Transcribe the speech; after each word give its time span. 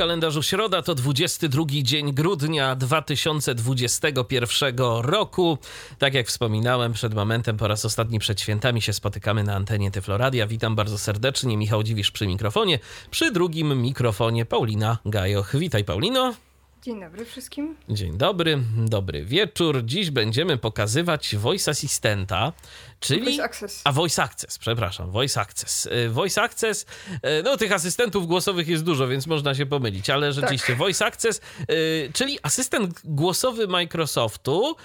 Kalendarzu 0.00 0.42
środa 0.42 0.82
to 0.82 0.94
22 0.94 1.64
dzień 1.82 2.12
grudnia 2.12 2.76
2021 2.76 4.78
roku. 5.00 5.58
Tak 5.98 6.14
jak 6.14 6.26
wspominałem 6.26 6.92
przed 6.92 7.14
momentem, 7.14 7.56
po 7.56 7.68
raz 7.68 7.84
ostatni 7.84 8.18
przed 8.18 8.40
świętami 8.40 8.82
się 8.82 8.92
spotykamy 8.92 9.44
na 9.44 9.54
antenie 9.54 9.90
Tyfloradia. 9.90 10.46
Witam 10.46 10.76
bardzo 10.76 10.98
serdecznie. 10.98 11.56
Michał 11.56 11.82
Dziwisz 11.82 12.10
przy 12.10 12.26
mikrofonie. 12.26 12.78
Przy 13.10 13.32
drugim 13.32 13.82
mikrofonie 13.82 14.46
Paulina 14.46 14.98
Gajoch. 15.04 15.56
Witaj 15.56 15.84
Paulino. 15.84 16.34
Dzień 16.82 17.00
dobry 17.00 17.24
wszystkim. 17.24 17.76
Dzień 17.88 18.18
dobry, 18.18 18.58
dobry 18.76 19.24
wieczór. 19.24 19.82
Dziś 19.84 20.10
będziemy 20.10 20.56
pokazywać 20.56 21.36
Voice 21.36 21.70
Assistenta, 21.70 22.52
czyli... 23.00 23.24
Voice 23.24 23.44
Access. 23.44 23.80
A 23.84 23.92
Voice 23.92 24.22
Access, 24.22 24.58
przepraszam, 24.58 25.10
Voice 25.10 25.40
Access. 25.40 25.86
Y, 25.86 26.10
Voice 26.10 26.42
Access, 26.42 26.86
y, 27.12 27.42
no 27.44 27.56
tych 27.56 27.72
asystentów 27.72 28.26
głosowych 28.26 28.68
jest 28.68 28.84
dużo, 28.84 29.08
więc 29.08 29.26
można 29.26 29.54
się 29.54 29.66
pomylić, 29.66 30.10
ale 30.10 30.32
rzeczywiście 30.32 30.66
Tak. 30.66 30.76
Voice 30.76 31.06
Access, 31.06 31.40
y, 31.70 32.10
czyli 32.12 32.38
asystent 32.42 33.00
głosowy 33.04 33.68
Microsoftu, 33.68 34.76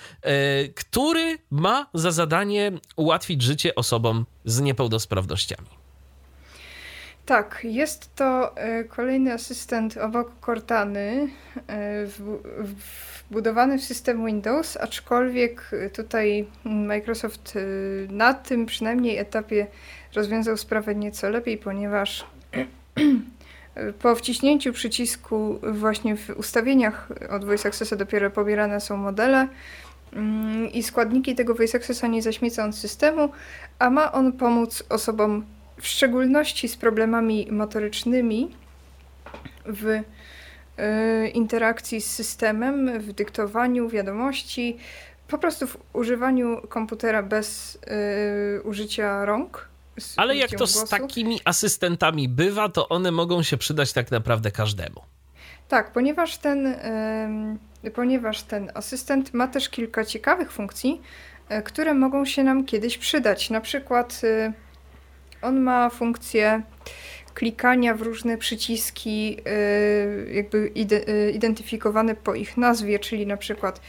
który 0.75 1.37
ma 1.49 1.87
za 1.93 2.11
zadanie 2.11 2.71
ułatwić 2.95 3.41
życie 3.41 3.75
osobom 3.75 4.25
z 4.45 4.61
niepełnosprawnościami. 4.61 5.84
Tak, 7.25 7.59
jest 7.63 8.15
to 8.15 8.57
e, 8.57 8.83
kolejny 8.83 9.33
asystent 9.33 9.97
obok 9.97 10.31
Cortany, 10.45 11.27
e, 11.67 12.05
wbudowany 13.29 13.77
w 13.77 13.83
system 13.83 14.25
Windows, 14.25 14.77
aczkolwiek 14.77 15.71
tutaj 15.95 16.47
Microsoft 16.63 17.53
e, 17.55 17.59
na 18.13 18.33
tym 18.33 18.65
przynajmniej 18.65 19.17
etapie 19.17 19.67
rozwiązał 20.15 20.57
sprawę 20.57 20.95
nieco 20.95 21.29
lepiej, 21.29 21.57
ponieważ 21.57 22.25
po 24.01 24.15
wciśnięciu 24.15 24.73
przycisku 24.73 25.59
właśnie 25.71 26.17
w 26.17 26.29
ustawieniach 26.29 27.09
od 27.29 27.45
Voice 27.45 27.69
Accessa 27.69 27.95
dopiero 27.95 28.31
pobierane 28.31 28.81
są 28.81 28.97
modele 28.97 29.47
mm, 30.13 30.71
i 30.71 30.83
składniki 30.83 31.35
tego 31.35 31.55
Voice 31.55 31.77
Accessa 31.77 32.07
nie 32.07 32.21
zaśmiecą 32.21 32.73
systemu, 32.73 33.29
a 33.79 33.89
ma 33.89 34.11
on 34.11 34.31
pomóc 34.33 34.83
osobom 34.89 35.45
w 35.81 35.87
szczególności 35.87 36.67
z 36.67 36.77
problemami 36.77 37.47
motorycznymi 37.51 38.55
w 39.65 39.85
y, 39.85 40.03
interakcji 41.27 42.01
z 42.01 42.11
systemem, 42.11 42.99
w 42.99 43.13
dyktowaniu 43.13 43.89
wiadomości, 43.89 44.77
po 45.27 45.37
prostu 45.37 45.67
w 45.67 45.77
używaniu 45.93 46.61
komputera 46.69 47.23
bez 47.23 47.75
y, 48.57 48.61
użycia 48.61 49.25
rąk. 49.25 49.67
z 49.99 50.13
Ale 50.17 50.35
jak 50.35 50.51
to 50.51 50.67
z 50.67 50.73
głosu. 50.73 50.87
takimi 50.87 51.39
asystentami 51.45 52.29
bywa, 52.29 52.69
to 52.69 52.89
one 52.89 53.11
mogą 53.11 53.43
się 53.43 53.57
przydać 53.57 53.93
tak 53.93 54.11
naprawdę 54.11 54.51
każdemu. 54.51 55.01
Tak, 55.67 55.91
ponieważ 55.91 56.37
ten, 56.37 56.67
em, 56.67 57.59
ponieważ 57.93 58.41
ten 58.41 58.71
asystent 58.73 59.33
ma 59.33 59.47
też 59.47 59.69
kilka 59.69 60.05
ciekawych 60.05 60.51
funkcji, 60.51 61.01
e, 61.49 61.61
które 61.61 61.93
mogą 61.93 62.25
się 62.25 62.43
nam 62.43 62.65
kiedyś 62.65 62.97
przydać. 62.97 63.49
Na 63.49 63.61
przykład 63.61 64.21
y, 64.23 64.53
on 65.45 65.59
ma 65.59 65.89
funkcję 65.89 66.61
klikania 67.33 67.93
w 67.93 68.01
różne 68.01 68.37
przyciski, 68.37 69.37
y, 69.47 70.33
jakby 70.33 70.71
y, 71.09 71.31
identyfikowane 71.31 72.15
po 72.15 72.35
ich 72.35 72.57
nazwie, 72.57 72.99
czyli 72.99 73.27
na 73.27 73.37
przykład 73.37 73.81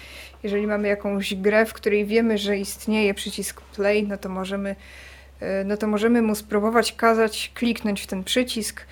jeżeli 0.43 0.67
mamy 0.67 0.89
jakąś 0.89 1.35
grę, 1.35 1.67
w 1.67 1.73
której 1.73 2.07
wiemy, 2.07 2.39
że 2.39 2.59
istnieje 2.59 3.15
przycisk 3.15 3.61
play, 3.61 4.07
no 4.07 4.17
to 4.17 4.29
możemy, 4.29 4.77
y, 5.43 5.47
no 5.65 5.77
to 5.77 5.87
możemy 5.87 6.23
mu 6.23 6.35
spróbować 6.35 6.93
kazać 6.93 7.53
kliknąć 7.55 8.03
w 8.03 8.07
ten 8.07 8.25
przycisk. 8.25 8.87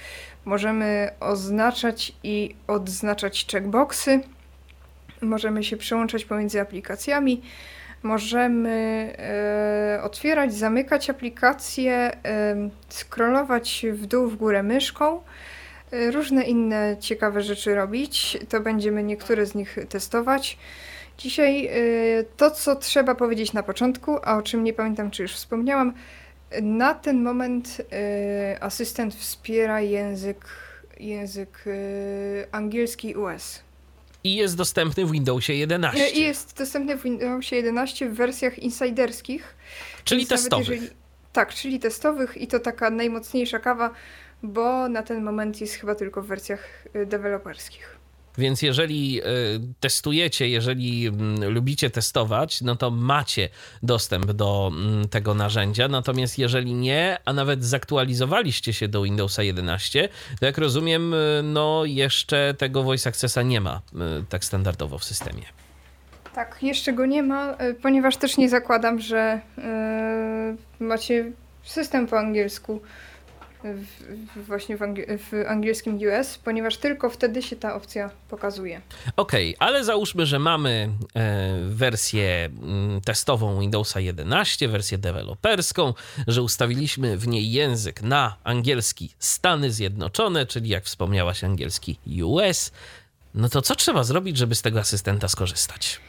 Możemy 0.45 1.11
oznaczać 1.21 2.13
i 2.23 2.55
odznaczać 2.67 3.47
checkboxy. 3.53 4.21
Możemy 5.21 5.65
się 5.65 5.77
przełączać 5.77 6.25
pomiędzy 6.25 6.61
aplikacjami. 6.61 7.43
Możemy 8.05 9.13
e, 9.19 10.03
otwierać, 10.03 10.55
zamykać 10.55 11.11
aplikacje, 11.11 11.93
e, 11.95 12.69
scrollować 12.89 13.87
w 13.93 14.07
dół, 14.07 14.29
w 14.29 14.37
górę 14.37 14.63
myszką. 14.63 15.21
E, 15.93 16.11
różne 16.11 16.43
inne 16.45 16.97
ciekawe 17.01 17.43
rzeczy 17.43 17.75
robić. 17.75 18.39
To 18.49 18.61
będziemy 18.61 19.03
niektóre 19.03 19.47
z 19.47 19.55
nich 19.55 19.77
testować. 19.89 20.59
Dzisiaj 21.19 21.71
to, 22.37 22.51
co 22.51 22.77
trzeba 22.77 23.15
powiedzieć 23.15 23.53
na 23.53 23.63
początku, 23.63 24.19
a 24.23 24.37
o 24.37 24.43
czym 24.43 24.65
nie 24.65 24.73
pamiętam, 24.73 25.11
czy 25.11 25.23
już 25.23 25.35
wspomniałam, 25.35 25.95
na 26.63 26.95
ten 26.95 27.23
moment 27.23 27.83
asystent 28.61 29.15
wspiera 29.15 29.81
język, 29.81 30.45
język 31.01 31.65
angielski 32.53 33.15
US. 33.15 33.63
I 34.25 34.35
jest 34.35 34.57
dostępny 34.57 35.05
w 35.07 35.11
Windowsie 35.11 35.53
11. 35.55 36.05
E, 36.05 36.11
I 36.11 36.21
jest 36.21 36.59
dostępny 36.59 36.97
w 36.97 37.03
Windowsie 37.03 37.57
11 37.57 38.09
w 38.11 38.15
wersjach 38.15 38.59
insiderskich. 38.59 39.55
Czyli 40.05 40.27
testowych. 40.27 40.69
jeżeli- 40.69 40.91
Tak, 41.33 41.55
czyli 41.55 41.79
testowych 41.81 42.37
i 42.37 42.47
to 42.47 42.61
taka 42.61 42.91
najmocniejsza 42.91 43.59
kawa, 43.59 43.91
bo 44.43 44.89
na 44.89 45.03
ten 45.03 45.25
moment 45.25 45.61
jest 45.61 45.75
chyba 45.75 45.95
tylko 45.95 46.23
w 46.23 46.27
wersjach 46.27 46.85
e, 46.95 47.07
deweloperskich. 47.07 47.94
Więc 48.39 48.63
jeżeli 48.63 49.21
y, 49.21 49.25
testujecie, 49.81 50.49
jeżeli 50.49 51.07
mm, 51.07 51.53
lubicie 51.53 51.91
testować, 51.91 52.61
no 52.61 52.77
to 52.77 52.91
macie 52.91 53.49
dostęp 53.83 54.33
do 54.33 54.73
mm, 54.75 55.09
tego 55.09 55.35
narzędzia. 55.35 55.89
Natomiast 55.89 56.39
jeżeli 56.39 56.75
nie, 56.75 57.19
a 57.25 57.33
nawet 57.33 57.65
zaktualizowaliście 57.65 58.73
się 58.73 58.89
do 58.89 59.03
Windowsa 59.03 59.43
11, 59.43 60.09
to 60.41 60.47
jak 60.47 60.59
rozumiem, 60.59 61.15
y, 61.15 61.41
no 61.45 61.85
jeszcze 61.85 62.55
tego 62.59 62.83
Voice 62.83 63.09
Accessa 63.09 63.43
nie 63.43 63.61
ma 63.61 63.83
y, 64.21 64.25
tak 64.29 64.45
standardowo 64.45 64.99
w 64.99 65.05
systemie. 65.05 65.45
Tak, 66.35 66.59
jeszcze 66.63 66.93
go 66.93 67.07
nie 67.07 67.23
ma, 67.23 67.55
e, 67.59 67.75
ponieważ 67.75 68.17
też 68.17 68.37
nie 68.37 68.49
zakładam, 68.49 69.01
że 69.01 69.41
e, 69.59 70.57
macie 70.81 71.33
system 71.63 72.07
po 72.07 72.19
angielsku 72.19 72.81
w, 73.65 73.87
w, 74.37 74.47
właśnie 74.47 74.77
w, 74.77 74.81
w 75.31 75.45
angielskim 75.49 75.99
US, 75.99 76.39
ponieważ 76.39 76.77
tylko 76.77 77.11
wtedy 77.11 77.43
się 77.43 77.57
ta 77.57 77.75
opcja 77.75 78.11
pokazuje. 78.29 78.81
Okej, 79.17 79.57
ale 79.59 79.85
załóżmy, 79.85 80.27
że 80.27 80.39
mamy 80.39 80.89
e, 81.17 81.59
wersję 81.69 82.45
mm, 82.45 83.01
testową 83.01 83.61
Windowsa 83.61 84.01
11, 84.01 84.69
wersję 84.69 84.99
deweloperską, 84.99 85.95
że 86.27 86.43
ustawiliśmy 86.43 87.17
w 87.17 87.29
niej 87.29 87.53
język 87.53 88.03
na 88.03 88.37
angielski 88.45 89.15
Stany 89.19 89.71
Zjednoczone, 89.71 90.47
czyli 90.47 90.69
jak 90.69 90.85
wspomniałaś, 90.85 91.45
angielski 91.45 91.99
US. 92.25 92.73
No 93.35 93.49
to 93.49 93.63
co 93.63 93.75
trzeba 93.75 94.05
zrobić, 94.05 94.37
żeby 94.37 94.55
z 94.55 94.63
tego 94.63 94.81
asystenta 94.81 95.29
skorzystać? 95.29 96.01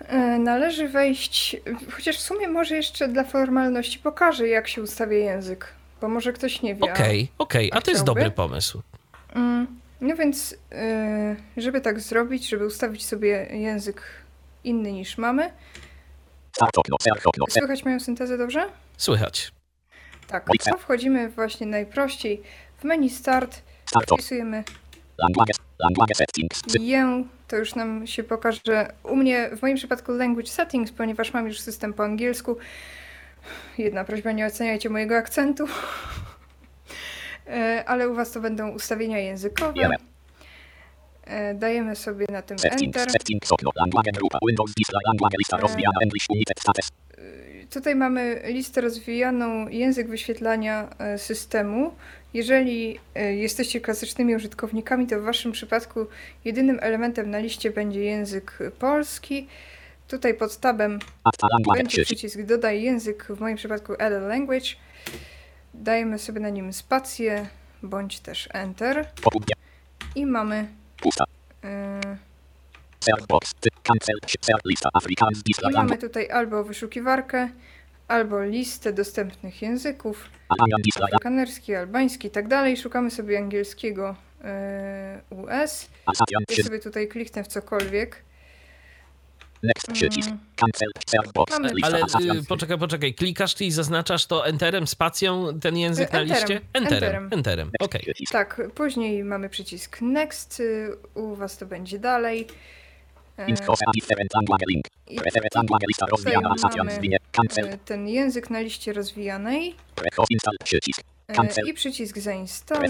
E, 0.00 0.38
Należy 0.38 0.88
wejść, 0.88 1.56
chociaż 1.96 2.16
w 2.16 2.20
sumie 2.20 2.48
może 2.48 2.76
jeszcze 2.76 3.08
dla 3.08 3.24
formalności 3.24 3.98
pokażę, 3.98 4.48
jak 4.48 4.68
się 4.68 4.82
ustawia 4.82 5.18
język, 5.18 5.74
bo 6.00 6.08
może 6.08 6.32
ktoś 6.32 6.62
nie 6.62 6.74
wie. 6.74 6.92
Okej, 6.92 7.28
okej, 7.38 7.72
a 7.72 7.76
a 7.76 7.80
to 7.80 7.90
jest 7.90 8.04
dobry 8.04 8.30
pomysł. 8.30 8.82
Mm, 9.34 9.66
No 10.00 10.16
więc, 10.16 10.56
e, 10.72 11.36
żeby 11.56 11.80
tak 11.80 12.00
zrobić, 12.00 12.48
żeby 12.48 12.66
ustawić 12.66 13.06
sobie 13.06 13.46
język 13.50 14.02
inny 14.64 14.92
niż 14.92 15.18
mamy. 15.18 15.52
Słychać 17.50 17.84
moją 17.84 18.00
syntezę 18.00 18.38
dobrze? 18.38 18.68
Słychać. 18.96 19.52
Tak. 20.28 20.46
To 20.70 20.78
wchodzimy 20.78 21.28
właśnie 21.28 21.66
najprościej 21.66 22.42
w 22.78 22.84
menu 22.84 23.10
Start, 23.10 23.62
wpisujemy 24.14 24.64
ję, 26.80 27.24
to 27.48 27.56
już 27.56 27.74
nam 27.74 28.06
się 28.06 28.24
pokaże. 28.24 28.92
U 29.02 29.16
mnie, 29.16 29.50
w 29.56 29.62
moim 29.62 29.76
przypadku 29.76 30.12
language 30.12 30.48
settings, 30.48 30.92
ponieważ 30.92 31.32
mam 31.32 31.46
już 31.46 31.60
system 31.60 31.92
po 31.94 32.04
angielsku. 32.04 32.56
Jedna 33.78 34.04
prośba, 34.04 34.32
nie 34.32 34.46
oceniajcie 34.46 34.90
mojego 34.90 35.16
akcentu. 35.16 35.66
E, 37.46 37.84
Ale 37.86 38.08
u 38.08 38.14
Was 38.14 38.32
to 38.32 38.40
będą 38.40 38.70
ustawienia 38.70 39.18
językowe. 39.18 39.72
E, 41.24 41.54
Dajemy 41.54 41.96
sobie 41.96 42.26
na 42.32 42.42
tym 42.42 42.56
Enter. 42.86 43.06
Tutaj 47.70 47.94
mamy 47.94 48.42
listę 48.44 48.80
rozwijaną, 48.80 49.68
język 49.68 50.08
wyświetlania 50.08 50.88
e, 50.98 51.18
systemu. 51.18 51.94
Jeżeli 52.34 52.98
jesteście 53.34 53.80
klasycznymi 53.80 54.34
użytkownikami, 54.36 55.06
to 55.06 55.20
w 55.20 55.24
Waszym 55.24 55.52
przypadku 55.52 56.06
jedynym 56.44 56.78
elementem 56.82 57.30
na 57.30 57.38
liście 57.38 57.70
będzie 57.70 58.00
język 58.00 58.58
polski. 58.78 59.48
Tutaj 60.14 60.34
pod 60.34 60.56
tabem 60.56 60.98
będzie 61.74 62.04
przycisk. 62.04 62.42
dodaj 62.42 62.82
język, 62.82 63.26
w 63.30 63.40
moim 63.40 63.56
przypadku 63.56 63.92
add 63.92 64.12
language. 64.28 64.66
dajemy 65.74 66.18
sobie 66.18 66.40
na 66.40 66.48
nim 66.48 66.72
spację 66.72 67.46
bądź 67.82 68.20
też 68.20 68.48
Enter 68.52 69.06
i 70.14 70.26
mamy 70.26 70.68
Pusta. 71.02 71.24
yy, 71.62 71.68
i 75.70 75.74
mamy 75.74 75.98
tutaj 75.98 76.30
albo 76.30 76.64
wyszukiwarkę, 76.64 77.48
albo 78.08 78.42
listę 78.42 78.92
dostępnych 78.92 79.62
języków, 79.62 80.30
Alanian 80.48 80.82
display 80.82 81.10
kanerski, 81.22 81.74
albański 81.74 82.28
i 82.28 82.30
tak 82.30 82.48
dalej. 82.48 82.76
Szukamy 82.76 83.10
sobie 83.10 83.38
angielskiego 83.38 84.16
yy, 85.30 85.38
US. 85.38 85.88
Ja 86.58 86.64
sobie 86.64 86.78
tutaj 86.78 87.08
kliknę 87.08 87.44
w 87.44 87.46
cokolwiek. 87.46 88.33
Next 89.64 89.92
przycisk. 89.92 90.28
Mm. 90.28 90.38
Cancel. 90.56 90.88
Search. 91.06 91.30
Ale 91.82 92.00
y, 92.38 92.44
poczekaj, 92.48 92.78
poczekaj. 92.78 93.14
Klikasz 93.14 93.60
i 93.60 93.70
zaznaczasz 93.70 94.26
to 94.26 94.46
enterem, 94.46 94.86
spacją, 94.86 95.60
ten 95.60 95.76
język 95.76 96.12
na 96.12 96.18
Enterem, 96.20 96.40
liście? 96.40 96.60
enterem. 96.72 97.02
Enterem. 97.02 97.28
Enterem. 97.32 97.70
Okej. 97.80 98.00
Przycisk. 98.02 98.32
Tak, 98.32 98.60
później 98.74 99.24
mamy 99.24 99.48
przycisk 99.48 100.00
Next, 100.00 100.60
y, 100.60 100.96
u 101.14 101.34
Was 101.34 101.56
to 101.58 101.66
będzie 101.66 101.98
dalej. 101.98 102.46
Info. 103.48 103.74
Different 103.94 104.34
language 104.34 104.64
link. 104.68 104.84
I 105.08 105.16
Preferred 105.16 105.54
language 105.54 105.86
lista 105.88 106.06
rozwijana. 106.06 106.50
Asatian. 106.50 106.86
mamy- 106.86 107.78
ten 107.84 108.08
język 108.08 108.50
na 108.50 108.60
liście 108.60 108.92
rozwijanej. 108.92 109.74
Przycisk. 110.64 111.00
e, 111.28 111.34
Cancel. 111.34 111.68
i 111.68 111.74
przycisk 111.74 112.18
zainstaluj. 112.18 112.88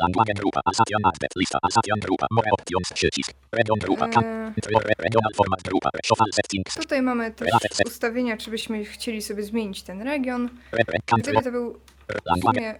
Language 0.00 0.34
grupa. 0.34 0.60
Asatian 0.64 1.02
lista. 1.36 1.58
Asatian 1.62 2.00
grupa. 2.00 2.26
More 2.30 2.50
options. 2.50 2.92
Przycisk. 2.94 3.32
Region 3.52 3.78
grupa. 3.78 4.08
Can. 4.08 4.24
E, 4.24 4.52
Regional 4.98 5.32
format 5.36 5.62
grupa. 5.62 5.90
Shuffle 6.04 6.32
settings. 6.32 6.74
tutaj 6.74 7.02
mamy 7.02 7.30
też 7.30 7.48
ustawienia, 7.86 8.36
czy 8.36 8.50
byśmy 8.50 8.84
chcieli 8.84 9.22
sobie 9.22 9.42
zmienić 9.42 9.82
ten 9.82 10.02
region. 10.02 10.50
Gdyby 11.18 11.42
to 11.42 11.52
był 11.52 11.80
w 12.36 12.40
sumie 12.40 12.74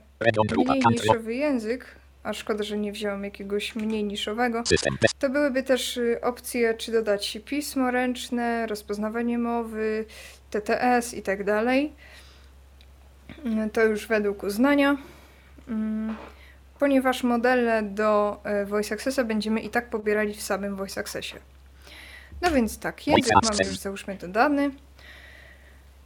mniej 0.56 0.82
niszowy 0.90 1.34
język, 1.34 1.86
a 2.22 2.32
szkoda, 2.32 2.64
że 2.64 2.78
nie 2.78 2.92
wziąłem 2.92 3.24
jakiegoś 3.24 3.74
mniej 3.74 4.04
niszowego, 4.04 4.62
to 5.18 5.30
byłyby 5.30 5.62
też 5.62 5.96
y, 5.96 6.20
opcje, 6.22 6.74
czy 6.74 6.92
dodać 6.92 7.38
pismo 7.44 7.90
ręczne, 7.90 8.66
rozpoznawanie 8.66 9.38
mowy, 9.38 10.04
TTS 10.50 11.14
i 11.14 11.22
tak 11.22 11.44
dalej. 11.44 11.92
To 13.72 13.84
już 13.84 14.06
według 14.06 14.42
uznania. 14.42 14.96
Ponieważ 16.80 17.22
modele 17.22 17.82
do 17.82 18.40
e, 18.44 18.64
Voice 18.66 18.94
Accessa 18.94 19.24
będziemy 19.24 19.60
i 19.60 19.70
tak 19.70 19.90
pobierali 19.90 20.34
w 20.34 20.42
samym 20.42 20.76
Voice 20.76 21.00
Accessie. 21.00 21.36
No 22.42 22.50
więc 22.50 22.78
tak, 22.78 23.06
język 23.06 23.32
mamy 23.42 23.70
już 23.70 23.78
załóżmy 23.78 24.14
dodany. 24.14 24.70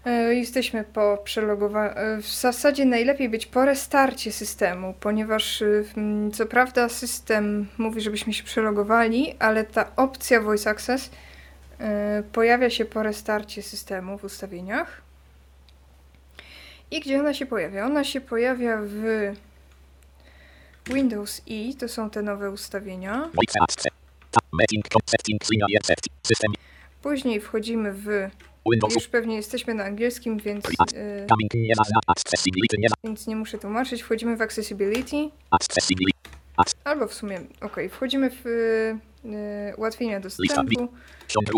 E, 0.05 0.35
Jesteśmy 0.35 0.85
po 0.85 1.19
przelogowaniu. 1.25 1.95
W 2.23 2.27
zasadzie 2.27 2.85
najlepiej 2.85 3.29
być 3.29 3.47
po 3.47 3.65
restarcie 3.65 4.33
systemu, 4.33 4.95
ponieważ 5.01 5.65
co 6.33 6.47
prawda 6.47 6.89
system 6.89 7.69
mówi, 7.79 8.01
żebyśmy 8.01 8.33
się 8.33 8.45
przelogowali, 8.45 9.37
ale 9.39 9.65
ta 9.65 9.97
opcja 9.97 10.41
Voice 10.41 10.71
Access 10.71 11.11
e, 11.81 12.23
pojawia 12.33 12.71
się 12.71 12.85
po 12.85 13.03
restarcie 13.03 13.63
systemu 13.63 14.19
w 14.19 14.25
ustawieniach. 14.25 15.03
I 16.91 17.01
gdzie 17.01 17.21
ona 17.21 17.35
się 17.35 17.47
pojawia? 17.47 17.87
Ona 17.87 18.05
się 18.05 18.21
pojawia 18.21 18.79
w 18.83 19.33
Windows 20.87 21.43
E, 21.51 21.75
to 21.75 21.89
są 21.89 22.11
te 22.11 22.23
nowe 22.23 22.51
ustawienia. 22.51 23.31
System. 26.27 26.53
Później 27.03 27.41
wchodzimy 27.41 27.93
w. 27.93 28.07
Już 28.95 29.09
pewnie 29.09 29.37
jesteśmy 29.37 29.75
na 29.75 29.85
angielskim, 29.85 30.39
więc, 30.39 30.65
y, 30.67 31.27
więc 33.05 33.27
nie 33.27 33.37
muszę 33.37 33.59
tłumaczyć. 33.59 34.03
Wchodzimy 34.03 34.37
w 34.37 34.43
Accessibility, 34.43 35.17
albo 36.85 37.07
w 37.09 37.15
sumie, 37.15 37.41
ok, 37.61 37.77
wchodzimy 37.91 38.31
w 38.31 38.47
y, 38.47 38.99
ułatwienia 39.77 40.21
dostępu. 40.21 40.89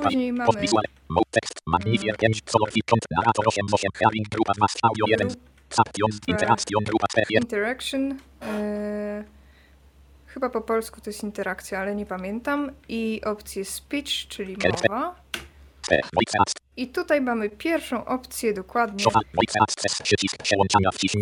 Później 0.03 0.33
mamy 0.33 0.47
Post 0.47 0.59
visual. 0.61 0.85
Mode 1.09 1.31
text. 1.31 1.55
Magnifier 1.67 2.17
5. 2.17 2.43
Color 2.43 2.73
fit. 2.73 2.85
Kąt. 2.87 3.03
Narrator 3.17 3.49
8 3.49 3.67
8. 3.73 3.91
Having 4.05 4.29
grupa 4.29 4.53
2. 4.53 4.67
Audio 4.83 5.07
1. 5.09 5.56
Saptions. 5.71 6.21
Interakcjon. 6.29 6.85
Grupa 6.85 7.07
4. 7.07 7.27
Interaction. 7.31 8.13
y, 8.13 8.17
chyba 10.27 10.51
po 10.51 10.61
polsku 10.61 11.01
to 11.01 11.11
jest 11.11 11.23
interakcja, 11.23 11.79
ale 11.81 11.95
nie 11.95 12.07
pamiętam. 12.07 12.71
I 12.89 13.21
opcję 13.25 13.65
speech, 13.65 14.29
czyli 14.29 14.57
mowa. 14.89 15.17
I 16.77 16.89
tutaj 16.89 17.21
mamy 17.21 17.51
pierwszą 17.51 18.05
opcję 18.05 18.55
dokładnie. 18.55 19.05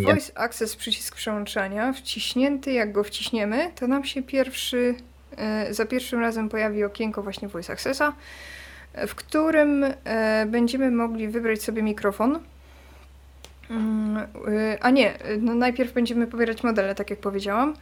Voice 0.04 0.38
access. 0.38 0.76
Przycisk 0.76 1.14
przełączania 1.14 1.92
wciśnięty. 1.92 2.72
Jak 2.72 2.92
go 2.92 3.04
wciśniemy, 3.04 3.72
to 3.74 3.86
nam 3.86 4.04
się 4.04 4.22
pierwszy, 4.22 4.94
e, 5.36 5.74
za 5.74 5.86
pierwszym 5.86 6.20
razem 6.20 6.48
pojawi 6.48 6.84
okienko 6.84 7.22
właśnie 7.22 7.48
Voice 7.48 7.72
Accessa, 7.72 8.12
e, 8.92 9.06
w 9.06 9.14
którym 9.14 9.84
e, 10.04 10.46
będziemy 10.46 10.90
mogli 10.90 11.28
wybrać 11.28 11.62
sobie 11.62 11.82
mikrofon. 11.82 12.40
Mm, 13.70 14.16
e, 14.48 14.78
A 14.80 14.90
nie, 14.90 15.14
no 15.40 15.54
najpierw 15.54 15.92
będziemy 15.92 16.26
pobierać 16.26 16.62
modele, 16.62 16.94
tak 16.94 17.10
jak 17.10 17.18
powiedziałam. 17.18 17.74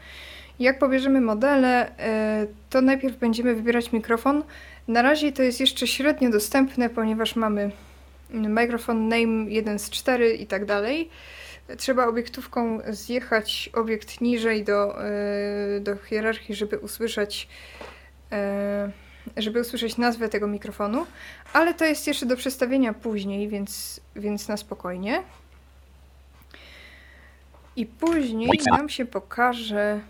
Jak 0.59 0.79
pobierzemy 0.79 1.21
modele, 1.21 1.99
e, 1.99 2.47
to 2.71 2.81
najpierw 2.81 3.19
będziemy 3.19 3.55
wybierać 3.55 3.93
mikrofon. 3.93 4.45
Na 4.89 5.03
razie 5.03 5.33
to 5.33 5.43
jest 5.43 5.61
jeszcze 5.61 5.87
średnio 5.87 6.31
dostępne, 6.31 6.91
ponieważ 6.91 7.37
mamy 7.37 7.71
mikrofon 8.31 9.09
name 9.09 9.51
1 9.51 9.79
z 9.79 9.91
4 9.91 10.35
i 10.35 10.47
tak 10.47 10.65
dalej. 10.65 11.11
Trzeba 11.77 12.07
obiektówką 12.07 12.79
zjechać 12.89 13.71
obiekt 13.75 14.21
niżej 14.21 14.65
do, 14.65 15.05
e, 15.05 15.81
do 15.81 15.97
hierarchii, 15.97 16.55
żeby 16.55 16.79
usłyszeć, 16.79 17.49
żeby 19.37 19.61
usłyszeć 19.61 19.97
nazwę 19.97 20.29
tego 20.29 20.47
mikrofonu, 20.47 21.07
ale 21.53 21.75
to 21.75 21.85
jest 21.85 22.07
jeszcze 22.07 22.27
do 22.27 22.37
przestawienia 22.37 22.95
później, 22.95 23.49
więc, 23.49 24.01
więc 24.17 24.49
na 24.49 24.57
spokojnie. 24.57 25.23
I 27.77 27.87
później 27.87 28.51
nam 28.71 28.89
się 28.89 29.05
pokaże 29.05 30.01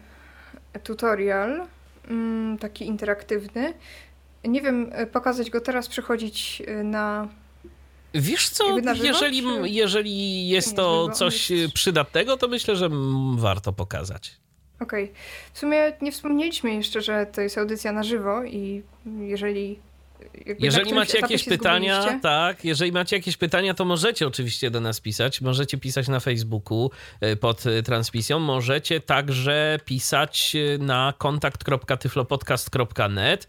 tutorial, 0.84 1.66
mm, 2.08 2.58
taki 2.58 2.86
interaktywny. 2.86 3.74
Nie 4.44 4.60
wiem, 4.62 4.90
e, 4.92 5.06
pokazać 5.06 5.50
go 5.50 5.60
teraz, 5.60 5.88
przechodzić 5.88 6.62
e, 6.66 6.84
na 6.84 7.28
Wiesz 8.14 8.48
co, 8.48 8.64
żywo, 8.94 8.94
jeżeli, 9.04 9.42
czy- 9.42 9.68
jeżeli 9.68 10.48
jest 10.48 10.76
to 10.76 11.02
żywo, 11.04 11.16
coś 11.16 11.50
jest- 11.50 11.74
przydatnego, 11.74 12.36
to 12.36 12.48
myślę, 12.48 12.76
że 12.76 12.88
warto 13.36 13.72
pokazać. 13.72 14.36
Okej. 14.80 15.12
W 15.52 15.58
sumie 15.58 15.92
nie 16.02 16.12
wspomnieliśmy 16.12 16.74
jeszcze, 16.74 17.00
że 17.00 17.26
to 17.26 17.40
jest 17.40 17.58
audycja 17.58 17.92
na 17.92 18.02
żywo 18.02 18.44
i 18.44 18.82
jeżeli. 19.20 19.78
Jeżeli 20.46 20.70
którymś 20.84 20.92
macie 20.92 21.18
jakieś 21.18 21.44
pytania, 21.44 22.02
zgubiliście- 22.02 22.20
tak, 22.22 22.64
jeżeli 22.64 22.92
macie 22.92 23.16
jakieś 23.16 23.36
pytania, 23.36 23.74
to 23.74 23.84
możecie 23.84 24.26
oczywiście 24.26 24.70
do 24.70 24.80
nas 24.80 25.00
pisać. 25.00 25.40
Możecie 25.40 25.78
pisać 25.78 26.08
na 26.08 26.20
Facebooku 26.20 26.90
y, 27.32 27.36
pod 27.36 27.66
y, 27.66 27.82
transmisją. 27.82 28.38
Możecie 28.38 29.00
także 29.00 29.78
pisać 29.84 30.52
y, 30.54 30.78
na 30.80 31.14
kontakt.tyflopodcast.net. 31.18 33.46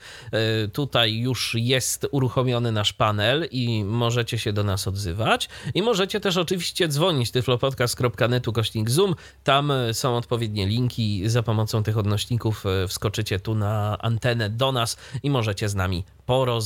Tutaj 0.74 1.20
już 1.20 1.56
jest 1.60 2.08
uruchomiony 2.12 2.72
nasz 2.72 2.94
panel 2.94 3.48
i 3.52 3.84
możecie 3.84 4.40
się 4.40 4.54
do 4.54 4.64
nas 4.64 4.88
odzywać. 4.88 5.50
I 5.74 5.82
możecie 5.82 6.20
też 6.20 6.38
oczywiście 6.38 6.88
dzwonić 6.88 7.32
tyflopodcast.net 7.32 8.46
kośnik 8.54 8.90
zoom. 8.90 9.16
Tam 9.44 9.72
są 9.94 10.18
odpowiednie 10.18 10.68
linki. 10.68 11.30
Za 11.30 11.44
pomocą 11.44 11.84
tych 11.84 11.98
odnośników 11.98 12.64
wskoczycie 12.88 13.40
tu 13.40 13.56
na 13.56 13.98
antenę 14.00 14.50
do 14.50 14.72
nas 14.72 14.98
i 15.24 15.30
możecie 15.30 15.70
z 15.70 15.76
nami 15.76 16.04
porozmawiać. 16.26 16.63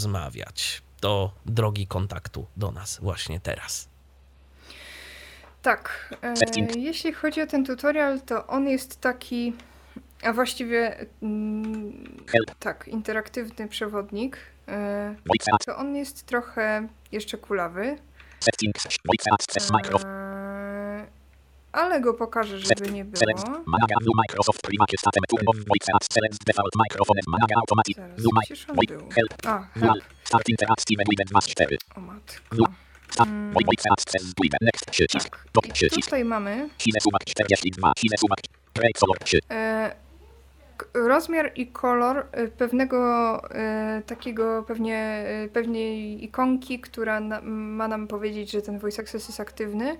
Do 1.01 1.31
drogi 1.45 1.87
kontaktu 1.87 2.45
do 2.57 2.71
nas 2.71 2.99
właśnie 3.01 3.39
teraz. 3.39 3.89
Tak. 5.61 6.15
E, 6.23 6.33
jeśli 6.79 7.13
chodzi 7.13 7.41
o 7.41 7.47
ten 7.47 7.65
tutorial, 7.65 8.21
to 8.21 8.47
on 8.47 8.67
jest 8.67 9.01
taki. 9.01 9.53
A 10.23 10.33
właściwie. 10.33 11.05
Mm, 11.21 12.17
tak, 12.59 12.87
interaktywny 12.87 13.67
przewodnik. 13.67 14.37
E, 14.67 15.15
to 15.65 15.77
on 15.77 15.95
jest 15.95 16.25
trochę 16.25 16.87
jeszcze 17.11 17.37
kulawy. 17.37 17.97
E, 20.03 20.36
ale 21.71 22.01
go 22.01 22.13
pokażę, 22.13 22.59
żeby 22.59 22.91
nie 22.91 23.05
było. 23.05 23.17
Zaraz, 23.17 23.43
był? 28.87 29.09
A, 29.45 29.67
Dual 29.67 29.81
help. 29.81 30.01
Start 30.23 30.49
Interactive 30.49 31.03
Guide 31.05 31.23
2 31.25 31.41
z 31.41 31.47
4 31.47 31.77
O 31.95 31.99
matko. 32.01 32.33
Tak. 35.29 35.45
Top 35.51 35.65
I 35.65 35.71
przycisk 35.71 36.05
tutaj 36.05 36.25
mamy 36.25 36.69
Hine 36.79 36.99
Sumak 37.01 37.25
42 37.25 37.91
Hine 37.99 38.17
Sumak 38.17 38.39
Break 38.75 38.97
Color 38.99 39.17
3 39.19 39.37
E, 39.37 39.39
k- 39.89 39.95
rozmiar 40.93 41.51
i 41.55 41.67
kolor 41.67 42.17
y, 42.37 42.47
pewnego 42.47 43.41
y, 43.99 44.01
takiego 44.01 44.63
pewnie 44.67 45.25
y, 45.45 45.49
pewnej 45.49 46.23
ikonki, 46.23 46.79
która 46.79 47.19
na, 47.19 47.41
ma 47.41 47.87
nam 47.87 48.07
powiedzieć, 48.07 48.51
że 48.51 48.61
ten 48.61 48.79
voice 48.79 49.01
access 49.01 49.27
jest 49.27 49.39
aktywny. 49.39 49.97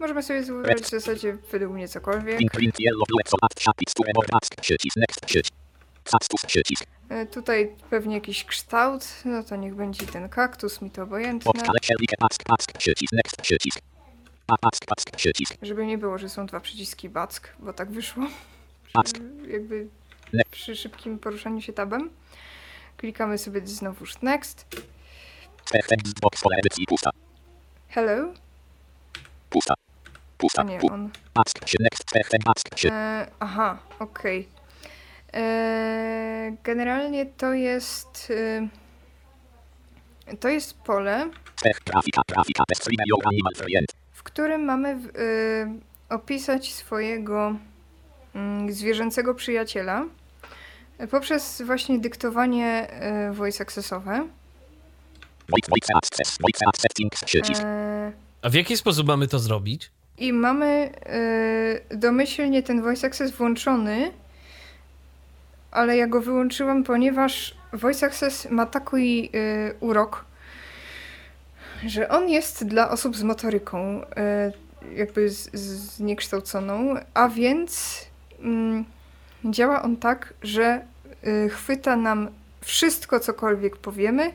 Możemy 0.00 0.22
sobie 0.22 0.42
wybrać 0.42 0.80
w 0.80 0.88
zasadzie 0.90 1.36
według 1.52 1.72
mnie 1.72 1.88
cokolwiek. 1.88 2.40
Tutaj 7.32 7.76
pewnie 7.90 8.14
jakiś 8.14 8.44
kształt, 8.44 9.06
no 9.24 9.42
to 9.42 9.56
niech 9.56 9.74
będzie 9.74 10.06
ten 10.06 10.28
kaktus, 10.28 10.82
mi 10.82 10.90
to 10.90 11.02
obojętne. 11.02 11.52
Żeby 15.62 15.86
nie 15.86 15.98
było, 15.98 16.18
że 16.18 16.28
są 16.28 16.46
dwa 16.46 16.60
przyciski 16.60 17.08
back, 17.08 17.54
bo 17.58 17.72
tak 17.72 17.90
wyszło. 17.90 18.26
Jakby 19.48 19.88
przy 20.50 20.76
szybkim 20.76 21.18
poruszaniu 21.18 21.60
się 21.60 21.72
tabem. 21.72 22.10
Klikamy 22.96 23.38
sobie 23.38 23.66
znowuż 23.66 24.22
next. 24.22 24.66
Hello? 27.88 28.32
Pusta. 29.50 29.74
Pusta. 30.38 30.62
nie, 30.62 30.80
on. 30.80 31.10
Ask 31.34 31.68
się 31.68 31.76
next 31.80 32.04
ask 32.46 32.78
się. 32.78 32.92
E, 32.92 33.26
aha, 33.40 33.78
okej. 33.98 34.48
E, 35.34 36.56
Generalnie 36.64 37.26
to 37.26 37.52
jest. 37.52 38.32
e, 40.30 40.36
To 40.36 40.48
jest 40.48 40.78
pole, 40.78 41.30
animal 43.26 43.54
friend. 43.54 43.86
w 44.12 44.22
którym 44.22 44.64
mamy 44.64 44.96
w, 44.96 45.06
e, 45.06 45.14
opisać 46.14 46.72
swojego 46.74 47.54
zwierzęcego 48.70 49.34
przyjaciela 49.34 50.04
poprzez 51.10 51.62
właśnie 51.62 51.98
dyktowanie 51.98 52.66
e, 52.90 53.32
voice 53.32 53.62
accessowe. 53.62 54.28
Voice 55.48 55.94
access 55.94 56.38
voice 56.40 56.66
access. 56.66 57.60
E, 57.60 58.12
A 58.42 58.48
w 58.48 58.54
jaki 58.54 58.76
sposób 58.76 59.06
mamy 59.06 59.28
to 59.28 59.38
zrobić? 59.38 59.90
I 60.18 60.32
mamy 60.32 60.66
e, 61.06 61.96
domyślnie 61.96 62.62
ten 62.62 62.82
voice 62.82 63.06
access 63.06 63.30
włączony, 63.30 64.12
ale 65.70 65.96
ja 65.96 66.06
go 66.06 66.20
wyłączyłam, 66.20 66.84
ponieważ 66.84 67.54
voice 67.72 68.06
access 68.06 68.50
ma 68.50 68.66
taki 68.66 69.30
urok, 69.80 70.24
że 71.86 72.08
on 72.08 72.28
jest 72.28 72.66
dla 72.66 72.90
osób 72.90 73.16
z 73.16 73.22
motoryką 73.22 74.00
jakby 74.96 75.30
z, 75.30 75.50
z 75.52 75.96
zniekształconą, 75.96 76.94
a 77.14 77.28
więc 77.28 78.00
mm, 78.00 78.13
działa 79.44 79.82
on 79.82 79.96
tak, 79.96 80.34
że 80.42 80.64
e, 81.22 81.48
chwyta 81.48 81.96
nam 81.96 82.28
wszystko, 82.60 83.20
cokolwiek 83.20 83.76
powiemy, 83.76 84.32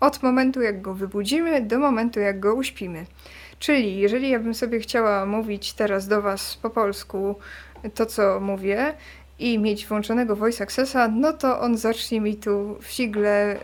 od 0.00 0.22
momentu 0.22 0.62
jak 0.62 0.82
go 0.82 0.94
wybudzimy 0.94 1.60
do 1.60 1.78
momentu 1.78 2.20
jak 2.20 2.40
go 2.40 2.54
uśpimy. 2.54 3.06
Czyli 3.58 3.96
jeżeli 3.96 4.30
ja 4.30 4.38
bym 4.38 4.54
sobie 4.54 4.80
chciała 4.80 5.26
mówić 5.26 5.72
teraz 5.72 6.08
do 6.08 6.22
Was 6.22 6.56
po 6.62 6.70
polsku 6.70 7.34
to, 7.94 8.06
co 8.06 8.40
mówię 8.40 8.94
i 9.38 9.58
mieć 9.58 9.86
włączonego 9.86 10.36
voice 10.36 10.64
accessa, 10.64 11.08
no 11.08 11.32
to 11.32 11.60
on 11.60 11.76
zacznie 11.76 12.20
mi 12.20 12.36
tu 12.36 12.78
w 12.80 12.90
sigle 12.90 13.56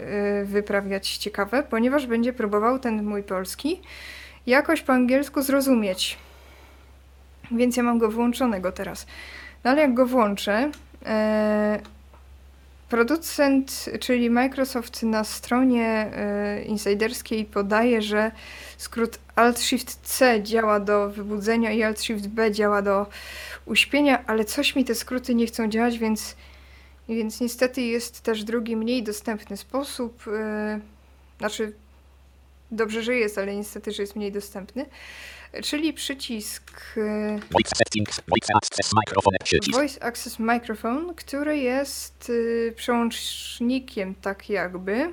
y, 0.42 0.44
wyprawiać 0.44 1.16
ciekawe, 1.16 1.62
ponieważ 1.62 2.06
będzie 2.06 2.32
próbował 2.32 2.78
ten 2.78 3.04
mój 3.04 3.22
polski 3.22 3.80
jakoś 4.46 4.82
po 4.82 4.92
angielsku 4.92 5.42
zrozumieć. 5.42 6.18
Więc 7.50 7.76
ja 7.76 7.82
mam 7.82 7.98
go 7.98 8.10
włączonego 8.10 8.72
teraz. 8.72 9.06
No 9.64 9.70
ale 9.70 9.80
jak 9.80 9.94
go 9.94 10.06
włączę, 10.06 10.70
e, 11.06 11.80
producent, 12.88 13.86
czyli 14.00 14.30
Microsoft 14.30 15.02
na 15.02 15.24
stronie 15.24 15.86
e, 15.86 16.62
insiderskiej 16.62 17.44
podaje, 17.44 18.02
że 18.02 18.30
skrót 18.78 19.18
Alt-Shift-C 19.36 20.42
działa 20.42 20.80
do 20.80 21.10
wybudzenia 21.10 21.72
i 21.72 21.82
Alt-Shift-B 21.82 22.52
działa 22.52 22.82
do 22.82 23.06
uśpienia, 23.66 24.24
ale 24.26 24.44
coś 24.44 24.76
mi 24.76 24.84
te 24.84 24.94
skróty 24.94 25.34
nie 25.34 25.46
chcą 25.46 25.68
działać, 25.68 25.98
więc, 25.98 26.36
więc 27.08 27.40
niestety 27.40 27.80
jest 27.82 28.20
też 28.20 28.44
drugi, 28.44 28.76
mniej 28.76 29.02
dostępny 29.02 29.56
sposób. 29.56 30.24
e, 30.28 30.80
Znaczy, 31.38 31.72
dobrze, 32.70 33.02
że 33.02 33.14
jest, 33.14 33.38
ale 33.38 33.56
niestety, 33.56 33.92
że 33.92 34.02
jest 34.02 34.16
mniej 34.16 34.32
dostępny. 34.32 34.86
Czyli 35.62 35.92
przycisk 35.92 36.72
e, 36.96 37.38
Voice 37.50 37.70
settings 37.76 38.20
voice 38.28 38.54
access 38.54 38.90
microphone 38.92 39.36
przycisk. 39.44 39.78
Voice 39.78 40.02
Access 40.02 40.38
Microphone, 40.38 41.14
który 41.14 41.58
jest 41.58 42.30
y, 42.30 42.74
przełącznikiem 42.76 44.14
tak 44.14 44.50
jakby. 44.50 45.12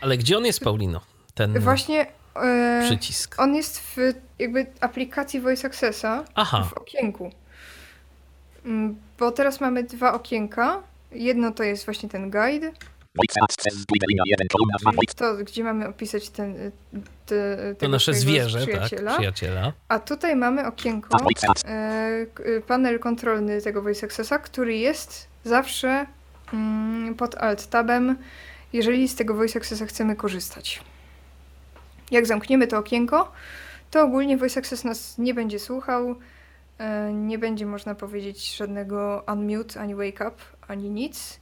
Ale 0.00 0.18
gdzie 0.18 0.36
on 0.38 0.44
jest, 0.46 0.60
Paulino? 0.60 1.00
Ten 1.34 1.60
Właśnie 1.60 2.06
e, 2.36 2.82
przycisk. 2.86 3.40
on 3.40 3.54
jest 3.54 3.80
w 3.80 3.96
jakby 4.38 4.66
aplikacji 4.80 5.40
Voice 5.40 5.66
Accessa 5.68 6.24
Aha, 6.34 6.68
w 6.70 6.78
okienku. 6.78 7.30
Mm, 8.64 8.96
Bo 9.18 9.32
teraz 9.32 9.60
mamy 9.60 9.82
dwa 9.82 10.12
okienka. 10.14 10.82
Jedno 11.12 11.52
to 11.52 11.62
jest 11.62 11.84
właśnie 11.84 12.08
ten 12.08 12.30
guide, 12.30 12.72
Voice 13.16 13.40
access 13.42 13.86
długa 13.86 14.06
linia 14.08 14.22
1 14.26 14.48
kolumna 14.48 14.76
2 14.80 14.92
voice. 14.92 15.14
to 15.14 15.36
gdzie 15.36 15.64
mamy 15.64 15.88
opisać 15.88 16.30
ten, 16.30 16.56
y, 16.56 16.72
te, 17.26 17.74
to 17.78 17.88
nasze 17.88 18.14
zwierzę, 18.14 18.58
tak, 18.58 18.68
przyjaciela. 18.68 19.14
przyjaciela. 19.14 19.72
A 19.88 19.98
tutaj 19.98 20.36
mamy 20.36 20.66
okienko, 20.66 21.18
e, 21.66 22.26
y, 22.46 22.62
panel 22.66 22.98
kontrolny 22.98 23.62
tego 23.62 23.82
Voice 23.82 24.06
Accessa, 24.06 24.38
który 24.38 24.76
jest 24.76 25.26
zawsze 25.44 26.06
mm, 26.52 27.14
pod 27.14 27.34
Alt-Tabem, 27.34 28.16
jeżeli 28.72 29.08
z 29.08 29.14
tego 29.14 29.34
Voice 29.34 29.58
Accessa 29.58 29.86
chcemy 29.86 30.16
korzystać. 30.16 30.80
Jak 32.10 32.26
zamkniemy 32.26 32.66
to 32.66 32.78
okienko, 32.78 33.32
to 33.90 34.02
ogólnie 34.02 34.36
Voice 34.36 34.60
Access 34.60 34.84
nas 34.84 35.18
nie 35.18 35.34
będzie 35.34 35.58
słuchał, 35.58 36.14
e, 36.78 37.12
nie 37.12 37.38
będzie 37.38 37.66
można 37.66 37.94
powiedzieć 37.94 38.56
żadnego 38.56 39.24
unmute, 39.32 39.80
ani 39.80 39.94
wake 39.94 40.28
up, 40.28 40.36
ani 40.68 40.90
nic. 40.90 41.41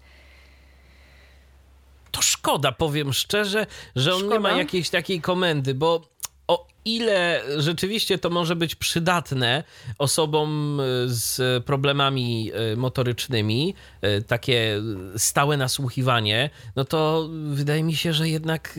To 2.11 2.23
szkoda, 2.23 2.73
powiem 2.73 3.13
szczerze, 3.13 3.67
że 3.97 4.15
on 4.15 4.23
nie 4.23 4.29
ma 4.29 4.49
Szkoda. 4.49 4.57
jakiejś 4.57 4.91
takiej 4.91 5.21
komendy, 5.21 5.75
bo 5.75 6.11
o 6.49 6.67
ile 6.85 7.43
rzeczywiście 7.57 8.19
to 8.19 8.31
może 8.31 8.57
być 8.57 8.75
przydatne 8.75 9.65
osobom 9.99 10.81
y, 10.81 10.85
z 11.07 11.65
problemami 11.65 12.53
y, 12.73 12.77
motorycznymi, 12.77 13.75
y, 14.05 14.23
takie 14.23 14.83
stałe 15.17 15.57
nasłuchiwanie, 15.57 16.51
no 16.77 16.85
to 16.85 17.29
wydaje 17.51 17.83
mi 17.83 17.95
się, 17.95 18.13
że 18.13 18.29
jednak 18.29 18.79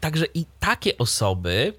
także 0.00 0.26
i 0.34 0.44
takie 0.60 0.98
osoby, 0.98 1.72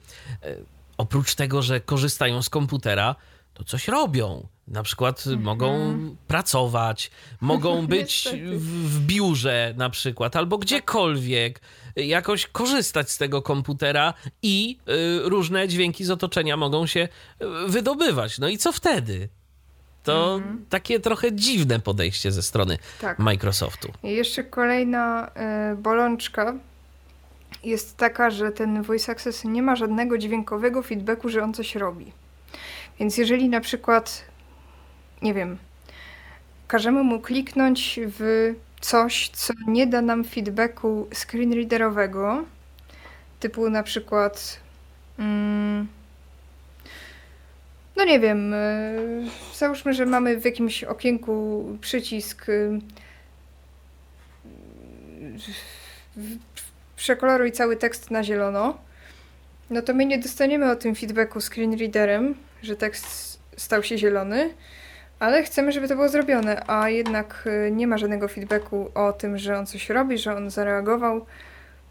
oprócz 0.98 1.36
tego, 1.36 1.62
że 1.62 1.80
korzystają 1.80 2.42
z 2.42 2.50
komputera, 2.50 3.16
to 3.62 3.66
coś 3.66 3.88
robią. 3.88 4.48
Na 4.68 4.84
przykład 4.84 5.26
mogą 5.40 5.98
pracować, 6.28 7.12
mogą 7.42 7.86
być 7.96 8.30
w, 8.58 8.90
w 8.90 9.06
biurze 9.06 9.74
na 9.78 9.90
przykład, 9.90 10.36
albo 10.36 10.58
gdziekolwiek, 10.58 11.62
jakoś 11.96 12.48
korzystać 12.48 13.12
z 13.12 13.18
tego 13.18 13.42
komputera 13.42 14.14
i 14.42 14.78
y, 15.26 15.30
różne 15.30 15.68
dźwięki 15.68 16.06
z 16.06 16.12
otoczenia 16.12 16.58
mogą 16.58 16.86
się 16.86 17.00
y, 17.42 17.46
wydobywać. 17.68 18.40
No 18.40 18.48
i 18.48 18.58
co 18.58 18.72
wtedy? 18.72 19.30
To 20.04 20.42
takie 20.70 21.00
trochę 21.00 21.36
dziwne 21.36 21.80
podejście 21.80 22.32
ze 22.32 22.42
strony 22.42 22.78
Tak. 23.02 23.20
Microsoftu. 23.20 23.92
I 24.04 24.12
jeszcze 24.12 24.44
kolejna 24.44 25.32
e, 25.36 25.76
bolączka 25.76 26.54
jest 27.64 27.98
taka, 27.98 28.30
że 28.30 28.52
ten 28.52 28.84
voice 28.84 29.12
access 29.12 29.44
nie 29.46 29.62
ma 29.62 29.76
żadnego 29.76 30.18
dźwiękowego 30.18 30.82
feedbacku, 30.82 31.30
że 31.30 31.44
on 31.44 31.54
coś 31.54 31.76
robi. 31.76 32.12
Więc 33.02 33.18
jeżeli 33.18 33.50
na 33.50 33.62
przykład, 33.62 34.26
nie 35.22 35.34
wiem, 35.34 35.58
każemy 36.68 37.04
mu 37.04 37.20
kliknąć 37.20 38.00
w 38.04 38.54
coś, 38.82 39.30
co 39.30 39.54
nie 39.68 39.88
da 39.88 40.02
nam 40.02 40.24
feedbacku 40.24 41.08
screenreaderowego, 41.14 42.44
typu 43.40 43.70
na 43.70 43.84
przykład 43.84 44.60
mm, 45.20 45.88
no 47.96 48.06
nie 48.06 48.20
wiem, 48.20 48.54
e, 48.54 48.94
załóżmy, 49.56 49.94
że 49.94 50.06
mamy 50.06 50.38
w 50.38 50.46
jakimś 50.46 50.84
okienku 50.84 51.66
przycisk 51.82 52.50
y, 52.50 52.80
przekoloruj 56.96 57.52
cały 57.52 57.78
tekst 57.78 58.12
na 58.12 58.24
zielono, 58.24 58.78
no 59.70 59.82
to 59.82 59.94
my 59.94 60.06
nie 60.06 60.20
dostaniemy 60.20 60.72
o 60.72 60.76
tym 60.76 60.96
feedbacku 60.96 61.40
screenreaderem, 61.42 62.36
że 62.62 62.76
tekst 62.76 63.40
stał 63.58 63.84
się 63.84 63.98
zielony, 63.98 64.54
ale 65.20 65.44
chcemy, 65.44 65.72
żeby 65.72 65.88
to 65.88 65.96
było 65.96 66.10
zrobione, 66.10 66.64
a 66.70 66.90
jednak 66.90 67.44
y, 67.68 67.72
nie 67.72 67.88
ma 67.88 67.98
żadnego 67.98 68.28
feedbacku 68.28 68.92
o 68.96 69.14
tym, 69.14 69.38
że 69.38 69.58
on 69.58 69.66
coś 69.66 69.90
robi, 69.90 70.18
że 70.18 70.36
on 70.36 70.50
zareagował, 70.50 71.26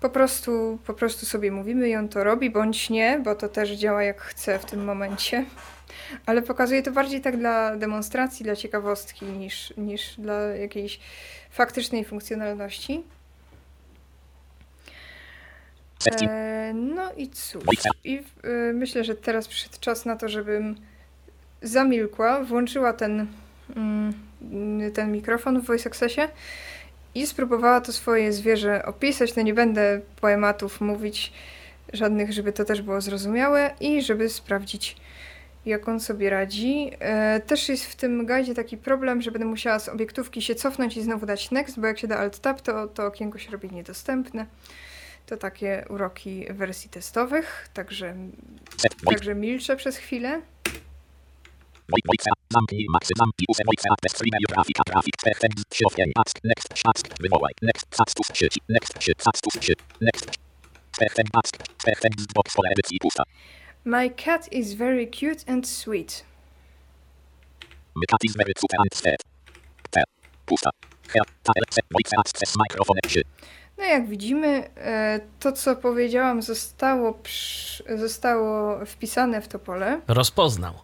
po 0.00 0.10
prostu, 0.10 0.78
po 0.86 0.94
prostu 0.94 1.26
sobie 1.26 1.52
mówimy 1.52 1.88
i 1.88 1.96
on 1.96 2.08
to 2.08 2.24
robi, 2.24 2.50
bądź 2.50 2.90
nie, 2.90 3.20
bo 3.24 3.34
to 3.34 3.48
też 3.48 3.70
działa 3.70 4.02
jak 4.02 4.20
chce 4.20 4.58
w 4.58 4.64
tym 4.64 4.84
momencie. 4.84 5.44
Ale 6.26 6.42
pokazuje 6.42 6.82
to 6.82 6.92
bardziej 6.92 7.20
tak 7.20 7.36
dla 7.36 7.76
demonstracji, 7.76 8.44
dla 8.44 8.56
ciekawostki, 8.56 9.26
niż, 9.26 9.74
niż 9.76 10.16
dla 10.16 10.34
jakiejś 10.34 11.00
faktycznej 11.50 12.04
funkcjonalności. 12.04 13.04
E, 16.06 16.72
no 16.74 17.12
i 17.16 17.28
cóż. 17.28 17.62
I 18.04 18.22
e, 18.42 18.72
myślę, 18.72 19.04
że 19.04 19.14
teraz 19.14 19.48
przyszedł 19.48 19.76
czas 19.80 20.04
na 20.04 20.16
to, 20.16 20.28
żebym 20.28 20.76
zamilkła, 21.62 22.44
włączyła 22.44 22.92
ten, 22.92 23.26
mm, 23.76 24.12
ten 24.94 25.12
mikrofon 25.12 25.60
w 25.60 25.66
Voice 25.66 25.90
Accessie 25.90 26.20
i 27.14 27.26
spróbowała 27.26 27.80
to 27.80 27.92
swoje 27.92 28.32
zwierzę 28.32 28.84
opisać. 28.84 29.36
No 29.36 29.42
nie 29.42 29.54
będę 29.54 30.00
poematów 30.20 30.80
mówić 30.80 31.32
żadnych, 31.92 32.32
żeby 32.32 32.52
to 32.52 32.64
też 32.64 32.82
było 32.82 33.00
zrozumiałe 33.00 33.70
i 33.80 34.02
żeby 34.02 34.28
sprawdzić, 34.28 34.96
jak 35.66 35.88
on 35.88 36.00
sobie 36.00 36.30
radzi. 36.30 36.90
E, 36.98 37.40
też 37.40 37.68
jest 37.68 37.84
w 37.84 37.96
tym 37.96 38.26
guidzie 38.26 38.54
taki 38.54 38.76
problem, 38.76 39.22
że 39.22 39.30
będę 39.30 39.46
musiała 39.46 39.78
z 39.78 39.88
obiektówki 39.88 40.42
się 40.42 40.54
cofnąć 40.54 40.96
i 40.96 41.02
znowu 41.02 41.26
dać 41.26 41.50
next, 41.50 41.80
bo 41.80 41.86
jak 41.86 41.98
się 41.98 42.08
da 42.08 42.18
alt 42.18 42.38
tab, 42.38 42.60
to 42.60 42.86
to 42.86 43.06
okienko 43.06 43.38
się 43.38 43.50
robi 43.50 43.70
niedostępne. 43.70 44.46
To 45.30 45.36
takie 45.36 45.84
uroki 45.88 46.46
wersji 46.50 46.90
testowych, 46.90 47.68
także, 47.72 48.14
także 49.04 49.34
milczę 49.34 49.76
przez 49.76 49.96
chwilę. 49.96 50.42
Zamknij 52.52 52.86
maksy, 52.92 53.12
zamknij 53.16 53.46
use 53.48 53.62
Wojca, 53.66 53.94
bez 54.02 54.12
streamer, 54.12 54.40
grafika, 54.48 54.82
grafik, 54.86 55.14
effect, 55.26 55.74
środkiem, 55.74 56.10
ask, 56.26 56.38
next, 56.44 56.68
ask, 56.84 57.08
wywołaj, 57.20 57.52
next, 57.62 57.86
status 57.94 58.26
sieci, 58.34 58.60
next, 58.68 58.92
status 59.18 59.52
sieci, 59.60 59.82
next, 60.00 60.26
effect, 61.00 61.28
ask, 61.32 61.56
effect, 61.86 62.32
box 62.34 62.54
pole 62.54 62.68
edycji 62.70 62.98
pusta. 62.98 63.22
My 63.84 64.10
cat 64.24 64.52
is 64.52 64.74
very 64.74 65.06
cute 65.06 65.44
and 65.52 65.68
sweet. 65.68 66.24
My 67.94 68.06
cat 68.06 68.24
is 68.24 68.36
very 68.36 68.54
cute 68.54 68.76
and 68.78 68.94
sweet. 68.94 69.22
Pusta. 70.46 70.70
Her, 71.08 71.22
ta, 71.42 71.52
Wojca, 71.94 72.16
access, 72.18 72.54
mikrofon, 72.56 72.96
eksi. 73.04 73.22
No 73.80 73.86
jak 73.86 74.06
widzimy, 74.06 74.68
e, 74.76 75.20
to 75.40 75.52
co 75.52 75.76
powiedziałam 75.76 76.42
zostało, 76.42 77.18
zostało 77.96 78.78
wpisane 78.86 79.40
w 79.40 79.48
to 79.48 79.58
pole. 79.58 80.00
Rozpoznał. 80.08 80.74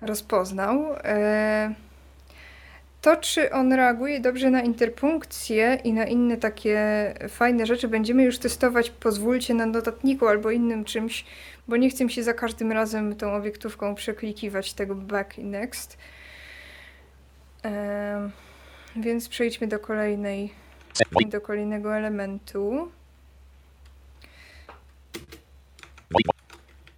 Rozpoznał. 0.00 0.94
E, 1.04 1.74
to, 3.00 3.16
czy 3.16 3.52
on 3.52 3.72
reaguje 3.72 4.20
dobrze 4.20 4.50
na 4.50 4.62
interpunkcję 4.62 5.78
i 5.84 5.92
na 5.92 6.04
inne 6.04 6.36
takie 6.36 6.78
fajne 7.28 7.66
rzeczy, 7.66 7.88
będziemy 7.88 8.22
już 8.22 8.38
testować, 8.38 8.90
pozwólcie, 8.90 9.54
na 9.54 9.66
notatniku 9.66 10.26
albo 10.26 10.50
innym 10.50 10.84
czymś, 10.84 11.24
bo 11.68 11.76
nie 11.76 11.90
chcę 11.90 12.08
się 12.08 12.22
za 12.22 12.34
każdym 12.34 12.72
razem 12.72 13.16
tą 13.16 13.34
obiektówką 13.34 13.94
przeklikiwać 13.94 14.72
tego 14.72 14.94
back 14.94 15.38
i 15.38 15.44
next. 15.44 15.98
E, 17.64 18.30
więc 18.96 19.28
przejdźmy 19.28 19.66
do 19.66 19.78
kolejnej 19.78 20.65
do 21.28 21.40
kolejnego 21.40 21.96
elementu. 21.96 22.90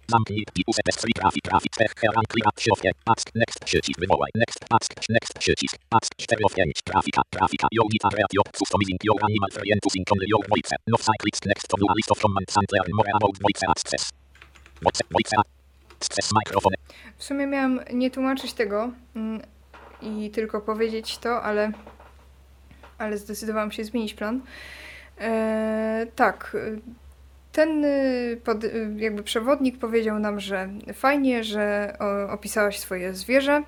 Zamknij 0.09 0.43
i 0.59 0.61
use 0.67 0.81
bez 0.85 0.95
free 1.01 1.13
trafik 1.13 1.43
trafik 1.43 1.73
tech 1.79 1.93
heran 2.01 2.25
kliat 2.33 2.61
środkiem 2.61 2.93
ask 3.05 3.27
next 3.35 3.59
przycisk 3.65 3.99
wywołaj 3.99 4.31
next 4.35 4.59
ask 4.75 4.89
next 5.09 5.33
przycisk 5.39 5.77
ask 5.97 6.11
4 6.15 6.45
of 6.45 6.53
5 6.53 6.81
trafika 6.83 7.21
trafika 7.29 7.67
your 7.71 7.87
guitar 7.91 8.13
reat 8.17 8.33
your 8.37 8.47
customizing 8.59 8.99
your 9.03 9.17
animal 9.27 9.51
friend 9.51 9.79
using 9.87 10.05
only 10.13 10.27
your 10.33 10.43
voice 10.51 10.71
no 10.87 10.97
cyclics 11.07 11.41
next 11.45 11.65
to 11.71 11.75
a 11.89 11.93
list 11.97 12.11
of 12.11 12.19
commands 12.23 12.57
and 12.57 12.67
learn 12.75 12.91
more 12.99 13.11
about 13.17 13.33
voice 13.45 13.63
access 13.73 14.03
voice 14.85 15.01
voice 15.15 15.33
access 16.01 16.27
microphone 16.39 16.75
W 17.17 17.23
sumie 17.23 17.47
miałam 17.47 17.79
nie 17.93 18.11
tłumaczyć 18.11 18.53
tego 18.53 18.91
mm, 19.15 19.41
i 20.01 20.29
tylko 20.31 20.61
powiedzieć 20.61 21.17
to, 21.17 21.43
ale 21.43 21.71
ale 22.99 23.17
zdecydowałam 23.17 23.71
się 23.71 23.83
zmienić 23.83 24.13
plan. 24.13 24.41
E, 25.21 26.07
tak, 26.15 26.57
ten 27.51 27.85
y, 27.85 28.41
pod, 28.43 28.63
y, 28.63 28.89
jakby 28.97 29.23
przewodnik 29.23 29.77
powiedział 29.77 30.19
nam, 30.19 30.39
że 30.39 30.69
fajnie, 30.93 31.43
że 31.43 31.97
opisałaś 32.29 32.79
swoje 32.79 33.13
zwierzę, 33.13 33.63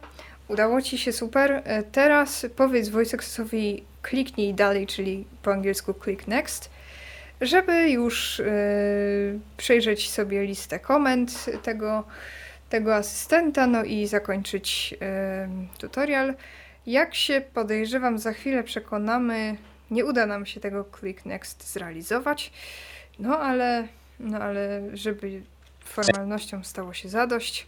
udało 0.48 0.82
ci 0.82 0.98
się 0.98 1.12
super. 1.12 1.62
E, 1.66 1.84
teraz 1.84 2.46
powiedz 2.56 2.90
VoiceAccessowi 2.90 3.84
kliknij 4.02 4.54
dalej, 4.54 4.88
czyli 4.88 5.26
po 5.44 5.52
angielsku 5.54 5.94
click 6.04 6.28
next, 6.28 6.70
żeby 7.42 7.90
już 7.90 8.40
y, 8.40 9.40
przejrzeć 9.58 10.12
sobie 10.12 10.44
listę 10.44 10.80
komend 10.80 11.46
tego, 11.64 12.04
tego 12.70 12.96
asystenta, 12.96 13.68
no 13.68 13.84
i 13.84 14.08
zakończyć 14.08 14.96
y, 15.74 15.78
tutorial. 15.78 16.34
Jak 16.86 17.16
się 17.16 17.42
podejrzewam, 17.54 18.18
za 18.20 18.34
chwilę 18.34 18.64
przekonamy, 18.64 19.58
nie 19.92 20.06
uda 20.06 20.26
nam 20.26 20.46
się 20.46 20.60
tego 20.60 20.86
Click 21.00 21.26
Next 21.26 21.74
zrealizować, 21.74 22.52
no 23.20 23.40
ale, 23.40 23.88
no 24.20 24.38
ale 24.38 24.82
żeby 24.94 25.42
formalnością 25.86 26.64
stało 26.64 26.94
się 26.94 27.10
zadość. 27.10 27.68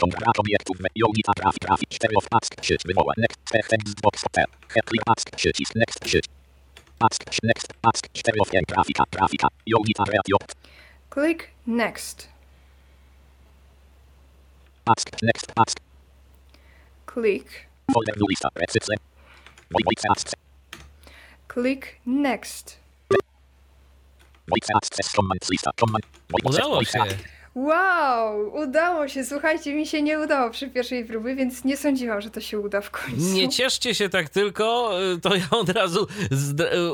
Kontrakt 0.00 0.38
obiektów 0.38 0.76
Jonita 0.94 1.32
traf 1.32 1.58
trafić. 1.58 1.88
4 1.88 2.16
of 2.16 2.24
ask 2.30 2.64
sieć 2.64 2.80
wywoła 2.86 3.12
next 3.16 3.54
effect 3.54 4.00
box 4.02 4.22
hotel 4.22 4.44
click 4.88 5.04
ask 5.06 5.30
przycisk 5.36 5.74
next 5.74 6.08
sieć. 6.08 6.24
Ask 7.00 7.42
next 7.42 7.72
ask 7.82 8.08
4 8.12 8.40
of 8.40 8.48
trafika 8.66 9.04
trafika. 9.10 9.48
Jonita 9.66 10.04
reat 10.04 10.26
Click 11.14 11.50
next. 11.66 12.33
Ask. 14.86 15.10
Next. 15.22 15.52
Ask. 15.56 15.78
Click. 17.06 17.68
Folder 17.92 18.14
lista. 18.28 18.48
Recycle. 18.54 18.96
Voice 19.70 20.04
access. 20.10 20.34
Click 21.48 22.00
next. 22.06 22.78
Voice 24.48 24.70
access 24.76 25.12
command 25.12 25.50
lista. 25.50 25.70
Command. 25.80 26.04
Udało 26.44 26.84
się. 26.84 26.98
Wow, 27.54 28.52
udało 28.62 29.08
się. 29.08 29.24
Słuchajcie, 29.24 29.74
mi 29.74 29.86
się 29.86 30.02
nie 30.02 30.20
udało 30.20 30.50
przy 30.50 30.68
pierwszej 30.68 31.04
próbie, 31.04 31.34
więc 31.36 31.64
nie 31.64 31.76
sądziłam, 31.76 32.20
że 32.20 32.30
to 32.30 32.40
się 32.40 32.60
uda 32.60 32.80
w 32.80 32.90
końcu. 32.90 33.34
Nie 33.34 33.48
cieszcie 33.48 33.94
się 33.94 34.08
tak 34.08 34.28
tylko, 34.28 34.90
to 35.22 35.34
ja 35.34 35.44
od 35.50 35.68
razu 35.68 36.06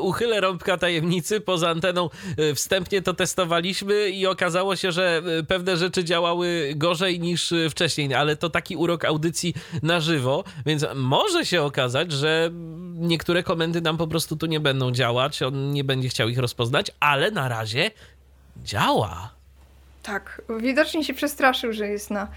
uchylę 0.01 0.40
rąbka 0.40 0.79
tajemnicy. 0.79 1.40
Poza 1.40 1.70
anteną 1.70 2.11
e, 2.37 2.55
wstępnie 2.55 3.03
to 3.03 3.14
testowaliśmy 3.14 4.11
i 4.11 4.27
okazało 4.27 4.77
się, 4.77 4.92
że 4.92 5.23
pewne 5.49 5.77
rzeczy 5.77 6.05
działały 6.05 6.73
gorzej 6.77 7.20
niż 7.20 7.55
wcześniej, 7.70 8.14
ale 8.14 8.37
to 8.37 8.51
taki 8.51 8.77
urok 8.77 9.05
audycji 9.05 9.55
na 9.83 10.01
żywo, 10.01 10.44
więc 10.66 10.87
może 10.94 11.46
się 11.46 11.62
okazać, 11.62 12.12
że 12.12 12.51
niektóre 12.94 13.42
komendy 13.42 13.81
nam 13.81 13.96
po 13.96 14.07
prostu 14.07 14.37
tu 14.37 14.46
nie 14.46 14.61
będą 14.61 14.92
działać, 14.92 15.42
on 15.42 15.73
nie 15.73 15.85
będzie 15.85 16.09
chciał 16.09 16.29
ich 16.29 16.38
rozpoznać, 16.38 16.90
ale 17.01 17.31
na 17.31 17.49
razie 17.49 17.90
działa. 18.64 19.39
Tak, 20.03 20.43
widocznie 20.61 21.05
się 21.05 21.15
przestraszył, 21.15 21.73
że 21.73 21.89
jest 21.89 22.11
na, 22.11 22.29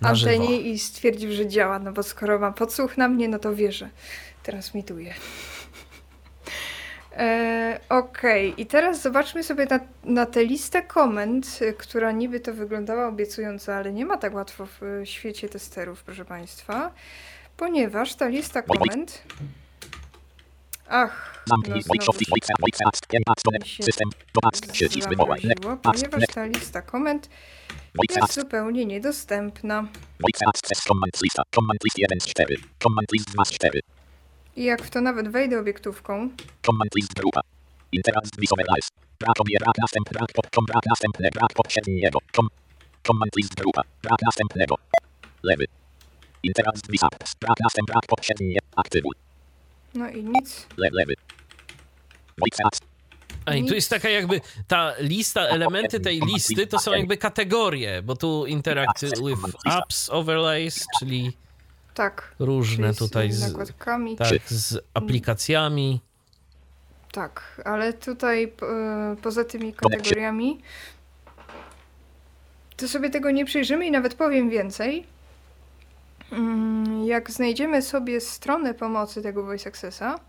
na 0.00 0.08
antenie 0.08 0.48
żywo. 0.48 0.60
i 0.60 0.78
stwierdził, 0.78 1.32
że 1.32 1.46
działa, 1.46 1.78
no 1.78 1.92
bo 1.92 2.02
skoro 2.02 2.38
ma 2.38 2.52
podsłuch 2.52 2.96
na 2.96 3.08
mnie, 3.08 3.28
no 3.28 3.38
to 3.38 3.54
wie, 3.54 3.72
że 3.72 3.88
transmituje. 4.42 5.14
E, 7.16 7.80
Okej, 7.88 8.50
okay. 8.50 8.62
i 8.62 8.66
teraz 8.66 9.02
zobaczmy 9.02 9.44
sobie 9.44 9.66
na, 9.66 9.80
na 10.04 10.26
tę 10.26 10.44
listę 10.44 10.82
komend, 10.82 11.58
która 11.78 12.12
niby 12.12 12.40
to 12.40 12.54
wyglądała 12.54 13.08
obiecująco, 13.08 13.74
ale 13.74 13.92
nie 13.92 14.06
ma 14.06 14.16
tak 14.16 14.34
łatwo 14.34 14.66
w 14.66 15.00
świecie 15.04 15.48
testerów, 15.48 16.02
proszę 16.02 16.24
Państwa, 16.24 16.90
ponieważ 17.56 18.14
ta 18.14 18.28
lista 18.28 18.62
komend 18.62 19.22
Ach, 20.88 21.44
no 21.46 21.56
System 23.80 24.10
Ponieważ 25.82 26.26
ta 26.34 26.44
lista 26.44 26.82
komend 26.82 27.28
jest 28.10 28.34
zupełnie 28.34 28.86
niedostępna. 28.86 29.82
Voice 30.20 30.46
Access 30.46 30.84
Command 30.84 31.22
Lista 31.22 31.42
Command 31.54 31.84
List 31.84 31.98
1 31.98 32.20
z 32.20 32.26
4 32.26 32.56
Command 32.82 33.12
List 33.12 33.30
2 33.30 33.44
z 33.44 33.50
4 33.50 33.80
I 34.56 34.64
jak 34.64 34.82
w 34.82 34.90
to 34.90 35.00
nawet 35.00 35.28
wejdę 35.28 35.60
obiektówką? 35.60 36.30
Command 36.66 36.94
List 36.96 37.14
grupa 37.14 37.40
Interact 37.92 38.40
with 38.40 38.52
overlays 38.52 38.88
Brak 39.20 39.40
obie 39.40 39.56
brak 39.60 39.78
następ 39.78 40.10
brak 40.12 40.32
pod 40.34 40.50
kom 40.50 40.64
brak 40.64 40.82
następne 40.86 41.28
brak 41.34 41.52
poprzedniego. 41.54 42.18
Kom 42.32 42.48
Command 43.06 43.36
List 43.36 43.54
grupa 43.54 43.82
Brak 44.02 44.22
następnego. 44.22 44.74
Lewy. 45.42 45.64
Interact 46.42 46.90
with 46.90 47.04
apps 47.04 47.34
Brak 47.40 47.56
następ 47.60 47.86
brak 47.88 48.06
poprzednie. 48.06 48.58
Aktywuj 48.76 49.27
no 49.94 50.08
i 50.08 50.24
nic. 50.24 50.66
Lewy. 50.76 51.14
A 53.44 53.54
i 53.54 53.64
tu 53.66 53.74
jest 53.74 53.90
taka 53.90 54.08
jakby 54.08 54.40
ta 54.68 54.92
lista, 54.98 55.40
elementy 55.40 56.00
tej 56.00 56.20
listy 56.20 56.66
to 56.66 56.78
są 56.78 56.92
jakby 56.92 57.16
kategorie, 57.16 58.02
bo 58.02 58.16
tu 58.16 58.46
interact 58.46 59.02
with 59.26 59.40
apps, 59.64 60.10
overlays, 60.10 60.86
czyli 60.98 61.32
Tak. 61.94 62.34
różne 62.38 62.86
czyli 62.94 62.98
tutaj 62.98 63.32
z, 63.32 63.40
nakładkami. 63.48 64.16
tak, 64.16 64.28
z 64.46 64.78
aplikacjami. 64.94 66.00
Tak, 67.12 67.62
ale 67.64 67.92
tutaj 67.92 68.52
poza 69.22 69.44
tymi 69.44 69.72
kategoriami 69.72 70.60
to 72.76 72.88
sobie 72.88 73.10
tego 73.10 73.30
nie 73.30 73.44
przyjrzymy 73.44 73.86
i 73.86 73.90
nawet 73.90 74.14
powiem 74.14 74.50
więcej. 74.50 75.06
Mm, 76.32 77.04
Jak 77.06 77.30
znajdziemy 77.30 77.82
sobie 77.82 78.20
stronę 78.20 78.74
pomocy 78.74 79.22
tego 79.22 79.42
Voice 79.44 79.68
Accessa, 79.68 80.20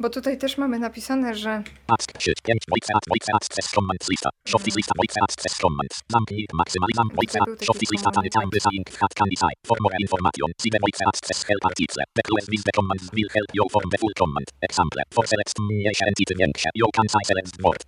bo 0.00 0.10
tutaj 0.10 0.38
też 0.38 0.58
mamy 0.58 0.78
napisane, 0.78 1.34
że 1.34 1.62
Ask 1.98 2.22
się 2.22 2.32
5 2.42 2.58
Voice 2.70 2.94
Ads 2.96 3.08
Voice 3.08 3.32
Access 3.34 3.70
Commands 3.70 4.08
lista. 4.10 4.30
Shoftis 4.48 4.76
lista 4.76 4.92
Voice 4.96 5.20
Access 5.22 5.54
Commands. 5.58 5.96
Zamknij 6.12 6.46
maksymalizam 6.54 7.08
Voice 7.18 7.38
Był 7.38 7.42
Ads. 7.42 7.52
taki 7.58 7.66
Shoftis 7.66 7.90
lista 7.92 8.10
tany 8.10 8.28
command, 8.30 8.52
time 8.52 8.60
design 8.60 8.82
hat 9.00 9.12
can 9.18 9.28
design. 9.34 9.56
For 9.66 9.76
more 9.84 9.96
information. 10.04 10.48
See 10.62 10.70
the 10.74 10.78
Voice 10.86 11.00
Access 11.10 11.38
help 11.48 11.62
article. 11.70 12.04
The 12.18 12.22
clues 12.28 12.46
with 12.52 12.64
the 12.68 12.72
commands 12.78 13.04
will 13.16 13.30
help 13.38 13.50
you 13.54 13.64
form 13.74 13.88
the 13.94 13.98
full 14.02 14.14
command. 14.22 14.46
Example. 14.68 15.02
For 15.16 15.24
select 15.32 15.54
mniejsze 15.70 16.04
entity 16.10 16.34
większe. 16.42 16.68
You 16.74 16.86
can 16.96 17.06
say 17.14 17.22
select 17.30 17.54
word. 17.64 17.82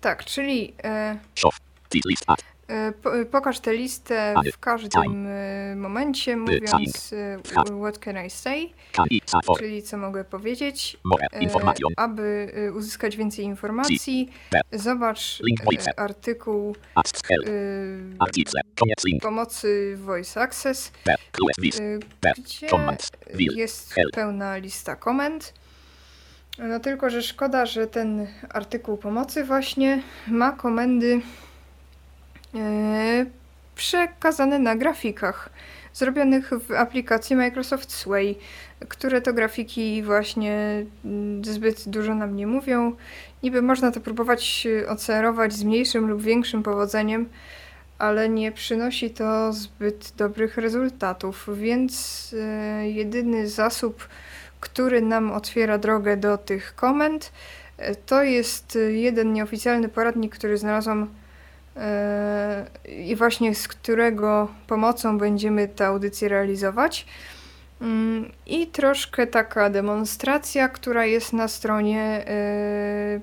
tak, 0.00 0.24
czyli 0.24 0.74
e, 0.84 1.18
E, 2.68 2.92
po, 2.92 3.10
pokaż 3.30 3.60
tę 3.60 3.74
listę 3.74 4.34
w 4.54 4.58
każdym 4.58 5.26
e, 5.26 5.76
momencie, 5.76 6.36
mówiąc 6.36 7.12
e, 7.12 7.38
what 7.80 7.98
can 7.98 8.26
I 8.26 8.30
say, 8.30 8.68
czyli 9.58 9.82
co 9.82 9.96
mogę 9.96 10.24
powiedzieć. 10.24 10.96
E, 11.32 11.38
aby 11.96 12.52
e, 12.68 12.72
uzyskać 12.72 13.16
więcej 13.16 13.44
informacji, 13.44 14.30
zobacz 14.72 15.40
e, 15.88 15.98
artykuł 16.00 16.76
e, 17.46 17.50
link. 19.06 19.22
pomocy 19.22 19.96
Voice 19.96 20.40
Access, 20.40 20.92
e, 21.80 21.98
B. 22.22 22.32
gdzie 22.44 22.66
jest 23.56 23.94
pełna 24.14 24.56
lista 24.56 24.96
komend. 24.96 25.54
No 26.58 26.80
tylko, 26.80 27.10
że 27.10 27.22
szkoda, 27.22 27.66
że 27.66 27.86
ten 27.86 28.26
artykuł 28.50 28.96
pomocy 28.96 29.44
właśnie 29.44 30.02
ma 30.26 30.52
komendy 30.52 31.14
e, 31.14 31.47
przekazane 33.74 34.58
na 34.58 34.76
grafikach 34.76 35.50
zrobionych 35.94 36.50
w 36.68 36.72
aplikacji 36.72 37.36
Microsoft 37.36 37.92
Sway, 37.92 38.36
które 38.88 39.20
to 39.20 39.32
grafiki 39.32 40.02
właśnie 40.02 40.84
mm, 41.04 41.44
zbyt 41.44 41.88
dużo 41.88 42.14
nam 42.14 42.36
nie 42.36 42.46
mówią. 42.46 42.92
Niby 43.42 43.62
można 43.62 43.92
to 43.92 44.00
próbować 44.00 44.66
e, 44.66 44.88
ocerować 44.88 45.52
z 45.52 45.64
mniejszym 45.64 46.08
lub 46.08 46.22
większym 46.22 46.62
powodzeniem, 46.62 47.28
ale 47.98 48.28
nie 48.28 48.52
przynosi 48.52 49.10
to 49.10 49.52
zbyt 49.52 50.12
dobrych 50.16 50.56
rezultatów, 50.56 51.48
więc 51.54 52.34
e, 52.38 52.90
jedyny 52.90 53.48
zasób, 53.48 54.08
który 54.60 55.02
nam 55.02 55.32
otwiera 55.32 55.78
drogę 55.78 56.16
do 56.16 56.38
tych 56.38 56.74
komend, 56.74 57.32
e, 57.76 57.94
to 57.94 58.22
jest 58.22 58.76
e, 58.76 58.78
jeden 58.78 59.32
nieoficjalny 59.32 59.88
poradnik, 59.88 60.34
który 60.34 60.58
znalazłam 60.58 61.02
e, 61.02 61.27
i 62.88 63.16
właśnie 63.16 63.54
z 63.54 63.68
którego 63.68 64.48
pomocą 64.66 65.18
będziemy 65.18 65.68
tę 65.68 65.86
audycję 65.86 66.28
realizować. 66.28 67.06
Mm, 67.80 68.32
I 68.46 68.66
troszkę 68.66 69.26
taka 69.26 69.70
demonstracja, 69.70 70.68
która 70.68 71.06
jest 71.06 71.32
na 71.32 71.48
stronie 71.48 72.02
e, 72.02 73.20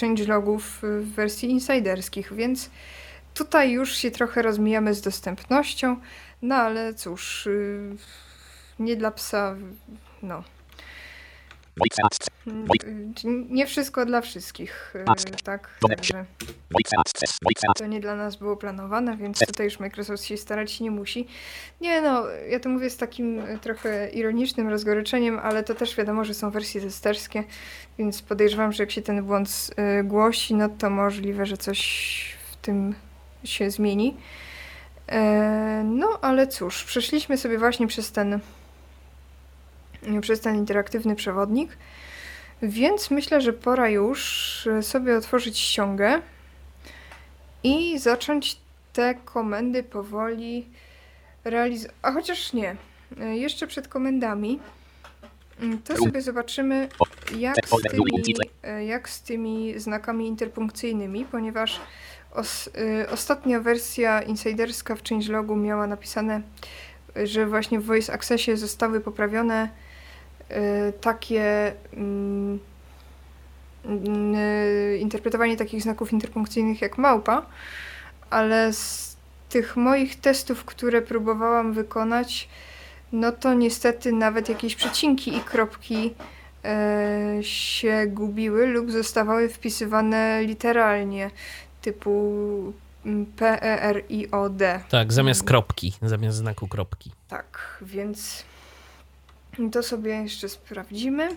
changelogów 0.00 0.78
w 0.82 1.14
wersji 1.14 1.50
insiderskich, 1.50 2.32
więc 2.32 2.70
Tutaj 3.34 3.70
już 3.70 3.94
się 3.94 4.10
trochę 4.10 4.42
rozmijamy 4.42 4.94
z 4.94 5.00
dostępnością, 5.00 5.96
no 6.42 6.54
ale 6.54 6.94
cóż, 6.94 7.46
y, 7.46 7.96
nie 8.78 8.96
dla 8.96 9.10
psa, 9.10 9.56
no. 10.22 10.44
Access. 12.02 12.28
Y, 13.24 13.28
Nie 13.48 13.66
wszystko 13.66 14.06
dla 14.06 14.20
wszystkich, 14.20 14.92
y, 14.96 15.04
tak, 15.44 15.70
Access. 17.00 17.36
to 17.78 17.86
nie 17.86 18.00
dla 18.00 18.16
nas 18.16 18.36
było 18.36 18.56
planowane, 18.56 19.16
więc 19.16 19.38
tutaj 19.46 19.66
już 19.66 19.80
Microsoft 19.80 20.24
się 20.24 20.36
starać 20.36 20.80
nie 20.80 20.90
musi. 20.90 21.26
Nie 21.80 22.00
no, 22.02 22.24
ja 22.48 22.60
to 22.60 22.68
mówię 22.68 22.90
z 22.90 22.96
takim 22.96 23.38
y, 23.38 23.58
trochę 23.58 24.10
ironicznym 24.10 24.68
rozgoryczeniem, 24.68 25.38
ale 25.38 25.64
to 25.64 25.74
też 25.74 25.96
wiadomo, 25.96 26.24
że 26.24 26.34
są 26.34 26.50
wersje 26.50 26.80
testerskie, 26.80 27.44
więc 27.98 28.22
podejrzewam, 28.22 28.72
że 28.72 28.82
jak 28.82 28.90
się 28.90 29.02
ten 29.02 29.22
błąd 29.24 29.70
głosi, 30.04 30.54
no 30.54 30.68
to 30.68 30.90
możliwe, 30.90 31.46
że 31.46 31.56
coś 31.56 31.80
w 32.52 32.56
tym 32.56 32.94
się 33.44 33.70
zmieni. 33.70 34.16
E, 35.08 35.82
No, 35.84 36.18
ale 36.22 36.46
cóż, 36.46 36.84
przeszliśmy 36.84 37.38
sobie 37.38 37.58
właśnie 37.58 37.86
przez 37.86 38.12
ten 38.12 38.40
przez 40.20 40.40
ten 40.40 40.56
interaktywny 40.56 41.16
przewodnik, 41.16 41.76
więc 42.62 43.10
myślę, 43.10 43.40
że 43.40 43.52
pora 43.52 43.88
już 43.88 44.66
e, 44.66 44.82
sobie 44.82 45.16
otworzyć 45.16 45.58
ściągę 45.58 46.20
i 47.62 47.98
zacząć 47.98 48.56
te 48.92 49.14
komendy 49.14 49.82
powoli 49.82 50.66
realizować. 51.44 51.96
A 52.02 52.12
chociaż 52.12 52.52
nie, 52.52 52.76
e, 53.20 53.36
jeszcze 53.36 53.66
przed 53.66 53.88
komendami, 53.88 54.60
mm, 55.60 55.78
to 55.82 55.96
sobie 55.96 56.22
zobaczymy, 56.22 56.88
jak 57.38 57.56
z 57.66 57.70
tymi, 57.90 58.34
e, 58.62 58.84
jak 58.84 59.08
z 59.08 59.22
tymi 59.22 59.78
znakami 59.78 60.26
interpunkcyjnymi, 60.26 61.24
ponieważ 61.24 61.80
os, 62.34 62.70
ostatnia 63.12 63.60
wersja 63.60 64.22
insiderska 64.22 64.96
w 64.96 65.02
changelogu 65.02 65.56
miała 65.56 65.86
napisane, 65.86 66.42
że 67.24 67.46
właśnie 67.46 67.80
w 67.80 67.84
Voice 67.84 68.12
Accessie 68.12 68.56
zostały 68.56 69.00
poprawione 69.00 69.68
takie 71.00 71.72
mm, 71.92 72.58
y, 73.86 74.98
interpretowanie 75.00 75.56
takich 75.56 75.82
znaków 75.82 76.12
interpunkcyjnych 76.12 76.82
jak 76.82 76.98
małpa, 76.98 77.46
ale 78.30 78.72
z 78.72 79.16
tych 79.48 79.76
moich 79.76 80.20
testów, 80.20 80.64
które 80.64 81.02
próbowałam 81.02 81.72
wykonać, 81.72 82.48
no 83.12 83.32
to 83.32 83.54
niestety 83.54 84.12
nawet 84.12 84.48
jakieś 84.48 84.76
przecinki 84.76 85.36
i 85.36 85.40
kropki 85.40 86.14
e, 86.64 87.38
się 87.42 88.06
gubiły 88.06 88.66
lub 88.66 88.90
zostawały 88.90 89.48
wpisywane 89.48 90.42
literalnie, 90.42 91.30
typu 91.82 92.72
mm, 93.06 93.26
P, 93.26 93.62
E, 93.62 93.82
R, 93.82 94.02
I, 94.08 94.30
O, 94.30 94.48
D. 94.48 94.80
Tak, 94.88 95.12
zamiast 95.12 95.44
kropki, 95.44 95.92
zamiast 96.02 96.36
znaku 96.36 96.68
kropki. 96.68 97.12
Tak, 97.28 97.78
więc 97.82 98.44
to 99.70 99.82
sobie 99.82 100.10
jeszcze 100.10 100.48
sprawdzimy. 100.48 101.28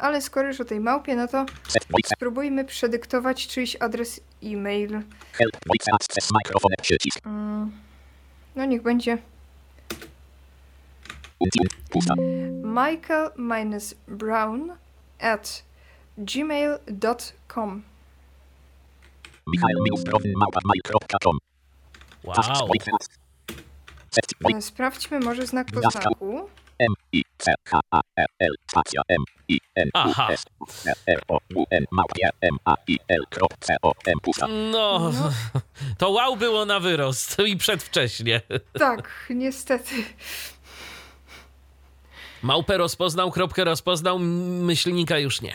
Ale 0.00 0.20
skoro 0.22 0.48
już 0.48 0.60
o 0.60 0.64
tej 0.64 0.80
małpie, 0.80 1.16
no 1.16 1.28
to 1.28 1.46
spróbujmy 2.14 2.64
przedyktować 2.64 3.46
czyjś 3.46 3.76
adres 3.80 4.20
e-mail. 4.42 5.02
Mm, 7.26 7.72
No 8.56 8.64
niech 8.64 8.82
będzie 8.82 9.18
at 15.20 15.62
gmail.com 16.18 17.82
Michael 19.46 19.76
minus 19.84 20.04
Brown 20.04 20.22
małpa 20.36 20.60
mail.com. 20.64 21.38
Tasks 22.34 22.60
Wow. 22.60 22.68
E, 24.56 24.62
Sprawdźmy 24.62 25.20
może 25.20 25.46
znak 25.46 25.66
po 25.74 25.80
znaku. 25.90 26.48
M 26.78 26.94
I 27.12 27.22
C 27.38 27.54
H 27.64 27.80
A 27.90 28.00
R 28.16 28.26
L 28.38 28.54
spacja 28.70 29.02
M 29.08 29.24
I 29.48 29.60
N 29.74 29.90
U. 29.94 30.32
S 30.32 30.44
R 30.86 30.94
R 31.06 31.22
O 31.28 31.38
U 31.54 31.64
N 31.70 31.84
małpa 31.90 32.28
M 32.40 32.56
A 32.64 32.74
I 32.86 32.98
L 33.08 33.24
C 33.60 33.76
O 33.82 33.92
M 34.06 34.18
pusta. 34.22 34.46
No, 34.48 35.12
to 35.98 36.10
wow 36.10 36.36
było 36.36 36.64
na 36.64 36.80
wyrost 36.80 37.36
i 37.46 37.56
przedwcześnie. 37.56 38.40
Tak, 38.78 39.26
niestety. 39.30 39.94
Małpę 42.42 42.76
rozpoznał, 42.76 43.30
kropkę 43.30 43.64
rozpoznał, 43.64 44.18
myślnika 44.18 45.18
już 45.18 45.40
nie. 45.40 45.52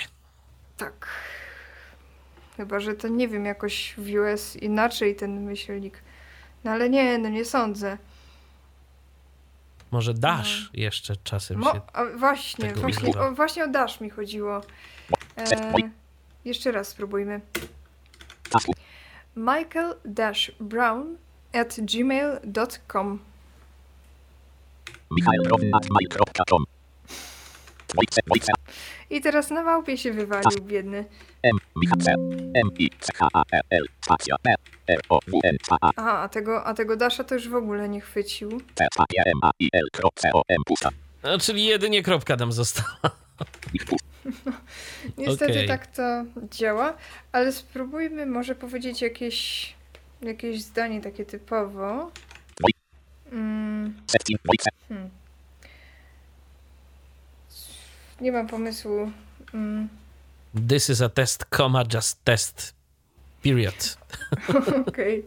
Tak. 0.78 1.08
Chyba, 2.58 2.80
że 2.80 2.94
to 2.94 3.08
nie 3.08 3.28
wiem, 3.28 3.46
jakoś 3.46 3.94
w 3.98 4.14
US 4.16 4.56
inaczej 4.56 5.16
ten 5.16 5.44
myślnik. 5.44 6.04
No 6.64 6.72
ale 6.72 6.90
nie, 6.90 7.18
no 7.18 7.30
nie 7.30 7.46
sądzę. 7.46 7.98
Może 9.92 10.14
dasz 10.14 10.70
jeszcze 10.74 11.16
czasem 11.24 11.60
Mo- 11.60 11.74
się. 11.74 11.82
a 11.94 12.06
właśnie, 12.06 12.68
tego 12.68 12.82
właśnie, 12.82 13.20
o, 13.20 13.32
właśnie 13.32 13.64
o 13.64 13.68
Dash 13.68 14.02
mi 14.02 14.10
chodziło. 14.10 14.62
E, 15.38 15.46
jeszcze 16.46 16.72
raz 16.72 16.88
spróbujmy. 16.88 17.42
Michael-brown 19.38 21.16
at 21.54 21.76
gmail.com 21.80 23.20
Michael 25.12 25.42
Brown 25.44 25.62
at 25.74 25.90
mail.com. 25.90 26.64
Voice 27.96 28.22
Voice 28.28 28.54
I 29.10 29.22
teraz 29.22 29.50
na 29.50 29.64
małpie 29.64 29.98
się 29.98 30.14
wywalił, 30.14 30.62
biedny. 30.62 31.06
M 31.44 31.58
M 32.56 32.70
I 32.80 32.90
C 33.00 33.14
H 33.16 33.28
A 33.34 33.44
L 33.70 33.86
spacja 34.02 34.36
A 34.36 34.50
Aha, 35.98 36.20
a 36.20 36.30
tego, 36.30 36.64
a 36.66 36.74
tego 36.74 36.96
Dasha 36.96 37.24
to 37.24 37.36
już 37.36 37.50
w 37.50 37.56
ogóle 37.56 37.90
nie 37.90 38.02
chwycił. 38.02 38.62
No, 41.24 41.40
czyli 41.40 41.66
jedynie 41.66 42.04
kropka 42.04 42.36
nam 42.36 42.52
została. 42.52 42.90
Niestety 45.18 45.52
Okej. 45.52 45.68
tak 45.68 45.88
to 45.88 46.02
działa, 46.52 46.94
ale 47.32 47.52
spróbujmy 47.52 48.26
może 48.26 48.56
powiedzieć 48.56 49.02
jakieś, 49.02 49.74
jakieś 50.22 50.62
zdanie 50.62 51.02
takie 51.02 51.26
typowo. 51.26 52.12
Mm, 53.32 54.02
Setting 54.08 54.40
voice. 54.46 54.70
nie 58.22 58.32
mam 58.32 58.48
pomysłu. 58.48 59.12
Mm, 59.54 59.90
This 60.70 60.90
is 60.90 61.02
a 61.02 61.10
test, 61.10 61.46
comma, 61.58 61.84
just 61.94 62.24
test. 62.24 62.74
Period. 63.44 63.98
Okej. 64.88 65.26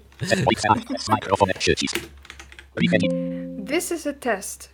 Recording. 2.76 3.66
This 3.68 3.90
is 3.92 4.06
a 4.06 4.12
test, 4.12 4.70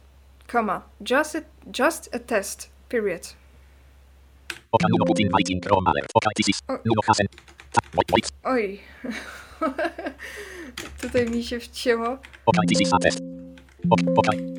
comma, 0.52 0.82
just 1.00 1.34
a, 1.36 1.40
just 1.66 2.14
a 2.14 2.18
test, 2.18 2.70
period. 2.88 3.34
O. 6.68 6.78
Oj. 8.44 8.80
Tutaj 11.02 11.30
mi 11.30 11.44
się 11.44 11.60
wcięło. 11.60 12.18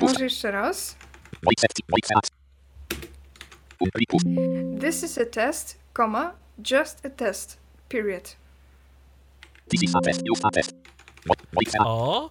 Może 0.02 0.24
jeszcze 0.24 0.52
raz. 0.52 0.96
This 4.82 5.04
is 5.04 5.17
a 5.17 5.26
test, 5.26 5.80
comma, 5.98 6.34
just 6.72 7.06
a 7.06 7.10
test, 7.10 7.58
period. 7.89 8.40
This 9.71 9.84
is 9.84 9.95
a 9.95 10.01
test. 10.01 10.21
Use 10.31 10.41
a 10.43 10.49
test. 10.49 10.71
Vo- 11.25 11.36
Voice. 11.53 11.77
A. 11.79 11.84
O. 11.88 12.29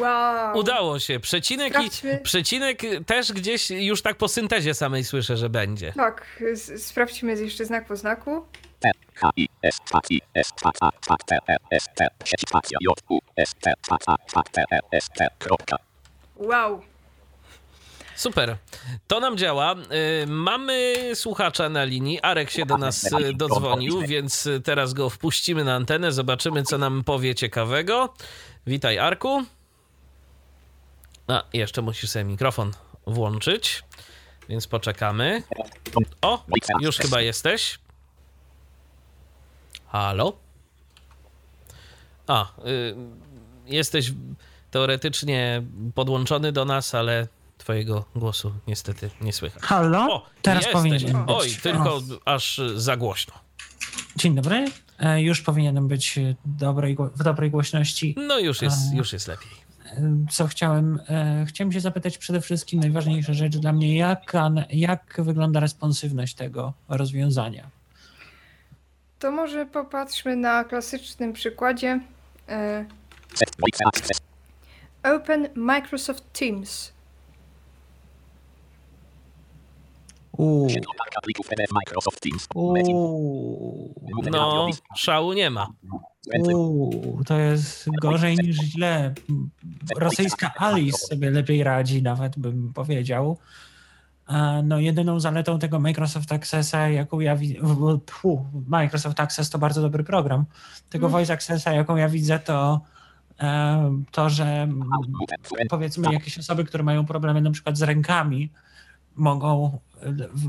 Wow. 0.00 0.58
udało 0.58 0.98
się. 0.98 1.20
Przecinek, 1.20 1.74
i, 1.84 1.90
przecinek 2.22 2.82
też 3.06 3.32
gdzieś 3.32 3.70
już 3.70 4.02
tak 4.02 4.16
po 4.16 4.28
syntezie 4.28 4.74
samej 4.74 5.04
słyszę, 5.04 5.36
że 5.36 5.48
będzie. 5.50 5.92
Tak, 5.92 6.26
s- 6.52 6.86
sprawdźmy 6.86 7.32
jeszcze 7.42 7.64
znak 7.64 7.86
po 7.86 7.96
znaku. 7.96 8.46
Wow. 16.36 16.82
Super. 18.16 18.56
To 19.06 19.20
nam 19.20 19.38
działa. 19.38 19.74
Y, 20.22 20.26
Mamy 20.26 20.94
słuchacza 21.14 21.68
na 21.68 21.84
linii. 21.84 22.20
Arek 22.22 22.50
się 22.50 22.66
do 22.66 22.78
nas 22.78 23.04
y, 23.04 23.34
dodzwonił, 23.34 24.00
więc 24.00 24.46
y, 24.46 24.60
teraz 24.60 24.92
go 24.92 25.10
wpuścimy 25.10 25.64
na 25.64 25.74
antenę. 25.74 26.12
Zobaczymy, 26.12 26.62
co 26.62 26.78
nam 26.78 27.04
powie 27.04 27.34
ciekawego. 27.34 28.14
Witaj, 28.66 28.98
Arku. 28.98 29.44
A, 31.26 31.42
jeszcze 31.52 31.82
musisz 31.82 32.10
sobie 32.10 32.24
mikrofon 32.24 32.72
włączyć, 33.06 33.82
więc 34.48 34.66
poczekamy. 34.66 35.42
O, 36.22 36.44
już 36.80 36.96
chyba 36.98 37.20
jesteś. 37.20 37.78
Halo? 39.86 40.32
A, 42.26 42.46
y, 42.66 42.94
jesteś 43.66 44.12
teoretycznie 44.70 45.62
podłączony 45.94 46.52
do 46.52 46.64
nas, 46.64 46.94
ale 46.94 47.28
twojego 47.64 48.04
głosu 48.16 48.52
niestety 48.66 49.10
nie 49.20 49.32
słychać. 49.32 49.62
Halo? 49.62 50.14
O, 50.14 50.26
Teraz 50.42 50.66
powinienem 50.72 51.26
być. 51.26 51.36
Oj, 51.36 51.48
tylko 51.62 51.94
O, 51.96 52.02
aż 52.24 52.60
za 52.76 52.96
głośno. 52.96 53.34
dzień 54.16 54.34
dobry. 54.34 54.64
E, 54.98 55.22
Już 55.22 55.42
powinienem 55.42 55.88
być 55.88 56.18
e, 56.18 56.34
dobrej, 56.44 56.96
w 57.16 57.22
dobrej 57.22 57.50
głośności. 57.50 58.14
No 58.28 58.38
już 58.38 58.62
jest, 58.62 58.78
A. 58.92 58.96
już 58.96 59.12
jest 59.12 59.28
lepiej. 59.28 59.50
E, 59.86 60.26
Co 60.30 60.46
chciałem? 60.46 61.00
e, 61.08 61.44
Chciałem 61.48 61.72
się 61.72 61.80
zapytać 61.80 62.18
przede 62.18 62.40
wszystkim 62.40 62.80
najważniejsza 62.80 63.32
rzecz 63.32 63.56
dla 63.56 63.72
mnie, 63.72 63.96
jak, 63.96 64.32
jak 64.70 65.14
wygląda 65.18 65.60
responsywność 65.60 66.34
tego 66.34 66.72
rozwiązania? 66.88 67.70
To 69.18 69.30
może 69.30 69.66
popatrzmy 69.66 70.36
na 70.36 70.64
klasycznym 70.64 71.32
przykładzie. 71.32 72.00
E. 72.48 72.84
Access. 73.88 74.20
Open 75.02 75.48
Microsoft 75.54 76.32
Teams. 76.32 76.93
Uuu, 80.38 80.66
uuu, 82.54 83.94
No, 84.32 84.68
szału 84.96 85.32
nie 85.32 85.50
ma. 85.50 85.66
Uuu, 86.54 87.20
to 87.26 87.38
jest 87.38 87.88
gorzej 88.02 88.36
niż 88.36 88.56
źle. 88.56 89.14
Rosyjska 89.98 90.54
Alice 90.56 90.98
sobie 90.98 91.30
lepiej 91.30 91.62
radzi, 91.64 92.02
nawet 92.02 92.38
bym 92.38 92.72
powiedział. 92.72 93.38
A 94.26 94.62
No, 94.62 94.78
jedyną 94.78 95.20
zaletą 95.20 95.58
tego 95.58 95.80
Microsoft 95.80 96.32
Accessa, 96.32 96.88
jaką 96.88 97.20
ja 97.20 97.36
widzę, 97.36 97.58
Microsoft 98.66 99.20
Access 99.20 99.50
to 99.50 99.58
bardzo 99.58 99.82
dobry 99.82 100.04
program. 100.04 100.44
Tego 100.88 101.06
Mm. 101.06 101.12
Voice 101.12 101.32
Accessa, 101.32 101.72
jaką 101.72 101.96
ja 101.96 102.08
widzę, 102.08 102.38
to 102.38 102.80
e, 103.40 104.02
to, 104.10 104.30
że 104.30 104.68
powiedzmy 105.68 106.12
jakieś 106.12 106.38
osoby, 106.38 106.64
które 106.64 106.84
mają 106.84 107.06
problemy 107.06 107.40
na 107.40 107.50
przykład 107.50 107.78
z 107.78 107.82
rękami, 107.82 108.50
mogą 109.14 109.78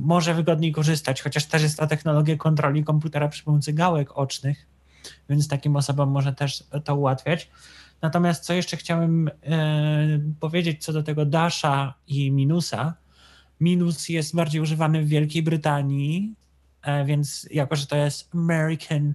może 0.01 0.33
wygodniej 0.33 0.71
korzystać, 0.71 1.21
chociaż 1.21 1.45
też 1.45 1.61
jest 1.61 1.77
ta 1.77 1.87
technologia 1.87 2.37
kontroli 2.37 2.83
komputera 2.83 3.27
przy 3.27 3.43
pomocy 3.43 3.73
gałek 3.73 4.17
ocznych, 4.17 4.67
więc 5.29 5.47
takim 5.47 5.75
osobom 5.75 6.09
może 6.09 6.33
też 6.33 6.63
to 6.83 6.95
ułatwiać. 6.95 7.49
Natomiast 8.01 8.43
co 8.43 8.53
jeszcze 8.53 8.77
chciałem 8.77 9.27
e, 9.27 9.31
powiedzieć 10.39 10.83
co 10.83 10.93
do 10.93 11.03
tego 11.03 11.25
Dasha 11.25 11.93
i 12.07 12.31
Minusa. 12.31 12.93
Minus 13.59 14.09
jest 14.09 14.35
bardziej 14.35 14.61
używany 14.61 15.03
w 15.03 15.07
Wielkiej 15.07 15.43
Brytanii, 15.43 16.33
e, 16.81 17.05
więc 17.05 17.47
jako, 17.51 17.75
że 17.75 17.87
to 17.87 17.95
jest 17.95 18.35
American, 18.35 19.13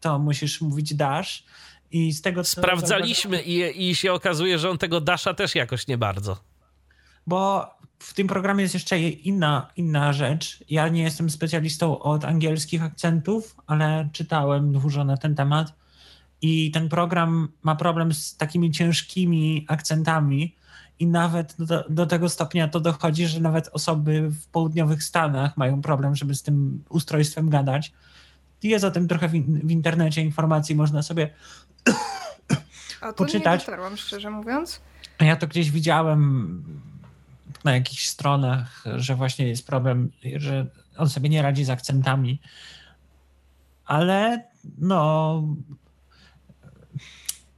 to 0.00 0.18
musisz 0.18 0.60
mówić 0.60 0.94
Dash. 0.94 1.44
I 1.90 2.12
z 2.12 2.22
tego 2.22 2.44
co 2.44 2.60
Sprawdzaliśmy 2.60 3.42
i, 3.42 3.90
i 3.90 3.94
się 3.94 4.12
okazuje, 4.12 4.58
że 4.58 4.70
on 4.70 4.78
tego 4.78 5.00
Dasha 5.00 5.34
też 5.34 5.54
jakoś 5.54 5.86
nie 5.86 5.98
bardzo. 5.98 6.51
Bo 7.26 7.70
w 7.98 8.14
tym 8.14 8.26
programie 8.28 8.62
jest 8.62 8.74
jeszcze 8.74 8.98
inna, 9.00 9.70
inna 9.76 10.12
rzecz. 10.12 10.64
Ja 10.70 10.88
nie 10.88 11.02
jestem 11.02 11.30
specjalistą 11.30 11.98
od 11.98 12.24
angielskich 12.24 12.82
akcentów, 12.82 13.56
ale 13.66 14.08
czytałem 14.12 14.72
dużo 14.72 15.04
na 15.04 15.16
ten 15.16 15.34
temat. 15.34 15.72
I 16.42 16.70
ten 16.70 16.88
program 16.88 17.48
ma 17.62 17.76
problem 17.76 18.14
z 18.14 18.36
takimi 18.36 18.70
ciężkimi 18.70 19.66
akcentami. 19.68 20.56
I 20.98 21.06
nawet 21.06 21.54
do, 21.58 21.84
do 21.90 22.06
tego 22.06 22.28
stopnia 22.28 22.68
to 22.68 22.80
dochodzi, 22.80 23.26
że 23.26 23.40
nawet 23.40 23.68
osoby 23.72 24.28
w 24.30 24.46
południowych 24.46 25.02
Stanach 25.04 25.56
mają 25.56 25.82
problem, 25.82 26.16
żeby 26.16 26.34
z 26.34 26.42
tym 26.42 26.84
ustrojstwem 26.88 27.50
gadać. 27.50 27.92
Jest 28.62 28.84
o 28.84 28.90
tym 28.90 29.08
trochę 29.08 29.28
w, 29.28 29.34
in- 29.34 29.60
w 29.66 29.70
internecie 29.70 30.22
informacji, 30.22 30.74
można 30.74 31.02
sobie 31.02 31.30
to 33.00 33.12
Poczytać. 33.12 33.60
nie 33.60 33.66
dotarłam, 33.66 33.96
szczerze 33.96 34.30
mówiąc. 34.30 34.80
Ja 35.20 35.36
to 35.36 35.46
gdzieś 35.46 35.70
widziałem 35.70 36.64
na 37.64 37.74
jakichś 37.74 38.06
stronach, 38.06 38.84
że 38.96 39.14
właśnie 39.16 39.48
jest 39.48 39.66
problem, 39.66 40.10
że 40.36 40.66
on 40.96 41.08
sobie 41.08 41.28
nie 41.28 41.42
radzi 41.42 41.64
z 41.64 41.70
akcentami. 41.70 42.40
Ale 43.84 44.44
no. 44.78 45.42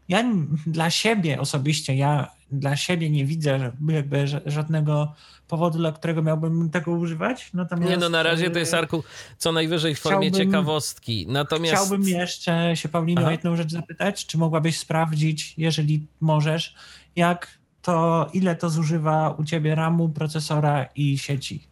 Ja 0.08 0.24
dla 0.66 0.90
siebie 0.90 1.40
osobiście, 1.40 1.94
ja 1.94 2.30
dla 2.52 2.76
siebie 2.76 3.10
nie 3.10 3.24
widzę 3.26 3.72
jakby 3.88 4.24
ża- 4.24 4.40
żadnego 4.46 5.14
powodu, 5.48 5.78
dla 5.78 5.92
którego 5.92 6.22
miałbym 6.22 6.70
tego 6.70 6.92
używać. 6.92 7.50
Natomiast 7.54 7.90
Nie 7.90 7.96
no, 7.96 8.08
na 8.08 8.22
razie 8.22 8.50
to 8.50 8.58
jest 8.58 8.74
e, 8.74 8.78
Arku 8.78 9.04
co 9.38 9.52
najwyżej 9.52 9.94
w 9.94 10.00
formie 10.00 10.32
ciekawostki. 10.32 11.26
Natomiast 11.28 11.74
Chciałbym 11.74 12.08
jeszcze 12.08 12.76
się 12.76 12.88
Paulino 12.88 13.26
o 13.26 13.30
jedną 13.30 13.56
rzecz 13.56 13.70
zapytać. 13.70 14.26
Czy 14.26 14.38
mogłabyś 14.38 14.78
sprawdzić, 14.78 15.54
jeżeli 15.58 16.06
możesz, 16.20 16.74
jak 17.16 17.58
to, 17.84 18.26
ile 18.32 18.56
to 18.56 18.70
zużywa 18.70 19.30
u 19.38 19.44
ciebie 19.44 19.74
RAMu, 19.74 20.08
procesora 20.08 20.86
i 20.96 21.18
sieci? 21.18 21.66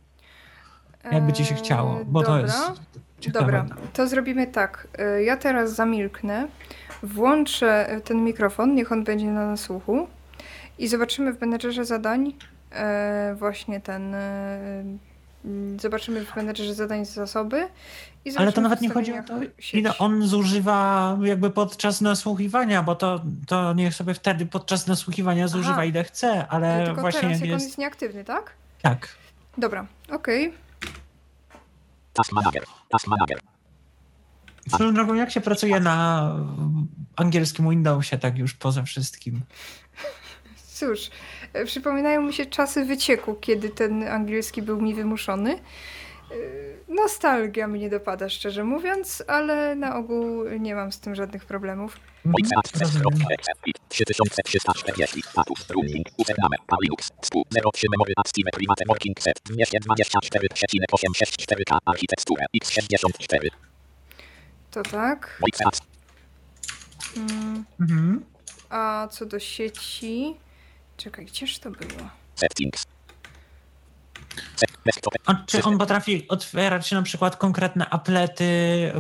Jakby 1.13 1.33
ci 1.33 1.45
się 1.45 1.55
Eee, 1.55 1.61
chciało, 1.61 1.99
bo 2.07 2.21
dobra. 2.23 2.35
to 2.39 2.41
jest 2.47 2.59
ciekawe. 3.21 3.45
Dobra, 3.45 3.67
to 3.93 4.09
zrobimy 4.09 4.47
tak. 4.47 4.89
E, 4.99 5.23
Ja 5.23 5.37
teraz 5.37 5.75
zamilknę, 5.75 6.49
włączę 7.03 7.89
e, 7.89 8.01
ten 8.01 8.25
mikrofon, 8.25 8.75
niech 8.75 8.93
on 8.93 9.05
będzie 9.05 9.27
na 9.27 9.47
nasłuchu 9.47 10.07
i 10.79 10.89
zobaczymy 10.89 11.33
w 11.33 11.41
menedżerze 11.41 11.85
zadań 11.85 12.33
e, 12.73 13.35
właśnie 13.39 13.81
ten. 13.81 14.15
Mm, 15.45 15.81
Zobaczymy 15.81 16.25
w 16.25 16.37
menedżerze 16.37 16.75
zadań 16.75 17.05
zasoby. 17.05 17.69
I 18.25 18.37
Ale 18.37 18.53
to 18.53 18.61
nawet 18.61 18.81
nie 18.81 18.91
chodzi 18.91 19.13
o 19.13 19.23
to, 19.23 19.35
ile 19.73 19.99
on 19.99 20.27
zużywa 20.27 21.19
jakby 21.23 21.51
podczas 21.51 22.01
nasłuchiwania, 22.01 22.83
bo 22.83 22.95
to, 22.95 23.21
to 23.47 23.73
niech 23.73 23.95
sobie 23.95 24.15
wtedy 24.15 24.47
podczas 24.47 24.87
nasłuchiwania 24.87 25.49
zużywa 25.49 25.73
Aha. 25.73 25.85
ile 25.85 26.05
chce, 26.05 26.49
ale 26.49 26.85
Tylko 26.87 27.01
właśnie 27.01 27.21
teraz, 27.21 27.33
jak 27.33 27.41
jak 27.41 27.49
on 27.49 27.55
jest... 27.55 27.67
jest 27.67 27.79
nieaktywny, 27.79 28.25
tak? 28.25 28.53
Tak. 28.83 29.09
Dobra, 29.59 29.87
okej. 30.11 30.55
Task 32.13 32.33
Manager. 32.33 32.65
Task 32.89 33.07
Manager. 33.07 33.39
Swoją 34.69 34.95
drogą, 34.95 35.15
jak 35.15 35.31
się 35.31 35.41
pracuje 35.41 35.81
na 35.81 36.29
angielskim 37.17 37.71
Windowsie, 37.71 38.19
tak 38.19 38.39
już 38.39 38.55
poza 38.55 38.83
wszystkim. 38.83 39.41
Cóż, 40.75 41.11
przypominają 41.65 42.23
mi 42.23 42.33
się 42.33 42.47
czasy 42.47 42.85
wycieku, 42.85 43.35
kiedy 43.35 43.69
ten 43.71 44.09
angielski 44.09 44.63
był 44.63 44.81
mi 44.81 44.95
wymuszony. 44.95 45.53
E, 45.55 45.59
Nostalgia 46.89 47.69
mnie 47.69 47.91
dopada, 47.91 48.29
szczerze 48.29 48.65
mówiąc, 48.65 49.23
ale 49.27 49.75
na 49.75 49.97
ogół 49.97 50.45
nie 50.61 50.75
mam 50.75 50.93
z 50.93 51.01
tym 51.01 51.15
żadnych 51.15 51.45
problemów. 51.45 51.97
Ojca 52.35 52.57
access. 52.59 52.81
Rozumiem. 52.81 53.27
Excel. 53.31 53.55
3340. 53.89 55.23
Status. 55.23 55.71
Running. 55.71 56.07
Username. 56.19 56.57
Palix. 56.67 57.11
Spu. 57.23 57.43
07 57.75 57.91
memory 57.91 58.13
active 58.17 58.45
private 58.53 58.85
working 58.89 59.21
set. 59.23 59.41
224,864k. 59.51 61.79
Architekturę. 61.85 62.45
x64. 62.65 63.49
To 64.71 64.83
tak. 64.83 65.41
Mm, 67.17 67.65
Mhm. 67.81 68.25
a 68.71 69.09
co 69.11 69.27
do 69.27 69.39
sieci... 69.39 70.35
Czekaj, 71.03 71.27
gdzież 71.27 71.59
to 71.59 71.71
było? 71.71 72.09
Settings. 72.35 72.87
Set. 74.57 74.71
Desktop. 74.87 75.15
A 75.27 75.35
czy 75.47 75.63
on 75.63 75.79
potrafi 75.79 76.29
otwierać 76.29 76.91
na 76.91 77.03
przykład 77.03 77.37
konkretne 77.37 77.91
aplety, 77.91 78.93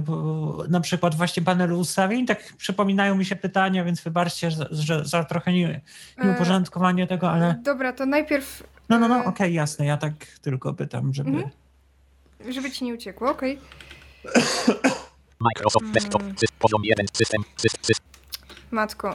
na 0.68 0.80
przykład 0.80 1.14
właśnie 1.14 1.42
panelu 1.42 1.78
ustawień? 1.78 2.26
Tak 2.26 2.52
przypominają 2.56 3.14
mi 3.14 3.24
się 3.24 3.36
pytania, 3.36 3.84
więc 3.84 4.00
wybaczcie 4.00 4.50
za, 4.50 4.66
że, 4.70 5.04
za 5.04 5.24
trochę 5.24 5.52
nie, 5.52 5.80
nieuporządkowanie 6.24 7.06
tego, 7.06 7.30
ale 7.30 7.54
Dobra, 7.62 7.92
to 7.92 8.06
najpierw, 8.06 8.62
no, 8.88 8.98
no, 8.98 9.08
no, 9.08 9.16
e, 9.16 9.24
okej, 9.24 9.54
jasne, 9.54 9.86
ja 9.86 9.96
tak 9.96 10.12
tylko 10.26 10.74
pytam, 10.74 11.14
żeby... 11.14 11.30
Mhm. 11.30 11.50
żeby 12.48 12.70
ci 12.70 12.84
nie 12.84 12.94
uciekło, 12.94 13.30
okej. 13.30 13.58
Microsoft 15.40 15.86
Desktop. 15.92 16.22
Mm. 16.22 16.34
Sys- 16.34 16.52
Poziom 16.58 16.82
1. 16.84 17.06
System. 17.12 17.42
Sys. 17.56 17.72
Sys. 17.82 18.11
Matko. 18.72 19.14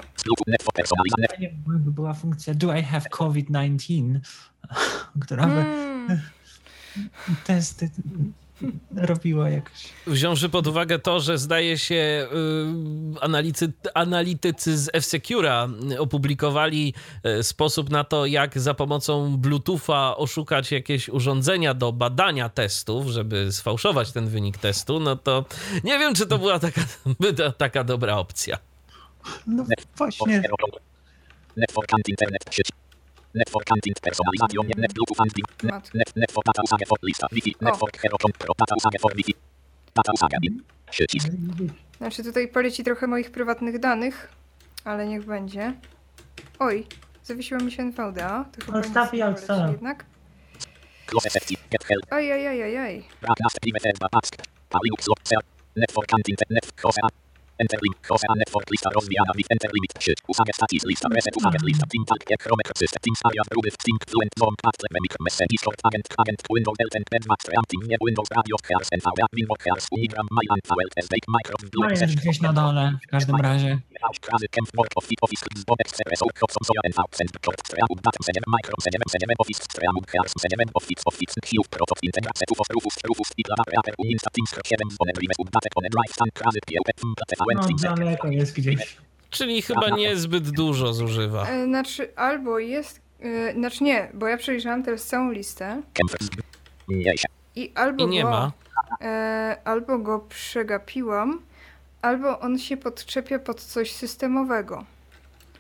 Fajnie 1.30 1.54
by 1.68 1.92
była 1.92 2.14
funkcja 2.14 2.54
Do 2.54 2.76
I 2.76 2.84
have 2.84 3.10
COVID-19, 3.10 4.20
która 5.24 5.48
by 5.48 5.54
mm, 5.54 6.22
testy 7.44 7.90
robiła 8.96 9.50
jakoś. 9.50 9.94
Wziąwszy 10.08 10.50
pod 10.50 10.68
uwagę 10.68 11.00
to, 11.00 11.20
że 11.20 11.38
zdaje 11.38 11.78
się 11.78 11.96
y, 11.96 12.28
analitycy, 13.22 13.74
analitycy 13.94 14.78
z 14.78 14.90
F-Secura 14.94 15.68
opublikowali 16.00 16.94
y, 17.40 17.44
sposób 17.44 17.90
na 17.90 18.04
to, 18.04 18.26
jak 18.26 18.60
za 18.60 18.74
pomocą 18.74 19.38
Bluetootha 19.38 20.18
oszukać 20.18 20.72
jakieś 20.72 21.10
urządzenia 21.10 21.74
do 21.74 21.92
badania 21.92 22.50
testów, 22.50 23.08
żeby 23.08 23.52
sfałszować 23.52 24.12
ten 24.12 24.28
wynik 24.28 24.58
testu, 24.58 25.00
no 25.00 25.16
to 25.16 25.46
nie 25.84 26.00
wiem, 26.00 26.16
czy 26.16 26.28
to 26.28 26.38
była 26.38 26.60
taka, 26.60 26.82
taka 27.58 27.84
dobra 27.84 28.18
opcja. 28.18 28.58
No 29.48 29.64
właśnie, 29.98 30.42
Network 31.58 31.92
internet 32.10 32.46
sieć. 32.52 32.70
Network 33.34 33.72
and 33.72 33.82
personalizacja. 34.02 34.62
Net 34.78 34.94
Bluetooth 34.94 35.22
and 35.22 35.32
Net. 35.64 35.94
Net. 35.94 36.16
Network 36.16 36.46
data 36.46 36.62
usage 36.64 36.86
for 36.86 36.98
lista. 37.04 37.28
Wi-Fi. 37.32 37.56
Network 37.62 37.98
hero. 37.98 38.18
Pro. 38.18 38.54
Data 38.60 38.76
usage 38.76 39.00
for 39.00 39.14
Wi-Fi. 39.14 39.34
Data 39.96 40.12
usage. 40.14 40.40
bin. 40.42 40.64
Przycisk. 40.92 41.28
Znaczy 41.98 42.24
tutaj 42.24 42.48
poleci 42.48 42.84
trochę 42.84 43.08
moich 43.08 43.32
prywatnych 43.32 43.80
danych, 43.80 44.30
ale 44.84 45.08
niech 45.08 45.26
będzie. 45.26 45.74
Oj, 46.60 46.86
zawiesiła 47.24 47.60
mi 47.60 47.72
się 47.72 47.84
NVDA. 47.84 48.46
To 48.52 48.66
chyba 48.66 48.80
Odstaw 48.80 49.14
nic 49.14 49.14
i 49.14 49.18
nie 49.18 49.26
odstaw. 49.28 49.58
poleci 49.58 49.72
jednak. 49.72 50.06
Close 51.06 51.30
settings. 51.30 51.64
Get 51.72 51.84
help. 51.84 52.06
Oj, 52.12 52.34
oj, 52.34 52.48
oj, 52.48 52.64
oj, 52.64 52.80
oj. 52.80 53.04
Brak 53.22 53.40
nas 53.40 53.54
private 53.62 53.90
ask. 54.12 54.36
Network. 56.50 56.82
Close 56.82 57.00
a. 57.04 57.27
Enter 57.64 57.80
link. 57.86 57.96
Close 58.08 58.24
a. 58.30 58.34
Network 58.42 58.68
lista 58.74 58.90
rozwijana. 58.96 59.32
With 59.38 59.50
enter 59.54 59.72
limit. 59.76 59.92
Usage 60.32 60.54
status 60.58 60.84
lista. 60.90 61.08
Reset 61.18 61.36
usage 61.40 61.64
lista. 61.70 61.86
Team. 61.92 62.04
Jak 62.34 62.42
chromek 62.46 62.68
system. 62.82 63.00
Teams 63.06 63.22
area. 63.28 63.44
Gruby. 63.52 63.70
Sync. 63.86 64.02
Fluent. 64.12 64.32
Zone. 64.42 64.58
Pastle. 64.64 64.90
Mimik. 64.96 65.16
Message. 65.28 65.56
Short. 65.64 65.80
Agent. 65.88 66.06
Agent. 66.22 66.40
Windows. 66.56 66.78
Elten. 66.84 67.04
Pen. 67.12 67.24
Max. 67.32 67.42
Nie. 67.90 67.98
Windows. 68.08 68.30
Radio. 68.38 68.56
Hears. 68.68 68.90
NVA. 69.00 69.26
Windows. 69.38 69.62
Hears. 69.66 69.86
Unigram. 69.96 70.28
Myland. 70.38 70.64
VL. 70.70 70.90
Estate. 71.02 71.26
Microsoft. 71.36 71.74
no 71.82 71.90
jest 71.90 72.16
gdzieś 72.16 72.42
na 72.42 72.54
dole 72.54 72.84
w 73.04 73.08
każdym 73.08 73.36
razie. 73.36 73.80
Krazy 74.26 74.48
Kemp 74.54 74.70
Word 74.78 74.94
Office 75.00 75.22
Office 75.26 75.44
Zbobek 75.62 75.90
CRS 75.96 76.22
Hobson 76.40 76.64
Soja 76.68 76.82
NV 76.90 77.00
Cent 77.18 77.32
Kort 77.46 77.60
Streamut 77.68 78.00
Datum 78.06 78.24
Seniem 78.28 78.48
Micro 78.56 78.76
Seniem 78.86 79.04
Seniem 79.14 79.32
Office 79.44 79.62
Streamut 79.68 80.06
Hears 80.12 80.34
Seniem 80.44 80.70
Office 80.80 81.02
Office 81.10 81.34
Hiów 81.50 81.68
Protof 81.76 82.00
Integracja 82.10 82.46
Tufos 82.50 82.70
Rufus 82.76 82.96
Rufus 83.08 83.30
i 83.40 83.44
Lava 83.50 83.64
Reaper 83.72 83.94
Uninsta 84.04 84.30
Teams 84.36 84.52
7 84.66 84.92
Zbonem 84.96 85.16
Rimes 85.22 85.38
Updatek 85.44 85.72
On 85.78 85.86
Drive 85.94 86.14
Stan 86.18 86.30
Krazy 86.38 86.62
Piełek 86.68 86.98
TVN 87.30 87.47
No 87.56 87.96
daleko 87.96 88.28
jest 88.28 88.56
gdzieś. 88.56 88.98
Czyli 89.30 89.62
chyba 89.62 89.90
niezbyt 89.90 90.50
dużo 90.50 90.94
zużywa. 90.94 91.48
E, 91.48 91.66
Znaczy, 91.66 92.16
albo 92.16 92.60
jest. 92.60 93.02
e, 93.20 93.54
Znaczy 93.54 93.84
nie, 93.84 94.12
bo 94.14 94.28
ja 94.28 94.38
przejrzałam 94.38 94.84
teraz 94.84 95.04
całą 95.06 95.32
listę 95.32 95.82
i 97.56 97.72
albo 97.76 98.06
I 98.06 98.08
nie 98.08 98.24
go, 98.24 98.30
ma. 98.30 98.52
E, 99.02 99.58
albo 99.66 99.98
go 100.00 100.20
przegapiłam, 100.20 101.42
albo 102.02 102.40
on 102.40 102.60
się 102.60 102.78
podczepia 102.78 103.40
pod 103.40 103.62
coś 103.62 103.92
systemowego. 103.92 104.86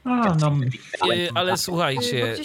A, 0.03 0.35
no, 0.39 0.51
Ale 1.35 1.51
E, 1.51 1.57
słuchajcie, 1.57 2.33
y, 2.33 2.37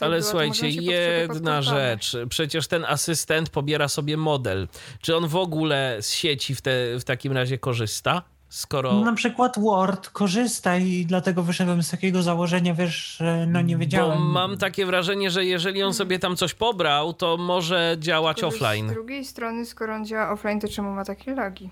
Ale 0.00 0.18
była, 0.18 0.30
słuchajcie, 0.30 0.68
jedna 0.68 1.62
rzecz. 1.62 2.16
Przecież 2.28 2.66
ten 2.66 2.84
asystent 2.84 3.50
pobiera 3.50 3.88
sobie 3.88 4.16
model. 4.16 4.68
Czy 5.00 5.16
on 5.16 5.28
w 5.28 5.36
ogóle 5.36 5.96
z 6.00 6.12
sieci 6.12 6.54
w, 6.54 6.60
te, 6.60 6.98
w 6.98 7.04
takim 7.04 7.32
razie 7.32 7.58
korzysta? 7.58 8.22
Skoro. 8.48 9.00
na 9.00 9.12
przykład 9.12 9.58
Word 9.58 10.08
korzysta 10.10 10.76
i 10.76 11.06
dlatego 11.06 11.42
wyszedłem 11.42 11.82
z 11.82 11.90
takiego 11.90 12.22
założenia, 12.22 12.74
wiesz, 12.74 13.16
że 13.16 13.46
no 13.46 13.60
nie 13.60 13.74
Bo 13.74 13.80
wiedziałem. 13.80 14.22
mam 14.22 14.56
takie 14.58 14.86
wrażenie, 14.86 15.30
że 15.30 15.44
jeżeli 15.44 15.82
on 15.82 15.94
sobie 15.94 16.18
tam 16.18 16.36
coś 16.36 16.54
pobrał, 16.54 17.12
to 17.12 17.36
może 17.36 17.96
działać 17.98 18.40
że 18.40 18.46
offline. 18.46 18.88
Z 18.88 18.92
drugiej 18.92 19.24
strony, 19.24 19.66
skoro 19.66 19.94
on 19.94 20.06
działa 20.06 20.30
offline, 20.30 20.60
to 20.60 20.68
czemu 20.68 20.90
ma 20.90 21.04
takie 21.04 21.34
lagi? 21.34 21.70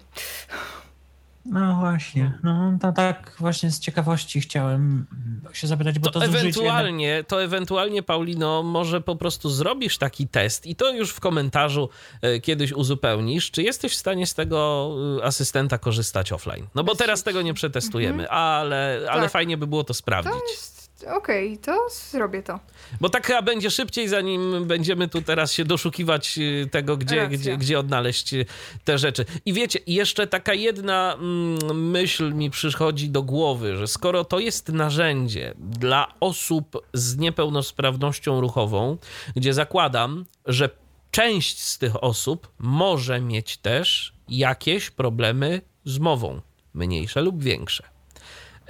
No 1.50 1.76
właśnie, 1.76 2.38
no 2.42 2.78
to 2.80 2.92
tak 2.92 3.36
właśnie 3.38 3.70
z 3.70 3.80
ciekawości 3.80 4.40
chciałem 4.40 5.06
się 5.52 5.66
zapytać, 5.66 5.98
bo 5.98 6.10
to, 6.10 6.20
To 6.20 6.26
ewentualnie, 6.26 7.24
to 7.28 7.42
ewentualnie, 7.42 8.02
Paulino, 8.02 8.62
może 8.62 9.00
po 9.00 9.16
prostu 9.16 9.50
zrobisz 9.50 9.98
taki 9.98 10.28
test 10.28 10.66
i 10.66 10.76
to 10.76 10.92
już 10.92 11.10
w 11.10 11.20
komentarzu 11.20 11.88
e, 12.22 12.40
kiedyś 12.40 12.72
uzupełnisz, 12.72 13.50
czy 13.50 13.62
jesteś 13.62 13.92
w 13.92 13.96
stanie 13.96 14.26
z 14.26 14.34
tego 14.34 14.90
e, 15.20 15.24
asystenta 15.24 15.78
korzystać 15.78 16.32
offline. 16.32 16.66
No 16.74 16.84
bo 16.84 16.94
teraz 16.94 17.22
tego 17.22 17.42
nie 17.42 17.54
przetestujemy, 17.54 18.30
ale, 18.30 19.00
ale 19.10 19.22
Tak. 19.22 19.30
fajnie 19.30 19.56
by 19.56 19.66
było 19.66 19.84
to 19.84 19.94
sprawdzić. 19.94 20.32
To 20.32 20.50
jest... 20.50 20.75
Okej, 21.14 21.58
to 21.58 21.86
zrobię 21.90 22.42
to. 22.42 22.60
Bo 23.00 23.08
tak 23.08 23.26
chyba 23.26 23.42
będzie 23.42 23.70
szybciej, 23.70 24.08
zanim 24.08 24.64
będziemy 24.66 25.08
tu 25.08 25.22
teraz 25.22 25.52
się 25.52 25.64
doszukiwać 25.64 26.38
y, 26.38 26.68
tego, 26.70 26.96
gdzie, 26.96 27.16
Racja. 27.16 27.38
gdzie, 27.38 27.56
gdzie 27.56 27.78
odnaleźć 27.78 28.34
y, 28.34 28.46
te 28.84 28.98
rzeczy. 28.98 29.24
I 29.44 29.52
wiecie, 29.52 29.78
jeszcze 29.86 30.26
taka 30.26 30.54
jedna 30.54 31.14
mm, 31.14 31.90
myśl 31.90 32.34
mi 32.34 32.50
przychodzi 32.50 33.10
do 33.10 33.22
głowy, 33.22 33.76
że 33.76 33.86
skoro 33.86 34.24
to 34.24 34.38
jest 34.38 34.68
narzędzie 34.68 35.54
dla 35.58 36.14
osób 36.20 36.86
z 36.92 37.16
niepełnosprawnością 37.16 38.40
ruchową, 38.40 38.96
gdzie 39.36 39.54
zakładam, 39.54 40.24
że 40.46 40.70
część 41.10 41.62
z 41.62 41.78
tych 41.78 42.04
osób 42.04 42.48
może 42.58 43.20
mieć 43.20 43.56
też 43.56 44.12
jakieś 44.28 44.90
problemy 44.90 45.60
z 45.84 45.98
mową, 45.98 46.40
mniejsze 46.74 47.22
lub 47.22 47.42
większe. 47.42 47.84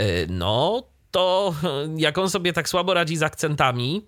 Y, 0.01 0.27
No, 0.31 0.83
to 1.17 1.55
jak 1.97 2.19
on 2.19 2.31
sobie 2.31 2.53
tak 2.53 2.69
słabo 2.69 2.95
radzi 2.95 3.17
z 3.17 3.23
akcentami, 3.23 4.03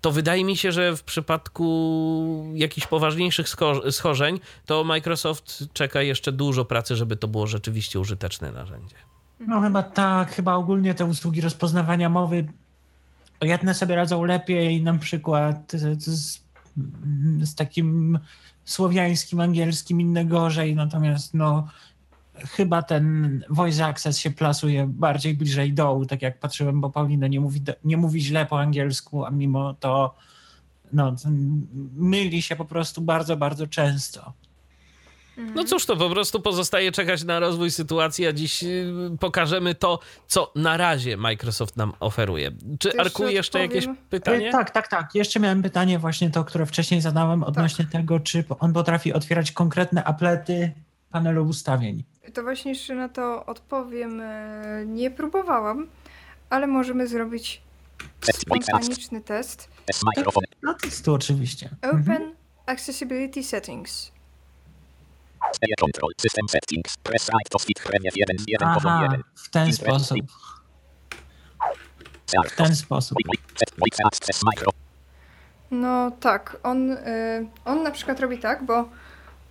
to 0.00 0.12
wydaje 0.12 0.44
mi 0.44 0.56
się, 0.56 0.72
że 0.72 0.96
w 0.96 1.02
przypadku 1.02 2.52
jakichś 2.54 2.86
poważniejszych 2.86 3.46
scho- 3.46 3.92
schorzeń, 3.92 4.40
to 4.66 4.84
Microsoft 4.84 5.64
czeka 5.72 6.02
jeszcze 6.02 6.32
dużo 6.32 6.64
pracy, 6.64 6.96
żeby 6.96 7.16
to 7.16 7.28
było 7.28 7.46
rzeczywiście 7.46 8.00
użyteczne 8.00 8.52
narzędzie. 8.52 8.96
No 9.40 9.60
chyba 9.60 9.82
tak, 9.82 10.30
chyba 10.30 10.54
ogólnie 10.54 10.94
te 10.94 11.04
usługi 11.04 11.40
rozpoznawania 11.40 12.08
mowy 12.08 12.46
jedne 13.42 13.74
sobie 13.74 13.96
radzą 13.96 14.24
lepiej, 14.24 14.82
na 14.82 14.98
przykład 14.98 15.72
z, 15.98 16.40
z 17.42 17.54
takim 17.54 18.18
słowiańskim, 18.64 19.40
angielskim, 19.40 20.00
inne 20.00 20.24
gorzej, 20.24 20.74
natomiast 20.74 21.34
no 21.34 21.68
chyba 22.38 22.82
ten 22.82 23.44
voice 23.50 23.86
access 23.86 24.18
się 24.18 24.30
plasuje 24.30 24.86
bardziej 24.86 25.34
bliżej 25.34 25.72
dołu, 25.72 26.06
tak 26.06 26.22
jak 26.22 26.38
patrzyłem, 26.38 26.80
bo 26.80 26.90
Paulina 26.90 27.26
nie 27.28 27.40
mówi, 27.40 27.62
nie 27.84 27.96
mówi 27.96 28.20
źle 28.20 28.46
po 28.46 28.60
angielsku, 28.60 29.24
a 29.24 29.30
mimo 29.30 29.74
to 29.74 30.14
no, 30.92 31.14
myli 31.96 32.42
się 32.42 32.56
po 32.56 32.64
prostu 32.64 33.00
bardzo, 33.00 33.36
bardzo 33.36 33.66
często. 33.66 34.32
No 35.54 35.64
cóż, 35.64 35.86
to 35.86 35.96
po 35.96 36.10
prostu 36.10 36.40
pozostaje 36.40 36.92
czekać 36.92 37.24
na 37.24 37.40
rozwój 37.40 37.70
sytuacji, 37.70 38.26
a 38.26 38.32
dziś 38.32 38.62
y, 38.62 38.86
pokażemy 39.20 39.74
to, 39.74 39.98
co 40.26 40.52
na 40.56 40.76
razie 40.76 41.16
Microsoft 41.16 41.76
nam 41.76 41.92
oferuje. 42.00 42.50
Czy 42.78 42.88
jeszcze 42.88 43.00
Arku 43.00 43.28
jeszcze 43.28 43.58
jakieś 43.58 43.84
odpowiem. 43.84 44.04
pytanie? 44.10 44.48
E, 44.48 44.52
Tak, 44.52 44.70
tak, 44.70 44.88
tak. 44.88 45.14
Jeszcze 45.14 45.40
miałem 45.40 45.62
pytanie 45.62 45.98
właśnie 45.98 46.30
to, 46.30 46.44
które 46.44 46.66
wcześniej 46.66 47.00
zadałem 47.00 47.42
odnośnie 47.42 47.84
tego, 47.84 48.20
czy 48.20 48.44
on 48.58 48.72
potrafi 48.72 49.12
otwierać 49.12 49.52
konkretne 49.52 50.04
aplety 50.04 50.72
panelu 51.10 51.44
ustawień. 51.44 52.04
To 52.34 52.42
właśnie 52.42 52.70
jeszcze 52.72 52.94
na 52.94 53.08
to 53.08 53.46
odpowiem. 53.46 54.20
e, 54.20 54.84
Nie 54.86 55.10
próbowałam, 55.10 55.88
ale 56.50 56.66
możemy 56.66 57.06
zrobić 57.06 57.62
Test 58.20 58.40
spontaniczny 58.40 59.20
test. 59.20 59.68
No 60.62 60.74
testu 60.74 61.14
oczywiście. 61.14 61.70
Mhm. 61.82 62.02
Open 62.02 62.34
Accessibility 62.66 63.42
Settings. 63.42 64.12
Speje 65.52 65.74
control. 65.80 66.10
System 66.20 66.48
settings. 66.48 66.96
Press 66.96 67.28
right 67.28 67.48
to 67.50 67.58
speak 67.58 67.82
premiew 67.86 68.16
1 68.16 68.38
z 68.38 68.44
1 68.48 68.74
poziom 68.74 68.92
Aha, 68.92 69.02
1. 69.02 69.22
w 69.34 69.50
ten 69.50 69.72
sposób. 69.72 70.18
W 72.46 72.56
ten 72.56 72.76
sposób. 72.76 73.18
Test. 73.58 74.42
No 75.70 76.10
tak, 76.10 76.56
on, 76.62 76.90
y, 76.90 77.48
on 77.64 77.82
na 77.82 77.90
przykład 77.90 78.20
robi 78.20 78.38
tak, 78.38 78.64
bo 78.64 78.88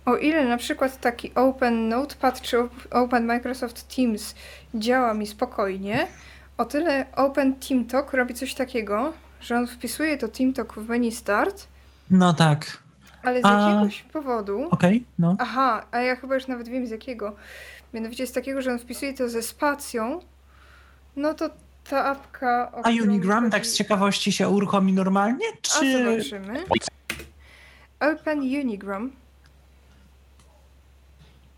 o 0.06 0.16
ile 0.16 0.44
na 0.48 0.56
przykład 0.56 1.00
taki 1.00 1.34
Open 1.34 1.88
Notepad 1.88 2.40
czy 2.40 2.56
op- 2.56 2.86
Open 2.90 3.26
Microsoft 3.26 3.96
Teams 3.96 4.34
działa 4.74 5.14
mi 5.14 5.26
spokojnie, 5.26 6.06
o 6.58 6.64
tyle 6.64 7.06
Open 7.16 7.54
Team 7.54 7.84
Talk 7.84 8.12
robi 8.12 8.34
coś 8.34 8.54
takiego, 8.54 9.12
że 9.40 9.56
on 9.56 9.66
wpisuje 9.66 10.18
to 10.18 10.28
Team 10.28 10.52
Talk 10.52 10.72
w 10.74 10.88
menu 10.88 11.12
Start, 11.12 11.66
No 12.10 12.32
tak. 12.34 12.78
ale 13.22 13.42
z 13.42 13.44
A- 13.44 13.70
jakiegoś 13.70 14.02
powodu. 14.02 14.68
Okej, 14.70 15.04
no. 15.18 15.36
Aha, 15.38 15.86
a 15.90 15.98
ja 16.00 16.16
chyba 16.16 16.34
już 16.34 16.46
nawet 16.46 16.68
wiem 16.68 16.86
z 16.86 16.90
jakiego. 16.90 17.36
Mianowicie 17.94 18.26
z 18.26 18.32
takiego, 18.32 18.62
że 18.62 18.72
on 18.72 18.78
wpisuje 18.78 19.14
to 19.14 19.28
ze 19.28 19.42
spacją, 19.42 20.20
no 21.16 21.34
to 21.34 21.50
ta 21.90 22.04
apka. 22.04 22.72
A 22.84 22.88
Unigram 22.90 23.50
tak 23.50 23.66
z 23.66 23.74
ciekawości 23.74 24.32
się 24.32 24.48
uruchomi 24.48 24.92
normalnie, 24.92 25.46
A 25.52 25.80
czy... 25.80 26.04
zobaczymy. 26.04 26.54
Voice. 26.66 26.88
Open 28.00 28.38
Unigram. 28.40 29.10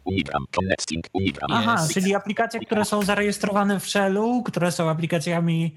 Unigram. 0.04 0.44
Connecting. 0.56 1.04
Unigram. 1.12 1.50
Aha, 1.52 1.72
Jest. 1.80 1.94
czyli 1.94 2.14
aplikacje, 2.14 2.60
które 2.60 2.84
są 2.84 3.02
zarejestrowane 3.02 3.80
w 3.80 3.86
Shellu, 3.88 4.42
które 4.42 4.72
są 4.72 4.90
aplikacjami 4.90 5.74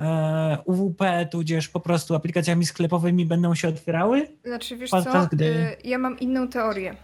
e, 0.00 0.58
UWP, 0.64 1.26
tudzież 1.30 1.68
po 1.68 1.80
prostu 1.80 2.14
aplikacjami 2.14 2.66
sklepowymi 2.66 3.26
będą 3.26 3.54
się 3.54 3.68
otwierały? 3.68 4.28
Znaczy, 4.44 4.76
wiesz 4.76 4.90
Podczas 4.90 5.12
co, 5.12 5.28
gdy- 5.36 5.44
y, 5.44 5.76
ja 5.84 5.98
mam 5.98 6.18
inną 6.18 6.48
teorię. 6.48 6.96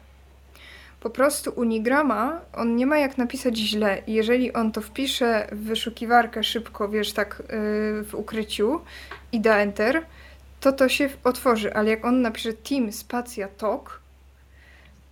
Po 1.01 1.11
prostu 1.11 1.51
Unigrama, 1.57 2.41
on 2.55 2.77
nie 2.77 2.87
ma 2.87 2.99
jak 2.99 3.19
napisać 3.19 3.57
źle. 3.57 4.03
Jeżeli 4.07 4.53
on 4.53 4.73
to 4.73 4.81
wpisze 4.81 5.49
w 5.53 5.59
wyszukiwarkę 5.59 6.45
szybko, 6.45 6.89
wiesz, 6.89 7.13
tak 7.13 7.41
y, 7.41 7.45
w 8.05 8.15
ukryciu 8.15 8.81
i 9.33 9.41
da 9.41 9.57
Enter, 9.57 10.03
to 10.61 10.73
to 10.73 10.89
się 10.89 11.09
otworzy. 11.25 11.75
Ale 11.75 11.91
jak 11.91 12.05
on 12.05 12.23
napisze 12.23 12.53
Team 12.53 12.93
spacja 12.93 13.49
talk, 13.49 14.02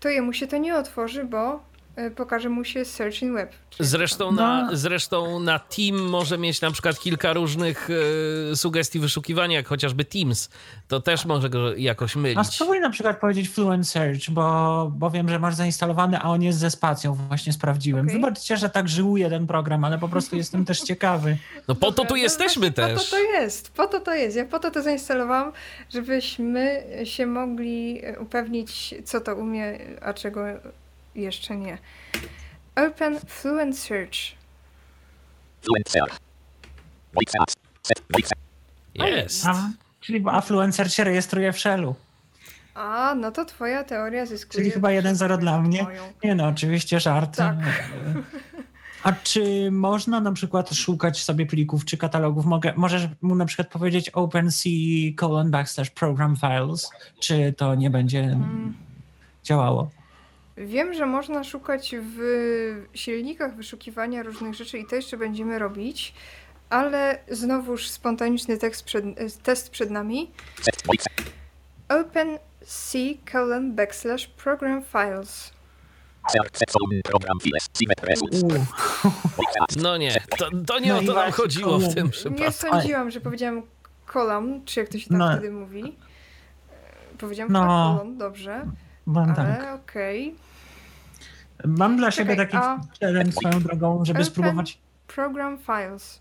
to 0.01 0.09
jemu 0.09 0.33
się 0.33 0.47
to 0.47 0.57
nie 0.59 0.77
otworzy, 0.77 1.25
bo 1.25 1.70
pokaże 2.17 2.49
mu 2.49 2.65
się 2.65 2.85
Search 2.85 3.23
in 3.23 3.35
Web. 3.35 3.53
Zresztą, 3.81 4.33
No. 4.33 4.43
na, 4.43 4.69
zresztą 4.73 5.41
na 5.41 5.59
Team 5.59 5.99
może 6.09 6.39
mieć 6.39 6.61
na 6.61 6.71
przykład 6.71 6.99
kilka 6.99 7.33
różnych 7.33 7.89
e, 8.53 8.57
sugestii 8.57 8.99
wyszukiwania, 8.99 9.57
jak 9.57 9.69
chociażby 9.69 10.05
Teams. 10.05 10.49
To 10.89 11.01
też 11.01 11.25
może 11.25 11.51
go 11.51 11.75
jakoś 11.77 12.17
A 12.17 12.19
mylić. 12.19 12.47
spróbuj 12.55 12.81
na 12.81 12.91
przykład 12.91 13.21
powiedzieć 13.21 13.49
Fluent 13.49 13.89
Search, 13.89 14.31
bo, 14.31 14.93
bo 14.97 15.11
wiem, 15.11 15.29
że 15.29 15.39
masz 15.39 15.55
zainstalowany, 15.55 16.19
a 16.19 16.23
on 16.31 16.43
jest 16.43 16.59
ze 16.59 16.71
spacją, 16.71 17.15
właśnie 17.15 17.53
sprawdziłem. 17.53 18.07
Okej. 18.07 18.17
Wybaczcie, 18.21 18.57
że 18.57 18.71
tak 18.71 18.89
żyłuje 18.89 19.31
ten 19.31 19.47
program, 19.47 19.85
ale 19.85 19.99
po 19.99 20.09
prostu 20.09 20.37
jestem 20.37 20.65
też 20.65 20.81
ciekawy. 20.81 21.37
No 21.69 21.75
po 21.75 21.87
to 21.87 21.93
Dobra, 21.93 22.09
tu 22.09 22.15
no 22.15 22.23
jesteśmy 22.23 22.71
właśnie 22.71 22.97
też. 22.97 23.11
Po 23.11 23.17
to 23.17 23.23
to 23.23 23.23
jest, 23.41 23.73
po 23.73 23.87
to 23.87 24.01
to 24.01 24.15
jest. 24.15 24.37
Ja 24.37 24.45
po 24.45 24.59
to 24.59 24.71
to 24.71 24.83
zainstalowałam, 24.83 25.53
żebyśmy 25.91 26.83
się 27.05 27.27
mogli 27.27 28.01
e, 28.05 28.19
upewnić, 28.21 28.95
co 29.05 29.21
to 29.21 29.35
umie, 29.37 29.79
a 30.03 30.15
czego 30.15 30.41
jeszcze 31.15 31.57
nie. 31.57 31.79
Open 32.77 33.21
Fluent 33.27 33.79
Search. 33.79 34.19
Fluent 35.63 35.89
search. 35.89 36.17
Voice 37.15 37.39
apps. 37.41 37.55
Set 37.83 38.03
voice. 38.13 38.31
Jest. 38.95 39.47
A, 39.47 39.71
czyli 40.01 40.25
a 40.27 40.41
Fluent 40.41 40.75
Search 40.75 40.93
się 40.93 41.05
rejestruje 41.05 41.53
w 41.53 41.59
Shellu. 41.59 41.95
A, 42.75 43.15
no 43.15 43.31
to 43.33 43.45
twoja 43.45 43.85
teoria 43.85 44.27
zyskuje. 44.27 44.59
Czyli 44.59 44.71
chyba 44.71 44.89
1-0 44.89 45.39
dla 45.39 45.61
mnie. 45.61 45.83
moją. 45.83 46.03
Nie 46.25 46.35
no, 46.35 46.47
oczywiście 46.47 47.01
żart. 47.01 47.37
Tak. 47.37 47.57
A 49.03 49.13
czy 49.13 49.71
można 49.71 50.21
na 50.21 50.33
przykład 50.33 50.71
szukać 50.75 51.25
sobie 51.25 51.47
plików 51.47 51.85
czy 51.85 51.97
katalogów? 51.97 52.45
Mogę, 52.47 52.73
możesz 52.77 53.09
mu 53.23 53.35
na 53.35 53.45
przykład 53.47 53.69
powiedzieć 53.69 54.11
OpenC 54.11 54.65
colon 55.17 55.51
backslash 55.51 55.91
program 55.91 56.37
files, 56.37 56.91
czy 57.21 57.55
to 57.57 57.75
nie 57.75 57.91
będzie 57.91 58.21
Mm. 58.21 58.75
działało? 59.45 59.91
Wiem, 60.67 60.95
że 60.95 61.07
można 61.07 61.45
szukać 61.45 61.95
w 62.01 62.19
silnikach 62.95 63.57
wyszukiwania 63.57 64.23
różnych 64.23 64.55
rzeczy 64.55 64.79
i 64.79 64.87
to 64.87 64.97
jeszcze 64.97 65.17
będziemy 65.17 65.59
robić, 65.59 66.15
ale 66.71 67.19
znowuż 67.29 67.89
spontaniczny 67.89 68.59
tekst 68.59 68.85
przed, 68.85 69.05
test 69.43 69.71
przed 69.71 69.91
nami. 69.91 70.31
Open 71.89 72.39
C 72.67 72.99
colon 73.33 73.75
backslash 73.75 74.27
program 74.27 74.83
files. 74.85 75.53
No 79.83 79.97
nie, 79.97 80.21
to, 80.39 80.49
to 80.67 80.79
nie 80.79 80.89
No 80.93 80.99
o 80.99 81.03
to 81.03 81.15
nam 81.15 81.33
chodziło 81.33 81.79
w 81.79 81.95
tym 81.95 82.07
Nie 82.07 82.11
przypadku. 82.13 82.53
sądziłam, 82.53 83.11
że 83.11 83.21
powiedziałam 83.21 83.63
column, 84.13 84.65
czy 84.65 84.81
jak 84.81 84.89
to 84.89 84.99
się 84.99 85.09
tak 85.09 85.19
No. 85.19 85.33
wtedy 85.33 85.51
mówi. 85.51 85.97
Powiedziałam 87.19 87.53
No. 87.53 87.65
no. 87.65 87.99
colon, 87.99 88.19
dobrze, 88.19 88.67
mam 89.07 89.25
ale 89.25 89.35
tak. 89.35 89.75
okej. 89.75 90.35
Mam 91.65 91.97
dla 91.97 92.11
siebie 92.11 92.37
taki 92.37 92.57
a- 92.57 92.81
challenge 93.01 93.33
swoją 93.33 93.63
drogą, 93.63 94.05
żeby 94.05 94.19
Open- 94.21 94.25
spróbować. 94.27 94.79
Program 95.07 95.59
files. 95.59 96.21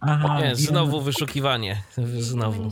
Aha, 0.00 0.40
Nie, 0.40 0.56
znowu 0.56 1.00
wyszukiwanie. 1.00 1.82
Znowu. 2.30 2.70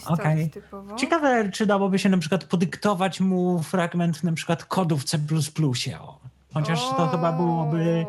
Typowo. 0.48 0.96
Ciekawe, 0.96 1.50
czy 1.52 1.66
dałoby 1.66 1.98
się 1.98 2.08
na 2.08 2.18
przykład 2.18 2.44
podyktować 2.44 3.20
mu 3.20 3.62
fragment 3.62 4.24
na 4.24 4.32
przykład 4.32 4.64
kodu 4.64 4.98
w 4.98 5.04
C++. 5.04 5.18
O. 6.00 6.18
Chociaż 6.54 6.80
to 6.80 7.08
chyba 7.08 7.32
byłoby 7.32 8.06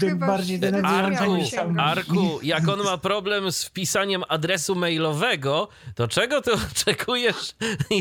Chyba 0.00 0.26
bardziej 0.26 0.60
Arku, 0.84 1.36
Arku, 1.78 2.40
jak 2.42 2.68
on 2.68 2.82
ma 2.82 2.98
problem 2.98 3.52
z 3.52 3.64
wpisaniem 3.64 4.22
adresu 4.28 4.74
mailowego, 4.74 5.68
to 5.94 6.08
czego 6.08 6.42
ty 6.42 6.50
oczekujesz, 6.72 7.54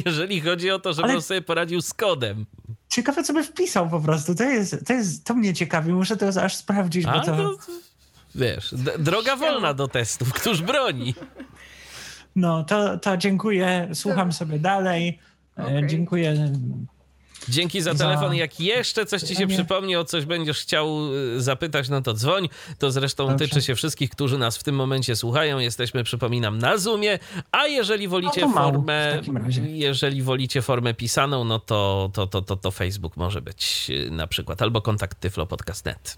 jeżeli 0.05 0.41
chodzi 0.41 0.71
o 0.71 0.79
to, 0.79 0.93
żeby 0.93 1.03
Ale- 1.07 1.15
on 1.15 1.21
sobie 1.21 1.41
poradził 1.41 1.81
z 1.81 1.93
kodem? 1.93 2.45
Ciekawe, 2.89 3.23
co 3.23 3.33
by 3.33 3.43
wpisał 3.43 3.89
po 3.89 3.99
prostu. 3.99 4.35
To 4.35 4.43
jest, 4.43 4.85
to 4.87 4.93
jest, 4.93 5.25
to 5.25 5.33
mnie 5.33 5.53
ciekawi. 5.53 5.93
Muszę 5.93 6.17
to 6.17 6.43
aż 6.43 6.55
sprawdzić, 6.55 7.05
bo 7.05 7.11
A, 7.11 7.19
to, 7.19 7.35
to, 7.35 7.57
wiesz, 8.35 8.73
d- 8.77 8.99
droga 8.99 9.35
wolna 9.35 9.73
do 9.73 9.87
testów, 9.87 10.33
któż 10.33 10.61
broni? 10.61 11.15
no, 12.35 12.63
to, 12.63 12.97
to 12.97 13.17
dziękuję. 13.17 13.89
Słucham 13.93 14.31
sobie 14.33 14.59
dalej. 14.59 15.19
E, 15.57 15.63
Okej. 15.63 15.87
Dziękuję. 15.87 16.51
Dzięki 17.49 17.81
za 17.81 17.95
telefon. 17.95 18.35
Jak 18.35 18.59
jeszcze 18.59 19.05
coś 19.05 19.21
ci 19.21 19.35
się 19.35 19.47
przypomni, 19.47 19.95
o 19.95 20.05
coś 20.05 20.25
będziesz 20.25 20.59
chciał 20.59 21.15
y, 21.15 21.41
zapytać, 21.41 21.89
no 21.89 22.01
to 22.01 22.13
dzwoń. 22.13 22.49
To 22.79 22.91
zresztą 22.91 23.27
Dobrze. 23.27 23.47
tyczy 23.47 23.61
się 23.61 23.75
wszystkich, 23.75 24.09
którzy 24.09 24.37
nas 24.37 24.57
w 24.57 24.63
tym 24.63 24.75
momencie 24.75 25.15
słuchają. 25.15 25.59
Jesteśmy, 25.59 26.03
przypominam, 26.03 26.57
na 26.57 26.77
Zoomie. 26.77 27.19
A 27.51 27.67
jeżeli 27.67 28.07
wolicie 28.07 28.41
No 28.41 28.47
to 28.47 28.53
mało 28.53 28.71
formę, 28.71 29.21
jeżeli 29.67 30.21
wolicie 30.21 30.61
formę 30.61 30.93
pisaną, 30.93 31.43
no 31.43 31.59
to, 31.59 32.09
to, 32.13 32.27
to, 32.27 32.41
to, 32.41 32.55
to 32.55 32.71
Facebook 32.71 33.17
może 33.17 33.41
być 33.41 33.87
y, 33.89 34.11
na 34.11 34.27
przykład, 34.27 34.61
albo 34.61 34.81
kontakt 34.81 35.19
tyflopodcast.net. 35.19 36.17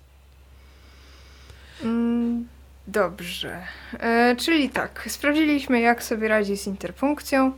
Mm, 1.84 2.48
Dobrze. 2.88 3.62
E, 4.00 4.36
czyli 4.36 4.70
tak, 4.70 5.06
sprawdziliśmy, 5.08 5.82
jak 5.82 6.04
sobie 6.04 6.28
radzi 6.28 6.58
z 6.58 6.68
interpunkcją. 6.68 7.52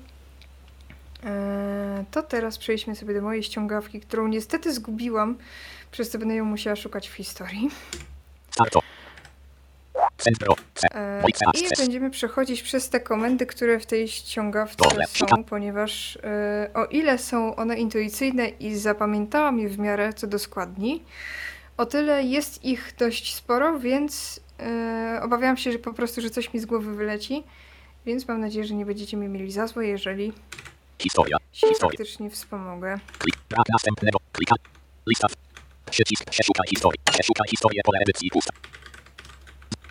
E, 1.26 2.06
to 2.12 2.24
teraz 2.24 2.58
przejdźmy 2.58 2.96
sobie 2.96 3.14
do 3.14 3.22
mojej 3.22 3.44
ściągawki, 3.44 4.00
którą 4.00 4.28
niestety 4.28 4.74
zgubiłam, 4.74 5.38
przez 5.92 6.10
co 6.10 6.20
będę 6.20 6.36
ją 6.36 6.46
musiała 6.46 6.76
szukać 6.76 7.10
w 7.10 7.14
historii. 7.14 7.70
E, 10.94 11.24
I 11.54 11.78
będziemy 11.78 12.10
przechodzić 12.10 12.62
przez 12.62 12.90
te 12.90 13.00
komendy, 13.00 13.46
które 13.46 13.80
w 13.80 13.86
tej 13.86 14.08
ściągawce 14.08 14.84
są, 15.08 15.44
ponieważ 15.44 16.18
e, 16.24 16.70
o 16.74 16.86
ile 16.86 17.18
są 17.18 17.56
one 17.56 17.76
intuicyjne 17.78 18.48
i 18.48 18.76
zapamiętałam 18.76 19.60
je 19.60 19.70
w 19.70 19.80
miarę 19.80 20.14
co 20.14 20.28
do 20.28 20.40
składni, 20.40 21.04
o 21.78 21.86
tyle 21.86 22.24
jest 22.24 22.66
ich 22.66 22.94
dość 23.00 23.36
sporo, 23.36 23.80
więc 23.80 24.40
obawiam 25.22 25.58
się, 25.58 25.72
że 25.72 25.80
po 25.80 25.94
prostu, 25.94 26.22
że 26.22 26.30
coś 26.30 26.54
mi 26.54 26.60
z 26.60 26.66
głowy 26.66 26.96
wyleci, 26.96 27.44
więc 28.06 28.28
mam 28.28 28.42
nadzieję, 28.42 28.66
że 28.66 28.74
nie 28.74 28.86
będziecie 28.86 29.18
mi 29.18 29.28
mieli 29.28 29.52
za 29.52 29.68
złe, 29.68 29.88
jeżeli 29.88 30.34
Historia. 31.02 31.38
się 31.52 31.68
Historia. 31.68 31.98
faktycznie 31.98 32.30
wspomogę. 32.30 33.00
Klik. 33.18 33.36
Brak 33.50 33.66
następnego. 33.74 34.20
Klika. 34.32 34.56
Lista. 35.10 35.28
Przycisk. 35.92 36.30
Przeszukaj 36.30 36.68
historię. 36.70 37.00
Przeszukaj 37.12 37.48
historię 37.50 37.82
pole 37.86 38.00
edycji 38.02 38.30
pusta. 38.30 38.54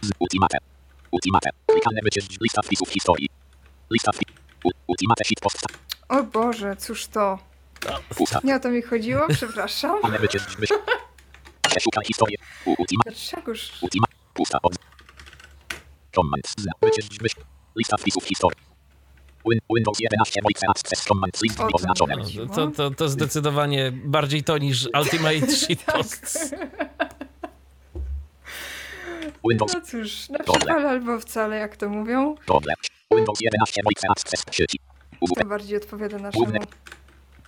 Z 0.02 0.10
ultimate. 0.18 0.58
Ultimate. 1.10 1.50
Klikane 1.66 2.00
wyciąć 2.02 2.40
lista 2.40 2.62
wpisów 2.62 2.88
historii. 2.88 3.28
Lista 3.90 4.12
wpisów. 4.12 4.36
Ultimate 4.86 5.24
sheet 5.24 5.40
post. 5.40 5.58
O 6.08 6.22
Boże, 6.22 6.76
cóż 6.76 7.06
to? 7.06 7.38
Pusta. 8.16 8.40
Nie 8.44 8.56
o 8.56 8.60
to 8.60 8.68
mi 8.70 8.82
chodziło, 8.82 9.26
przepraszam. 9.36 9.96
Ale 10.02 10.18
wycisz, 10.18 10.42
wyś. 10.58 10.70
Przeszukaj 11.68 12.04
historię. 12.04 12.36
U- 12.66 12.74
Ultima. 12.78 13.02
Dlaczegoż? 13.06 13.72
Ultima. 13.82 14.06
Pusta. 14.34 14.58
Od. 14.62 14.74
Wyś. 17.22 17.32
Lista 17.76 17.96
wpisów 17.96 18.24
historii. 18.24 18.71
Win, 19.50 19.58
Windows 19.74 20.00
11 20.00 20.40
Voice 20.42 20.66
Access 20.68 21.04
Command 21.04 21.42
List 21.42 21.58
oznaczone. 21.72 22.14
No, 22.36 22.46
to, 22.54 22.66
to, 22.70 22.90
to 22.90 23.08
zdecydowanie 23.08 23.92
bardziej 23.92 24.42
to 24.44 24.58
niż 24.58 24.88
Ultimate 25.00 25.46
Shitposts. 25.56 26.54
Windows. 29.50 29.74
No 29.74 29.80
cóż, 29.80 30.28
na 30.28 30.38
Dobra. 30.38 30.54
przykład 30.54 30.84
albo 30.84 31.20
wcale, 31.20 31.56
jak 31.56 31.76
to 31.76 31.88
mówią. 31.88 32.34
Problem. 32.46 32.76
Windows 33.16 33.40
11 33.40 33.80
Voice 33.84 34.08
Access 34.10 34.44
sieci. 34.50 34.78
To 35.38 35.44
bardziej 35.44 35.76
odpowiada 35.76 36.18
naszemu. 36.18 36.46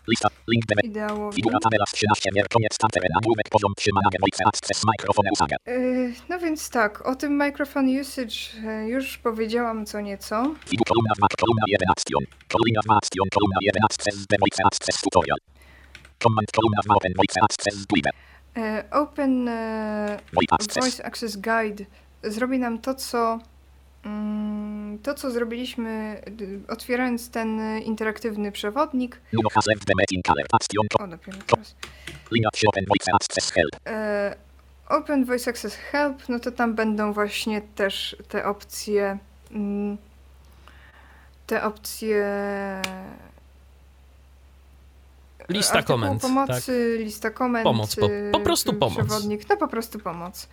Lista. 0.08 0.28
Link 0.48 0.64
DB. 0.66 0.80
ideałowi. 0.84 1.36
Figura 1.36 1.58
tabela 1.62 1.84
13 1.92 2.30
mier. 2.34 2.46
Koniec 2.48 2.78
tamteren. 2.78 3.08
Nagłówek 3.14 3.48
poziom 3.50 3.72
trzymania 3.76 4.08
Voice 4.20 4.44
Access 4.46 4.82
Microphone 4.86 5.28
usaga. 5.32 5.56
Yy, 5.66 6.12
No 6.28 6.38
więc 6.38 6.70
tak, 6.70 7.06
o 7.06 7.14
tym 7.16 7.36
microphone 7.36 8.00
usage 8.00 8.36
e, 8.66 8.88
już 8.88 9.18
powiedziałam 9.18 9.86
co 9.86 10.00
nieco. 10.00 10.54
Figu 10.66 10.84
kolumna 10.84 11.12
2. 11.18 11.26
Kolumna 11.40 11.64
1 11.68 11.88
action. 11.96 12.22
Kolumna 12.52 12.80
2 12.84 12.96
action. 12.96 13.26
Kolumna 13.34 13.58
1 13.62 13.84
access. 13.84 14.26
The 14.26 14.36
Voice 14.40 14.60
Access 14.64 15.00
tutorial. 15.00 15.38
Command 16.22 16.48
kolumna 16.56 16.80
2 16.86 16.94
Open 16.96 17.12
Voice 17.16 17.40
Access 17.42 17.86
Guide. 17.86 18.10
E, 18.56 18.84
Open 18.90 19.48
e, 19.48 20.18
Voice 20.80 21.04
Access. 21.04 21.36
Guide 21.36 21.84
zrobi 22.22 22.58
nam 22.58 22.78
to, 22.78 22.94
co 22.94 23.38
to, 25.02 25.14
co 25.14 25.30
zrobiliśmy 25.30 26.22
otwierając 26.68 27.30
ten 27.30 27.60
e, 27.60 27.80
interaktywny 27.80 28.52
przewodnik. 28.52 29.20
Action. 30.52 30.78
O, 31.00 31.08
dopiero 31.08 31.38
teraz. 31.46 31.74
Linia 32.32 32.48
przy 32.52 32.66
Open 32.68 32.84
Voice 32.88 33.12
Access 33.14 33.50
Help. 33.52 33.70
E, 33.86 34.36
Open 34.88 35.24
Voice 35.24 35.50
Access 35.50 35.74
Help, 35.76 36.28
no 36.28 36.38
to 36.40 36.50
tam 36.50 36.74
będą 36.74 37.12
właśnie 37.12 37.62
też 37.62 38.16
te 38.28 38.44
opcje. 38.46 39.18
mm, 39.50 39.96
Te 41.46 41.62
opcje. 41.64 42.24
Lista 45.48 45.74
artykułu 45.74 45.98
komend, 45.98 46.22
Pomocy, 46.22 46.96
lista 46.98 47.30
komend. 47.30 47.64
Pomoc, 47.64 47.96
po- 47.96 48.08
po 48.32 48.40
prostu 48.40 48.72
pomoc. 48.72 48.94
Przewodnik, 49.06 49.48
no 49.48 49.56
po 49.56 49.68
prostu 49.68 49.98
pomoc. 49.98 50.48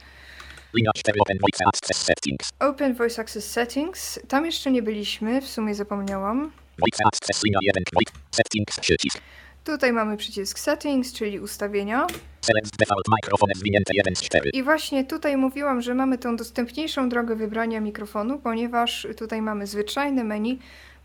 Linia 0.74 0.92
4 0.96 1.20
Open 1.20 1.38
Voice 1.42 1.66
Access 1.66 1.98
Settings. 1.98 2.50
Open 2.60 2.94
Voice 2.94 3.22
Access 3.22 3.52
Settings. 3.52 4.20
Tam 4.28 4.46
jeszcze 4.46 4.72
nie 4.72 4.82
byliśmy, 4.82 5.42
w 5.42 5.48
sumie 5.48 5.76
zapomniałam. 5.76 6.52
Voice 6.80 7.04
Access 7.06 7.44
linia 7.44 7.60
1 7.62 7.84
Voice 7.94 8.12
Settings 8.32 8.80
przycisk. 8.80 9.20
Tutaj 9.64 9.94
mamy 9.94 10.18
przycisk 10.18 10.60
Settings, 10.60 11.14
czyli 11.14 11.40
ustawienia. 11.40 12.08
Select 12.42 12.78
default 12.78 13.06
microphone 13.08 13.52
zwinięte 13.56 13.94
1 13.96 14.16
z 14.16 14.22
4. 14.22 14.50
I 14.54 14.64
właśnie 14.64 15.04
tutaj 15.04 15.38
mówiłam, 15.38 15.82
że 15.82 15.94
mamy 15.94 16.18
tą 16.18 16.36
dostępniejszą 16.36 17.10
drogę 17.10 17.36
wybrania 17.36 17.82
mikrofonu, 17.82 18.40
ponieważ 18.40 19.08
tutaj 19.18 19.42
mamy 19.42 19.68
zwyczajne 19.68 20.24
menu, 20.24 20.60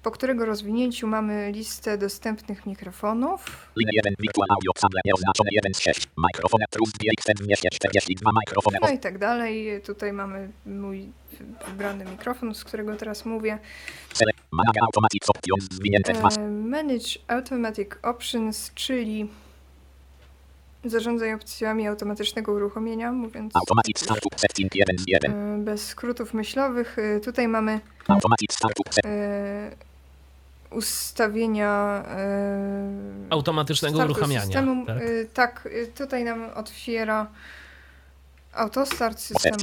po 0.07 0.11
którego 0.11 0.45
rozwinięciu 0.45 1.07
mamy 1.07 1.53
listę 1.53 1.99
dostępnych 1.99 2.67
mikrofonów. 2.67 3.69
Linia 3.77 3.91
1 3.95 4.15
Virtual 4.21 4.49
Audio 4.51 4.73
Sable 4.79 5.01
nieoznaczone 5.05 5.51
1 5.53 5.75
z 5.75 5.81
6. 5.81 6.07
Mikrofon 6.19 6.61
Trust 6.71 6.93
DXT 6.99 7.43
w 7.45 7.49
mieście 7.49 7.69
42 7.73 8.31
mikrofony 8.41 8.79
No 8.83 8.91
i 8.91 8.99
tak 8.99 9.19
dalej. 9.19 9.83
Tutaj 9.87 10.13
mamy 10.13 10.51
mój 10.67 11.09
wybrany 11.69 12.05
mikrofon, 12.05 12.55
z 12.55 12.65
którego 12.65 12.97
teraz 12.97 13.25
mówię. 13.25 13.59
Manage 14.53 14.81
Automatic 14.83 15.23
Options 15.29 15.65
zwinięte 15.71 16.13
2 16.13 16.29
E, 16.29 16.49
Manage 16.49 17.19
Automatic 17.29 17.89
Options, 18.03 18.71
czyli 18.75 19.29
zarządzaj 20.85 21.35
opcjami 21.35 21.87
automatycznego 21.87 22.53
uruchomienia, 22.53 23.13
mówiąc 23.13 23.57
Automatic 23.57 23.99
Startup 24.01 24.41
Setting 24.41 24.75
1 24.75 24.99
z 24.99 25.05
1. 25.07 25.33
e, 25.33 25.65
bez 25.65 25.87
skrótów 25.87 26.35
myślowych. 26.35 26.99
E, 26.99 27.21
Tutaj 27.21 27.49
mamy 27.49 27.81
Automatic 28.09 28.53
Startup 28.53 28.95
Set. 28.95 29.05
E, 30.73 30.75
ustawienia 30.75 32.05
e, 32.09 33.27
Automatycznego 33.31 33.99
uruchamiania. 33.99 34.41
Systemu. 34.43 34.87
tak? 34.87 35.03
E, 35.03 35.25
tak, 35.25 35.69
e, 35.73 35.87
tutaj 35.87 36.25
nam 36.25 36.51
otwiera 36.55 37.27
autostart 38.53 39.21
systemowy. 39.21 39.59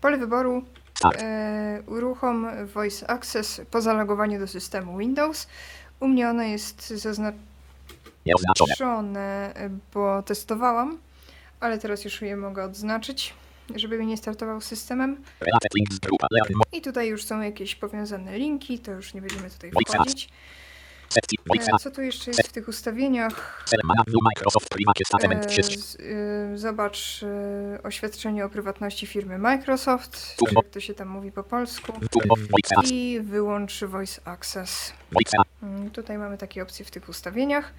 pole 0.00 0.18
wyboru 0.18 0.62
e, 1.22 1.82
uruchom 1.86 2.46
Voice 2.74 3.10
Access 3.10 3.60
po 3.70 3.80
zalogowaniu 3.80 4.38
do 4.40 4.46
systemu 4.46 4.98
Windows. 4.98 5.46
U 6.00 6.08
mnie 6.08 6.28
ono 6.30 6.42
jest 6.42 6.88
zaznaczone, 8.76 9.52
bo 9.94 10.22
testowałam, 10.22 10.98
ale 11.60 11.78
teraz 11.78 12.04
już 12.04 12.22
je 12.22 12.36
mogę 12.36 12.64
odznaczyć, 12.64 13.34
żeby 13.74 14.06
nie 14.06 14.16
startował 14.16 14.60
systemem. 14.60 15.22
I 16.72 16.82
tutaj 16.82 17.08
już 17.08 17.24
są 17.24 17.40
jakieś 17.40 17.74
powiązane 17.74 18.38
linki, 18.38 18.78
to 18.78 18.90
już 18.92 19.14
nie 19.14 19.20
będziemy 19.20 19.50
tutaj 19.50 19.70
wchodzić. 19.96 20.28
E, 21.74 21.78
co 21.78 21.90
tu 21.90 22.02
jeszcze 22.02 22.30
jest 22.30 22.40
w 22.48 22.52
tych 22.52 22.68
ustawieniach? 22.68 23.64
E, 26.00 26.54
y, 26.54 26.58
Zobacz 26.58 27.22
y, 27.22 27.82
oświadczenie 27.82 28.44
o 28.44 28.48
prywatności 28.48 29.06
firmy 29.06 29.38
Microsoft, 29.38 30.36
czy 30.48 30.54
jak 30.54 30.68
to 30.70 30.80
się 30.80 30.94
tam 30.94 31.08
mówi 31.08 31.32
po 31.32 31.42
polsku. 31.42 31.92
I 32.92 33.20
wyłącz 33.22 33.84
Voice 33.84 34.20
Access. 34.24 34.92
Mm, 35.62 35.90
Tutaj 35.90 36.18
mamy 36.18 36.38
takie 36.38 36.62
opcje 36.62 36.84
w 36.84 36.90
tych 36.90 37.08
ustawieniach. 37.08 37.72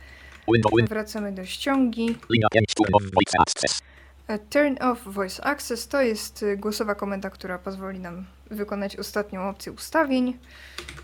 Wracamy 0.88 1.32
do 1.32 1.46
ściągi. 1.46 2.18
Linia 4.30 4.40
5 4.40 4.48
Turbo 4.48 4.48
Voice 4.48 4.48
Access. 4.48 4.50
Turn 4.50 4.78
off 4.82 5.04
Voice 5.14 5.44
Access 5.44 5.88
to 5.88 6.02
jest 6.02 6.44
y, 6.44 6.58
głosowa 6.58 6.96
komenda, 6.96 7.30
która 7.30 7.60
pozwoli 7.60 8.00
nam 8.00 8.26
wykonać 8.52 8.96
ostatnią 8.96 9.50
opcję 9.50 9.72
ustawień. 9.72 10.38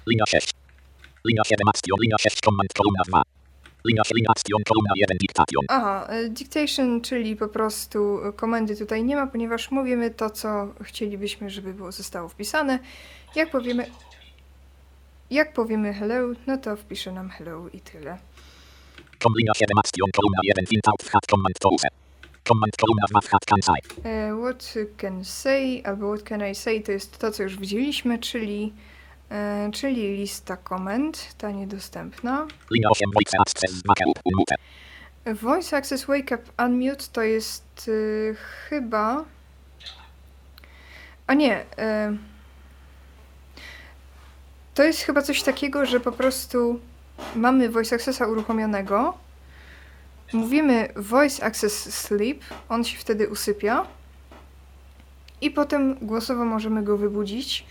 Linia 0.07 0.25
6. 0.27 0.53
Linia 1.25 1.43
7 1.45 1.67
Action. 1.67 1.97
Linia 2.01 2.17
6 2.19 2.39
Command 2.41 2.73
kolumna 2.73 3.03
2. 3.07 3.21
Linia 3.85 4.03
7 4.03 4.23
Action 4.29 4.63
kolumna 4.63 4.93
1 4.95 5.17
Dictation. 5.17 5.65
Aha, 5.67 6.07
e, 6.09 6.29
dictation, 6.29 7.01
czyli 7.01 7.35
po 7.35 7.47
prostu 7.47 8.27
e, 8.27 8.33
komendy 8.33 8.75
tutaj 8.75 9.03
nie 9.03 9.15
ma, 9.15 9.27
ponieważ 9.27 9.71
mówimy 9.71 10.11
to, 10.11 10.29
co 10.29 10.73
chcielibyśmy, 10.81 11.49
żeby 11.49 11.73
było 11.73 11.91
zostało 11.91 12.29
wpisane. 12.29 12.79
Jak 13.35 13.51
powiemy, 13.51 13.85
jak 15.29 15.53
powiemy 15.53 15.93
hello, 15.93 16.27
no 16.47 16.57
to 16.57 16.75
wpisze 16.75 17.11
nam 17.11 17.29
hello 17.29 17.69
i 17.73 17.79
tyle. 17.79 18.17
Com 19.19 19.33
linia 19.37 19.53
7 19.55 19.77
Action 19.77 20.09
kolumna 20.15 20.39
1 20.43 20.65
Int 20.71 20.87
out 20.87 21.03
hat 21.03 21.25
Command 21.29 21.59
to. 21.59 22.02
Command 22.47 22.75
kolumna 22.77 23.05
2 23.09 23.19
hat 23.31 23.45
can 23.45 23.61
say. 23.61 24.11
E, 24.11 24.35
What 24.41 24.73
can 24.97 25.25
say 25.25 25.81
albo 25.85 26.07
what 26.07 26.23
can 26.29 26.41
I 26.51 26.55
say 26.55 26.81
to 26.81 26.91
jest 26.91 27.17
to, 27.17 27.31
co 27.31 27.43
już 27.43 27.57
widzieliśmy, 27.57 28.19
czyli, 28.19 28.73
e, 29.31 29.69
czyli 29.73 30.17
lista 30.17 30.57
komend, 30.57 31.35
ta 31.37 31.51
niedostępna. 31.51 32.47
Linia 32.71 32.89
8 32.89 33.09
Voice 33.13 33.37
Access 33.39 33.81
Wake 33.87 34.07
up 34.09 34.19
Unmute. 34.25 34.55
Voice 35.25 35.77
Access 35.77 36.05
Wake 36.05 36.35
Up 36.35 36.63
Unmute 36.65 37.03
to 37.13 37.21
jest 37.21 37.87
y, 37.87 38.35
chyba. 38.69 39.23
A 41.27 41.33
nie. 41.33 41.61
Y, 41.61 42.17
to 44.73 44.83
jest 44.83 45.01
chyba 45.01 45.21
coś 45.21 45.43
takiego, 45.43 45.85
że 45.85 45.99
po 45.99 46.11
prostu 46.11 46.79
mamy 47.35 47.69
Voice 47.69 47.95
Accessa 47.95 48.27
uruchomionego. 48.27 49.17
Mówimy 50.33 50.89
Voice 50.95 51.43
Access 51.43 51.93
Sleep, 51.95 52.39
on 52.69 52.83
się 52.83 52.97
wtedy 52.97 53.29
usypia. 53.29 53.87
I 55.41 55.51
potem 55.51 55.95
głosowo 56.01 56.45
możemy 56.45 56.83
go 56.83 56.97
wybudzić, 56.97 57.65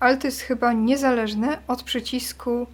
ale 0.00 0.16
to 0.16 0.26
jest 0.26 0.40
chyba 0.40 0.72
niezależne 0.72 1.58
od 1.66 1.82
przycisku 1.82 2.66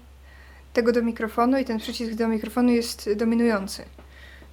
tego 0.73 0.93
do 0.93 1.03
mikrofonu 1.03 1.59
i 1.59 1.65
ten 1.65 1.79
przycisk 1.79 2.15
do 2.15 2.29
mikrofonu 2.29 2.71
jest 2.71 3.13
dominujący. 3.17 3.85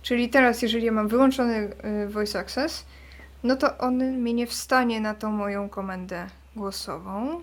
Czyli 0.01 0.29
teraz, 0.29 0.61
jeżeli 0.61 0.85
ja 0.85 0.91
mam 0.91 1.07
wyłączony 1.07 1.69
y, 2.05 2.09
Voice 2.09 2.39
Access, 2.39 2.85
no 3.43 3.55
to 3.55 3.77
on 3.77 3.95
mnie 3.95 4.33
nie 4.33 4.47
wstanie 4.47 5.01
na 5.01 5.15
tą 5.15 5.31
moją 5.31 5.69
komendę 5.69 6.27
głosową, 6.55 7.41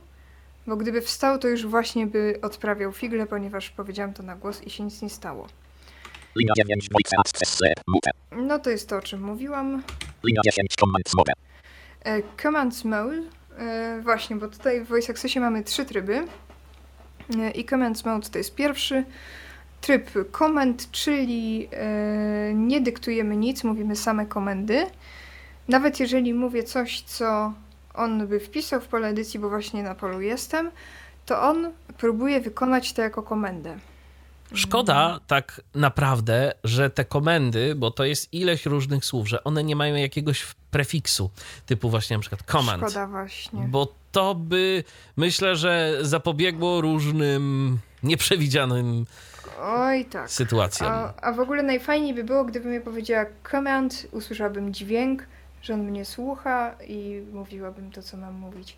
bo 0.67 0.77
gdyby 0.77 1.01
wstał, 1.01 1.39
to 1.39 1.49
już 1.49 1.67
właśnie 1.67 2.07
by 2.07 2.39
odprawiał 2.43 2.93
figle, 2.93 3.27
ponieważ 3.27 3.71
powiedziałam 3.71 4.15
to 4.15 4.23
na 4.23 4.37
głos 4.37 4.63
i 4.63 4.71
się 4.71 4.85
nic 4.85 5.03
nie 5.03 5.11
stało. 5.11 5.47
Linia 6.37 6.53
9 6.57 6.89
Voice 6.93 7.17
Access 7.19 7.59
Mute. 7.87 8.11
No 8.37 8.59
to 8.59 8.71
jest 8.71 8.89
to, 8.89 8.97
o 8.97 9.03
czym 9.03 9.23
mówiłam. 9.23 9.83
Linia 10.25 10.41
10 10.45 10.75
Command 10.81 11.05
Mode. 11.17 11.33
E, 12.05 12.23
Commands 12.43 12.85
Mode, 12.85 13.23
e, 13.59 14.01
właśnie, 14.03 14.37
bo 14.37 14.49
tutaj 14.49 14.85
w 14.85 14.89
Voice 14.89 15.13
Accessie 15.13 15.41
mamy 15.41 15.65
trzy 15.65 15.85
tryby. 15.85 16.25
E, 17.39 17.51
I 17.51 17.65
Commands 17.65 18.05
Mode 18.05 18.29
to 18.29 18.39
jest 18.39 18.55
pierwszy. 18.55 19.05
Tryb 19.81 20.11
command, 20.39 20.91
czyli 20.91 21.69
e, 21.73 22.55
nie 22.55 22.81
dyktujemy 22.81 23.37
nic, 23.37 23.65
mówimy 23.65 23.97
same 23.97 24.27
komendy. 24.27 24.87
Nawet 25.69 26.01
jeżeli 26.01 26.35
mówię 26.35 26.63
coś, 26.63 27.01
co 27.01 27.53
on 27.95 28.27
by 28.27 28.41
wpisał 28.41 28.81
w 28.81 28.89
pole 28.89 29.09
edycji, 29.09 29.41
bo 29.41 29.49
właśnie 29.49 29.83
na 29.83 29.95
polu 29.95 30.21
jestem, 30.21 30.71
to 31.27 31.43
on 31.43 31.73
próbuje 31.99 32.41
wykonać 32.41 32.93
to 32.93 33.03
jako 33.03 33.23
komendę. 33.23 33.79
Szkoda 34.55 35.21
tak 35.27 35.61
naprawdę, 35.75 36.53
że 36.65 36.91
te 36.91 37.05
komendy, 37.05 37.75
bo 37.75 37.91
to 37.91 38.05
jest 38.05 38.35
ileś 38.35 38.67
różnych 38.67 39.05
słów, 39.05 39.29
że 39.29 39.45
one 39.45 39.65
nie 39.65 39.77
mają 39.77 39.95
jakiegoś 39.95 40.47
prefiksu, 40.71 41.31
typu 41.67 41.91
właśnie 41.91 42.17
na 42.17 42.21
przykład 42.21 42.43
command. 42.43 42.83
Szkoda 42.83 43.07
właśnie. 43.07 43.61
Bo 43.69 43.95
to 44.13 44.35
by, 44.35 44.85
myślę, 45.17 45.57
że 45.57 45.99
zapobiegło 46.01 46.81
różnym 46.81 47.79
nieprzewidzianym 48.03 49.07
Oj 49.61 50.05
tak. 50.05 50.31
sytuacjom. 50.31 50.93
A, 50.93 51.15
a 51.21 51.33
w 51.33 51.41
ogóle 51.41 51.63
najfajniej 51.63 52.15
by 52.15 52.25
było, 52.25 52.45
gdybym 52.45 52.75
ja 52.75 52.81
powiedziała 52.81 53.27
command, 53.51 54.07
usłyszałabym 54.13 54.75
dźwięk, 54.75 55.27
że 55.63 55.75
on 55.75 55.81
mnie 55.81 56.05
słucha 56.05 56.75
i 56.89 57.23
mówiłabym 57.33 57.91
to, 57.93 58.03
co 58.03 58.17
mam 58.17 58.35
mówić. 58.35 58.77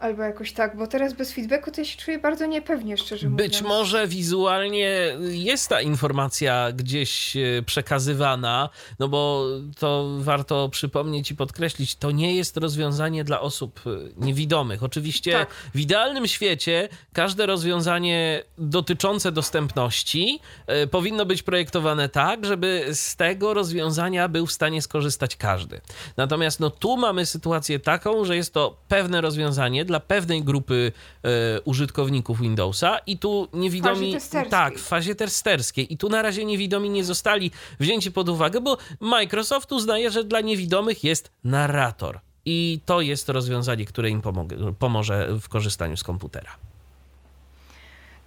Albo 0.00 0.22
jakoś 0.22 0.52
tak, 0.52 0.76
bo 0.76 0.86
teraz 0.86 1.12
bez 1.12 1.32
feedbacku 1.32 1.70
to 1.70 1.80
ja 1.80 1.84
się 1.84 1.96
czuję 1.96 2.18
bardzo 2.18 2.46
niepewnie, 2.46 2.96
szczerze 2.96 3.28
mówiąc. 3.28 3.50
Być 3.50 3.62
może 3.62 4.06
wizualnie 4.08 5.16
jest 5.20 5.68
ta 5.68 5.80
informacja 5.80 6.72
gdzieś 6.72 7.36
e, 7.36 7.62
przekazywana, 7.66 8.68
no 8.98 9.08
bo 9.08 9.46
to 9.78 10.08
warto 10.18 10.68
przypomnieć 10.68 11.30
i 11.30 11.36
podkreślić, 11.36 11.96
to 11.96 12.10
nie 12.10 12.36
jest 12.36 12.56
rozwiązanie 12.56 13.24
dla 13.24 13.40
osób 13.40 13.80
e, 13.86 13.90
niewidomych. 14.26 14.82
Oczywiście 14.82 15.32
Tak. 15.32 15.48
w 15.74 15.80
idealnym 15.80 16.26
świecie 16.26 16.88
każde 17.12 17.46
rozwiązanie 17.46 18.44
dotyczące 18.58 19.32
dostępności 19.32 20.40
e, 20.66 20.86
powinno 20.86 21.26
być 21.26 21.42
projektowane 21.42 22.08
tak, 22.08 22.46
żeby 22.46 22.86
z 22.92 23.16
tego 23.16 23.54
rozwiązania 23.54 24.28
był 24.28 24.46
w 24.46 24.52
stanie 24.52 24.82
skorzystać 24.82 25.36
każdy. 25.36 25.80
Natomiast 26.16 26.60
no 26.60 26.70
tu 26.70 26.96
mamy 26.96 27.26
sytuację 27.26 27.80
taką, 27.80 28.24
że 28.24 28.36
jest 28.36 28.54
to 28.54 28.76
pewne 28.88 29.20
rozwiązanie 29.20 29.84
dla 29.90 30.00
pewnej 30.00 30.42
grupy 30.42 30.92
e, 31.22 31.60
użytkowników 31.60 32.40
Windowsa 32.40 32.98
i 33.06 33.18
tu 33.18 33.48
niewidomi... 33.52 34.12
testerskiej. 34.12 34.50
Tak, 34.50 34.78
w 34.78 34.82
fazie 34.88 35.14
testerskiej. 35.14 35.92
I 35.92 35.96
tu 35.96 36.08
na 36.08 36.22
razie 36.22 36.44
niewidomi 36.44 36.90
nie 36.90 37.04
zostali 37.04 37.50
wzięci 37.80 38.12
pod 38.12 38.28
uwagę, 38.28 38.60
bo 38.60 38.78
Microsoft 39.00 39.72
uznaje, 39.72 40.10
że 40.10 40.24
dla 40.24 40.40
niewidomych 40.40 41.04
jest 41.04 41.30
narrator. 41.44 42.20
I 42.44 42.80
to 42.86 43.00
jest 43.00 43.28
rozwiązanie, 43.28 43.84
które 43.84 44.10
im 44.10 44.20
pomogę, 44.22 44.74
pomoże 44.78 45.28
w 45.40 45.48
korzystaniu 45.48 45.96
z 45.96 46.02
komputera. 46.04 46.50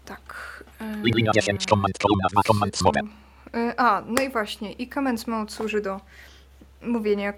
Tak. 0.05 0.63
Linia 1.03 1.31
10, 1.35 1.65
command, 1.65 1.97
kolumna 1.97 2.27
2, 2.31 2.41
command 2.43 2.81
mode. 2.81 2.99
e, 3.53 3.73
A, 3.79 4.01
no 4.07 4.21
i 4.23 4.29
właśnie. 4.29 4.71
I 4.71 4.89
command 4.89 5.27
mode 5.27 5.51
służy 5.51 5.81
do 5.81 5.99
mówienia 6.85 7.33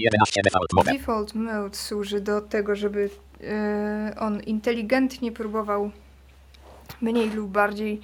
11, 0.00 0.40
default 0.44 0.72
mode. 0.72 0.92
Default 0.92 1.34
mode 1.34 1.76
służy 1.76 2.20
do 2.20 2.40
tego, 2.40 2.76
żeby 2.76 3.10
e, 3.40 4.14
on 4.18 4.40
inteligentnie 4.40 5.32
próbował 5.32 5.90
mniej 7.00 7.30
lub 7.30 7.50
bardziej 7.50 8.00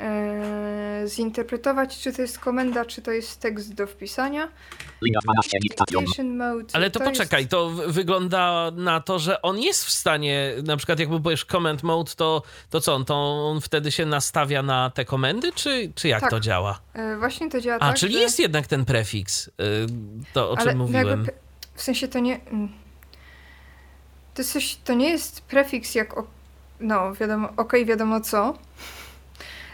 e, 0.00 1.02
zinterpretować, 1.06 1.98
czy 1.98 2.12
to 2.12 2.22
jest 2.22 2.38
komenda, 2.38 2.84
czy 2.84 3.02
to 3.02 3.10
jest 3.10 3.40
tekst 3.40 3.74
do 3.74 3.86
wpisania. 3.86 4.48
Linia 5.02 5.18
12, 5.22 5.58
dictation. 5.62 6.04
Dictation 6.04 6.36
mode. 6.36 6.64
Ale 6.72 6.90
to, 6.90 7.00
poczekaj, 7.00 7.40
Jest, 7.40 7.50
to 7.50 7.70
wygląda 7.70 8.70
na 8.76 9.00
to, 9.00 9.18
że 9.18 9.42
on 9.42 9.58
jest 9.58 9.84
w 9.84 9.90
stanie, 9.90 10.52
na 10.64 10.76
przykład 10.76 10.98
jakby 10.98 11.20
powiesz 11.20 11.44
command 11.44 11.82
mode, 11.82 12.12
to, 12.16 12.42
to 12.70 12.80
co, 12.80 12.94
on, 12.94 13.04
to 13.04 13.14
on 13.50 13.60
wtedy 13.60 13.92
się 13.92 14.06
nastawia 14.06 14.62
na 14.62 14.90
te 14.90 15.04
komendy, 15.04 15.52
czy, 15.52 15.92
czy 15.94 16.08
jak 16.08 16.20
Tak. 16.20 16.30
to 16.30 16.40
działa? 16.40 16.80
e, 16.94 17.16
właśnie 17.16 17.50
to 17.50 17.60
działa 17.60 17.78
A, 17.80 17.88
tak, 17.88 17.96
czyli 17.96 18.14
że, 18.14 18.20
jest 18.20 18.38
jednak 18.38 18.66
ten 18.66 18.84
prefiks, 18.84 19.48
y, 19.48 19.50
to 20.32 20.50
o 20.50 20.56
czym 20.56 20.68
ale 20.68 20.74
no 20.74 20.84
mówiłem. 20.84 21.26
w 21.74 21.82
sensie 21.82 22.08
to 22.08 22.18
nie... 22.18 22.40
mm. 22.46 22.68
To, 24.34 24.44
coś, 24.44 24.76
to 24.84 24.94
nie 24.94 25.10
jest 25.10 25.40
prefiks 25.40 25.94
jak 25.94 26.18
o, 26.18 26.26
no 26.80 27.14
wiadomo, 27.14 27.48
okej, 27.56 27.86
wiadomo 27.86 28.20
co, 28.20 28.58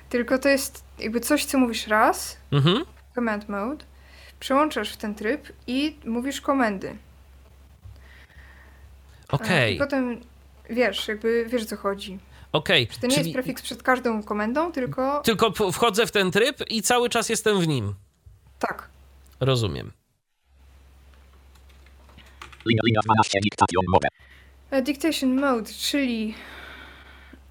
tylko 0.08 0.38
to 0.38 0.48
jest 0.48 0.84
jakby 0.98 1.20
coś, 1.20 1.44
co 1.44 1.58
mówisz 1.58 1.86
raz, 1.86 2.36
Mhm. 2.52 2.84
command 3.14 3.48
mode, 3.48 3.84
przełączasz 4.40 4.90
w 4.92 4.96
ten 4.96 5.14
tryb 5.14 5.48
i 5.66 5.96
mówisz 6.04 6.40
komendy. 6.40 6.88
E, 6.88 6.96
Okej, 9.28 9.74
I 9.74 9.78
potem 9.78 10.20
wiesz, 10.70 11.08
jakby 11.08 11.46
wiesz 11.48 11.62
o 11.62 11.66
co 11.66 11.76
chodzi. 11.76 12.18
okej. 12.52 12.88
Że 12.92 12.98
to 13.00 13.06
nie 13.06 13.14
Czyli 13.16 13.24
jest 13.28 13.34
prefiks 13.34 13.62
przed 13.62 13.82
każdą 13.82 14.22
komendą, 14.22 14.72
tylko 14.72 15.22
tylko 15.24 15.72
wchodzę 15.72 16.06
w 16.06 16.10
ten 16.10 16.30
tryb 16.30 16.56
i 16.70 16.82
cały 16.82 17.08
czas 17.08 17.28
jestem 17.28 17.60
w 17.60 17.68
nim. 17.68 17.94
tak. 18.58 18.88
Rozumiem. 19.40 19.92
Linia, 22.66 22.80
linia 22.86 23.00
12, 23.04 23.38
dictation 23.42 23.84
mode. 23.88 24.08
E, 24.70 24.82
Dictation 24.82 25.40
mode, 25.40 25.70
czyli 25.72 26.34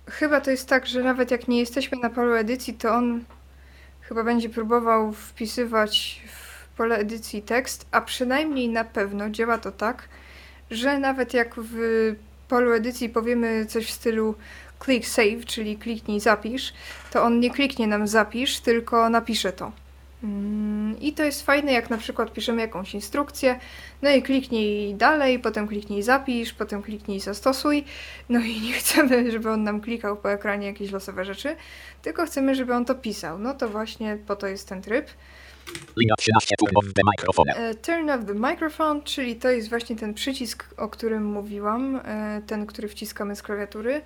chyba 0.09 0.41
to 0.41 0.51
jest 0.51 0.69
tak, 0.69 0.87
że 0.87 1.03
nawet 1.03 1.31
jak 1.31 1.47
nie 1.47 1.59
jesteśmy 1.59 1.97
na 1.97 2.09
polu 2.09 2.33
edycji, 2.33 2.73
to 2.73 2.95
on 2.95 3.23
chyba 4.01 4.23
będzie 4.23 4.49
próbował 4.49 5.13
wpisywać 5.13 6.21
w 6.27 6.67
pole 6.77 6.97
edycji 6.97 7.41
tekst, 7.41 7.87
a 7.91 8.01
przynajmniej 8.01 8.69
na 8.69 8.83
pewno 8.83 9.29
działa 9.29 9.57
to 9.57 9.71
tak, 9.71 10.09
że 10.71 10.99
nawet 10.99 11.33
jak 11.33 11.55
w 11.57 11.75
polu 12.47 12.73
edycji 12.73 13.09
powiemy 13.09 13.65
coś 13.65 13.87
w 13.87 13.91
stylu 13.91 14.35
click 14.83 15.07
save, 15.07 15.45
czyli 15.45 15.77
kliknij 15.77 16.19
zapisz, 16.19 16.73
to 17.11 17.23
on 17.23 17.39
nie 17.39 17.49
kliknie 17.49 17.87
nam 17.87 18.07
zapisz, 18.07 18.59
tylko 18.59 19.09
napisze 19.09 19.53
to. 19.53 19.71
Mm, 20.23 20.99
I 20.99 21.13
to 21.13 21.23
jest 21.23 21.45
fajne, 21.45 21.71
jak 21.71 21.89
na 21.89 21.97
przykład 21.97 22.33
piszemy 22.33 22.61
jakąś 22.61 22.93
instrukcję, 22.93 23.59
no 24.01 24.09
i 24.09 24.23
kliknij 24.23 24.95
dalej, 24.95 25.39
potem 25.39 25.67
kliknij 25.67 26.03
zapisz, 26.03 26.53
potem 26.53 26.83
kliknij 26.83 27.19
zastosuj. 27.19 27.83
No 28.29 28.39
i 28.39 28.61
nie 28.61 28.73
chcemy, 28.73 29.31
żeby 29.31 29.51
on 29.51 29.63
nam 29.63 29.81
klikał 29.81 30.17
po 30.17 30.31
ekranie 30.31 30.67
jakieś 30.67 30.91
losowe 30.91 31.25
rzeczy, 31.25 31.55
tylko 32.01 32.25
chcemy, 32.25 32.55
żeby 32.55 32.73
on 32.73 32.85
to 32.85 32.95
pisał. 32.95 33.39
No 33.39 33.53
to 33.53 33.69
właśnie 33.69 34.17
po 34.27 34.35
to 34.35 34.47
jest 34.47 34.69
ten 34.69 34.81
tryb. 34.81 35.07
Linia 35.97 36.15
13, 36.17 36.55
turn 36.59 36.77
off 36.77 36.93
the 36.93 37.01
microphone. 37.05 37.49
E, 37.49 37.75
Turn 37.75 38.09
off 38.09 38.25
the 38.25 38.33
microphone, 38.33 39.03
czyli 39.03 39.35
to 39.35 39.49
jest 39.49 39.69
właśnie 39.69 39.95
ten 39.95 40.13
przycisk, 40.13 40.65
o 40.77 40.89
którym 40.89 41.25
mówiłam, 41.25 41.95
e, 41.95 42.41
ten, 42.47 42.65
który 42.65 42.87
wciskamy 42.87 43.35
z 43.35 43.41
klawiatury. 43.41 44.01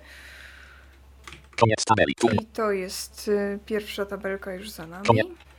Koniec 1.60 1.84
tabeli. 1.84 2.14
Turn. 2.14 2.34
I 2.34 2.46
to 2.46 2.72
jest 2.72 3.30
e, 3.34 3.58
pierwsza 3.66 4.06
tabelka 4.06 4.54
już 4.54 4.70
za 4.70 4.86
nami. 4.86 5.06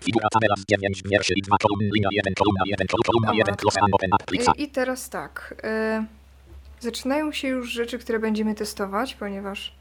Koniec. 0.04 0.06
Figura 0.06 0.28
tabela 0.30 0.56
z 0.58 0.66
9 0.66 1.02
wierszy 1.06 1.34
i 1.38 1.42
2 1.42 1.58
kolumn. 1.58 1.92
Linia 1.94 2.10
1, 2.12 2.34
kolumna 2.34 2.64
1, 2.66 2.88
kol- 2.88 3.04
kolumna 3.06 3.32
O 3.32 3.34
1, 3.34 3.52
matko. 3.52 3.62
close 3.62 3.82
and 3.82 3.94
open 3.94 4.10
applica. 4.14 4.52
I, 4.58 4.64
I 4.64 4.70
teraz 4.70 5.10
tak. 5.10 5.56
E, 5.64 6.06
zaczynają 6.80 7.32
się 7.32 7.48
już 7.48 7.72
rzeczy, 7.72 8.00
które 8.00 8.20
będziemy 8.20 8.56
testować, 8.56 9.16
ponieważ. 9.16 9.74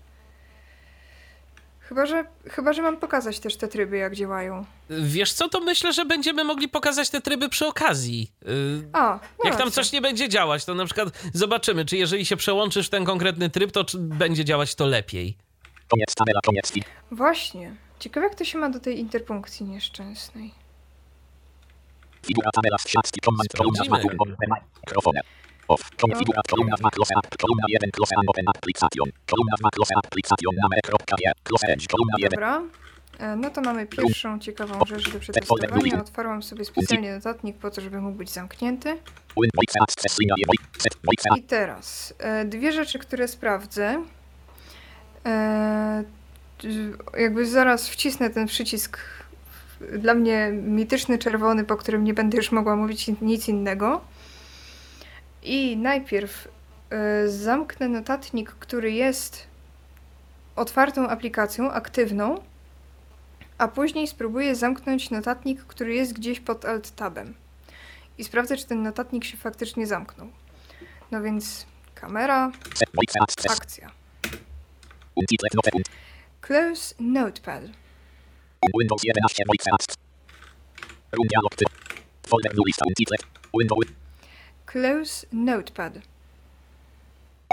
Chyba 1.80 2.06
że, 2.06 2.24
chyba, 2.50 2.72
że 2.72 2.82
mam 2.82 2.96
pokazać 2.96 3.40
też 3.40 3.56
te 3.56 3.68
tryby, 3.68 3.96
jak 3.96 4.16
działają. 4.16 4.64
Wiesz 4.90 5.32
co, 5.32 5.48
to 5.48 5.60
myślę, 5.60 5.92
że 5.92 6.04
będziemy 6.04 6.44
mogli 6.44 6.68
pokazać 6.68 7.10
te 7.10 7.20
tryby 7.20 7.48
przy 7.48 7.66
okazji. 7.66 8.30
Y, 8.48 8.48
A, 8.92 9.18
no 9.38 9.50
Jak 9.50 9.58
tam 9.58 9.70
coś 9.70 9.92
nie 9.92 10.00
będzie 10.00 10.28
działać, 10.28 10.64
to 10.64 10.74
na 10.74 10.84
przykład 10.84 11.08
zobaczymy, 11.34 11.84
czy 11.84 11.96
jeżeli 11.96 12.26
się 12.26 12.36
przełączysz 12.36 12.86
w 12.86 12.90
ten 12.90 13.04
konkretny 13.04 13.50
tryb, 13.50 13.72
to 13.72 13.84
czy 13.84 13.98
będzie 13.98 14.44
działać 14.44 14.74
to 14.74 14.86
lepiej. 14.86 15.36
Koniec 15.88 16.14
tabela, 16.14 16.40
koniec 16.44 16.72
Właśnie. 17.10 17.74
Ciekawe, 18.02 18.26
jak 18.26 18.34
to 18.34 18.44
się 18.44 18.58
ma 18.58 18.70
do 18.70 18.80
tej 18.80 18.98
interpunkcji 19.00 19.66
nieszczęsnej. 19.66 20.50
Figura 22.26 22.50
tabela 22.50 22.78
z 22.78 22.88
siatki. 22.88 23.20
Command, 23.24 23.48
kolumna 23.56 23.84
2, 23.84 23.84
Sprawdzimy. 23.84 24.16
turn 24.16 24.30
off 24.32 24.38
the 24.40 24.46
microphone. 24.86 25.20
Off. 25.68 25.90
Koniec 26.00 26.18
figura, 26.18 26.40
kolumna 26.50 26.76
2, 26.76 26.90
close 26.90 27.14
up, 27.18 27.28
kolumna 27.42 27.64
1, 27.68 27.90
close 27.90 28.14
and 28.16 28.28
open 28.28 28.44
application. 28.48 29.06
Kolumna 29.30 29.54
2, 29.58 29.70
close 29.70 29.94
application, 29.96 30.54
name.je, 30.62 31.32
close 31.44 31.66
edge, 31.72 31.86
kolumna 31.86 32.14
1. 32.18 32.30
Dobra. 32.30 32.62
E, 33.18 33.36
No 33.36 33.50
to 33.50 33.60
mamy 33.60 33.86
pierwszą 33.86 34.38
ciekawą 34.38 34.84
rzecz 34.86 35.10
do 35.12 35.18
przetestowania. 35.18 36.00
Otwarłam 36.00 36.42
sobie 36.42 36.64
specjalnie 36.64 37.14
notatnik 37.14 37.56
po 37.56 37.70
to, 37.70 37.80
żeby 37.80 38.00
mógł 38.00 38.18
być 38.18 38.30
zamknięty. 38.30 38.98
I 41.36 41.42
teraz 41.42 42.14
e, 42.18 42.44
dwie 42.44 42.72
rzeczy, 42.72 42.98
które 42.98 43.28
sprawdzę. 43.28 44.04
Jakby 47.18 47.46
zaraz 47.46 47.88
wcisnę 47.88 48.30
ten 48.30 48.46
przycisk 48.46 48.98
dla 49.98 50.14
mnie 50.14 50.50
mityczny 50.52 51.18
czerwony, 51.18 51.64
po 51.64 51.76
którym 51.76 52.04
nie 52.04 52.14
będę 52.14 52.36
już 52.36 52.52
mogła 52.52 52.76
mówić 52.76 53.10
nic 53.20 53.48
innego. 53.48 54.00
I 55.42 55.76
najpierw 55.76 56.48
e, 56.90 57.28
zamknę 57.28 57.88
notatnik, 57.88 58.50
który 58.50 58.92
jest 58.92 59.46
otwartą 60.56 61.08
aplikacją, 61.08 61.72
aktywną, 61.72 62.40
a 63.58 63.68
później 63.68 64.06
spróbuję 64.06 64.54
zamknąć 64.54 65.10
notatnik, 65.10 65.64
który 65.64 65.94
jest 65.94 66.12
gdzieś 66.12 66.40
pod 66.40 66.64
Alt-Tabem. 66.64 67.34
i 68.18 68.24
sprawdzę, 68.24 68.56
czy 68.56 68.66
ten 68.66 68.82
notatnik 68.82 69.24
się 69.24 69.36
faktycznie 69.36 69.86
zamknął. 69.86 70.28
No 71.10 71.22
więc 71.22 71.66
kamera, 71.94 72.52
akcja. 73.50 73.90
Close 76.42 76.92
Notepad. 76.98 77.70
Windows 78.74 79.02
11 79.04 79.44
Voice. 79.46 79.96
Room 81.12 81.26
dialog 81.28 81.54
typ. 81.56 81.68
Folder 82.26 82.50
new 82.52 82.64
lista 82.66 82.82
Untitled. 82.84 83.22
Windows. 83.54 83.86
Close 84.66 85.24
Notepad. 85.30 86.02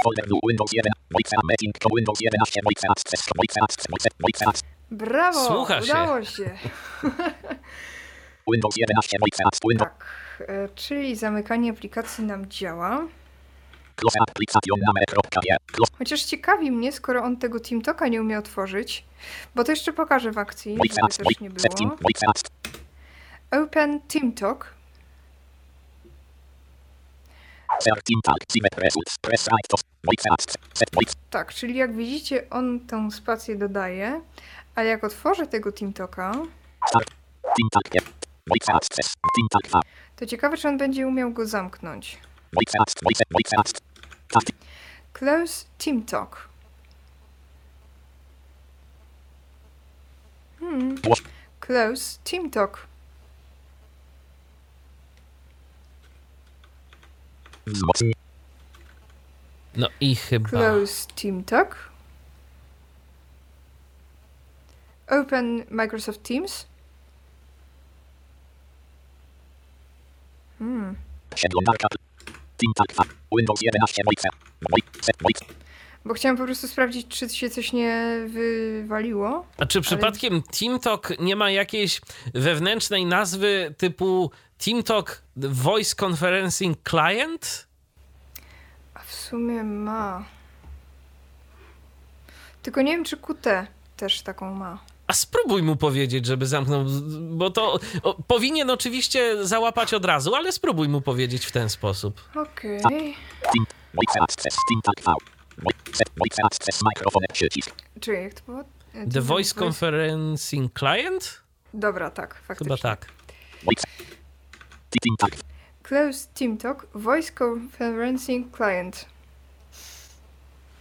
Folder 0.04 0.26
new 0.28 0.40
Windows 0.44 0.72
11. 0.74 0.90
Voice 1.12 1.32
Meeting 1.44 1.74
to 1.80 1.90
Windows 1.94 2.20
11 2.20 2.62
Voice 2.64 2.84
Access. 2.90 3.22
Voice 3.38 3.58
Access. 3.62 3.86
Voice 4.20 4.42
Access. 4.48 4.64
Brawo! 4.92 5.48
Słucha 5.48 5.82
się. 5.82 5.92
udało 5.92 6.24
się. 6.24 6.58
Windows 8.52 8.76
11 8.78 9.18
Voice 9.20 9.44
Access. 9.46 9.60
Windows. 9.70 9.90
Tak, 9.90 10.06
e, 10.48 10.70
czyli 10.76 11.16
zamykanie 11.16 11.72
aplikacji 11.72 12.24
nam 12.24 12.50
działa. 12.50 13.08
Close 13.08 13.08
application 13.08 13.08
number.je. 13.08 13.89
Close. 13.89 13.89
Chociaż 15.98 16.24
ciekawi 16.24 16.72
mnie, 16.72 16.92
skoro 16.92 17.24
on 17.24 17.38
tego 17.38 17.60
TeamTalka 17.60 18.08
nie 18.08 18.22
umie 18.22 18.40
otworzyć, 18.40 19.06
bo 19.56 19.64
to 19.64 19.72
jeszcze 19.72 19.94
pokażę 19.94 20.32
w 20.32 20.38
akcji, 20.38 20.78
żeby 21.18 21.26
też 21.26 21.42
nie 21.42 21.50
było. 21.50 21.60
Open 23.52 24.02
TeamTalk. 24.02 24.74
Tak, 31.30 31.54
czyli 31.54 31.76
jak 31.76 31.96
widzicie, 31.96 32.50
on 32.50 32.80
tą 32.80 33.12
spację 33.12 33.56
dodaje, 33.56 34.22
ale 34.76 34.88
jak 34.88 35.04
otworzę 35.04 35.48
tego 35.48 35.72
TeamTalka, 35.72 36.34
Start. 36.88 37.10
Team 37.42 37.70
talk. 37.72 37.96
Yep. 37.96 38.04
Voice 38.50 38.74
Access. 38.74 39.14
Team 39.36 39.48
talk 39.52 39.64
2. 39.68 39.80
to 40.16 40.26
ciekawe, 40.26 40.58
czy 40.58 40.68
on 40.68 40.78
będzie 40.78 41.08
umiał 41.08 41.32
go 41.32 41.46
zamknąć. 41.46 42.18
Close 45.14 45.66
TeamTalk. 45.78 46.50
Hmm. 50.60 50.96
Głos. 50.96 51.22
Close 51.60 52.20
TeamTalk. 52.24 52.88
Wzmocnij. 57.68 58.14
No 59.76 59.88
i 60.00 60.16
chyba. 60.16 60.50
Close 60.50 61.08
TeamTalk. 61.16 61.90
Open 65.08 65.66
Microsoft 65.70 66.24
Teams. 66.24 66.66
Hmm. 70.60 70.96
Team 72.60 72.74
talk 72.76 72.88
2. 72.94 73.04
Windows 73.38 73.62
11 73.62 74.04
Voice. 74.06 74.30
Voice. 74.72 74.88
Set 75.02 75.16
Voice. 75.22 75.46
Bo 76.06 76.14
chciałam 76.14 76.38
po 76.38 76.44
prostu 76.44 76.68
sprawdzić, 76.68 77.08
czy 77.08 77.30
się 77.30 77.50
coś 77.50 77.74
nie 77.74 78.20
wywaliło. 78.28 79.46
A 79.58 79.66
czy 79.66 79.82
przypadkiem 79.82 80.44
TeamTalk 80.60 81.20
nie 81.20 81.36
ma 81.36 81.52
jakiejś 81.52 82.02
wewnętrznej 82.34 83.06
nazwy 83.06 83.76
typu 83.78 84.32
TeamTalk 84.58 85.22
Voice 85.36 85.96
Conferencing 86.06 86.78
Client? 86.90 87.68
A 88.94 89.00
w 89.00 89.14
sumie 89.14 89.64
ma. 89.64 90.26
Tylko 92.64 92.82
nie 92.82 92.92
wiem, 92.92 93.04
czy 93.04 93.18
QT 93.18 93.46
też 93.98 94.22
taką 94.22 94.54
ma. 94.56 94.80
A 95.10 95.14
spróbuj 95.14 95.64
mu 95.64 95.76
powiedzieć, 95.76 96.26
żeby 96.26 96.48
zamknął, 96.48 96.86
bo 97.32 97.50
to 97.50 97.80
o, 98.04 98.24
powinien 98.24 98.70
oczywiście 98.70 99.46
załapać 99.46 99.94
od 99.94 100.06
razu, 100.06 100.36
ale 100.36 100.52
spróbuj 100.52 100.90
mu 100.90 101.02
powiedzieć 101.02 101.46
w 101.46 101.52
ten 101.52 101.70
sposób. 101.70 102.22
Okej. 102.36 102.82
Team. 102.82 103.66
Voice 103.94 104.22
Access. 104.22 104.56
Team 104.70 104.82
talk 104.82 105.02
2. 105.02 105.14
Voice. 105.58 105.98
Set 105.98 106.10
Voice 106.18 106.44
Access. 106.44 106.82
Mikrofon. 106.96 107.22
Przycisk. 107.34 107.72
Czyli 108.00 108.24
jak 108.24 108.34
to 108.34 108.42
było? 108.46 108.64
The 109.14 109.22
Voice 109.22 109.56
Conferencing 109.60 110.80
Client? 110.80 111.42
Dobra, 111.74 112.12
tak, 112.12 112.36
faktycznie. 112.36 112.78
Chyba 112.78 112.90
tak. 112.90 113.08
Close 115.84 116.28
Team 116.34 116.58
Talk 116.58 116.88
Voice 116.94 117.32
Conferencing 117.40 118.58
Client. 118.58 119.06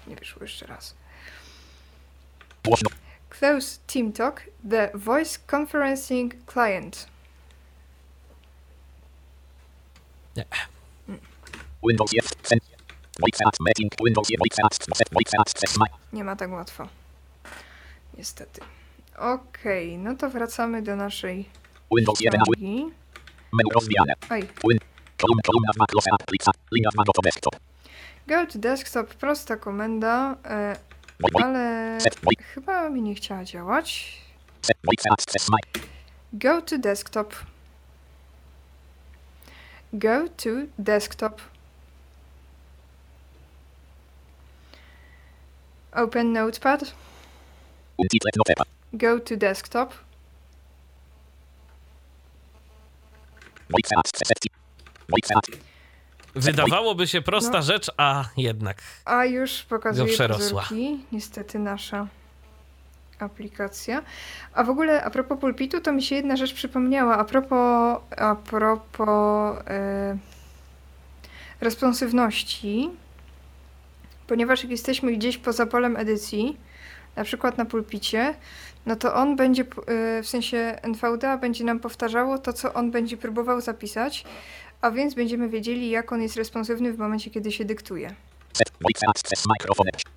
Nie 0.06 0.16
wyszło 0.16 0.42
jeszcze 0.42 0.66
raz. 0.66 0.94
Głośno. 2.64 2.90
Close 3.30 3.78
Team 3.86 4.12
Talk 4.12 4.42
The 4.70 4.90
Voice 4.94 5.38
Conferencing 5.46 6.34
Client. 6.46 7.06
Windows 11.82 12.12
jest. 12.12 12.36
Sen. 12.42 12.58
Meeting. 13.60 13.92
Windows. 14.04 14.28
Nie 16.12 16.24
ma 16.24 16.36
tak 16.36 16.50
łatwo. 16.50 16.88
Niestety. 18.18 18.60
Okej, 19.18 19.98
no 19.98 20.14
to 20.16 20.30
wracamy 20.30 20.82
do 20.82 20.96
naszej 20.96 21.48
Windows 21.96 22.20
11. 22.20 22.52
ściągi. 22.52 22.92
Menu 23.52 23.70
rozwijane. 23.74 24.12
Oj, 24.30 24.40
Win. 24.40 24.78
Kolumna, 25.20 25.42
kolumna 25.42 25.72
2. 25.76 25.86
Close 25.86 26.10
Applica. 26.10 26.50
Linia 26.72 26.90
2 26.94 27.04
do 27.04 27.22
desktop. 27.22 27.56
go 28.28 28.46
to 28.46 28.58
desktop, 28.58 29.14
prosta 29.14 29.56
komenda, 29.56 30.36
e, 30.44 30.76
ale 31.42 31.98
chyba 32.54 32.90
mi 32.90 33.02
nie 33.02 33.14
chciała 33.14 33.44
działać. 33.44 34.18
Go 36.32 36.62
to 36.62 36.78
desktop. 36.78 37.34
Go 39.92 40.28
to 40.28 40.50
desktop. 40.78 41.40
Open. 45.92 46.32
Notepad. 46.32 46.94
Go 48.92 49.20
to 49.20 49.36
desktop. 49.36 49.94
Wydawałoby 56.38 57.06
się 57.06 57.22
prosta 57.22 57.52
No. 57.58 57.62
rzecz, 57.62 57.90
a 57.96 58.24
jednak. 58.36 58.82
A 59.04 59.24
już 59.24 59.62
pokazuje 59.62 60.18
pazurki. 60.28 61.04
Niestety 61.12 61.58
nasza 61.58 62.06
aplikacja. 63.18 64.02
A 64.54 64.64
w 64.64 64.70
ogóle 64.70 65.04
a 65.04 65.10
propos 65.10 65.38
pulpitu, 65.40 65.80
to 65.80 65.92
mi 65.92 66.02
się 66.02 66.14
jedna 66.16 66.36
rzecz 66.36 66.54
przypomniała. 66.54 67.18
A 67.18 67.24
propos, 67.24 67.98
a 68.16 68.34
propos 68.34 69.58
e, 69.66 70.16
responsywności. 71.60 72.90
Ponieważ 74.26 74.62
jak 74.62 74.70
jesteśmy 74.70 75.12
gdzieś 75.12 75.38
poza 75.38 75.66
polem 75.66 75.96
edycji, 75.96 76.56
na 77.16 77.24
przykład 77.24 77.58
na 77.58 77.64
pulpicie, 77.64 78.34
no 78.86 78.96
to 78.96 79.14
on 79.14 79.36
będzie, 79.36 79.62
e, 79.62 80.22
w 80.22 80.28
sensie 80.28 80.78
NVDA 80.82 81.36
będzie 81.36 81.64
nam 81.64 81.80
powtarzało 81.80 82.38
to, 82.38 82.52
co 82.52 82.74
on 82.74 82.90
będzie 82.90 83.16
próbował 83.16 83.60
zapisać, 83.60 84.24
a 84.80 84.90
więc 84.90 85.14
będziemy 85.14 85.48
wiedzieli, 85.48 85.90
jak 85.90 86.12
on 86.12 86.22
jest 86.22 86.36
responsywny 86.36 86.92
w 86.92 86.98
momencie, 86.98 87.30
kiedy 87.30 87.52
się 87.52 87.64
dyktuje. 87.64 88.14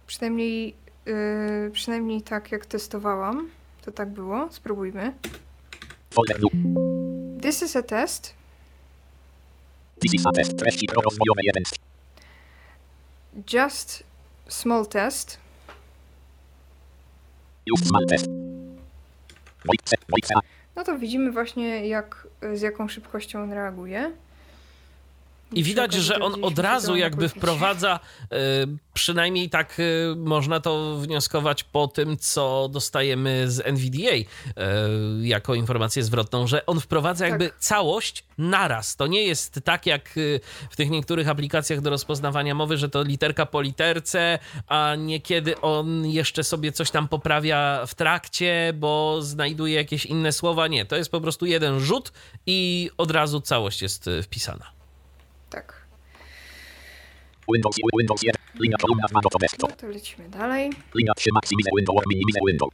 Przynajmniej, 0.07 0.75
yy, 1.05 1.71
przynajmniej 1.73 2.21
tak 2.21 2.51
jak 2.51 2.65
testowałam, 2.65 3.49
to 3.85 3.91
tak 3.91 4.09
było. 4.09 4.47
Spróbujmy. 4.51 5.13
This 7.41 7.63
is 7.63 7.75
a 7.75 7.83
test. 7.83 8.33
This 9.99 10.13
is 10.13 10.25
a 10.25 10.31
test. 10.31 10.57
Treści 10.57 10.87
prorozwojowe 10.87 11.41
1. 11.43 11.63
Just 13.53 14.03
small 14.47 14.85
test. 14.87 15.37
Use 17.73 17.85
small 17.85 18.05
test. 18.05 18.25
No 20.75 20.83
to 20.83 20.99
widzimy 20.99 21.31
właśnie, 21.31 21.87
jak, 21.87 22.27
z 22.53 22.61
jaką 22.61 22.87
szybkością 22.87 23.43
on 23.43 23.51
reaguje. 23.53 24.11
I 25.53 25.63
widać, 25.63 25.93
że 25.93 26.19
on 26.19 26.45
od 26.45 26.59
razu 26.59 26.95
jakby 26.95 27.29
wprowadza, 27.29 27.99
y, 28.23 28.27
przynajmniej 28.93 29.49
tak 29.49 29.79
y, 29.79 30.15
można 30.17 30.59
to 30.59 30.95
wnioskować 30.97 31.63
po 31.63 31.87
tym, 31.87 32.17
co 32.17 32.69
dostajemy 32.71 33.51
z 33.51 33.59
NVDA 33.65 34.11
y, 34.11 34.25
jako 35.21 35.55
informację 35.55 36.03
zwrotną, 36.03 36.47
że 36.47 36.65
on 36.65 36.79
wprowadza 36.79 37.27
jakby 37.27 37.49
Tak. 37.49 37.59
całość 37.59 38.23
naraz. 38.37 38.95
To 38.95 39.07
nie 39.07 39.23
jest 39.23 39.59
tak 39.63 39.85
jak 39.85 40.09
w 40.69 40.75
tych 40.75 40.89
niektórych 40.89 41.29
aplikacjach 41.29 41.81
do 41.81 41.89
rozpoznawania 41.89 42.55
mowy, 42.55 42.77
że 42.77 42.89
to 42.89 43.03
literka 43.03 43.45
po 43.45 43.61
literce, 43.61 44.39
a 44.67 44.95
niekiedy 44.97 45.61
on 45.61 46.05
jeszcze 46.05 46.43
sobie 46.43 46.71
coś 46.71 46.91
tam 46.91 47.07
poprawia 47.07 47.85
w 47.85 47.95
trakcie, 47.95 48.73
bo 48.75 49.21
znajduje 49.21 49.75
jakieś 49.75 50.05
inne 50.05 50.31
słowa. 50.31 50.67
Nie, 50.67 50.85
to 50.85 50.95
jest 50.95 51.11
po 51.11 51.21
prostu 51.21 51.45
jeden 51.45 51.79
rzut 51.79 52.11
i 52.45 52.89
od 52.97 53.11
razu 53.11 53.41
całość 53.41 53.81
jest 53.81 54.09
wpisana. 54.23 54.80
Windows. 57.53 57.75
Windows 57.97 58.23
1. 58.23 58.35
Linia 58.59 58.77
kolumna 58.77 59.07
2 59.07 59.21
do 59.21 59.29
No 59.33 59.39
desktop. 59.39 59.75
to 59.75 59.87
lecimy 59.87 60.29
dalej. 60.29 60.69
Linia 60.95 61.13
3. 61.13 61.29
Maximize 61.33 61.69
window 61.77 61.95
or 61.97 62.03
minimize 62.07 62.39
window. 62.47 62.69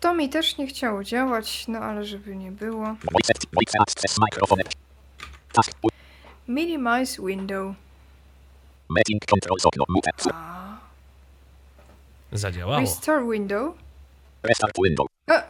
To 0.00 0.14
mi 0.14 0.28
też 0.28 0.58
nie 0.58 0.66
chciało 0.66 1.04
działać, 1.04 1.68
no 1.68 1.78
ale 1.78 2.04
żeby 2.04 2.36
nie 2.36 2.52
było. 2.52 2.84
Voice. 2.84 3.32
Voice 3.52 3.78
Access. 3.80 4.18
Mikrofon. 4.24 4.58
Task. 5.52 5.72
Minimize 6.48 7.22
window. 7.26 7.74
Meeting 8.90 9.26
controls 9.26 9.66
okno. 9.66 9.84
Mute. 9.88 10.10
Zadziałało. 12.32 12.80
Restore 12.80 13.24
window. 13.30 13.74
Restart 14.42 14.76
window. 14.84 15.06
A! 15.30 15.42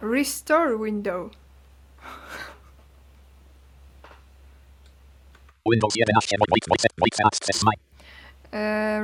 Restore 0.00 0.78
window. 0.84 1.30
Windows 5.72 5.94
11. 5.96 6.36
Voice 6.50 6.66
voice 6.68 6.86
voice 6.98 7.24
access 7.26 7.62
my. 7.64 7.72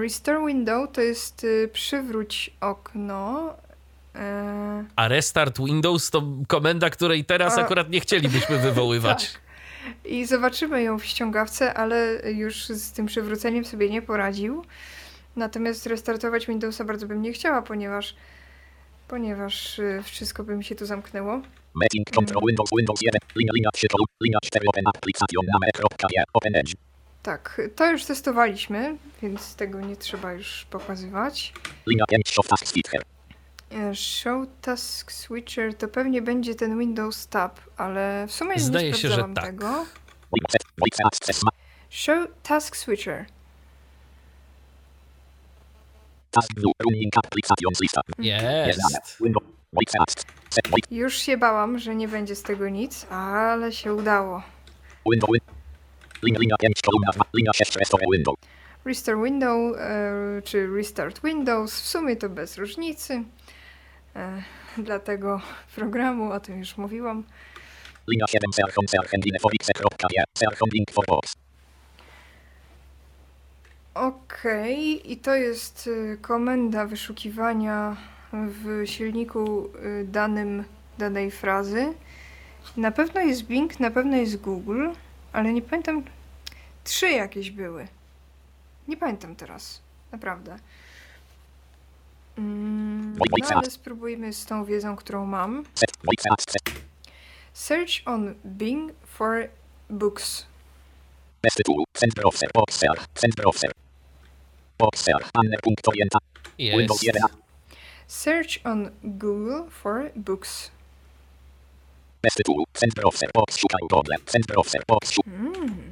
Restore 0.01 0.47
window 0.47 0.93
to 0.93 1.01
jest 1.01 1.45
y, 1.45 1.71
przywróć 1.73 2.51
okno. 2.61 3.55
E, 4.15 4.85
A 4.97 5.09
restart 5.09 5.59
Windows 5.59 6.11
to 6.11 6.23
komenda, 6.49 6.91
której 6.91 7.25
teraz 7.25 7.59
A. 7.59 7.61
akurat 7.63 7.91
nie 7.91 8.01
chcielibyśmy 8.01 8.59
wywoływać. 8.59 9.31
Tak. 9.33 9.43
I 10.13 10.27
zobaczymy 10.27 10.83
ją 10.83 10.99
w 10.99 11.05
ściągawce, 11.05 11.75
ale 11.75 12.21
już 12.33 12.67
z 12.69 12.93
tym 12.93 13.07
przywróceniem 13.07 13.65
sobie 13.65 13.91
nie 13.91 14.03
poradził. 14.03 14.65
Natomiast 15.37 15.87
restartować 15.87 16.47
Windowsa 16.47 16.85
bardzo 16.85 17.07
bym 17.07 17.23
nie 17.23 17.33
chciała, 17.33 17.63
ponieważ 17.63 18.15
ponieważ 19.09 19.79
y, 19.79 20.01
wszystko 20.05 20.45
by 20.45 20.57
mi 20.57 20.65
się 20.65 20.75
tu 20.75 20.87
zamknęło. 20.87 21.41
Meeting 21.75 22.05
control 22.15 22.43
Windows 22.47 22.71
Windows 22.79 23.01
1. 23.03 23.21
Linia 23.37 23.53
linia 23.57 23.71
3 23.73 23.89
kolumn. 23.89 24.07
Linia 24.25 24.39
4 24.43 24.67
open 24.69 24.85
application 24.87 25.45
name.je. 25.53 26.25
Open 26.33 26.57
edge. 26.57 26.73
Tak, 27.23 27.61
to 27.77 27.91
już 27.91 28.05
testowaliśmy, 28.05 28.97
więc 29.23 29.55
tego 29.55 29.81
nie 29.81 29.97
trzeba 29.97 30.33
już 30.33 30.67
pokazywać. 30.71 31.53
Linia 31.87 32.05
5 32.11 32.29
show 32.29 32.47
task 32.49 32.67
switcher. 32.69 33.03
E, 33.71 33.95
Show 33.95 34.47
Task 34.61 35.13
Switcher 35.13 35.75
to 35.75 35.89
pewnie 35.89 36.23
będzie 36.23 36.55
ten 36.55 36.79
Windows 36.79 37.27
Tab, 37.27 37.61
ale 37.77 38.27
w 38.29 38.33
sumie 38.33 38.59
Zdaje 38.59 38.89
nie 38.89 38.95
się, 38.95 39.09
że 39.09 39.15
sprawdzałam 39.15 39.35
tak. 39.35 39.45
tego. 39.45 39.87
Show 41.91 42.29
Task 42.43 42.77
Switcher. 42.77 43.27
Task 46.31 46.49
view 46.57 46.73
running 46.85 47.19
applications 47.19 47.81
lista. 47.81 48.01
Jest. 48.19 49.19
Windows. 49.21 49.45
Już 50.91 51.17
się 51.17 51.37
bałam, 51.37 51.79
że 51.79 51.95
nie 51.95 52.09
będzie 52.09 52.37
z 52.37 52.43
tego 52.43 52.69
nic, 52.69 53.07
ale 53.11 53.73
się 53.73 53.95
udało. 53.95 54.43
Window 55.11 55.31
win. 55.33 55.41
Linia 56.23 56.39
linia 56.41 56.57
5 56.61 56.83
kolumna 56.83 57.11
2. 57.15 57.25
Linia 57.35 57.53
6 57.53 57.77
restore 57.77 58.07
window. 59.25 59.77
E, 59.79 60.43
czy 60.45 60.67
Restart 60.77 61.21
Windows, 61.25 61.81
w 61.81 61.89
sumie 61.89 62.17
to 62.17 62.29
bez 62.29 62.59
różnicy. 62.59 63.23
E, 64.17 64.43
dla 64.79 64.99
tego 64.99 65.41
programu, 65.75 66.33
o 66.33 66.41
tym 66.41 66.59
już 66.59 66.77
mówiłam. 66.77 67.25
Linia 68.09 68.27
7 68.29 68.53
serchon 68.53 68.89
serchen 68.89 69.21
linefowice.je. 69.25 70.25
Serchon 70.39 70.69
link 70.75 70.91
for 70.93 71.07
box. 71.07 71.33
Okej, 73.95 75.13
i 75.13 75.17
to 75.17 75.35
jest 75.35 75.87
y, 75.87 76.19
komenda 76.23 76.87
wyszukiwania 76.87 77.97
w 78.33 78.83
silniku 78.87 79.71
y, 80.01 80.05
danym 80.05 80.65
danej 80.99 81.31
frazy. 81.31 81.95
Na 82.77 82.91
pewno 82.91 83.21
jest 83.21 83.43
Bing, 83.43 83.81
na 83.81 83.91
pewno 83.91 84.17
jest 84.17 84.37
Google, 84.37 84.89
ale 85.33 85.53
nie 85.53 85.63
pamiętam. 85.63 86.03
Trzy 86.85 87.11
jakieś 87.11 87.51
były. 87.51 87.89
Nie 88.89 88.97
pamiętam 88.97 89.37
teraz, 89.37 89.81
naprawdę. 90.13 90.59
Mm, 92.39 93.17
no 93.19 93.57
ale 93.57 93.71
spróbujmy 93.71 94.33
z 94.33 94.47
tą 94.47 94.65
wiedzą, 94.65 94.97
którą 94.97 95.27
mam. 95.27 95.65
Search 97.53 97.91
on 98.07 98.35
Bing 98.45 98.93
for 99.07 99.49
books. 99.91 100.47
Bez 101.43 101.55
tytułu. 101.55 101.85
Send 101.97 102.15
browser. 102.15 102.51
Boxer. 102.55 102.91
Send 103.15 103.35
browser. 103.35 103.73
Boxer. 104.79 105.15
Windows 106.57 107.03
11. 107.03 107.42
Search 108.13 108.61
on 108.65 108.91
Google 109.03 109.71
for 109.71 110.11
books. 110.15 110.71
Best 112.23 112.43
tool. 112.45 112.65
Send 112.75 112.95
browser. 112.95 113.29
Box 113.35 113.57
szukaj 113.57 113.81
Google. 113.91 114.17
Send 114.27 114.47
browser. 114.47 114.83
Box 114.89 115.13
szukaj. 115.13 115.33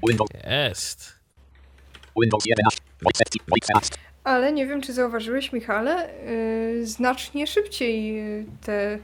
Windows. 0.08 0.28
Jest. 0.44 1.12
Windows 2.20 2.44
11. 2.46 2.80
Voice 3.02 3.20
active. 3.26 3.44
Voice 3.48 3.68
access. 3.74 3.98
Ale 4.24 4.52
nie 4.52 4.66
wiem, 4.66 4.80
czy 4.82 4.92
zauważyłeś, 4.92 5.52
Michale, 5.52 6.10
yy, 6.76 6.86
znacznie 6.86 7.46
szybciej 7.46 8.14
yy, 8.14 8.46
te, 8.62 8.98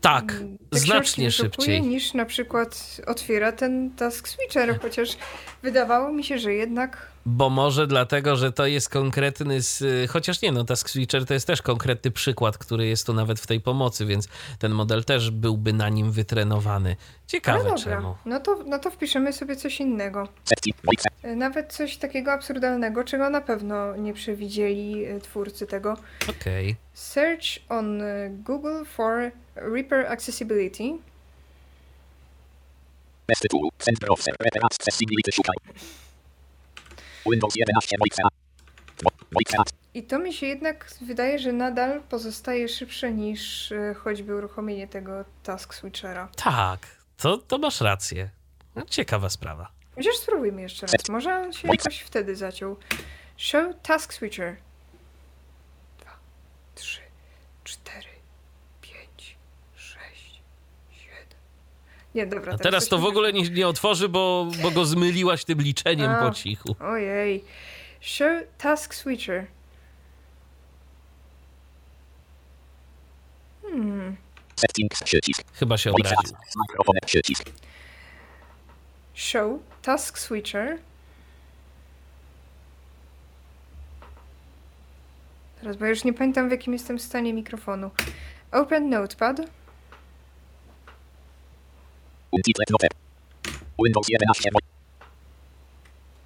Tak, 0.00 0.32
te 0.70 0.78
znacznie 0.78 1.30
szybciej. 1.30 1.82
niż 1.82 2.14
na 2.14 2.24
przykład 2.24 3.00
otwiera 3.06 3.52
ten 3.52 3.90
task 3.90 4.28
switcher, 4.28 4.80
chociaż 4.82 5.16
wydawało 5.62 6.12
mi 6.12 6.24
się, 6.24 6.38
że 6.38 6.54
jednak 6.54 7.08
Bo 7.30 7.50
może 7.50 7.86
dlatego, 7.86 8.36
że 8.36 8.52
to 8.52 8.66
jest 8.66 8.88
konkretny, 8.88 9.62
z, 9.62 10.10
chociaż 10.10 10.42
nie, 10.42 10.52
no 10.52 10.64
Task 10.64 10.90
Switcher 10.90 11.26
to 11.26 11.34
jest 11.34 11.46
też 11.46 11.62
konkretny 11.62 12.10
przykład, 12.10 12.58
który 12.58 12.86
jest 12.86 13.06
tu 13.06 13.14
nawet 13.14 13.40
w 13.40 13.46
tej 13.46 13.60
pomocy, 13.60 14.06
więc 14.06 14.28
ten 14.58 14.72
model 14.72 15.04
też 15.04 15.30
byłby 15.30 15.72
na 15.72 15.88
nim 15.88 16.12
wytrenowany. 16.12 16.96
Ciekawe 17.26 17.64
dobra, 17.64 17.78
czemu. 17.78 18.14
no 18.24 18.40
to, 18.40 18.58
no 18.66 18.78
to 18.78 18.90
wpiszemy 18.90 19.32
sobie 19.32 19.56
coś 19.56 19.80
innego. 19.80 20.28
Yy, 21.24 21.36
Nawet 21.36 21.72
coś 21.72 21.96
takiego 21.96 22.32
absurdalnego, 22.32 23.04
czego 23.04 23.30
na 23.30 23.40
pewno 23.40 23.96
nie 23.96 24.14
przewidzieli 24.14 24.90
yy, 24.90 25.20
twórcy 25.20 25.66
tego. 25.66 25.96
Okej. 26.30 26.76
Search 26.94 27.44
on 27.68 28.02
Google 28.30 28.84
for 28.84 29.30
Reaper 29.56 30.06
Accessibility. 30.06 30.98
Best 33.28 33.46
tool. 33.50 33.68
Send 33.78 33.98
browser. 33.98 34.34
Reaper 34.40 34.62
accessibility 34.64 35.32
szukaj. 35.32 35.56
Windows 37.26 37.56
11. 37.56 37.96
Voice 37.98 38.16
access. 38.24 38.38
Voice 39.32 39.58
access. 39.60 39.78
I 39.94 40.02
to 40.02 40.18
mi 40.18 40.32
się 40.32 40.46
jednak 40.46 40.90
wydaje, 41.00 41.38
że 41.38 41.52
nadal 41.52 42.02
pozostaje 42.02 42.68
szybsze 42.68 43.12
niż 43.12 43.72
e, 43.72 43.94
choćby 43.94 44.36
uruchomienie 44.36 44.88
tego 44.88 45.24
task 45.42 45.74
switchera. 45.74 46.28
Tak, 46.36 46.86
to, 47.16 47.38
to 47.38 47.58
masz 47.58 47.80
rację. 47.80 48.30
No, 48.76 48.82
ciekawa 48.84 49.28
sprawa. 49.28 49.68
Chociaż 49.94 50.16
spróbujmy 50.16 50.62
jeszcze 50.62 50.86
raz. 50.86 51.08
Może 51.08 51.34
on 51.34 51.52
się 51.52 51.68
jakoś 51.68 52.00
wtedy 52.00 52.36
zaciął. 52.36 52.76
Show 53.36 53.74
task 53.82 54.14
switcher. 54.14 54.56
Dwa, 56.00 56.10
trzy, 56.74 57.00
cztery, 57.64 58.08
Nie, 62.14 62.26
dobra. 62.26 62.52
A 62.54 62.58
teraz 62.58 62.88
to 62.88 62.98
w 62.98 63.04
ogóle 63.04 63.32
nie, 63.32 63.42
nie 63.50 63.68
otworzy, 63.68 64.08
bo, 64.08 64.48
bo 64.62 64.70
go 64.70 64.84
zmyliłaś 64.84 65.44
tym 65.44 65.60
liczeniem 65.60 66.10
A. 66.10 66.28
po 66.28 66.34
cichu. 66.34 66.76
Ojej. 66.80 67.44
Show 68.00 68.42
task 68.58 68.94
switcher. 68.94 69.46
Hmm. 73.62 74.16
Settings. 74.56 75.02
Przycisk. 75.02 75.42
Chyba 75.52 75.78
się 75.78 75.90
obraził. 75.90 76.18
access. 76.18 76.56
Mikrofon. 76.68 76.94
Przycisk. 77.06 77.50
Show 79.14 79.60
task 79.82 80.18
switcher. 80.18 80.78
Teraz, 85.60 85.76
bo 85.76 85.86
już 85.86 86.04
nie 86.04 86.12
pamiętam 86.12 86.48
w 86.48 86.50
jakim 86.50 86.72
jestem 86.72 86.98
stanie 86.98 87.34
mikrofonu. 87.34 87.90
Open 88.52 88.90
Notepad. 88.90 89.40
Untitled 92.32 92.70
note. 92.70 92.88
Windows 93.84 94.08
11. 94.08 94.50
Voice. 94.52 94.66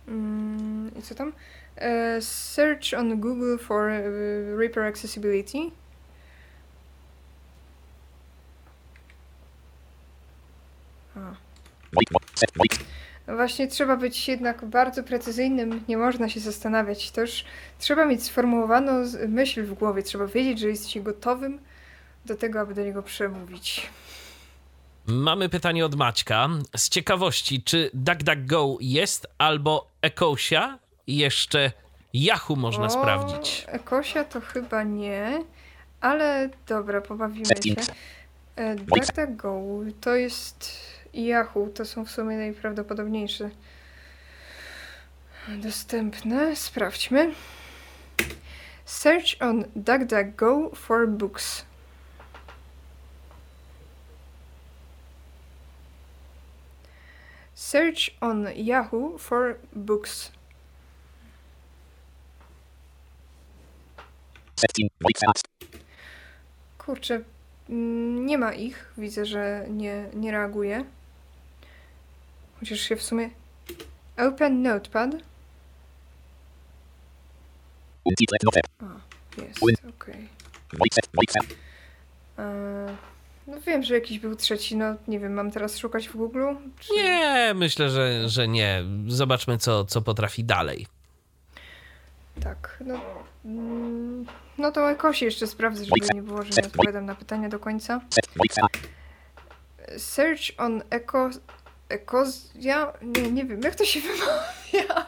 Mm, 0.09 0.90
I 0.98 1.03
co 1.03 1.14
tam? 1.14 1.32
E, 1.76 2.20
search 2.22 2.94
on 2.98 3.20
Google 3.20 3.59
for 3.59 3.90
e, 3.90 4.03
Reaper 4.57 4.84
Accessibility. 4.84 5.59
A. 11.16 11.34
No 13.26 13.36
właśnie 13.36 13.68
trzeba 13.68 13.96
być 13.96 14.28
jednak 14.28 14.64
bardzo 14.64 15.03
precyzyjnym, 15.03 15.84
nie 15.88 15.96
można 15.96 16.28
się 16.28 16.40
zastanawiać. 16.40 17.11
To 17.11 17.20
już 17.20 17.44
trzeba 17.78 18.07
mieć 18.07 18.22
sformułowaną 18.22 19.05
myśl 19.28 19.64
w 19.64 19.74
głowie, 19.74 20.03
trzeba 20.03 20.26
wiedzieć, 20.26 20.59
że 20.59 20.68
jesteś 20.68 21.00
gotowym 21.00 21.59
do 22.26 22.36
tego, 22.36 22.61
aby 22.61 22.74
do 22.74 22.84
niego 22.84 23.03
przemówić. 23.03 23.90
Mamy 25.07 25.48
pytanie 25.48 25.86
od 25.86 25.94
Maćka. 25.94 26.48
Z 26.76 26.88
ciekawości, 26.88 27.62
czy 27.62 27.90
DuckDuckGo 27.94 28.76
jest 28.80 29.26
albo 29.38 29.90
Ecosia? 30.03 30.78
I 31.07 31.16
jeszcze 31.16 31.72
Yahoo 32.14 32.57
można 32.57 32.86
O, 32.86 32.90
sprawdzić. 32.90 33.64
Ekosia 33.68 34.24
to 34.24 34.40
chyba 34.40 34.82
nie, 34.82 35.44
ale 36.00 36.50
dobra, 36.66 37.00
pobawimy 37.00 37.44
się. 37.44 37.74
E, 38.57 38.74
DuckDuckGo 38.74 39.62
to 40.00 40.14
jest 40.14 40.70
Yahoo, 41.14 41.66
to 41.74 41.84
są 41.84 42.05
w 42.05 42.11
sumie 42.11 42.36
najprawdopodobniejsze 42.36 43.50
dostępne. 45.48 46.57
Sprawdźmy. 46.57 47.32
Search 48.84 49.36
on 49.40 49.64
DuckDuckGo 49.76 50.70
for 50.74 51.09
books. 51.09 51.64
Search 57.73 58.11
on 58.20 58.49
Yahoo 58.55 59.18
for 59.18 59.57
books. 59.73 60.31
Kurczę, 66.79 67.20
mm, 67.68 68.27
nie 68.27 68.39
ma 68.39 68.53
ich. 68.53 68.93
Widzę, 68.99 69.27
że 69.27 69.66
nie, 69.68 70.11
nie 70.14 70.33
reaguje. 70.33 70.85
Chociaż 72.61 72.81
się 72.81 72.97
w 72.97 73.03
sumie. 73.03 73.31
Open 74.16 74.62
Notepad. 74.62 75.11
Note. 78.81 79.45
Jest, 79.47 79.62
okej. 79.89 80.29
Voice. 81.14 81.41
No 83.47 83.61
wiem, 83.61 83.82
że 83.82 83.95
jakiś 83.95 84.18
był 84.18 84.36
trzeci, 84.36 84.76
no 84.76 84.95
nie 85.09 85.18
wiem, 85.20 85.32
mam 85.34 85.51
teraz 85.51 85.78
szukać 85.78 86.09
w 86.09 86.16
Google? 86.16 86.45
Czy... 86.80 86.95
Nie, 86.95 87.53
myślę, 87.55 87.90
że, 87.90 88.28
że 88.28 88.49
nie. 88.49 88.84
Zobaczmy, 89.09 89.59
co, 89.59 89.84
co 89.84 90.03
potrafi 90.03 90.45
dalej. 90.45 90.86
Tak, 92.43 92.78
no. 92.86 93.01
mm, 93.45 94.26
No 94.59 94.72
to 94.72 94.90
Ekosi 94.90 95.24
jeszcze 95.24 95.47
sprawdzę, 95.47 95.84
żeby 95.84 96.14
nie 96.14 96.22
było, 96.22 96.43
że 96.43 96.51
nie 96.62 96.66
odpowiadam 96.68 97.07
na 97.07 97.14
pytania 97.14 97.49
do 97.49 97.59
końca. 97.59 98.01
Search 99.99 100.40
on 100.59 100.82
Eko... 100.90 101.30
Ekozja? 101.88 102.93
Nie, 103.03 103.32
nie 103.32 103.45
wiem, 103.45 103.61
jak 103.62 103.74
to 103.74 103.84
się 103.84 104.01
wymawia? 104.72 105.07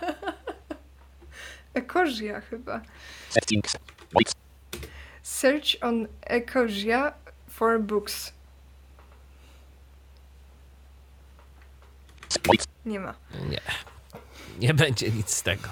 Ekozja 1.75 2.41
chyba. 2.41 2.81
Search 5.23 5.67
on 5.81 6.09
Ekozja 6.23 7.15
for 7.55 7.81
books. 7.81 8.33
Nie 12.87 13.01
ma. 13.01 13.15
Nie. 13.51 13.61
Nie 14.59 14.75
będzie 14.75 15.11
nic 15.11 15.31
z 15.31 15.43
tego. 15.43 15.69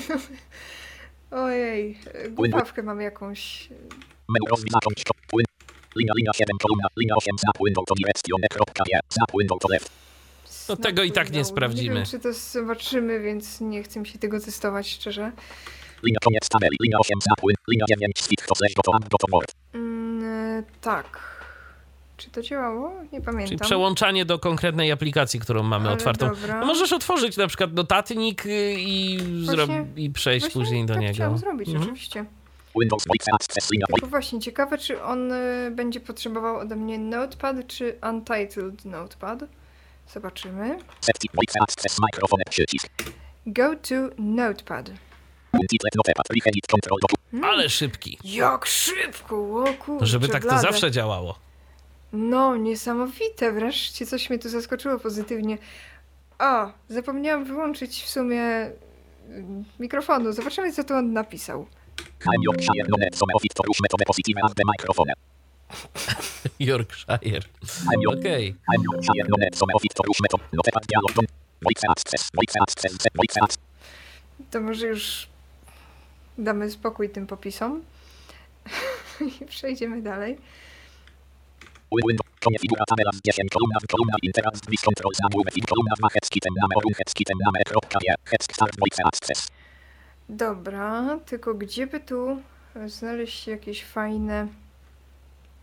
Ojej, 1.30 1.98
głupawkę 2.30 2.82
mam 2.82 3.00
jakąś. 3.00 3.68
Menu 4.28 4.46
rozwinąć. 4.50 5.04
Płyn. 5.28 5.44
Linia, 5.96 6.12
linia 6.16 6.32
7, 6.34 6.56
kolumna, 6.62 6.88
linia 6.96 7.14
8, 7.16 7.38
znak 7.38 7.54
window 7.66 7.84
to 7.86 7.94
direction, 7.94 8.40
e.je, 8.42 9.00
znak 9.10 9.28
window 9.38 9.58
to 9.60 9.68
left. 9.68 9.90
No 10.68 10.76
tego 10.76 11.02
i 11.02 11.12
tak 11.12 11.30
nie 11.30 11.38
Nie 11.38 11.44
sprawdzimy. 11.44 11.94
wiem, 11.94 12.04
czy 12.04 12.18
to 12.18 12.32
zobaczymy, 12.32 13.20
więc 13.20 13.60
nie 13.60 13.82
chcę 13.82 14.00
mi 14.00 14.06
się 14.06 14.18
tego 14.18 14.40
testować, 14.40 14.90
szczerze. 14.90 15.32
Linia 16.02 16.18
koniec 16.24 16.48
tabeli, 16.48 16.76
linia 16.82 16.98
8, 16.98 17.18
znak 17.22 17.38
win, 17.48 17.56
linia 17.70 17.84
9, 17.88 18.12
switch 18.20 18.46
to 18.46 18.54
slash 18.54 18.74
to 18.74 18.82
to 19.18 19.26
word. 19.32 19.52
E, 20.58 20.62
tak. 20.80 21.32
Czy 22.16 22.30
to 22.30 22.42
działało? 22.42 22.92
Nie 23.12 23.20
pamiętam. 23.20 23.46
Czyli 23.48 23.58
przełączanie 23.60 24.24
do 24.24 24.38
konkretnej 24.38 24.92
aplikacji, 24.92 25.40
którą 25.40 25.62
mamy 25.62 25.84
Ale 25.86 25.94
otwartą. 25.94 26.30
No 26.60 26.66
możesz 26.66 26.92
otworzyć 26.92 27.36
na 27.36 27.46
przykład 27.46 27.72
notatnik 27.72 28.46
y, 28.46 28.74
i. 28.78 29.18
Właśnie- 29.44 29.86
i 29.96 30.10
przejść 30.10 30.48
później 30.48 30.86
do 30.86 30.94
tak 30.94 31.00
niego. 31.00 31.14
chciałam 31.14 31.38
zrobić, 31.38 31.68
Mhm. 31.68 31.84
oczywiście. 31.84 32.24
Windows 32.80 33.04
Tylko 33.92 34.06
właśnie, 34.06 34.40
ciekawe, 34.40 34.78
czy 34.78 35.02
on 35.02 35.32
y, 35.32 35.70
będzie 35.70 36.00
potrzebował 36.00 36.56
ode 36.56 36.76
mnie 36.76 36.98
Notepad, 36.98 37.56
czy 37.66 37.98
Untitled 38.10 38.84
Notepad. 38.84 39.38
Zobaczymy. 40.12 40.78
Go 43.46 43.76
to 43.76 43.94
Notepad. 44.18 44.90
Ale 47.42 47.68
szybki. 47.68 48.18
Jak 48.24 48.66
szybko, 48.66 49.64
kurczę, 49.78 50.06
Żeby 50.06 50.28
tak 50.28 50.42
to 50.46 50.58
zawsze 50.58 50.90
działało. 50.90 51.38
No, 52.12 52.56
niesamowite, 52.56 53.52
wreszcie 53.52 54.06
coś 54.06 54.30
mnie 54.30 54.38
tu 54.38 54.48
zaskoczyło 54.48 54.98
pozytywnie. 54.98 55.58
O, 56.38 56.70
zapomniałam 56.88 57.44
wyłączyć 57.44 58.02
w 58.02 58.08
sumie 58.08 58.42
mm, 59.28 59.64
mikrofonu. 59.80 60.32
Zobaczymy, 60.32 60.72
co 60.72 60.84
tu 60.84 60.94
on 60.94 61.12
napisał. 61.12 61.66
Yorkshire. 66.58 67.42
Okej. 68.08 68.54
Access. 71.90 72.28
To 74.50 74.60
może 74.60 74.86
już 74.86 75.31
damy 76.44 76.70
spokój 76.70 77.10
tym 77.10 77.26
popisom. 77.26 77.82
I 79.42 79.46
przejdziemy 79.46 80.02
dalej. 80.02 80.38
Windows, 82.08 82.84
tabela 82.88 83.10
z 83.12 83.20
10, 83.24 83.50
kolumna, 83.50 83.78
kolumna, 83.88 84.14
control, 84.80 85.12
i 85.56 85.60
kolumna 85.60 85.94
2, 85.98 86.08
headskitem, 86.08 86.54
name, 86.62 86.74
orun, 86.76 86.92
name, 87.44 87.64
kropka, 87.64 87.98
je, 88.02 88.14
start, 88.52 88.72
voice 88.78 89.04
access. 89.04 89.48
Dobra, 90.28 91.18
tylko 91.26 91.54
gdzie 91.54 91.86
by 91.86 92.00
tu 92.00 92.42
znaleźć 92.86 93.46
jakieś 93.46 93.84
fajne 93.84 94.48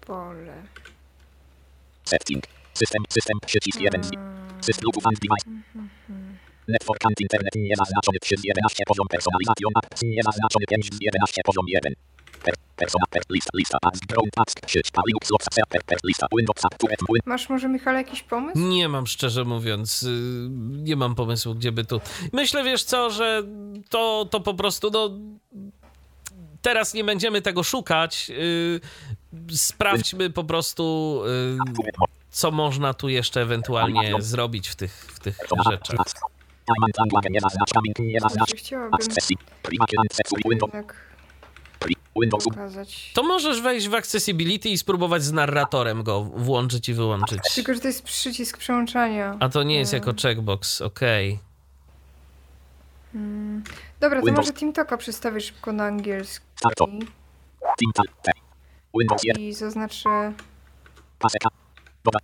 pole? 0.01 0.63
Setting. 2.05 2.43
System, 2.73 3.03
system, 3.09 3.37
przycisk 3.45 3.79
1 3.79 4.03
z 4.03 4.11
System 4.61 4.83
lub 4.83 5.03
device. 5.19 5.45
Network 6.69 7.05
and 7.05 7.21
internet 7.21 7.55
niezaznaczony 7.55 8.17
3 8.21 8.35
z 8.37 8.43
11 8.43 8.83
poziom 8.87 9.07
personalization 9.07 9.71
apps 9.83 10.01
niezaznaczony 10.03 10.65
5 10.69 10.85
z 10.85 10.97
11 11.01 11.41
poziom 11.45 11.65
1. 11.67 11.93
Per, 12.43 12.53
persona 12.75 13.05
per 13.09 13.21
list 13.29 13.49
lista 13.53 13.77
ads 13.81 13.99
ground 13.99 14.31
task 14.35 14.59
sieć 14.67 14.91
pa 14.91 15.01
Linux 15.07 15.29
lots 15.31 15.45
per, 15.69 15.83
per 15.83 15.97
lista 16.03 16.27
Windows 16.37 16.65
app 16.65 16.77
turret 16.77 16.99
win 17.09 17.21
Masz 17.25 17.49
może 17.49 17.69
Michale 17.69 17.97
jakiś 17.97 18.23
pomysł? 18.23 18.59
Nie 18.59 18.89
mam 18.89 19.07
szczerze 19.07 19.45
mówiąc, 19.45 20.03
y, 20.03 20.47
nie 20.69 20.95
mam 20.95 21.15
pomysłu, 21.15 21.55
gdzie 21.55 21.71
by 21.71 21.85
tu. 21.85 22.01
Myślę, 22.33 22.63
wiesz 22.63 22.83
co, 22.83 23.09
że 23.09 23.43
to, 23.89 24.27
to 24.31 24.39
po 24.39 24.53
prostu, 24.53 24.89
no. 24.91 25.09
Teraz 26.61 26.93
nie 26.93 27.03
będziemy 27.03 27.41
tego 27.41 27.63
szukać. 27.63 28.31
y, 29.49 29.57
Sprawdźmy 29.57 30.29
po 30.29 30.43
prostu, 30.43 31.21
y, 31.25 31.57
co 32.29 32.51
można 32.51 32.93
tu 32.93 33.09
jeszcze 33.09 33.41
ewentualnie 33.41 34.13
zrobić 34.19 34.67
w 34.67 34.75
tych, 34.75 34.91
w 34.93 35.19
tych 35.19 35.37
rzeczach. 35.69 36.05
Znaczy, 38.29 38.57
chciałabym 38.57 38.91
pokazać. 42.29 43.11
To 43.15 43.23
możesz 43.23 43.61
wejść 43.61 43.87
w 43.87 43.93
Accessibility 43.95 44.69
i 44.69 44.77
spróbować 44.77 45.23
z 45.23 45.31
narratorem 45.31 46.03
go 46.03 46.23
włączyć 46.23 46.89
i 46.89 46.93
wyłączyć. 46.93 47.39
Tylko, 47.55 47.73
że 47.73 47.79
to 47.79 47.87
jest 47.87 48.03
przycisk 48.03 48.57
przełączania. 48.57 49.37
A 49.39 49.49
to 49.49 49.63
nie 49.63 49.79
jest 49.79 49.93
E, 49.93 49.97
jako 49.97 50.13
checkbox, 50.21 50.81
okej. 50.81 51.39
Dobra, 53.99 54.19
to 54.19 54.25
Windows. 54.25 54.47
może 54.47 54.59
TeamTalka 54.59 54.97
przedstawię 54.97 55.41
szybko 55.41 55.71
na 55.73 55.83
angielski. 55.85 56.45
Starto. 56.55 56.85
Team 56.85 57.93
Tal. 57.93 58.05
T. 58.23 58.31
Windows 58.99 59.23
1. 59.23 59.43
I 59.43 59.53
zaznaczę... 59.53 60.33
Paseka. 61.19 61.49
Doda. 62.03 62.19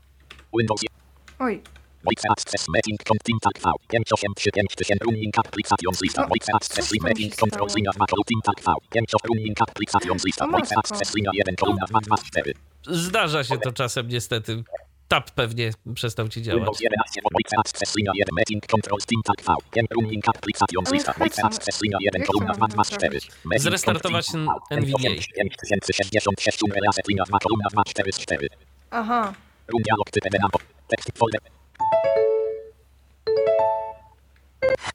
Windows 0.58 0.82
1. 0.84 0.98
Oj, 1.40 1.62
Voice 2.06 2.26
access 2.34 2.64
meeting 2.74 2.98
con 3.08 3.18
team 3.26 3.38
tag 3.46 3.56
v 3.64 3.66
5835 3.90 5.02
running 5.06 5.34
applications 5.44 5.98
lista 6.06 6.22
voice 6.32 6.50
access 6.58 6.88
meeting 7.04 7.32
control 7.44 7.68
linia 7.76 7.92
2 7.98 8.06
kolumn 8.12 8.26
team 8.30 8.42
tag 8.48 8.58
v 8.66 8.68
5 8.92 9.28
running 9.30 9.58
applications 9.66 10.24
lista 10.28 10.46
voice 10.48 10.74
access 10.82 11.10
linia 11.16 11.32
1 11.34 11.56
kolumna 11.56 11.86
2 11.90 12.00
2 12.02 12.18
4 12.18 12.54
Zdarza 12.88 13.44
się 13.44 13.58
to 13.58 13.72
czasem 13.72 14.08
niestety. 14.08 14.64
Tab 15.08 15.32
pewnie 15.32 15.72
przestał 15.96 16.28
ci 16.30 16.42
działać. 16.42 16.60
Windows 16.60 16.80
11 16.80 17.22
voice 17.34 17.54
access 17.58 17.96
linia 17.98 18.12
1 18.16 18.36
meeting 18.38 18.68
control 18.68 19.00
team 19.10 19.22
tag 19.30 19.40
v 19.46 19.50
5 19.72 19.88
running 19.96 20.24
applications 20.30 20.92
lista 20.92 21.14
voice 21.14 21.42
to- 21.42 21.48
access 21.48 21.82
linia 21.82 21.98
1 22.02 22.20
jak 22.22 22.28
to 22.28 22.34
kolumna 22.34 22.54
2 22.54 22.60
mam 22.60 22.70
2 22.70 22.84
4 22.86 23.00
zrobić? 23.00 23.32
Meeting 23.46 23.62
Zrestartować 23.62 24.28
NVDA. 24.72 25.10
5066 25.10 26.60
reset 26.88 27.08
linia 27.08 27.24
2 27.24 27.40
kolumna 27.40 27.70
2 27.72 27.84
4 27.84 28.12
z 28.14 28.20
4 28.20 28.50
aha. 28.92 29.34
Run 29.68 29.82
dialog 29.88 30.10
typ 30.12 30.26
edenampo 30.26 30.60
tekst 30.88 31.12
folder 31.18 31.42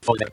folder 0.05 0.28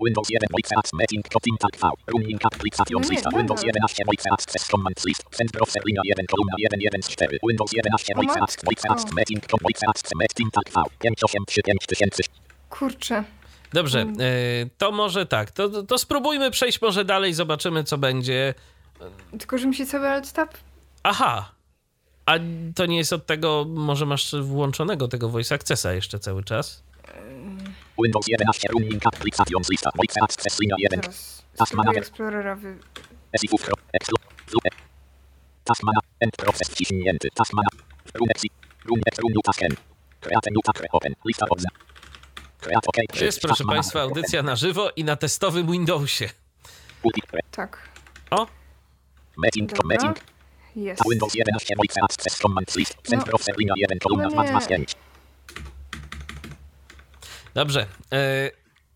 Windows 0.00 0.28
1 0.30 0.38
Voice 0.50 0.70
Access 0.76 0.92
Meeting 0.92 1.22
Tag 1.58 1.74
V 1.76 1.88
Running 2.12 2.38
Applications 2.44 3.08
nie, 3.10 3.16
lista. 3.16 3.30
Windows 3.36 3.62
11 3.64 4.04
Voice 4.06 4.26
Access 4.30 4.68
Commands 4.68 5.04
list 5.04 5.22
Send 5.32 5.50
Browser 5.52 5.82
linia 5.86 6.00
1 6.04 6.26
kolumna 6.26 6.54
1 6.58 6.80
1 6.80 7.02
z 7.02 7.08
4 7.08 7.38
Windows 7.48 7.72
11 7.72 8.14
O 8.14 8.16
Voice 8.22 8.40
Access 8.40 8.64
Voice. 8.64 8.88
Access 8.88 9.12
Meeting 9.14 9.42
Voice 9.62 9.86
Access 9.88 10.10
Met 10.20 10.34
Team 10.34 10.50
Tag 10.50 10.64
V 10.74 10.82
5835 11.00 11.86
tysięcy 11.86 12.22
Kurczę. 12.70 13.24
Dobrze, 13.72 14.00
Mm. 14.00 14.20
y, 14.20 14.70
to 14.78 14.92
może 14.92 15.26
tak. 15.26 15.50
To, 15.50 15.68
to, 15.68 15.82
to 15.82 15.98
spróbujmy 15.98 16.50
przejść 16.50 16.80
może 16.82 17.04
dalej, 17.04 17.34
zobaczymy 17.34 17.84
co 17.84 17.98
będzie. 17.98 18.54
Tylko, 19.38 19.58
że 19.58 19.66
mi 19.66 19.74
się 19.74 19.86
cały 19.86 20.08
alt 20.08 20.32
tab... 20.32 20.54
Aha. 21.02 21.52
A 22.28 22.38
to 22.74 22.86
nie 22.86 22.96
jest 22.96 23.12
od 23.12 23.26
tego, 23.26 23.66
może 23.68 24.06
masz 24.06 24.34
włączonego 24.34 25.08
tego 25.08 25.28
voice 25.28 25.54
accessa 25.54 25.92
jeszcze 25.92 26.18
cały 26.18 26.44
czas? 26.44 26.82
Windows 28.02 28.28
11 28.28 28.68
Running 28.72 29.06
Applications 29.06 29.70
lista 29.70 29.90
Voice 29.96 30.22
Access 30.22 30.60
linia 30.60 30.74
1 30.78 31.00
Zaraz 31.02 31.42
Task 31.56 31.74
manager. 31.74 32.02
Explorera 32.02 32.56
wy... 32.56 32.78
Esifów 33.32 33.62
Pro 33.62 33.74
Explo 33.92 34.16
Zupę 34.46 34.68
Task 35.64 35.82
mana 35.82 36.00
End 36.20 36.36
Process 36.36 36.68
wciśnięty 36.68 37.28
Task 37.34 37.52
mana 37.52 37.68
Run 38.14 38.28
exit 38.30 38.52
Run 38.84 39.00
ex 39.06 39.18
Run 39.18 39.32
task 39.44 39.62
end 39.62 39.80
Create 40.20 40.50
new 40.50 40.62
tab 40.64 40.86
open. 40.92 41.14
Lista 41.26 41.46
od 41.50 41.60
za. 41.60 41.68
Create 42.60 42.86
OK. 42.86 42.96
To 43.18 43.24
jest, 43.24 43.40
proszę 43.40 43.64
Państwa, 43.64 44.00
audycja 44.00 44.42
na 44.42 44.56
żywo 44.56 44.90
i 44.96 45.04
na 45.04 45.16
testowym 45.16 45.72
Windowsie. 45.72 46.28
Tak, 47.50 47.88
O, 48.30 48.46
Meeting. 49.36 49.72
Dobra. 49.72 49.86
Meeting. 49.88 50.37
Jest. 50.76 51.02
Windows 51.10 51.34
11 51.34 51.74
Voice 51.76 52.02
Access 52.02 52.38
Commands 52.38 52.76
List. 52.76 52.94
Center 53.02 53.34
of 53.34 53.42
Linia 53.58 53.74
1 53.76 53.98
kolumna 53.98 54.28
2 54.28 54.42
nie. 54.44 54.50
2 54.50 54.60
z 54.60 54.66
5. 54.66 54.96
dobrze. 57.54 57.86
E, 58.12 58.50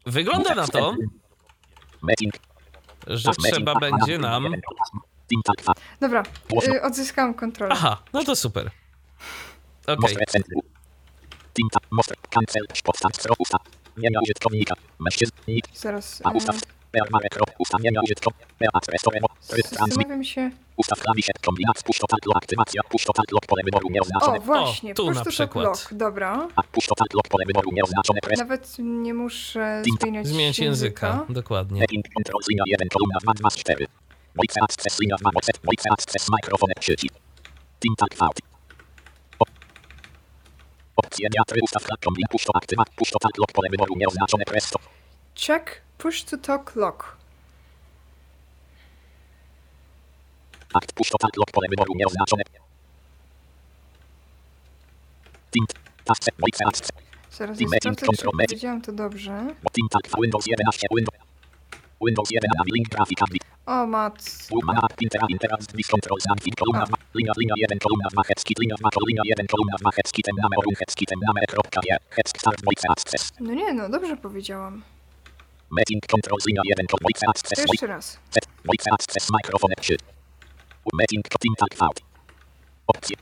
wygląda 0.06 0.54
na 0.54 0.66
to, 0.66 0.94
Meeting. 2.02 2.34
że 3.06 3.30
trzeba 3.32 3.74
będzie 3.74 4.18
nam... 4.18 4.54
2. 5.62 5.72
Dobra, 6.00 6.22
y, 6.68 6.82
odzyskałam 6.82 7.34
kontrolę. 7.34 7.72
Aha, 7.74 8.02
no 8.12 8.24
to 8.24 8.36
super. 8.36 8.70
Okej. 9.86 10.16
Mężczyzn. 14.98 15.32
Nick. 15.48 15.68
Zaraz. 15.78 16.22
Zastanawiam 19.40 20.24
się. 20.24 20.50
Ustaw 20.76 21.00
klawisze. 21.00 21.32
Kombinacja. 21.46 21.82
Push 21.86 21.98
to 21.98 22.06
tag 22.06 22.26
lock. 22.26 22.36
Aktywacja. 22.36 22.80
Push 22.88 23.04
to 23.04 23.12
tag 23.12 23.32
lock. 23.32 23.46
Pole 23.46 23.62
wyboru 23.64 23.88
nieoznaczone. 23.90 24.38
O, 24.38 24.40
właśnie, 24.40 24.94
tu 24.94 25.06
na 25.06 25.14
to 25.14 25.20
talk 25.24 25.28
przykład. 25.28 25.64
lock. 25.64 25.94
Dobra. 25.94 26.48
A 26.56 26.62
push 26.62 26.86
to 26.86 26.94
tag 26.94 27.14
lock. 27.14 27.28
Pole 27.28 27.44
wyboru 27.46 27.70
nieoznaczone. 27.72 28.20
Press. 28.20 28.38
Nawet 28.38 28.76
nie 28.78 29.14
muszę 29.14 29.82
zmieniać, 30.00 30.26
Zmieniać 30.26 30.58
języka, 30.58 31.26
dokładnie. 31.28 31.80
Setting 31.80 32.04
control 32.14 32.40
linia 32.50 32.62
1 32.66 32.88
kolumna 32.88 33.18
2 33.22 33.32
2 33.34 33.50
z 33.50 33.56
4. 33.56 33.86
Voice 34.34 34.60
access 34.62 35.00
linia 35.00 35.16
2 35.20 35.30
voice, 35.34 35.52
voice 35.64 35.90
access 35.90 36.26
mikrofon 36.36 36.68
sieci. 36.80 37.08
Team 37.80 37.94
tag 37.96 38.14
V. 38.18 38.26
O- 39.38 39.44
Opcje 40.96 41.28
wiatry 41.36 41.60
ustaw 41.62 41.82
kombin 42.04 42.24
push 42.30 42.44
to 42.44 42.52
aktywa 42.54 42.84
push 42.96 43.10
to 43.10 43.18
tag 43.18 43.38
lock 43.38 43.52
pole 43.52 43.68
wyboru 43.70 43.94
nieoznaczone 43.96 44.44
press 44.44 44.70
to. 44.70 44.78
Check 45.34 45.82
push 45.98 46.22
to 46.22 46.36
talk 46.36 46.76
lock. 46.76 47.16
Akt 50.74 50.94
push 50.94 51.10
to 51.10 51.18
tag 51.18 51.36
lock 51.36 51.50
pole 51.52 51.68
wyboru 51.68 51.94
nieoznaczone. 51.96 52.42
Team 55.50 55.66
task 56.04 56.30
voice 56.38 56.64
access 56.66 56.88
Zaraz 57.30 57.58
czy 57.58 58.26
powiedziałam 58.32 58.82
to 58.82 58.92
dobrze. 58.92 59.46
V 59.62 60.20
Windows 60.22 60.46
11 60.46 60.86
Windows 60.96 61.18
Windows 62.06 62.30
11 62.30 62.72
link 62.74 62.88
grafika 62.88 63.24
O, 63.66 63.86
mat. 63.86 64.48
Umana, 64.50 64.86
Intera, 65.00 65.26
Intera, 65.30 65.56
Zvis, 65.60 65.86
Control, 65.86 66.18
Zamknij, 66.20 66.52
kolumna 66.58 66.84
2, 66.86 66.96
linia, 67.14 67.32
linia 67.38 67.54
1, 67.58 67.78
kolumna 67.78 68.08
2, 68.10 68.22
Heckskit, 68.28 68.58
linia 68.58 68.76
2, 68.76 68.90
linia 69.06 69.22
1, 69.26 69.46
kolumna 69.46 69.76
2, 69.78 69.90
Heckskitem, 69.96 70.36
namer, 70.42 70.58
orun, 70.58 70.74
Heckskitem, 70.80 71.18
namer, 71.26 71.46
kropka, 71.46 71.80
je, 71.88 71.96
Heck, 72.16 72.28
start, 72.28 72.64
voice, 72.64 72.88
access, 72.88 73.32
No 73.40 73.54
nie, 73.54 73.72
no 73.74 73.88
dobrze 73.88 74.16
powiedziałam. 74.16 74.82
Meeting, 75.72 76.00
control, 76.10 76.38
linia 76.46 76.62
1, 76.64 76.86
to 76.86 76.96
voice, 77.02 77.22
access, 77.28 77.58
jeszcze 77.72 77.86
raz. 77.86 78.18
set, 78.30 78.44
voice, 78.64 78.86
access, 78.92 79.28
mikrofon, 79.36 79.70
3, 79.80 79.96
meeting, 80.92 81.24
team, 81.28 81.54
tag, 81.58 81.72
V, 81.78 81.86
opcje, 82.86 83.16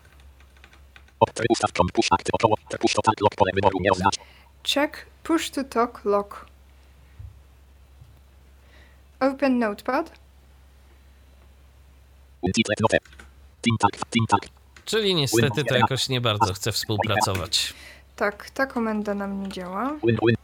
opcje, 1.20 1.44
ustaw, 1.50 1.72
kom, 1.72 1.86
push, 1.92 2.08
akty, 2.10 2.30
około, 2.32 2.56
push, 2.80 2.94
to 2.94 3.02
tag, 3.02 3.20
lock, 3.20 3.34
pole 3.34 3.50
wyboru, 3.54 3.78
nie 3.80 3.92
oznacz, 3.92 4.16
Check 4.62 5.06
push 5.22 5.50
to 5.50 5.64
talk 5.64 6.04
lock. 6.04 6.46
Open 9.20 9.58
notepad. 9.58 10.12
untitled, 12.42 12.80
note, 12.80 12.98
team, 13.62 13.76
tag, 13.78 13.90
team, 14.10 14.26
tag, 14.26 14.40
Czyli 14.84 15.14
niestety 15.14 15.64
to 15.64 15.74
jakoś 15.74 16.08
nie 16.08 16.20
bardzo 16.20 16.54
chce 16.54 16.72
współpracować. 16.72 17.74
Tak, 18.16 18.50
ta 18.50 18.66
komenda 18.66 19.14
nam 19.14 19.42
nie 19.42 19.48
działa. 19.48 19.96
win, 20.04 20.16
win, 20.26 20.36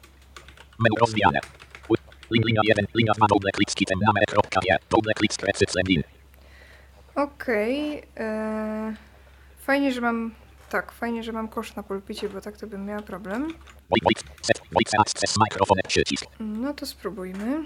menu 0.78 0.96
rozwijane, 1.00 1.40
linia 2.30 2.60
1, 2.64 2.86
linia 2.94 3.12
2, 3.14 3.26
double 3.28 3.50
click, 3.54 3.70
skitem, 3.70 3.98
namer, 4.06 4.24
kropka, 4.26 4.60
je, 4.68 4.76
double 4.90 5.14
click, 5.14 5.32
skrecy, 5.32 5.64
lin, 5.88 6.02
Okej. 7.14 8.02
e, 8.16 8.94
Fajnie, 9.58 9.92
że 9.92 10.00
mam... 10.00 10.34
Tak, 10.68 10.92
fajnie, 10.92 11.22
że 11.22 11.32
mam 11.32 11.48
kosz 11.48 11.74
na 11.74 11.82
pulpicie, 11.82 12.28
bo 12.28 12.40
tak 12.40 12.56
to 12.56 12.66
bym 12.66 12.84
miała 12.86 13.02
problem. 13.02 13.48
No 16.40 16.74
to 16.74 16.86
spróbujmy. 16.86 17.64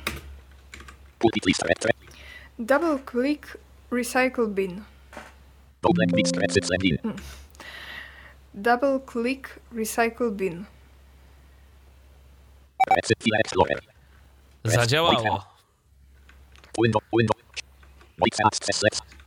pulpit 1.19 1.47
list, 1.47 1.63
Double 2.59 2.99
click 3.11 3.59
recycle 3.91 4.47
bin. 4.49 4.83
double 5.83 6.07
click, 6.07 6.29
skrecy, 6.29 6.61
lin, 6.83 6.99
Double 8.55 9.01
click 9.13 9.61
recycle 9.73 10.31
bin. 10.31 10.65
Explorer, 13.45 13.81
Zadziałało. 14.65 15.45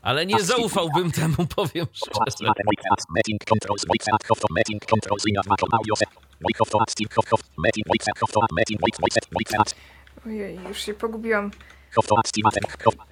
Ale 0.01 0.25
nie 0.25 0.39
zaufałbym 0.41 1.11
temu, 1.11 1.35
powiem 1.55 1.85
szczerze. 1.93 2.19
voice 2.65 2.81
access, 2.91 3.05
meeting 3.15 3.41
controls, 3.49 3.85
voice 3.85 4.11
access, 4.13 4.27
hof, 4.27 4.39
meeting 4.55 4.85
controls, 4.85 5.25
linia 5.25 5.41
2, 5.41 5.55
audio 5.71 5.95
set, 5.95 6.09
voice 6.41 6.57
hof, 6.59 6.81
active, 6.81 7.13
hof, 7.15 7.29
hof, 7.29 7.39
meeting, 7.57 7.87
voice 7.87 8.05
access, 8.11 8.35
hof, 8.35 8.45
meeting, 8.51 8.81
voice, 8.81 8.97
voice, 9.01 9.19
voice 9.31 9.59
access, 9.59 9.79
Ojej, 10.25 10.59
już 10.67 10.85
się 10.85 10.93
pogubiłam. 10.93 11.51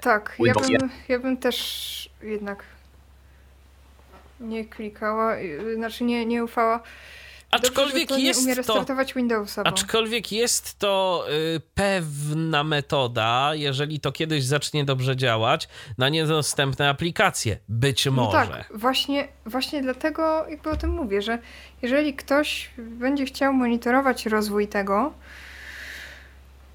Tak, 0.02 0.36
ja 0.40 0.54
bym, 0.80 0.90
ja 1.08 1.20
bym 1.20 1.38
też 1.38 2.10
jednak 2.22 2.64
nie 4.40 4.66
klikała, 4.66 5.38
y, 5.38 5.76
znaczy 5.76 6.04
nie, 6.04 6.26
nie 6.26 6.44
ufała. 6.44 6.80
Dobrze, 7.52 7.68
Aczkolwiek 7.68 8.02
że 8.02 8.06
to 8.08 8.14
nie 8.16 8.20
umie 8.20 8.28
jest 8.28 8.46
to... 8.48 8.56
restartować 8.56 9.14
Windowsa, 9.14 9.64
bo... 9.64 9.70
Aczkolwiek 9.70 10.32
jest 10.32 10.80
to 10.80 11.26
y, 11.56 11.62
pewna 11.76 12.64
metoda, 12.64 13.52
jeżeli 13.54 14.00
to 14.00 14.12
kiedyś 14.12 14.44
zacznie 14.44 14.86
dobrze 14.86 15.16
działać, 15.16 15.68
na 15.98 16.10
niedostępne 16.10 16.90
aplikacje. 16.90 17.58
Być 17.70 18.06
No 18.06 18.12
może. 18.12 18.32
tak, 18.32 18.66
właśnie, 18.74 19.28
właśnie 19.46 19.82
dlatego 19.82 20.46
jakby 20.50 20.70
o 20.70 20.76
tym 20.76 20.90
mówię, 20.90 21.22
że 21.22 21.40
jeżeli 21.82 22.14
ktoś 22.14 22.70
będzie 22.78 23.26
chciał 23.26 23.54
monitorować 23.54 24.26
rozwój 24.26 24.68
tego, 24.68 25.14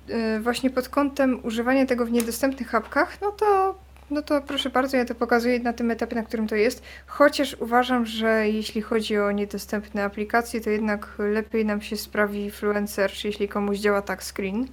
yy, 0.08 0.40
właśnie 0.40 0.70
pod 0.70 0.88
kątem 0.88 1.40
używania 1.44 1.86
tego 1.86 2.06
w 2.06 2.10
niedostępnych 2.10 2.74
apkach, 2.74 3.20
no 3.20 3.30
to, 3.32 3.78
no 4.10 4.22
to 4.22 4.40
proszę 4.40 4.70
bardzo, 4.70 4.96
ja 4.96 5.04
to 5.04 5.14
pokazuję 5.14 5.60
na 5.60 5.72
tym 5.72 5.90
etapie, 5.90 6.16
na 6.16 6.22
którym 6.22 6.48
to 6.48 6.54
jest. 6.54 6.82
Chociaż 7.06 7.56
uważam, 7.60 8.06
że 8.06 8.48
jeśli 8.48 8.82
chodzi 8.82 9.18
o 9.18 9.32
niedostępne 9.32 10.04
aplikacje, 10.04 10.60
to 10.60 10.70
jednak 10.70 11.08
lepiej 11.18 11.64
nam 11.64 11.82
się 11.82 11.96
sprawi 11.96 12.50
Fluencer, 12.50 13.12
czy 13.12 13.26
jeśli 13.26 13.48
komuś 13.48 13.78
działa 13.78 14.02
tak 14.02 14.22
screen, 14.22 14.66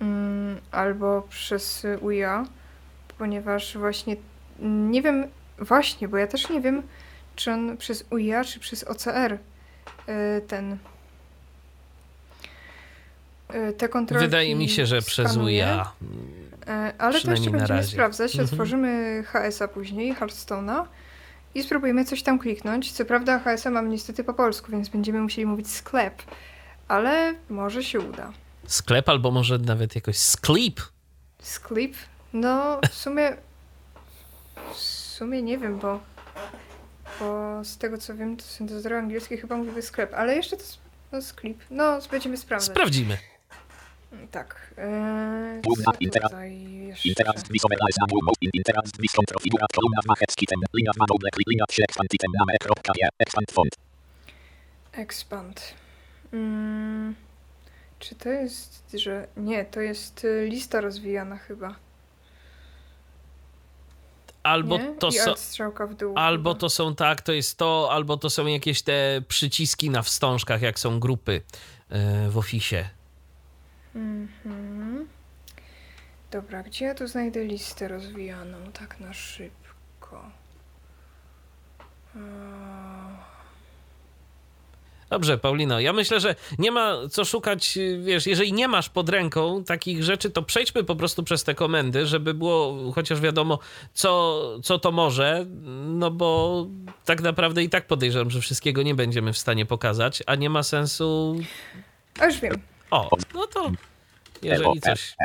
mm, 0.00 0.60
albo 0.70 1.22
przez 1.30 1.86
UIA, 2.00 2.46
ponieważ 3.18 3.78
właśnie 3.78 4.16
nie 4.60 5.02
wiem, 5.02 5.26
właśnie, 5.58 6.08
bo 6.08 6.16
ja 6.16 6.26
też 6.26 6.48
nie 6.48 6.60
wiem, 6.60 6.82
czy 7.36 7.52
on 7.52 7.76
przez 7.76 8.04
UIA, 8.10 8.44
czy 8.44 8.60
przez 8.60 8.84
OCR 8.84 9.32
y, 9.32 9.38
ten 10.48 10.76
y, 13.54 13.72
te 13.72 13.88
kontrolki 13.88 14.26
Wydaje 14.26 14.54
mi 14.54 14.68
się, 14.68 14.86
że 14.86 15.02
przez. 15.02 15.36
UIA. 15.36 15.92
Y, 16.68 16.98
Ale 16.98 17.12
to 17.12 17.18
jeszcze 17.18 17.28
będziemy 17.30 17.66
razie. 17.66 17.88
sprawdzać. 17.92 18.30
Mhm. 18.34 18.48
Otworzymy 18.50 19.22
HS-a 19.26 19.68
później, 19.68 20.14
Hearthstone'a 20.14 20.84
i 21.54 21.62
spróbujemy 21.62 22.04
coś 22.04 22.22
tam 22.22 22.38
kliknąć. 22.38 22.92
Co 22.92 23.04
prawda 23.04 23.38
HS-a 23.38 23.70
mam 23.70 23.90
niestety 23.90 24.24
po 24.24 24.34
polsku, 24.34 24.72
więc 24.72 24.88
będziemy 24.88 25.20
musieli 25.20 25.46
mówić 25.46 25.70
sklep, 25.70 26.22
ale 26.88 27.34
może 27.48 27.82
się 27.84 28.00
uda. 28.00 28.32
Sklep 28.66 29.08
albo 29.08 29.30
może 29.30 29.58
nawet 29.58 29.94
jakoś 29.94 30.16
sklep. 30.18 30.80
Sklep? 31.42 31.92
No, 32.32 32.80
w 32.90 32.94
sumie. 32.94 33.36
W 34.74 34.76
sumie 34.78 35.42
nie 35.42 35.58
wiem, 35.58 35.78
bo. 35.78 36.00
Bo 37.20 37.60
z 37.64 37.78
tego 37.78 37.98
co 37.98 38.14
wiem, 38.14 38.36
to 38.36 38.44
syntezator 38.44 38.92
angielski 38.94 39.36
chyba 39.36 39.56
mówiły 39.56 39.82
sklep, 39.82 40.14
ale 40.14 40.36
jeszcze 40.36 40.56
to. 40.56 40.64
No, 41.12 41.22
sklep. 41.22 41.56
No, 41.70 41.98
będziemy 42.10 42.36
sprawdzać. 42.36 42.70
Sprawdzimy. 42.76 43.18
Tak. 44.30 44.74
Eee, 44.78 45.60
Główna 45.62 45.92
intera- 46.00 46.28
tutaj 46.28 46.72
jeszcze? 46.72 47.08
Interact 47.08 47.46
Zvis 47.46 47.64
Overlies 47.64 47.96
na 48.00 48.06
Move 48.12 48.36
in 48.40 48.50
Interact 48.54 48.96
Zvis 48.96 49.12
Konfigurat 49.12 49.72
kolumna 49.72 50.00
2 50.04 50.14
Headskitem 50.18 50.60
linia 50.74 50.90
2 50.96 51.04
double 51.08 51.30
click 51.34 51.50
linia 51.50 51.64
3 51.68 51.82
Expanditem 51.82 52.30
namer 52.38 52.58
kropka 52.58 52.92
je 52.96 53.08
Expand 53.18 53.52
font 53.52 53.76
Expand. 54.92 55.74
Mm, 56.32 57.14
czy 57.98 58.14
to 58.14 58.28
jest, 58.28 58.94
że. 58.94 59.28
Nie, 59.36 59.64
to 59.64 59.80
jest 59.80 60.24
y, 60.24 60.46
lista 60.50 60.80
rozwijana 60.80 61.36
chyba. 61.36 61.74
Albo 64.42 64.78
nie? 64.78 64.94
to 64.98 65.12
są. 65.12 65.34
w. 65.34 66.18
Albo 66.18 66.50
chyba. 66.50 66.60
to 66.60 66.70
są 66.70 66.94
tak, 66.94 67.22
to 67.22 67.32
jest 67.32 67.58
to, 67.58 67.88
albo 67.92 68.16
to 68.16 68.30
są 68.30 68.46
jakieś 68.46 68.82
te 68.82 69.22
przyciski 69.28 69.90
na 69.90 70.02
wstążkach, 70.02 70.62
jak 70.62 70.78
są 70.78 71.00
grupy 71.00 71.42
e, 71.88 72.28
w 72.30 72.38
Office. 72.38 72.90
Mhm. 73.94 75.08
Dobra, 76.30 76.62
gdzie 76.62 76.84
ja 76.84 76.94
tu 76.94 77.06
znajdę 77.06 77.44
listę 77.44 77.88
rozwijaną 77.88 78.58
tak 78.72 79.00
na 79.00 79.12
szybko? 79.12 80.30
Eee, 82.16 83.34
Dobrze, 85.10 85.38
Paulino, 85.38 85.80
ja 85.80 85.92
myślę, 85.92 86.20
że 86.20 86.34
nie 86.58 86.70
ma 86.70 86.96
co 87.10 87.24
szukać, 87.24 87.78
wiesz, 88.04 88.26
jeżeli 88.26 88.52
nie 88.52 88.68
masz 88.68 88.88
pod 88.88 89.08
ręką 89.08 89.64
takich 89.64 90.04
rzeczy, 90.04 90.30
to 90.30 90.42
przejdźmy 90.42 90.84
po 90.84 90.96
prostu 90.96 91.22
przez 91.22 91.44
te 91.44 91.54
komendy, 91.54 92.06
żeby 92.06 92.34
było 92.34 92.92
chociaż 92.92 93.20
wiadomo, 93.20 93.58
co, 93.92 94.40
co 94.62 94.78
to 94.78 94.92
może, 94.92 95.46
no 95.86 96.10
bo 96.10 96.66
tak 97.04 97.22
naprawdę 97.22 97.62
i 97.62 97.68
tak 97.68 97.86
podejrzewam, 97.86 98.30
że 98.30 98.40
wszystkiego 98.40 98.82
nie 98.82 98.94
będziemy 98.94 99.32
w 99.32 99.38
stanie 99.38 99.66
pokazać, 99.66 100.22
a 100.26 100.34
nie 100.34 100.50
ma 100.50 100.62
sensu... 100.62 101.36
A 102.20 102.26
już 102.26 102.40
wiem. 102.40 102.73
O, 102.94 103.08
no 103.34 103.46
to 103.46 103.70
jeżeli 104.42 104.80
coś... 104.80 105.16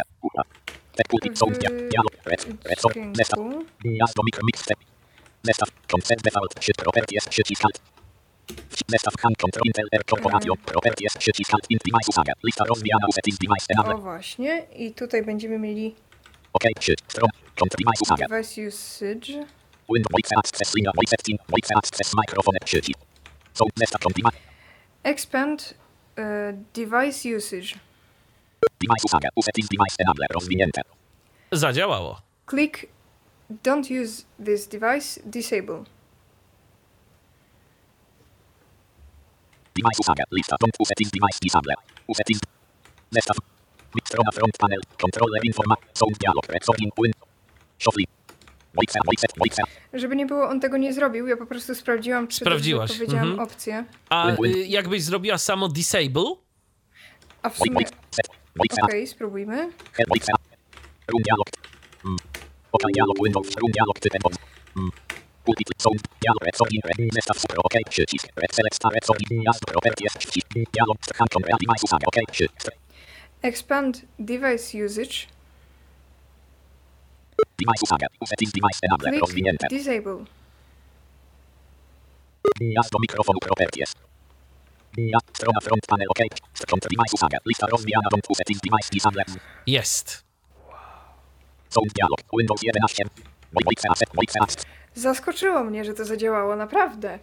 Gniazdo 3.84 4.22
mikro 4.26 4.44
mix 4.44 4.62
step. 4.62 4.80
Zestaw 5.44 5.70
koncert 5.92 6.22
default 6.24 6.64
sieć 6.64 6.76
properties 6.76 7.28
przycisk 7.30 7.66
alt. 7.66 7.82
Zestaw 8.88 9.14
hand 9.22 9.38
control 9.38 9.64
intel 9.66 9.88
r 9.92 10.04
corporation 10.06 10.58
properties 10.66 11.18
przycisk 11.18 11.54
alt 11.54 11.66
int 11.70 11.82
device 11.86 12.10
usaga. 12.10 12.34
Lista 12.44 12.66
rozwijana 12.66 13.08
settings 13.16 13.40
device 13.40 13.66
O 13.70 13.74
enable. 13.74 14.02
właśnie. 14.02 14.66
I 14.76 14.94
tutaj 14.94 15.24
będziemy 15.24 15.60
mieli 15.60 15.96
OK 16.54 16.64
sieć 16.80 17.00
stron 17.08 17.30
control 17.60 17.86
device 17.86 18.02
usaga. 18.02 18.28
device 18.28 18.68
usage. 18.68 19.34
Windows 19.94 20.12
voice 20.12 20.36
access 20.38 20.76
linia 20.76 20.92
voice 20.96 21.10
setting 21.10 21.40
voice 21.50 21.76
access 21.76 22.14
microphone. 22.14 22.58
Są 23.54 23.66
zestaw 23.76 24.02
con 24.02 24.14
device 24.14 24.38
Expand 25.04 25.62
e, 25.62 25.89
device 26.74 27.30
usage. 27.38 27.80
device 28.82 29.04
usaga. 29.06 29.30
Settings 29.44 29.70
device 29.70 29.96
enable 30.00 30.28
rozwinięte. 30.30 30.82
Zadziałało. 31.52 32.22
Click 32.46 32.88
Don't 33.50 33.90
use 33.90 34.26
this 34.38 34.68
device. 34.68 35.20
Disable. 35.26 35.86
Device 39.74 40.00
usaga. 40.00 40.24
Lista 40.32 40.56
don't 40.60 40.76
settings 40.86 41.12
device 41.12 41.40
disable. 41.42 41.74
Settings. 42.14 42.42
Zestaw. 43.12 43.36
Strona 44.06 44.32
front 44.32 44.58
panel. 44.60 44.82
Controller 44.98 45.42
informa. 45.44 45.76
Sound 45.94 46.18
dialog. 46.20 46.46
Recording 46.50 46.92
win. 46.98 47.14
Shuffle. 47.80 48.19
Żeby 49.94 50.16
nie 50.16 50.26
było, 50.26 50.50
on 50.50 50.60
tego 50.60 50.78
nie 50.78 50.94
zrobił. 50.94 51.28
Ja 51.28 51.38
po 51.38 51.46
prostu 51.46 51.76
sprawdziłam, 51.76 52.28
czy 52.28 52.38
Sprawdziłaś, 52.38 52.92
powiedziałam 52.92 53.30
mhm. 53.30 53.48
opcję. 53.48 53.86
A 54.10 54.32
y, 54.32 54.66
jakbyś 54.68 55.04
zrobiła 55.04 55.38
samo 55.38 55.68
disable, 55.68 56.36
A 57.42 57.50
w 57.50 57.58
sumie... 57.58 57.86
Okej, 58.84 59.08
spróbujmy. 59.08 59.56
Head 59.94 60.10
voice 60.10 60.32
Room 61.12 61.24
dialog. 61.24 61.48
Mm. 62.06 62.18
OK 62.72 62.84
dialog 62.94 63.18
Windows. 63.24 63.48
Room 63.62 63.72
dialog 63.72 64.00
typem 64.00 64.22
voice. 64.24 64.40
Mm. 64.78 64.90
Multiply 65.48 65.76
sound. 65.78 66.02
Dialog 66.22 66.44
recording. 66.46 66.82
Red. 66.86 67.14
Zestaw 67.14 67.38
super 67.40 67.58
OK. 67.66 67.76
Przycisk. 67.90 68.26
Red 68.36 68.52
select 68.54 68.76
star 68.76 68.92
recording. 68.94 69.28
Gniazdo 69.42 69.66
properties. 69.74 70.14
Przycisk. 70.18 70.48
Dialog. 70.76 70.98
Hand 71.18 71.30
control 71.34 71.58
device 71.64 71.84
usaga. 71.84 72.06
OK. 72.08 72.18
Przycisk. 72.32 72.72
Expand 73.42 74.06
device 74.20 74.86
usage. 74.86 75.28
Device 77.60 77.84
usaga. 77.84 78.08
Settings 78.26 78.52
device 78.54 78.80
enable. 78.84 79.10
Click 79.10 79.22
Rozwinięte. 79.22 79.68
Disable. 79.70 80.26
Gniazdo 82.60 83.00
mikrofonu 83.00 83.40
properties. 83.40 83.94
Gniazdo. 84.94 85.32
Strona 85.34 85.60
front 85.62 85.86
panel 85.88 86.08
OK. 86.10 86.20
Control 86.70 86.90
device 86.90 87.14
usaga. 87.14 87.38
Lista 87.46 87.68
rozwijana. 87.68 88.08
Don't 88.12 88.36
settings 88.38 88.62
device 88.62 88.90
disable. 88.92 89.24
jest. 89.68 90.24
Sound 91.70 91.94
dialog. 91.94 92.20
Windows 92.40 92.62
11. 92.64 93.04
Voice 93.54 93.90
asset. 93.90 94.10
Voice 94.16 94.40
asset. 94.42 94.66
Zaskoczyło 94.96 95.64
mnie, 95.64 95.86
że 95.86 95.94
to 95.94 96.06
zadziałało, 96.06 96.56
naprawdę. 96.56 97.20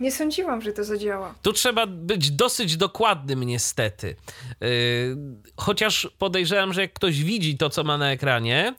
Nie 0.00 0.12
sądziłam, 0.12 0.62
że 0.62 0.72
to 0.72 0.84
zadziała. 0.84 1.34
Tu 1.42 1.52
trzeba 1.52 1.86
być 1.86 2.30
dosyć 2.30 2.76
dokładnym, 2.76 3.42
niestety. 3.44 4.16
Yy, 4.60 4.68
chociaż 5.56 6.08
podejrzewam, 6.18 6.72
że 6.72 6.80
jak 6.80 6.92
ktoś 6.92 7.22
widzi 7.22 7.56
to, 7.58 7.70
co 7.70 7.84
ma 7.84 7.98
na 7.98 8.10
ekranie, 8.12 8.74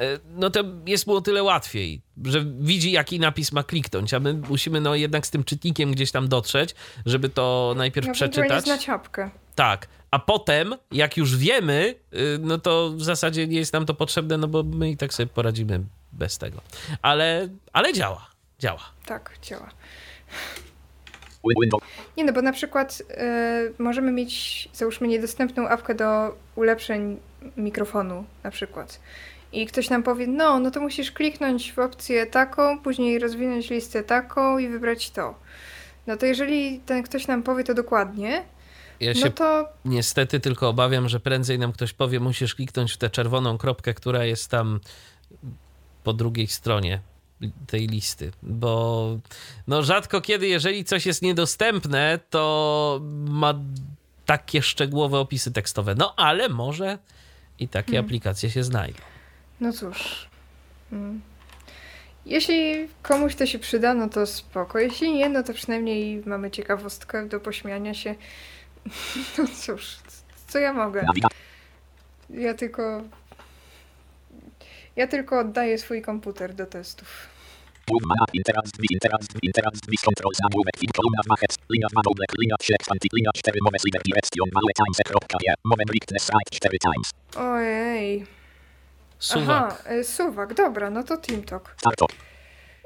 yy, 0.00 0.06
no 0.28 0.50
to 0.50 0.64
jest 0.86 1.06
mu 1.06 1.14
o 1.16 1.20
tyle 1.20 1.42
łatwiej, 1.42 2.00
że 2.24 2.44
widzi, 2.60 2.92
jaki 2.92 3.20
napis 3.20 3.52
ma 3.52 3.62
kliknąć, 3.62 4.14
a 4.14 4.20
my 4.20 4.34
musimy 4.34 4.80
no 4.80 4.94
jednak 4.94 5.26
z 5.26 5.30
tym 5.30 5.44
czytnikiem 5.44 5.92
gdzieś 5.92 6.10
tam 6.10 6.28
dotrzeć, 6.28 6.74
żeby 7.06 7.28
to 7.28 7.74
najpierw 7.76 8.06
Ewentualnie 8.06 8.32
przeczytać. 8.32 8.64
znać 8.64 8.88
apkę. 8.88 9.30
Tak. 9.54 9.88
A 10.10 10.18
potem, 10.18 10.74
jak 10.92 11.16
już 11.16 11.36
wiemy, 11.36 11.94
yy, 12.12 12.38
no 12.40 12.58
to 12.58 12.90
w 12.90 13.02
zasadzie 13.02 13.46
nie 13.46 13.58
jest 13.58 13.72
nam 13.72 13.86
to 13.86 13.94
potrzebne, 13.94 14.36
no 14.38 14.48
bo 14.48 14.62
my 14.62 14.90
i 14.90 14.96
tak 14.96 15.14
sobie 15.14 15.26
poradzimy 15.26 15.80
bez 16.12 16.38
tego. 16.38 16.60
Ale, 17.02 17.48
ale 17.72 17.92
działa. 17.92 18.30
Działa. 18.58 18.80
Tak, 19.06 19.38
działa. 19.42 19.70
Nie 22.16 22.24
no, 22.24 22.32
bo 22.32 22.42
na 22.42 22.52
przykład 22.52 23.02
e, 23.10 23.62
możemy 23.78 24.12
mieć, 24.12 24.68
załóżmy, 24.72 25.08
niedostępną 25.08 25.68
apkę 25.68 25.94
do 25.94 26.36
ulepszeń 26.56 27.16
mikrofonu 27.56 28.24
na 28.44 28.50
przykład. 28.50 29.00
I 29.52 29.66
ktoś 29.66 29.90
nam 29.90 30.02
powie, 30.02 30.26
no, 30.26 30.60
no 30.60 30.70
to 30.70 30.80
musisz 30.80 31.12
kliknąć 31.12 31.72
w 31.72 31.78
opcję 31.78 32.26
taką, 32.26 32.80
później 32.80 33.18
rozwinąć 33.18 33.70
listę 33.70 34.02
taką 34.02 34.58
i 34.58 34.68
wybrać 34.68 35.10
to. 35.10 35.34
No 36.06 36.16
to 36.16 36.26
jeżeli 36.26 36.80
ten 36.80 37.02
ktoś 37.02 37.26
nam 37.26 37.42
powie 37.42 37.64
to 37.64 37.74
dokładnie, 37.74 38.44
Ja 39.00 39.14
się 39.14 39.24
no 39.24 39.30
to 39.30 39.68
Niestety 39.84 40.40
tylko 40.40 40.68
obawiam, 40.68 41.08
że 41.08 41.20
prędzej 41.20 41.58
nam 41.58 41.72
ktoś 41.72 41.92
powie, 41.92 42.20
musisz 42.20 42.54
kliknąć 42.54 42.92
w 42.92 42.96
tę 42.96 43.10
czerwoną 43.10 43.58
kropkę, 43.58 43.94
która 43.94 44.24
jest 44.24 44.50
tam 44.50 44.80
po 46.04 46.12
drugiej 46.12 46.46
stronie 46.46 47.00
tej 47.66 47.86
listy, 47.86 48.32
bo 48.42 49.18
no 49.66 49.82
rzadko 49.82 50.20
kiedy, 50.20 50.48
jeżeli 50.48 50.84
coś 50.84 51.06
jest 51.06 51.22
niedostępne, 51.22 52.18
to 52.30 53.00
ma 53.28 53.54
takie 54.26 54.62
szczegółowe 54.62 55.18
opisy 55.18 55.52
tekstowe. 55.52 55.94
No 55.94 56.14
ale 56.16 56.48
może 56.48 56.98
i 57.58 57.68
takie 57.68 57.92
Hmm. 57.92 58.04
aplikacje 58.04 58.50
się 58.50 58.62
znajdą. 58.62 58.98
No 59.60 59.72
cóż. 59.72 60.28
Mm. 60.92 61.20
Jeśli 62.26 62.88
komuś 63.02 63.34
to 63.34 63.46
się 63.46 63.58
przyda, 63.58 63.94
no 63.94 64.08
to 64.08 64.26
spoko. 64.26 64.78
Jeśli 64.78 65.12
nie, 65.12 65.28
no 65.28 65.42
to 65.42 65.52
przynajmniej 65.54 66.22
mamy 66.26 66.50
ciekawostkę 66.50 67.28
do 67.28 67.40
pośmiania 67.40 67.94
się. 67.94 68.14
No 69.38 69.44
cóż, 69.62 69.96
co 70.48 70.58
ja 70.58 70.72
mogę? 70.72 71.06
Ja 72.30 72.54
tylko. 72.54 73.02
Ja 74.96 75.06
tylko 75.06 75.40
oddaję 75.40 75.78
swój 75.78 76.02
komputer 76.02 76.54
do 76.54 76.66
testów. 76.66 77.28
Move 77.90 78.06
map, 78.06 78.30
interaz, 78.34 78.64
drzwi, 78.72 78.88
interaz, 78.90 79.20
drzwi, 79.28 79.40
interaz, 79.42 79.72
drzwi, 79.80 79.96
control, 80.04 80.32
zamówek, 80.42 80.76
film, 80.80 80.92
kolumna, 80.96 81.22
machec, 81.28 81.52
linia 81.72 81.88
2, 81.92 82.00
double, 82.04 82.26
linia 82.40 82.56
3, 82.58 82.74
expanded, 82.74 83.12
linia 83.12 83.30
4, 83.34 83.58
move, 83.64 83.78
slider, 83.82 84.02
direction, 84.08 84.48
małe 84.54 84.72
times, 84.80 84.98
kropka, 85.08 85.38
je, 85.46 85.52
moment, 85.64 85.90
weakness, 85.90 86.24
right, 86.34 86.50
4 86.50 86.78
times, 86.78 87.06
Ojej. 87.36 88.26
Suwak. 89.18 89.72
Aha, 89.80 89.94
y, 89.94 90.04
suwak, 90.04 90.54
dobra, 90.54 90.90
no 90.90 91.02
to 91.02 91.16
TeamTalk. 91.16 91.74
starto. 91.78 92.06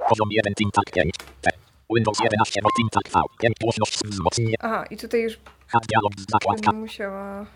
Poziom 0.08 0.28
1, 0.32 0.54
team 0.54 0.70
tag 0.70 0.86
5, 0.94 1.14
P. 1.42 1.50
Windows 1.94 2.18
11, 2.20 2.60
no 2.62 2.68
team 2.76 2.88
tag 2.96 3.06
V, 3.12 3.16
5, 3.40 3.54
głośność, 3.60 3.98
wzmocnienie, 4.04 4.56
Aha, 4.60 4.84
i 4.90 4.96
tutaj 4.96 5.20
już 5.22 5.38
hard 5.68 5.86
dialog, 5.86 6.12
zakładka, 6.32 6.70
będę 6.70 6.80
musiała 6.80 7.46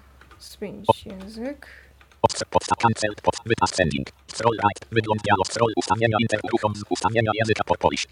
zmienić 0.40 1.06
język. 1.06 1.83
Podst- 2.24 2.48
podstaw 2.50 2.78
cancel, 2.84 3.12
pod, 3.24 3.36
wypas 3.44 3.70
sending, 3.78 4.06
scroll 4.34 4.56
right, 4.66 4.80
wygląd 4.96 5.20
dialog, 5.22 5.46
scroll, 5.52 5.72
ustawienia, 5.76 6.16
inter, 6.20 6.40
uruchom, 6.42 6.72
z 6.76 6.82
ustawienia 6.88 7.30
języka, 7.34 7.64
por 7.64 7.78
Polish, 7.78 8.04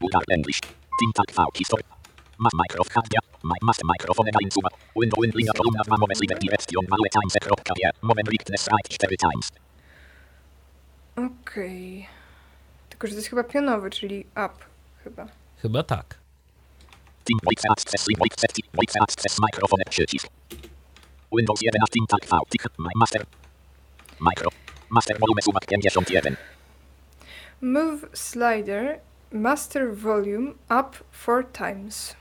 Bulgar, 0.00 0.22
English, 0.36 0.60
team 0.98 1.10
tag 1.18 1.28
V, 1.36 1.38
historia, 1.58 1.88
Mass 2.38 2.54
microphone, 2.54 2.94
hard 2.94 3.08
dia, 3.12 3.20
my, 3.42 3.58
mass 3.62 3.78
microphone, 3.84 4.30
line 4.40 4.50
suba, 4.50 4.68
window, 5.00 5.18
win, 5.22 5.30
linia, 5.34 5.52
kolumna 5.58 5.82
2, 5.86 5.96
move, 5.98 6.14
slider, 6.18 6.38
direction, 6.38 6.84
małe 6.88 7.08
times, 7.16 7.34
kropka, 7.46 7.74
moment, 8.02 8.28
weakness, 8.28 8.68
right, 8.72 8.88
4 8.88 9.16
times, 9.16 9.46
Okej. 11.16 12.08
Tylko, 12.88 13.06
że 13.06 13.12
to 13.12 13.18
jest 13.18 13.28
chyba 13.30 13.44
pionowy, 13.44 13.90
czyli 13.90 14.26
up 14.30 14.54
chyba. 15.04 15.26
Chyba 15.62 15.82
tak. 15.82 16.18
Team 17.24 17.38
Voice 17.44 17.68
Access, 17.70 18.06
Voice 18.18 18.46
Voice 18.74 18.98
Access, 19.00 19.38
Microphone, 19.38 19.82
przycisk. 19.90 20.28
Windows 21.36 21.62
11, 21.62 21.92
Team 21.92 22.06
Tag 22.06 22.30
V, 22.30 22.38
Tick, 22.50 22.64
My 22.78 22.90
Master. 22.96 23.39
Micro. 24.20 24.52
Master 24.92 25.16
volume 25.16 25.40
sumak 25.40 25.64
51. 25.64 26.36
Move 27.60 28.04
slider 28.12 29.00
master 29.32 29.88
volume 29.92 30.60
up 30.68 30.96
four 31.10 31.42
times. 31.42 32.14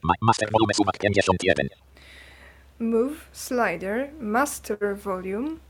Master 0.00 0.48
volume 0.48 0.72
sumak 0.72 0.96
51. 0.96 1.68
Move 2.80 3.28
slider 3.36 4.16
master 4.16 4.96
volume 4.96 5.60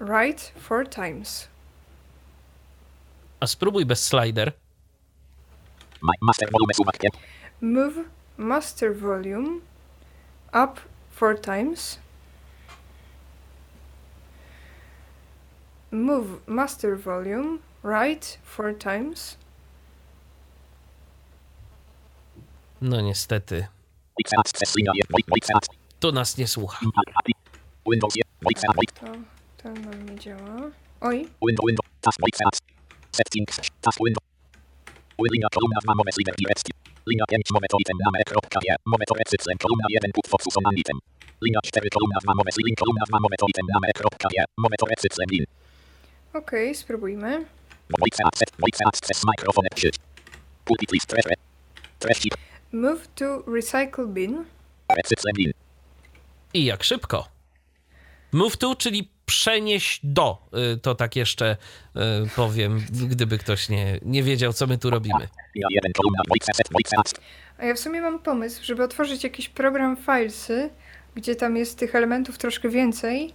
right 0.00 0.40
four 0.56 0.88
times. 0.88 1.48
A 3.40 3.46
spróbuj 3.46 3.84
bez 3.84 4.00
slider. 4.00 4.56
Master 6.24 6.48
volume 6.48 6.72
sumak 6.72 6.96
5. 6.96 7.12
Move 7.60 8.08
master 8.40 8.96
volume 8.96 9.60
up 10.56 10.80
four 11.14 11.34
times. 11.40 11.98
Move 15.90 16.40
master 16.46 16.96
volume 16.96 17.58
right 17.82 18.38
four 18.42 18.72
times. 18.78 19.36
No 22.80 23.00
niestety, 23.00 23.66
Voice 24.18 24.34
access 24.38 24.74
linia 24.76 24.90
1. 24.92 25.22
Voice 25.28 25.50
access. 25.54 25.78
tu 26.00 26.12
nas 26.12 26.36
nie 26.38 26.46
słucha. 26.46 26.78
Impact 26.82 27.10
API. 27.16 27.32
Windows 27.86 28.14
1. 28.16 28.22
Voice 28.42 28.64
access. 28.68 28.92
To 29.00 29.06
ten 29.62 29.74
nam 29.82 30.08
nie 30.10 30.18
działa. 30.18 30.70
Oj, 31.00 31.28
Window, 31.46 31.64
window, 31.66 31.84
task. 32.00 32.18
Settings, 33.12 33.56
task 33.80 33.98
window. 34.04 34.22
Kolumna 35.16 35.48
2 35.84 35.94
mowy 35.94 36.12
slider 36.12 36.34
direction. 36.38 36.73
Linia 37.06 37.24
5 37.28 37.50
mowy 37.54 37.68
to 37.72 37.76
item 37.82 37.96
name 38.04 38.20
kropka 38.30 38.58
je. 38.68 38.74
Mowy 38.90 39.04
to 39.10 39.14
recyclem 39.22 39.56
kolumna 39.62 39.86
1 39.90 40.12
put 40.16 40.26
focus 40.32 40.56
on 40.58 40.64
an 40.70 40.74
item. 40.82 40.98
Linia 41.44 41.60
4 41.62 41.90
kolumna 41.96 42.18
2 42.24 42.34
mowy 42.38 42.52
link 42.66 42.76
kolumna 42.82 43.04
2 43.10 43.18
mowy 43.24 43.36
to 43.40 43.46
item 43.52 43.66
name 43.74 43.88
kropka 43.98 44.28
je. 44.36 44.42
Mowy 44.62 44.76
to 44.80 44.86
recyclem 44.86 45.28
lin. 45.34 45.44
okej, 46.34 46.74
spróbujmy. 46.74 47.44
Voice 48.00 48.20
access, 48.24 48.50
voice 48.58 48.80
access 48.86 49.18
microphone 49.24 49.68
sieć. 49.76 49.94
Pulpit 50.64 50.92
list 50.92 51.06
treasure. 51.06 51.34
Treści, 51.98 52.28
Move 52.72 53.00
to 53.14 53.42
recycle 53.46 54.06
bin. 54.06 54.44
recyclem 54.96 55.34
lin. 55.38 55.52
I 56.54 56.64
jak 56.64 56.82
szybko. 56.84 57.24
Move 58.32 58.56
to, 58.56 58.74
czyli 58.76 59.08
przenieść 59.26 60.00
do. 60.02 60.48
Y, 60.74 60.78
To 60.78 60.94
tak 60.94 61.16
jeszcze 61.16 61.56
y, 61.96 62.00
powiem, 62.36 62.80
gdyby 62.90 63.38
ktoś 63.38 63.68
nie, 63.68 63.98
nie 64.02 64.22
wiedział, 64.22 64.52
co 64.52 64.66
my 64.66 64.78
tu 64.78 64.90
robimy. 64.90 65.28
Linia 65.54 65.68
1 65.70 65.92
kolumna 65.92 66.22
voice 66.28 66.46
access, 66.50 66.72
voice 66.72 66.96
access. 66.98 67.20
A 67.58 67.64
ja 67.64 67.74
w 67.74 67.78
sumie 67.78 68.00
mam 68.00 68.18
pomysł, 68.18 68.64
żeby 68.64 68.82
otworzyć 68.84 69.24
jakiś 69.24 69.48
program 69.48 69.96
Filesy, 69.96 70.70
gdzie 71.14 71.36
tam 71.36 71.56
jest 71.56 71.78
tych 71.78 71.94
elementów 71.94 72.38
troszkę 72.38 72.68
więcej 72.68 73.34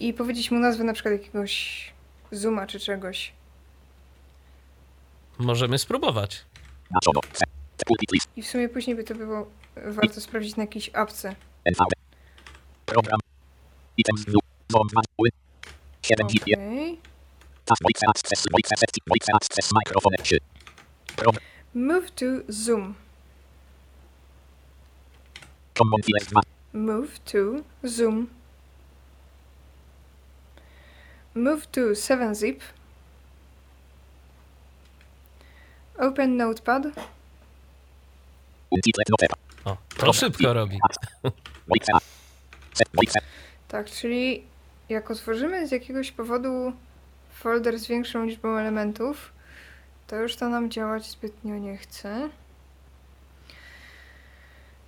i 0.00 0.12
powiedzieć 0.14 0.50
mu 0.50 0.58
nazwę 0.58 0.84
na 0.84 0.92
przykład 0.92 1.12
jakiegoś 1.12 1.84
Zooma 2.32 2.66
czy 2.66 2.80
czegoś. 2.80 3.32
Możemy 5.38 5.78
spróbować. 5.78 6.44
I 8.36 8.42
w 8.42 8.46
sumie 8.46 8.68
później 8.68 8.96
by 8.96 9.04
to 9.04 9.14
było 9.14 9.50
warto 9.76 10.20
sprawdzić 10.20 10.56
na 10.56 10.62
jakiejś 10.62 10.90
apce. 10.94 11.34
Program. 12.86 13.20
Zone 14.70 14.88
2. 14.88 15.00
Win. 15.18 15.32
7 16.02 16.26
gig. 16.26 16.42
Okej. 16.42 16.98
Task 17.64 17.82
voice 17.82 18.06
access, 18.08 18.46
voice 18.50 18.72
access, 18.72 18.90
voice 19.08 19.28
access 19.34 19.72
microphone 19.72 20.16
sieć. 20.24 20.42
Program. 21.16 21.44
Move 21.74 22.10
to 22.10 22.26
Zoom. 22.48 22.94
Common 25.78 26.02
files 26.02 26.28
2. 26.28 26.40
Move 26.72 27.18
to 27.24 27.38
Zoom. 27.88 28.28
Move 31.34 31.66
to 31.66 31.80
7-zip. 31.80 32.62
Open 35.98 36.36
Notepad. 36.36 36.86
O, 39.64 39.76
to 39.96 40.12
szybko 40.12 40.52
robi. 40.52 40.78
Tak, 43.68 43.90
czyli 43.90 44.49
jak 44.90 45.10
otworzymy 45.10 45.66
z 45.66 45.70
jakiegoś 45.70 46.12
powodu 46.12 46.72
folder 47.30 47.78
z 47.78 47.86
większą 47.86 48.24
liczbą 48.24 48.58
elementów, 48.58 49.32
to 50.06 50.16
już 50.16 50.36
to 50.36 50.48
nam 50.48 50.70
działać 50.70 51.10
zbytnio 51.10 51.58
nie 51.58 51.76
chce. 51.76 52.30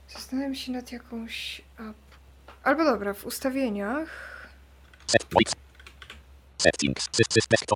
Zastanawiam 0.09 0.55
się 0.55 0.73
nad 0.73 0.93
jakąś 0.93 1.63
app. 1.79 1.97
Albo 2.63 2.85
dobra, 2.85 3.15
w 3.15 3.27
ustawieniach. 3.27 4.33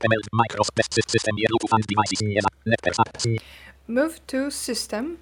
ML. 0.05 0.23
Microsoft 0.33 0.95
System. 0.95 1.35
Move 3.89 4.21
to 4.21 4.51
System. 4.51 5.17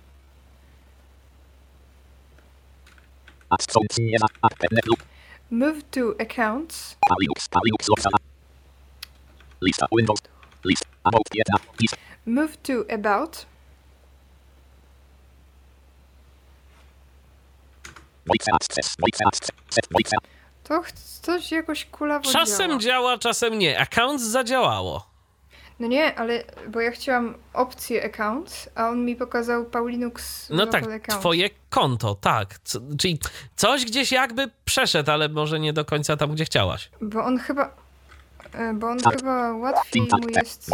Move 5.50 5.82
to 5.90 6.14
Accounts. 6.20 6.96
Lista. 9.62 9.86
Windows. 9.92 10.18
List. 10.64 10.84
About 11.04 11.22
1. 11.32 11.44
List. 11.80 11.96
Move 12.26 12.56
to 12.62 12.84
About. 12.90 13.46
To 20.64 20.82
coś 21.22 21.52
jakoś 21.52 21.84
kulawo 21.84 22.32
Czasem 22.32 22.68
działa. 22.70 22.80
działa, 22.80 23.18
czasem 23.18 23.58
nie. 23.58 23.80
Account 23.80 24.20
zadziałało. 24.20 25.13
No 25.80 25.86
nie, 25.86 26.14
ale 26.18 26.44
bo 26.68 26.80
ja 26.80 26.90
chciałam 26.90 27.34
opcję 27.52 28.04
Accounts, 28.04 28.68
a 28.74 28.88
on 28.88 29.04
mi 29.04 29.16
pokazał 29.16 29.64
Paulinux 29.64 30.50
No 30.50 30.66
tak, 30.66 30.84
account. 30.84 31.20
twoje 31.20 31.50
konto, 31.70 32.14
tak. 32.14 32.58
Co, 32.64 32.80
czyli 32.98 33.18
coś 33.56 33.84
gdzieś 33.84 34.12
jakby 34.12 34.50
przeszedł, 34.64 35.10
ale 35.10 35.28
może 35.28 35.60
nie 35.60 35.72
do 35.72 35.84
końca 35.84 36.16
tam, 36.16 36.32
gdzie 36.32 36.44
chciałaś. 36.44 36.90
Bo 37.00 37.24
on 37.24 37.38
chyba. 37.38 37.74
e, 38.52 38.74
Bo 38.74 38.88
on 38.90 38.98
Tak. 38.98 39.16
chyba 39.16 39.52
łatwiej 39.52 40.02
mu 40.02 40.28
jest 40.38 40.70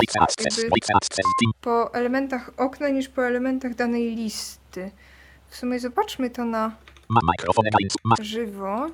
po 1.61 1.95
elementach 1.95 2.51
okna 2.57 2.89
niż 2.89 3.09
po 3.09 3.27
elementach 3.27 3.75
danej 3.75 4.17
listy. 4.17 4.91
W 5.49 5.57
sumie 5.57 5.79
zobaczmy 5.81 6.31
to 6.31 6.45
na 6.45 6.73
żywo. 8.21 8.87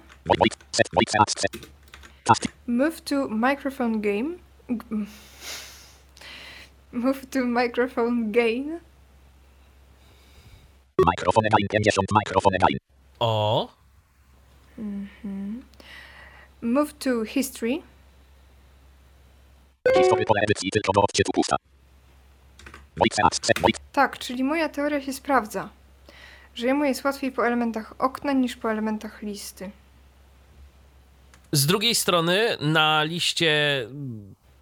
Move 2.66 3.01
to 3.01 3.28
microphone 3.28 4.01
game. 4.01 4.28
Move 6.92 7.26
to 7.30 7.44
microphone 7.44 8.32
gain. 8.32 8.80
Mikrofon 10.98 11.44
line 11.44 11.68
50. 11.68 12.06
Mikrofon 12.12 12.52
line. 12.52 12.78
O, 13.20 13.68
Move 16.62 16.92
to 16.98 17.24
history. 17.24 17.82
Historia 19.96 20.24
pole 20.24 20.40
edycji 20.42 20.70
tylko 20.70 20.92
w 20.92 20.98
odczytu 21.04 21.32
pusta. 21.32 21.56
Tak, 23.92 24.18
czyli 24.18 24.44
moja 24.44 24.68
teoria 24.68 25.00
się 25.00 25.12
sprawdza. 25.12 25.68
Że 26.54 26.66
jemu 26.66 26.84
jest 26.84 27.04
łatwiej 27.04 27.32
po 27.32 27.46
elementach 27.46 27.94
okna 27.98 28.32
niż 28.32 28.56
po 28.56 28.70
elementach 28.70 29.22
listy. 29.22 29.70
z 31.52 31.66
drugiej 31.66 31.94
strony 31.94 32.56
na 32.60 33.02
liście 33.02 33.86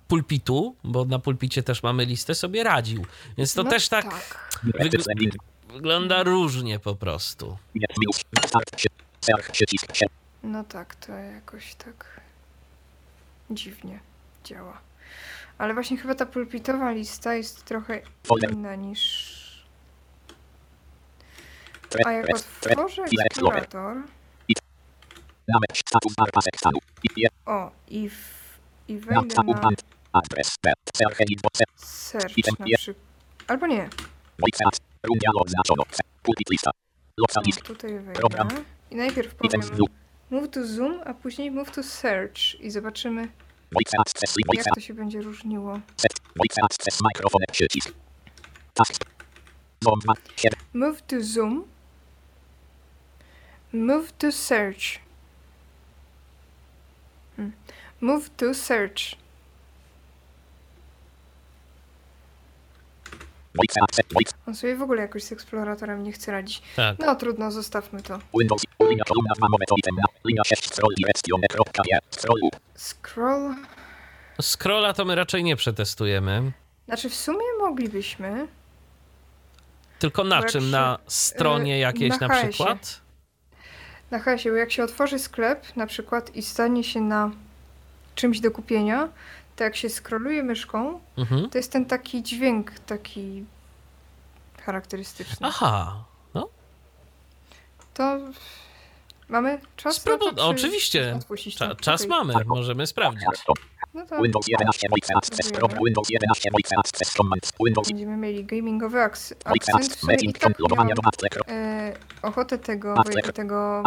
pulpitu, 0.09 0.77
bo 0.85 1.05
na 1.05 1.19
pulpicie 1.19 1.63
też 1.63 1.83
mamy 1.83 2.05
listę, 2.05 2.35
sobie 2.35 2.63
radził. 2.63 3.07
Więc 3.39 3.55
to 3.55 3.63
No 3.63 3.71
też 3.71 3.89
tak, 3.89 4.07
link. 5.19 5.35
wygląda 5.73 6.23
różnie 6.23 6.79
po 6.79 6.95
prostu. 6.95 7.59
No 10.43 10.65
tak, 10.65 10.95
to 10.95 11.13
jakoś 11.13 11.75
tak 11.75 12.21
dziwnie 13.51 14.01
działa. 14.45 14.81
Ale 15.59 15.75
właśnie 15.75 15.97
chyba 15.97 16.15
ta 16.15 16.27
pulpitowa 16.27 16.91
lista 16.91 17.35
jest 17.35 17.65
trochę 17.65 18.01
inna 18.53 18.75
niż... 18.75 19.35
A 22.07 22.13
jak 22.13 22.27
otworzę 22.71 23.03
eksplorator... 23.31 23.97
O, 27.47 27.71
i, 27.89 28.09
w, 28.11 28.15
i 28.89 28.99
wejdę 28.99 29.15
na. 29.53 29.61
Adres. 30.15 30.57
Serch. 30.97 31.21
Edit. 31.21 31.41
Set. 31.57 31.69
search 31.77 32.37
na 32.59 32.67
przykład. 32.77 33.07
Albo 33.47 33.67
nie, 33.67 33.89
Voice 34.39 34.65
access. 34.67 34.87
Room 35.03 35.19
dialog 35.19 35.51
znaczono. 35.51 35.83
Se. 35.91 36.03
Pulpit 36.23 36.51
lista. 36.51 36.71
List. 37.47 37.63
tutaj 37.63 37.91
wejdę. 37.91 38.13
Program. 38.13 38.49
I 38.91 38.97
najpierw 38.97 39.35
powiem 39.35 39.61
move 40.31 40.49
to 40.49 40.67
zoom, 40.67 41.01
a 41.05 41.15
później 41.15 41.51
move 41.51 41.71
to 41.71 41.83
search 41.83 42.61
i 42.61 42.71
zobaczymy 42.71 43.29
jak 44.55 44.75
to 44.75 44.81
się 44.81 44.95
będzie 44.95 45.23
różniło. 45.23 45.81
Mikrofon. 47.05 47.41
Przycisk. 47.53 47.93
Task. 48.75 49.05
Zone 49.81 50.01
2. 50.03 50.15
7. 50.37 50.61
Move 50.75 51.03
to 51.03 51.21
zoom. 51.21 51.65
Move 53.73 54.13
to 54.13 54.33
search. 54.33 55.01
Hmm. 57.37 57.53
Move 58.01 58.31
to 58.37 58.55
search. 58.55 59.01
Voice 59.01 59.21
access. 59.21 59.23
Voice. 63.11 63.35
On 64.47 64.55
sobie 64.55 64.77
w 64.77 64.83
ogóle 64.83 65.03
jakoś 65.03 65.23
z 65.23 65.33
eksploratorem 65.33 66.03
nie 66.03 66.13
chce 66.13 66.33
radzić. 66.33 66.63
Tak. 66.77 66.99
No 66.99 67.15
trudno, 67.15 67.51
zostawmy 67.51 68.03
to. 68.03 68.19
Windows. 68.39 68.63
Linia 68.89 69.05
kolumna 69.05 69.35
2 69.37 69.49
moment 69.49 69.71
item. 69.79 69.95
na. 69.97 70.03
Linia 70.25 70.45
6. 70.45 70.65
Scroll. 70.69 70.95
Scroll 72.11 72.41
up. 72.45 72.57
Scroll. 72.77 73.55
Scrolla 74.43 74.93
to 74.93 75.05
my 75.05 75.15
raczej 75.15 75.45
nie 75.45 75.57
przetestujemy. 75.57 76.53
Znaczy 76.87 77.11
w 77.11 77.15
sumie 77.15 77.45
moglibyśmy. 77.61 78.47
Tylko 79.99 80.25
na 80.25 80.43
czym? 80.43 80.61
się- 80.65 80.67
Na 80.71 80.99
stronie 81.07 81.75
y, 81.75 81.79
jakiejś 81.79 82.21
na 82.21 82.29
na, 82.29 82.35
przykład? 82.49 83.01
Na 84.11 84.19
hasie, 84.19 84.51
bo 84.51 84.57
jak 84.57 84.73
się 84.73 84.85
otworzy 84.85 85.19
sklep 85.19 85.77
na 85.77 85.87
przykład 85.87 86.37
i 86.37 86.43
stanie 86.43 86.85
się 86.85 87.01
na 87.01 87.31
czymś 88.15 88.41
do 88.41 88.51
kupienia, 88.51 89.09
to 89.57 89.65
jak 89.65 89.77
się 89.77 89.89
scrolluje 89.91 90.43
myszką, 90.43 91.01
Mhm. 91.17 91.51
to 91.51 91.59
jest 91.59 91.73
ten 91.73 91.85
taki 91.87 92.23
dźwięk 92.23 92.79
taki 92.79 93.45
charakterystyczny. 94.63 95.47
Aha, 95.47 96.05
no 96.35 96.49
To 97.95 98.19
mamy 99.29 99.61
czas 99.77 99.97
Spróbuj, 99.97 100.27
na 100.29 100.33
to, 100.35 100.55
czy 100.55 100.61
oczywiście. 100.61 101.19
Cza, 101.57 101.75
czas 101.75 102.07
mamy, 102.07 102.35
możemy 102.47 102.87
sprawdzić. 102.87 103.25
No 103.95 104.07
to 104.07 104.23
Windows 104.23 104.49
11 104.49 104.89
Voice 104.91 105.15
Access 105.17 105.53
Windows 105.85 106.11
11 106.11 106.51
Voice 106.53 106.77
Access 106.79 107.13
Commands, 107.13 107.53
Windows 107.65 107.89
będziemy 107.89 108.17
mieli 108.17 108.45
gamingowy 108.45 108.99
Voice 108.99 109.35
akcent. 109.45 109.97
W 109.97 110.01
sumie 110.01 110.15
i 110.15 110.33
tak 110.33 110.53
e, 111.49 111.93
ochotę 112.23 112.59
tego, 112.59 112.95
tego 113.35 113.83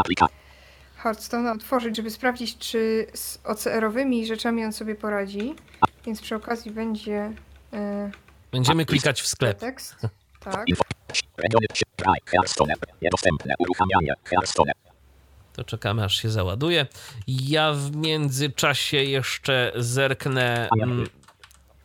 Hearthstone'a 1.03 1.55
otworzyć, 1.55 1.95
żeby 1.97 2.09
sprawdzić, 2.11 2.57
czy 2.57 3.07
z 3.13 3.39
OCR-owymi 3.43 4.25
rzeczami 4.27 4.65
on 4.65 4.73
sobie 4.73 4.95
poradzi. 4.95 5.55
Więc 6.05 6.21
przy 6.21 6.35
okazji 6.35 6.71
będzie 6.71 7.31
e, 7.73 8.11
Będziemy 8.51 8.85
klikać 8.85 9.21
w 9.21 9.27
sklep. 9.27 9.59
tekst. 9.59 9.95
Tak. 10.39 10.65
niedostępne, 13.01 13.53
uruchamianie, 13.59 14.13
Hearthstone, 14.23 14.71
To 15.53 15.63
czekamy, 15.63 16.03
aż 16.03 16.21
się 16.21 16.29
załaduje. 16.29 16.87
Ja 17.27 17.73
w 17.73 17.95
międzyczasie 17.95 18.97
jeszcze 18.97 19.71
zerknę, 19.75 20.69
mm, 20.81 21.07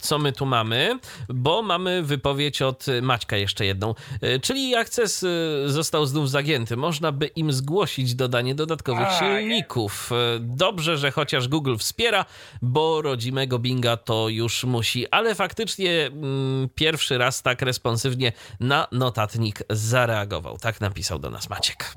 co 0.03 0.19
my 0.19 0.33
tu 0.33 0.47
mamy, 0.47 0.99
bo 1.29 1.63
mamy 1.63 2.03
wypowiedź 2.03 2.63
od 2.63 2.87
Maćka 3.03 3.37
jeszcze 3.37 3.67
jedną. 3.67 3.95
Y, 4.25 4.41
Czyli 4.41 4.75
akces 4.75 5.23
y, 5.23 5.65
został 5.67 6.07
znów 6.07 6.31
zagięty. 6.31 6.77
Można 6.77 7.13
by 7.13 7.27
im 7.27 7.53
zgłosić 7.53 8.15
dodanie 8.15 8.55
dodatkowych 8.55 9.09
silników. 9.19 10.11
Y, 10.13 10.41
Dobrze, 10.41 10.97
że 10.99 11.11
chociaż 11.11 11.49
Google 11.49 11.77
wspiera, 11.77 12.25
bo 12.63 13.03
rodzimego 13.03 13.59
Binga 13.59 13.97
to 13.97 14.29
już 14.29 14.65
musi. 14.65 15.09
Ale 15.11 15.35
faktycznie 15.35 16.07
mm, 16.07 16.69
pierwszy 16.75 17.19
raz 17.19 17.43
tak 17.43 17.63
responsywnie 17.63 18.33
na 18.61 18.89
notatnik 18.93 19.63
zareagował. 19.71 20.59
Tak 20.59 20.81
napisał 20.81 21.19
do 21.19 21.31
nas 21.31 21.51
Maciek. 21.51 21.95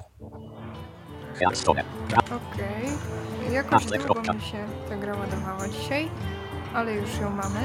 Okej. 2.25 2.89
Jakoś 3.51 3.85
Apple. 3.85 3.97
długo 3.97 4.33
mi 4.33 4.41
się 4.41 4.67
ta 4.89 4.97
gra 4.97 5.15
ładowała 5.15 5.69
dzisiaj, 5.69 6.09
ale 6.75 6.93
już 6.93 7.17
ją 7.19 7.29
mamy. 7.29 7.59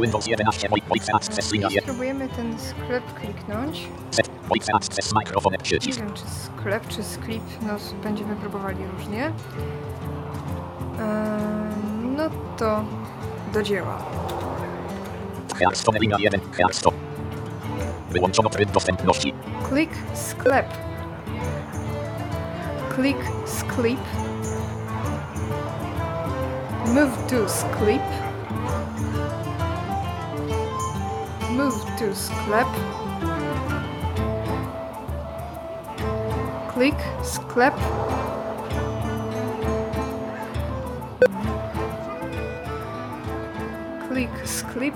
Windows 0.00 0.26
11 0.26 0.68
Voice 0.88 1.14
Access 1.14 1.52
Linia 1.52 1.68
I 1.68 1.74
1, 1.74 1.82
spróbujemy 1.84 2.28
ten 2.28 2.58
sklep 2.58 3.14
kliknąć. 3.14 3.88
set, 4.10 4.30
Voice 4.48 4.74
Access 4.74 5.12
Microphone, 5.14 5.56
Nie 5.86 5.92
wiem, 5.92 6.14
czy 6.14 6.22
sklep, 6.30 6.88
czy 6.88 7.02
sklip, 7.04 7.42
no 7.62 7.72
będziemy 8.02 8.36
próbowali 8.36 8.78
różnie. 8.86 9.24
Ehm, 10.98 12.16
no 12.16 12.30
to 12.58 12.84
do 13.52 13.62
dzieła. 13.62 13.98
Hearthstone 15.58 15.98
linia 15.98 16.16
1, 16.18 16.40
Hearthstone. 16.52 16.96
Wyłączono 18.10 18.48
tryb 18.50 18.70
dostępności. 18.70 19.34
Klik 19.68 19.90
sklep. 20.14 20.66
Klik 22.94 23.18
sklep. 23.46 23.98
Move 26.86 27.16
to 27.28 27.48
sklep. 27.48 28.02
Move 31.50 31.84
to 31.98 32.14
sklep. 32.14 32.68
Klik 36.74 36.94
sklep. 37.22 37.74
Klik 44.08 44.30
sklep. 44.44 44.94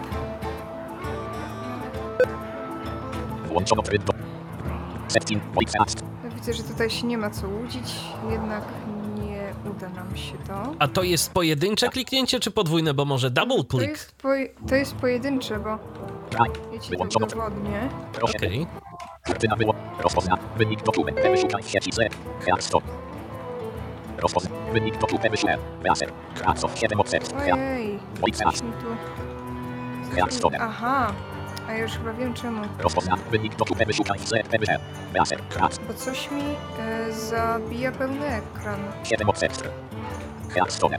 Włączono 3.49 3.83
tryb 3.83 4.05
do... 4.05 4.13
Widzę, 6.35 6.53
że 6.53 6.63
tutaj 6.63 6.91
się 6.91 7.07
nie 7.07 7.19
ma 7.19 7.31
co 7.31 7.49
łudzić, 7.49 8.01
jednak 8.31 8.63
nie 8.94 8.94
uda 9.71 9.89
nam 9.89 10.17
się 10.17 10.33
to. 10.47 10.75
A 10.79 10.89
to 10.89 11.03
jest 11.03 11.33
pojedyncze 11.33 11.89
kliknięcie, 11.89 12.41
czy 12.41 12.51
podwójne, 12.51 12.95
bo 12.95 13.05
może 13.05 13.31
double 13.31 13.57
To 13.57 13.65
click? 13.79 13.91
jest, 13.91 14.15
poj- 14.23 14.49
to 14.69 14.75
jest 14.75 14.95
pojedyncze, 14.95 15.59
bo 15.59 15.79
to 16.31 16.45
Wyłączono. 16.91 17.27
udowodnię. 17.27 17.89
proszę. 18.13 18.35
Okej. 18.39 18.67
Kurtyna 19.27 19.57
było. 19.57 19.75
Rozpozna. 20.01 20.39
Wynik 20.57 20.83
dokument. 20.83 21.19
Wyszukaj 21.31 21.63
w 21.63 21.69
sieci 21.71 21.93
Z. 21.93 21.99
Hearthstone. 22.45 22.87
Rozpozna. 24.19 24.51
Wynik 24.73 24.99
dokument. 24.99 25.31
Wyszukaj. 25.31 25.57
Laser. 25.85 26.13
Kracow 26.35 26.79
7 26.79 27.01
odset. 27.01 27.35
Ojej. 27.43 27.99
Hearthstone. 30.15 30.59
Aha, 30.61 31.13
a 31.69 31.73
ja 31.73 31.79
już 31.79 31.93
chyba 31.93 32.13
wiem 32.13 32.35
czemu. 32.35 32.63
Rozpozna. 32.79 33.17
Wynik 33.31 33.57
dokument. 33.57 33.87
Wyszukaj 33.87 34.19
w 34.19 34.29
Z. 34.29 34.33
Wyszukaj. 34.51 34.79
Laser. 35.15 35.41
Krac. 35.49 35.79
Bo 35.79 35.95
coś 35.95 36.31
mi 36.31 36.43
e, 36.79 37.13
zabija 37.13 37.93
pełny 37.93 38.27
ekran. 38.27 38.81
7 39.05 39.29
odset. 39.29 39.71
Hearthstone. 40.55 40.99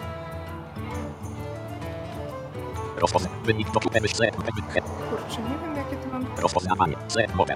Rozpozna. 2.97 3.29
Wynik 3.43 3.71
dokument. 3.71 4.01
Wyszukaj. 4.01 4.31
Wynik. 4.31 4.71
he- 4.73 4.81
Kurczę, 4.81 5.41
nie 5.41 5.57
wiem 5.61 5.75
jakie 5.75 5.95
to 5.95 6.07
mam... 6.13 6.25
Rozpoznawanie. 6.37 6.95
Z. 7.07 7.35
Mowe. 7.35 7.55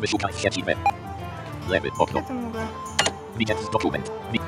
Wyszukaj 0.00 0.32
w 0.32 0.40
sieci 0.40 0.62
B. 0.62 0.74
Lewy 1.68 1.90
okno. 1.98 2.20
Ja 2.20 2.26
to 2.26 2.34
mogę... 2.34 2.66
Widzieć 3.36 3.56
dokument. 3.72 4.10
Wi- 4.32 4.40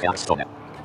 Hearthstone. 0.00 0.44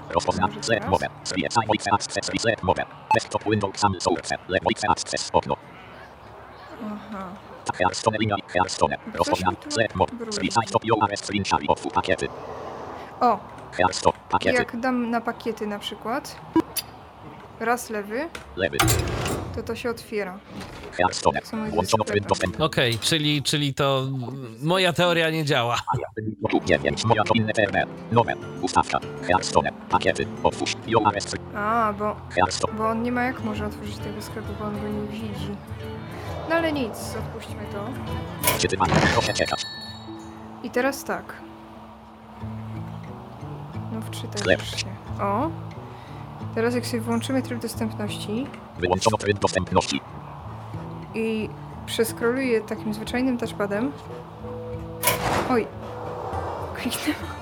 Rozpoznać 0.10 0.52
Z 0.66 0.86
mowę. 0.88 1.08
Zwiecaj 1.24 1.68
Voice 1.68 1.92
Access 1.92 2.26
Z 2.26 2.64
mowę. 2.64 2.84
Desktop 3.14 3.44
Windows 3.44 3.78
Sam 3.80 4.02
Source. 4.02 4.36
Le 4.48 4.60
Voice 4.64 4.88
Access 4.90 5.30
okno. 5.34 5.56
Aha. 6.86 7.30
Hearthstone 7.78 8.18
linia 8.18 8.36
Hearthstone. 8.48 8.98
Rozpoznać 9.14 9.56
Z 9.70 9.96
mowę. 9.96 10.12
Zwiecaj 10.30 10.68
Stop 10.68 10.86
Your 10.86 11.04
Arrest 11.04 11.26
Screenshot 11.26 11.62
of 11.68 11.88
pakiety. 11.94 12.28
O, 13.22 13.40
Hearthstone. 13.78 14.18
Pakiety. 14.30 14.58
jak 14.58 14.80
dam 14.80 15.10
na 15.10 15.22
pakiety 15.22 15.68
na 15.68 15.80
przykład, 15.80 16.36
raz 17.60 17.90
lewy, 17.90 18.30
Lewy. 18.56 18.78
To 19.62 19.68
to 19.68 19.76
się 19.76 19.90
otwiera. 19.90 20.40
Okej, 22.60 23.00
czyli, 23.00 23.44
czyli 23.44 23.74
to 23.74 24.08
moja 24.62 24.94
teoria 24.94 25.30
nie 25.30 25.46
działa. 25.46 25.78
Lotów 26.42 26.66
9. 26.66 27.06
Moja 27.06 27.24
to 27.24 27.34
inne 27.34 27.54
TRB. 27.54 27.76
Nowe. 28.12 28.34
Ustawka. 28.62 29.00
Hearthstone. 29.28 29.72
Pakiety. 29.90 30.26
Otwórz. 30.44 30.76
Your 30.88 31.08
Arrest. 31.08 31.36
A, 31.56 31.94
bo. 32.00 32.16
Bo 32.78 32.88
on 32.90 33.04
nie 33.04 33.12
ma 33.12 33.24
jak 33.24 33.44
może 33.44 33.66
otworzyć 33.66 33.98
tego 33.98 34.22
sklepu, 34.22 34.54
bo 34.60 34.66
on 34.66 34.82
go 34.82 34.88
nie 34.88 35.08
widzi. 35.08 35.56
No 36.50 36.56
ale 36.56 36.74
nic, 36.74 37.16
odpuśćmy 37.20 37.66
to. 37.74 37.86
I 40.64 40.70
teraz 40.70 41.04
tak. 41.04 41.34
No 43.92 44.02
wczytaj 44.02 44.58
się. 44.60 44.88
O! 45.22 45.50
Teraz 46.56 46.76
jak 46.76 46.86
sobie 46.86 47.02
włączymy 47.02 47.42
tryb 47.42 47.62
dostępności 47.62 48.48
Wyłączono 48.80 49.18
tryb 49.18 49.40
dostępności. 49.40 50.02
i 51.14 51.50
przeskroluję 51.86 52.62
takim 52.62 52.94
zwyczajnym 52.94 53.38
touchpadem. 53.38 53.92
Oj! 55.50 55.68
Kliknęłam. 56.76 57.36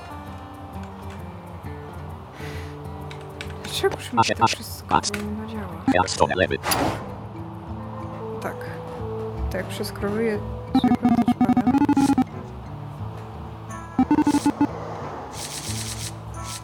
Dlaczegoż 3.64 4.12
mi 4.12 4.24
się 4.24 4.34
to 4.34 4.46
wszystko 4.46 4.94
nie 4.94 5.52
działa? 5.52 5.84
Hearthstone. 5.92 6.34
Lewy. 6.36 6.58
Tak. 8.42 8.56
Tak, 9.52 9.66
przeskroluję 9.66 10.38
zwykłym 10.74 11.14
touchpadem. 11.16 11.72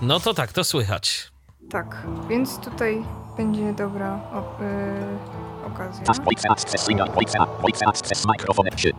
No 0.02 0.20
to 0.20 0.34
tak, 0.34 0.52
to 0.52 0.64
słychać. 0.64 1.30
Tak, 1.70 2.06
więc 2.28 2.58
tutaj 2.58 3.04
będzie 3.36 3.72
dobra 3.72 4.18
o, 4.32 4.36
yy, 4.62 5.66
okazja. 5.74 6.04
Task 6.04 6.22
Voice 6.24 6.48
Access 6.50 6.88
Linia 6.88 7.06
Voice 7.06 7.38
A- 7.40 7.46
Voice 7.62 7.86
Access 7.86 8.26
Microphone 8.26 8.70
3. 8.70 8.92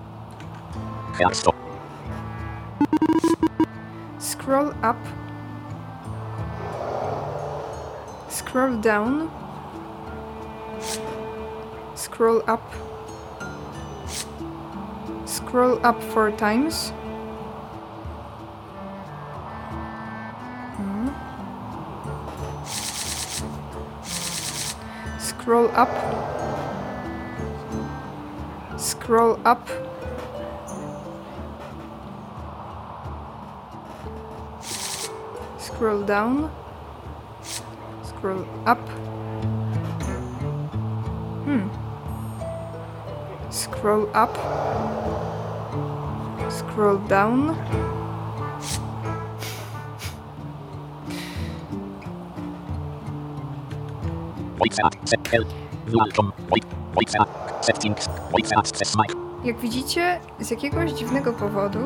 Hearthstone. 1.19 1.55
Scroll 4.19 4.67
up. 4.69 4.97
Scroll 8.29 8.77
down. 8.81 9.29
Scroll 11.95 12.37
up. 12.37 12.61
Scroll 15.25 15.73
up 15.89 16.03
four 16.13 16.31
times. 16.31 16.93
Scroll 25.45 25.69
up. 25.75 25.93
Scroll 28.79 29.39
up. 29.45 29.69
Scroll 35.59 36.01
down. 36.01 36.49
Scroll 38.01 38.47
up. 38.65 38.81
Hmm. 41.45 41.69
Scroll 43.51 44.09
up. 44.15 44.33
scroll 46.49 46.97
down. 47.05 47.53
Jak 59.43 59.57
widzicie, 59.59 60.19
z 60.39 60.51
jakiegoś 60.51 60.91
dziwnego 60.91 61.33
powodu 61.33 61.79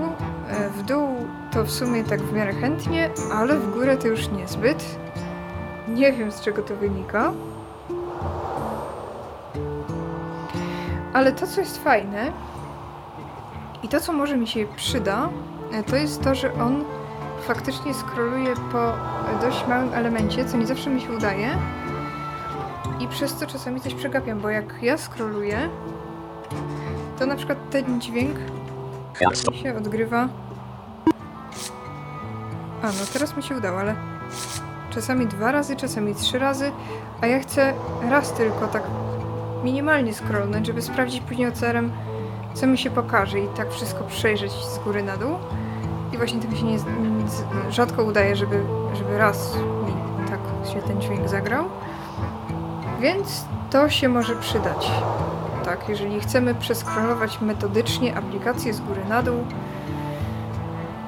e, 0.49 0.69
w 0.69 0.83
dół 0.83 1.07
to 1.51 1.63
w 1.63 1.71
sumie 1.71 2.03
tak 2.03 2.21
w 2.21 2.33
miarę 2.33 2.53
chętnie, 2.53 3.09
ale 3.33 3.57
w 3.59 3.73
górę 3.73 3.97
to 3.97 4.07
już 4.07 4.29
niezbyt. 4.29 4.99
Nie 5.87 6.13
wiem 6.13 6.31
z 6.31 6.41
czego 6.41 6.61
to 6.61 6.75
wynika. 6.75 7.33
Ale 11.13 11.31
to, 11.31 11.47
co 11.47 11.61
jest 11.61 11.83
fajne 11.83 12.31
i 13.83 13.87
to, 13.87 13.99
co 13.99 14.13
może 14.13 14.37
mi 14.37 14.47
się 14.47 14.65
przyda, 14.75 15.29
e, 15.71 15.83
to 15.83 15.95
jest 15.95 16.23
to, 16.23 16.35
że 16.35 16.53
on 16.53 16.83
faktycznie 17.47 17.93
scrolluje 17.93 18.53
po 18.71 18.93
dość 19.41 19.67
małym 19.67 19.93
elemencie, 19.93 20.45
co 20.45 20.57
nie 20.57 20.67
zawsze 20.67 20.89
mi 20.89 21.01
się 21.01 21.11
udaje. 21.11 21.57
Przez 23.09 23.35
to 23.35 23.47
czasami 23.47 23.81
coś 23.81 23.93
przegapiam, 23.93 24.39
bo 24.39 24.49
jak 24.49 24.83
ja 24.83 24.97
scrolluję, 24.97 25.69
to 27.19 27.25
na 27.25 27.35
przykład 27.35 27.69
ten 27.69 28.01
dźwięk 28.01 28.35
się 29.53 29.77
odgrywa. 29.77 30.29
A, 32.81 32.87
no 32.87 33.05
teraz 33.13 33.37
mi 33.37 33.43
się 33.43 33.57
udało, 33.57 33.79
ale 33.79 33.95
czasami 34.89 35.27
dwa 35.27 35.51
razy, 35.51 35.75
czasami 35.75 36.15
trzy 36.15 36.39
razy, 36.39 36.71
a 37.21 37.27
ja 37.27 37.39
chcę 37.39 37.73
raz 38.09 38.33
tylko 38.33 38.67
tak 38.67 38.83
minimalnie 39.63 40.13
scrollnąć, 40.13 40.67
żeby 40.67 40.81
sprawdzić 40.81 41.21
później 41.21 41.47
OCR-em, 41.47 41.91
co 42.53 42.67
mi 42.67 42.77
się 42.77 42.89
pokaże 42.89 43.39
i 43.39 43.47
tak 43.47 43.71
wszystko 43.71 44.03
przejrzeć 44.03 44.51
z 44.51 44.79
góry 44.79 45.03
na 45.03 45.17
dół. 45.17 45.35
I 46.13 46.17
właśnie 46.17 46.39
tak 46.41 46.51
mi 46.51 46.57
się 46.57 46.65
nie, 46.65 46.79
rzadko 47.69 48.03
udaje, 48.03 48.35
żeby, 48.35 48.63
żeby 48.93 49.17
raz 49.17 49.55
mi 49.55 50.27
tak 50.29 50.39
się 50.73 50.81
ten 50.81 51.01
dźwięk 51.01 51.29
zagrał. 51.29 51.65
Więc 52.99 53.45
to 53.71 53.89
się 53.89 54.09
może 54.09 54.35
przydać. 54.35 54.91
Tak, 55.65 55.89
jeżeli 55.89 56.19
chcemy 56.19 56.55
przeskrolować 56.55 57.41
metodycznie 57.41 58.15
aplikację 58.15 58.73
z 58.73 58.81
góry 58.81 59.05
na 59.09 59.23
dół 59.23 59.45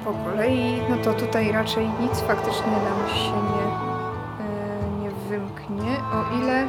po 0.04 0.12
kolei, 0.12 0.80
no 0.90 0.96
to 0.96 1.14
tutaj 1.14 1.52
raczej 1.52 1.88
nic 2.00 2.20
faktycznie 2.20 2.72
nam 2.72 3.08
się 3.08 3.32
nie, 3.32 3.66
e, 4.44 5.00
nie 5.02 5.10
wymknie, 5.10 5.96
o 6.12 6.42
ile 6.42 6.68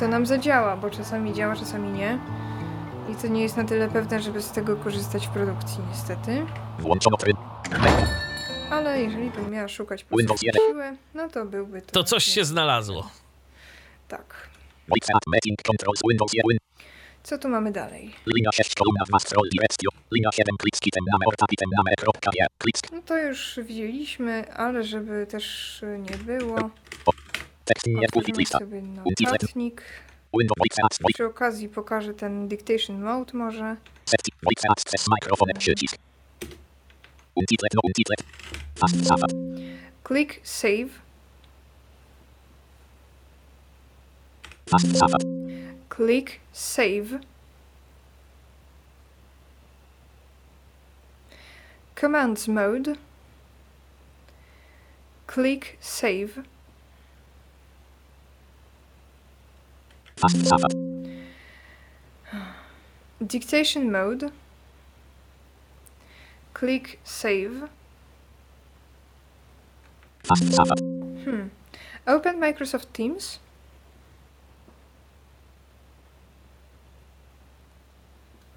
to 0.00 0.08
nam 0.08 0.26
zadziała, 0.26 0.76
bo 0.76 0.90
czasami 0.90 1.32
działa, 1.34 1.56
czasami 1.56 1.90
nie. 1.90 2.18
I 3.08 3.14
to 3.14 3.28
nie 3.28 3.42
jest 3.42 3.56
na 3.56 3.64
tyle 3.64 3.88
pewne, 3.88 4.22
żeby 4.22 4.42
z 4.42 4.50
tego 4.50 4.76
korzystać 4.76 5.26
w 5.26 5.30
produkcji, 5.30 5.78
niestety. 5.90 6.46
Włączono 6.78 7.16
tryb. 7.16 7.36
Ale 8.70 9.02
jeżeli 9.02 9.30
bym 9.30 9.50
miała 9.50 9.68
szukać 9.68 10.04
po 10.04 10.16
Windows 10.16 10.40
prostu 10.40 10.58
1. 10.60 10.72
siłę, 10.72 10.96
no 11.14 11.28
to 11.28 11.44
byłby 11.44 11.82
to. 11.82 11.92
To 11.92 12.04
coś 12.04 12.24
się 12.24 12.44
znalazło. 12.44 13.08
Tak. 14.10 14.50
Voice 14.88 15.06
meeting 15.32 15.56
controls 15.62 16.00
Windows 16.08 16.32
1. 16.34 16.58
Co 17.22 17.38
tu 17.38 17.48
mamy 17.48 17.72
dalej? 17.72 18.14
Linia 18.26 18.50
6 18.52 18.74
kolumna 18.74 19.04
2 19.08 19.18
scroll 19.18 19.48
directio. 19.52 19.88
Linia 20.14 20.30
7 20.32 20.56
klik 20.58 20.76
z 20.76 20.80
kitem 20.80 21.04
name 21.12 21.24
name 21.76 21.94
kropka 21.98 22.30
je. 22.34 22.46
Klik 22.58 22.78
z 22.78 22.82
No 22.92 23.02
to 23.02 23.18
już 23.18 23.60
widzieliśmy, 23.62 24.54
ale 24.54 24.84
żeby 24.84 25.26
też 25.26 25.44
nie 25.98 26.16
było, 26.16 26.70
tekst 27.64 27.86
nie 27.86 28.08
pulpit 28.08 28.36
lista. 28.38 28.58
sobie 28.58 28.82
notatnik. 28.82 29.82
Przy 31.14 31.26
okazji 31.26 31.68
pokażę 31.68 32.14
ten 32.14 32.48
dictation 32.48 33.02
mode 33.02 33.32
może. 33.38 33.76
mikrofon 35.10 35.48
przycisk. 35.58 35.96
No. 38.92 39.26
Click 40.08 40.40
save. 40.42 41.09
Click 45.88 46.40
save. 46.52 47.20
Commands 51.96 52.46
mode. 52.46 52.98
Click 55.26 55.76
save. 55.80 56.44
Dictation 63.26 63.90
mode. 63.90 64.30
Click 66.54 67.00
save. 67.02 67.68
Hmm. 70.28 71.48
Open 72.06 72.38
Microsoft 72.38 72.92
Teams. 72.92 73.40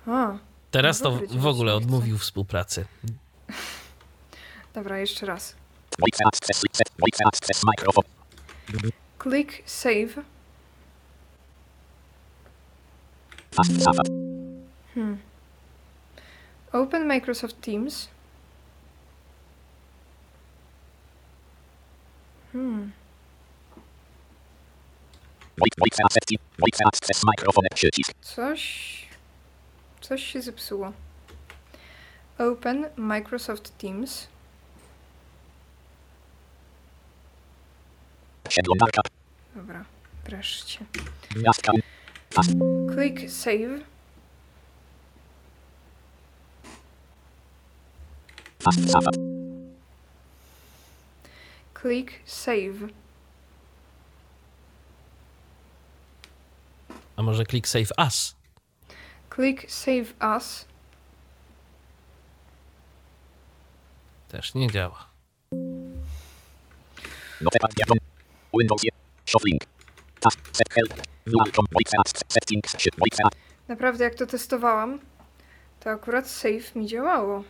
A, 0.07 0.37
Teraz 0.71 0.99
to 0.99 1.11
Dobry, 1.11 1.27
w 1.27 1.45
ogóle 1.45 1.75
odmówił 1.75 2.17
współpracy. 2.17 2.85
dobra, 4.73 4.97
jeszcze 4.99 5.25
raz. 5.25 5.55
Click 9.23 9.69
save. 9.69 10.23
Hmm. 14.93 15.17
Open 16.71 17.07
Microsoft 17.07 17.61
Teams. 17.61 18.07
Hmm. 22.51 22.91
Coś. 28.21 29.02
Coś 30.03 30.23
się 30.23 30.41
zepsuło. 30.41 30.91
Open 32.37 32.89
Microsoft 32.95 33.77
Teams. 33.77 34.27
Przeglądarka. 38.49 39.01
Dobra, 39.55 39.85
wreszcie. 40.25 40.85
Click 42.93 43.31
save. 43.31 43.79
Click 51.81 52.11
save. 52.25 52.89
A 57.15 57.21
może 57.21 57.45
click 57.45 57.67
save 57.67 57.91
as? 57.97 58.35
Click 59.35 59.71
save 59.71 60.13
as. 60.19 60.65
Też 64.27 64.53
nie 64.53 64.71
działa. 64.71 65.09
Notepad 67.41 67.73
dialog. 67.73 67.97
Windows 68.59 68.83
1. 68.83 68.99
Shuffling. 69.25 69.61
Task 70.19 70.39
set 70.51 70.69
help. 70.73 70.93
Welcome 71.25 71.67
voice 71.71 71.91
access 71.99 72.21
settings. 72.27 72.71
Shift 72.71 72.99
voice 72.99 73.23
access. 73.25 73.41
Naprawdę, 73.67 74.03
jak 74.03 74.15
to 74.15 74.25
testowałam, 74.25 74.99
to 75.79 75.89
akurat 75.89 76.27
save 76.29 76.75
mi 76.75 76.87
działało. 76.87 77.43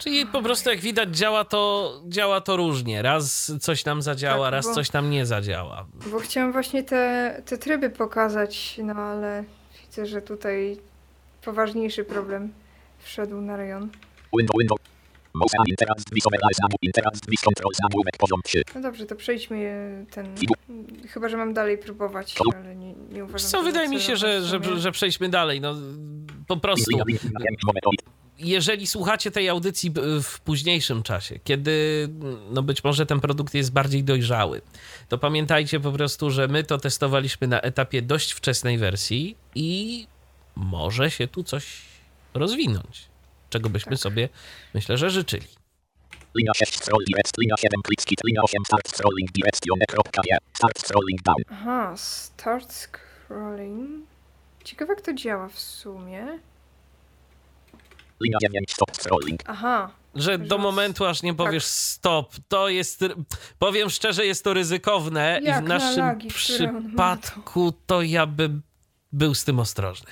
Czyli 0.00 0.26
po 0.26 0.42
prostu 0.42 0.70
jak 0.70 0.80
widać 0.80 1.16
działa 1.16 1.44
to, 1.44 1.92
działa 2.08 2.40
to 2.40 2.56
różnie. 2.56 3.02
Raz 3.02 3.52
coś 3.60 3.84
nam 3.84 4.02
zadziała, 4.02 4.46
Tak, 4.46 4.52
raz 4.52 4.66
bo- 4.66 4.74
coś 4.74 4.92
nam 4.92 5.10
nie 5.10 5.26
zadziała. 5.26 5.86
Bo 6.10 6.18
chciałam 6.18 6.52
właśnie 6.52 6.84
te, 6.84 7.42
te 7.46 7.58
tryby 7.58 7.90
pokazać, 7.90 8.80
no 8.84 8.94
ale 8.94 9.44
widzę, 9.82 10.06
że 10.06 10.22
tutaj 10.22 10.76
poważniejszy 11.44 12.04
problem 12.04 12.52
wszedł 12.98 13.40
na 13.40 13.56
rejon. 13.56 13.90
Window 14.38 14.58
window. 14.58 14.78
Mouse 15.34 15.52
and 15.58 15.68
interaz 15.68 15.96
visualize 16.12 16.62
namu 16.62 16.76
interaz 16.82 17.12
vis 17.28 17.40
control 17.40 17.72
nagłówek 17.82 18.16
poziom 18.18 18.40
3. 18.44 18.62
No 18.74 18.80
dobrze, 18.80 19.06
to 19.06 19.16
przejdźmy 19.16 19.56
e, 19.56 20.12
ten. 20.12 20.34
Chyba, 21.08 21.28
że 21.28 21.36
mam 21.36 21.54
dalej 21.54 21.78
próbować, 21.78 22.34
ale 22.56 22.76
nie, 22.76 22.94
nie 23.12 23.24
uważam. 23.24 23.50
Co, 23.50 23.62
wydaje 23.62 23.88
mi 23.88 24.00
się, 24.00 24.16
że, 24.16 24.42
że, 24.42 24.60
że 24.80 24.92
przejdźmy 24.92 25.28
dalej. 25.28 25.60
No, 25.60 25.74
po 26.46 26.56
prostu. 26.56 26.90
Jeżeli 28.40 28.86
słuchacie 28.86 29.30
tej 29.30 29.48
audycji 29.48 29.92
w 30.22 30.40
późniejszym 30.40 31.02
czasie, 31.02 31.38
kiedy 31.44 32.08
no 32.50 32.62
być 32.62 32.84
może 32.84 33.06
ten 33.06 33.20
produkt 33.20 33.54
jest 33.54 33.72
bardziej 33.72 34.04
dojrzały, 34.04 34.60
to 35.08 35.18
pamiętajcie 35.18 35.80
po 35.80 35.92
prostu, 35.92 36.30
że 36.30 36.48
my 36.48 36.64
to 36.64 36.78
testowaliśmy 36.78 37.46
na 37.46 37.60
etapie 37.60 38.02
dość 38.02 38.32
wczesnej 38.32 38.78
wersji 38.78 39.36
i 39.54 40.06
może 40.56 41.10
się 41.10 41.28
tu 41.28 41.44
coś 41.44 41.82
rozwinąć, 42.34 43.08
czego 43.50 43.70
byśmy 43.70 43.92
Tak. 43.92 44.00
sobie, 44.00 44.28
myślę, 44.74 44.98
że 44.98 45.10
życzyli. 45.10 45.46
Linia 46.38 46.52
6 46.54 46.78
scroll 46.84 47.04
direct. 47.08 47.32
Linia 47.38 47.54
7 47.58 47.80
click 47.86 48.02
skit. 48.02 48.18
Linia 48.26 48.40
8 48.42 48.64
start 48.64 48.96
scrolling. 48.96 49.30
Start 50.52 50.86
scrolling 50.86 51.22
down. 51.22 51.36
Aha, 51.50 51.94
start 51.96 52.72
scrolling. 52.72 54.06
Ciekawe, 54.64 54.92
jak 54.92 55.02
to 55.02 55.14
działa 55.14 55.48
w 55.48 55.58
sumie. 55.58 56.38
Linia 58.20 58.38
9 58.42 58.72
stop 58.72 58.96
scrolling. 58.96 59.40
Aha, 59.46 59.90
Że 60.14 60.38
do 60.38 60.58
momentu, 60.58 61.04
aż 61.04 61.22
nie 61.22 61.34
powiesz 61.34 61.64
tak. 61.64 61.72
stop, 61.72 62.32
to 62.48 62.68
jest, 62.68 63.04
powiem 63.58 63.90
szczerze, 63.90 64.26
jest 64.26 64.44
to 64.44 64.54
ryzykowne 64.54 65.38
i 65.42 65.44
Jak 65.46 65.64
w 65.64 65.68
na 65.68 65.78
naszym 65.78 66.04
lagi, 66.06 66.28
przypadku 66.28 67.72
to 67.86 68.02
ja 68.02 68.26
bym 68.26 68.62
był 69.12 69.34
z 69.34 69.44
tym 69.44 69.58
ostrożny. 69.60 70.10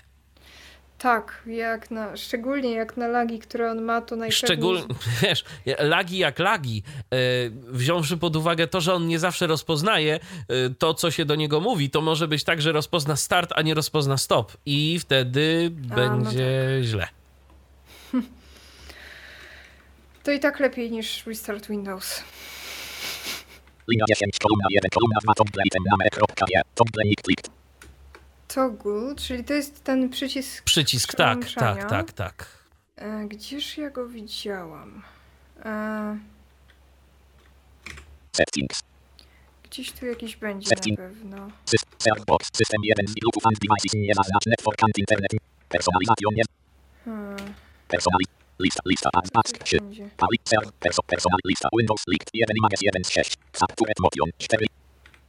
tak, 0.99 1.43
jak 1.47 1.91
na, 1.91 2.17
szczególnie 2.17 2.73
jak 2.73 2.97
na 2.97 3.09
lagi, 3.09 3.39
które 3.39 3.71
on 3.71 3.83
ma, 3.83 4.01
to 4.01 4.17
najpewniej... 4.17 4.33
Szczególnie, 4.33 4.85
wiesz, 5.23 5.45
lagi 5.79 6.19
jak 6.19 6.39
lagi, 6.39 6.83
e, 7.13 7.17
wziąwszy 7.51 8.17
pod 8.17 8.37
uwagę 8.37 8.67
to, 8.67 8.81
że 8.81 8.95
on 8.95 9.07
nie 9.07 9.19
zawsze 9.19 9.47
rozpoznaje 9.47 10.15
e, 10.15 10.21
to, 10.79 10.95
co 10.95 11.11
się 11.11 11.25
do 11.25 11.35
niego 11.35 11.61
mówi, 11.61 11.91
to 11.91 12.01
może 12.01 12.29
być 12.29 12.45
tak, 12.45 12.63
że 12.63 12.73
rozpozna 12.73 13.17
start, 13.17 13.53
a 13.57 13.63
nie 13.63 13.75
rozpozna 13.75 14.17
stop 14.17 14.53
i 14.67 14.99
wtedy 14.99 15.71
no 15.89 15.97
będzie 15.97 16.79
źle. 16.83 17.09
To 20.23 20.33
i 20.33 20.41
tak 20.41 20.61
lepiej 20.61 20.91
niż 20.91 21.27
Restart 21.27 21.69
Windows. 21.69 22.23
Linia 23.89 24.05
10 24.09 24.39
kolumna 24.39 24.67
1 24.71 24.91
kolumna 24.91 25.19
2 25.23 25.35
toggle 25.35 25.63
item 25.67 25.83
name 25.91 26.11
kropka 26.11 26.47
je. 26.49 26.63
Toggle 26.75 27.05
nick 27.05 27.23
clicked. 27.23 27.51
Toggle, 28.49 29.15
czyli 29.17 29.45
to 29.45 29.55
jest 29.55 29.85
ten 29.85 30.09
przycisk... 30.11 30.65
Przycisk, 30.65 31.15
tak, 31.15 31.53
tak, 31.53 31.91
tak, 31.91 32.13
tak. 32.13 32.49
E, 32.97 33.25
gdzież 33.29 33.79
ja 33.79 33.91
go 33.91 34.09
widziałam? 34.09 35.03
E, 35.65 36.19
Settings. 38.37 38.81
gdzieś 39.65 39.93
tu 39.93 40.07
jakiś 40.07 40.37
będzie 40.37 40.69
Setting. 40.69 40.99
na 40.99 41.05
pewno. 41.05 41.51
Sys 41.65 41.81
search 41.99 42.25
box. 42.27 42.49
System 42.57 42.81
1 42.85 43.07
z 43.07 43.15
Bluetooth 43.15 43.47
and 43.47 43.59
devices 43.59 43.95
niezaznacz 43.95 44.47
network 44.47 44.83
and 44.85 44.99
internet. 44.99 45.33
Personalizacją 45.69 46.29
nie. 46.33 46.43
Personali. 47.89 48.25
Lista. 48.65 48.83
Lista. 48.91 49.09
Ads. 49.19 49.31
Ask. 49.41 49.55
gdzieś 49.59 49.71
Się. 49.71 49.79
Pali. 50.17 50.39
Perso. 50.81 51.03
Personal. 51.03 51.41
Lista. 51.51 51.69
Windows. 51.79 52.03
Likt. 52.13 52.29
1 52.35 52.57
images 52.61 52.81
1 52.83 53.05
z 53.05 53.11
6. 53.11 53.35
Capture 53.53 53.93
motion. 54.05 54.29
4. 54.39 54.67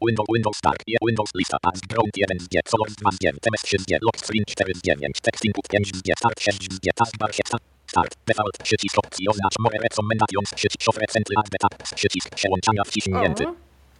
Windows. 0.07 0.27
Windows. 0.35 0.57
Start. 0.57 0.81
Je. 0.87 0.97
Windows. 1.07 1.31
Lista. 1.39 1.57
Ads. 1.67 1.81
Ground 1.91 2.13
1 2.17 2.39
z 2.39 2.47
G. 2.51 2.53
Solos 2.71 2.95
2 2.95 3.11
z 3.11 3.17
G. 3.21 3.23
TMS 3.41 3.61
3 3.61 3.77
z 3.79 3.85
G. 3.89 3.91
Lock 4.05 4.17
screen 4.25 4.43
4 4.47 4.73
z 4.75 4.81
9. 4.81 5.21
Text 5.21 5.45
input 5.45 5.67
5 5.67 5.87
z 5.97 6.01
G. 6.01 6.13
Start 6.21 6.39
6 6.39 6.73
z 6.73 6.79
G. 6.83 6.85
Taskbar 6.95 7.31
7. 7.35 7.59
Start. 7.87 8.11
Default. 8.27 8.57
Przycisk 8.63 8.97
opcji. 8.97 9.27
Oznacz 9.29 9.55
more 9.59 9.77
recommendations. 9.87 10.49
Przycisk 10.55 10.81
szofre 10.81 11.05
centry 11.07 11.35
add 11.39 11.49
tab. 11.61 11.73
Przycisk 11.95 12.29
przełączania 12.35 12.83
wciśnięty. 12.83 13.43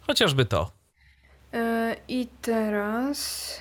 Chociażby 0.06 0.44
to. 0.44 0.70
e, 1.52 1.96
I 2.08 2.28
teraz... 2.42 3.60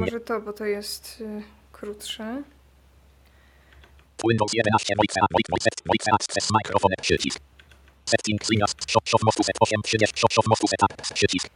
Może 0.00 0.20
to, 0.20 0.40
bo 0.40 0.52
to 0.52 0.64
jest 0.64 1.22
e, 1.26 1.42
krótsze. 1.72 2.42
Windows 4.28 4.52
11 4.54 4.94
Voice 4.96 5.20
App 5.20 5.32
Voice 5.32 5.50
Voice 5.50 5.68
Voice 5.86 6.12
Access 6.12 6.50
Microphone 6.50 6.94
przycisk. 7.02 7.38
Szof 9.06 9.22
mostu 9.24 9.42
set 9.42 9.56
8 9.60 9.82
30 9.84 10.20
Szof 10.20 10.32
Szof 10.32 10.46
mostu 10.46 10.66
setup 10.66 11.14
przycisk. 11.14 11.48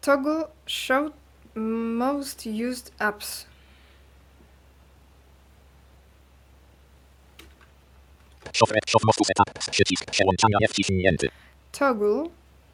Toggle 0.00 0.44
show 0.66 1.12
most 1.44 2.46
used 2.46 2.92
apps. 2.98 3.46
Mostu 9.04 9.24
setup 9.24 9.70
przycisk 9.70 10.10
przełączania 10.10 10.58
nie 10.60 10.68
wciśnięty. 10.68 11.28
Toggle 11.72 12.24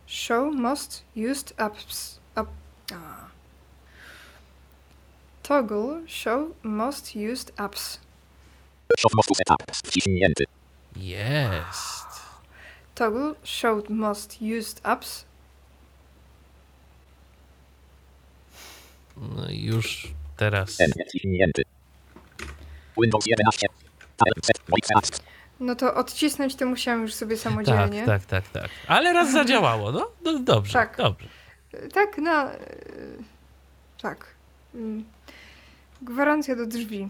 show 0.09 0.51
most 0.51 1.05
used 1.15 1.53
apps. 1.59 2.19
Up. 2.37 2.49
Toggle 5.43 6.03
show 6.07 6.55
most 6.63 7.15
used 7.15 7.53
apps. 7.57 7.99
Szof 8.99 9.13
mostu 9.15 9.35
setup 9.35 9.63
wciśnięty. 9.73 10.45
Jest. 10.97 12.07
Toggle 12.95 13.35
showed 13.45 13.91
most 13.91 14.39
used 14.43 14.81
apps. 14.83 15.25
No 19.17 19.51
już 19.51 20.15
teraz. 20.37 20.79
Wciśnięty. 21.09 21.63
Windows 23.03 23.27
11 23.27 23.67
Tab 24.17 24.47
set 24.47 24.59
Voice. 24.69 25.23
No 25.61 25.75
to 25.75 25.95
odcisnąć 25.95 26.55
to 26.55 26.67
musiałam 26.67 27.03
już 27.03 27.15
sobie 27.15 27.37
Tak, 27.37 27.43
samodzielnie. 27.43 28.07
tak, 28.07 28.25
tak, 28.25 28.49
tak. 28.49 28.69
Ale 28.87 29.13
raz 29.13 29.33
zadziałało, 29.33 29.93
no, 29.93 30.11
no 30.25 30.39
dobrze, 30.39 30.73
Tak. 30.73 30.97
dobrze. 30.97 31.29
Tak, 31.93 32.19
no. 32.19 32.43
e, 32.43 32.59
Tak. 34.03 34.27
Mm. 34.75 35.05
Gwarancja 36.03 36.57
do 36.57 36.67
drzwi. 36.67 37.09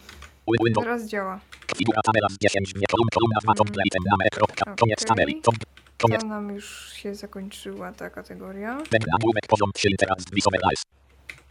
Teraz 0.81 1.07
działa. 1.07 1.41
Figura 1.77 2.01
tabela 2.05 2.29
z 2.31 2.39
10 2.39 2.75
nie 2.75 2.87
kolumn 2.87 3.09
kolumna 3.15 3.39
2 3.43 3.55
toggle 3.55 3.83
item 3.87 4.03
name 4.11 4.31
kropka. 4.33 4.75
Koniec 4.81 5.03
Okej. 5.03 5.09
tabeli. 5.09 5.41
Toggle. 5.43 5.65
Koniec. 5.99 6.21
To 6.21 6.27
nam 6.27 6.51
już 6.55 6.93
się 6.93 7.15
zakończyła 7.15 7.93
ta 7.93 8.11
kategoria. 8.11 8.79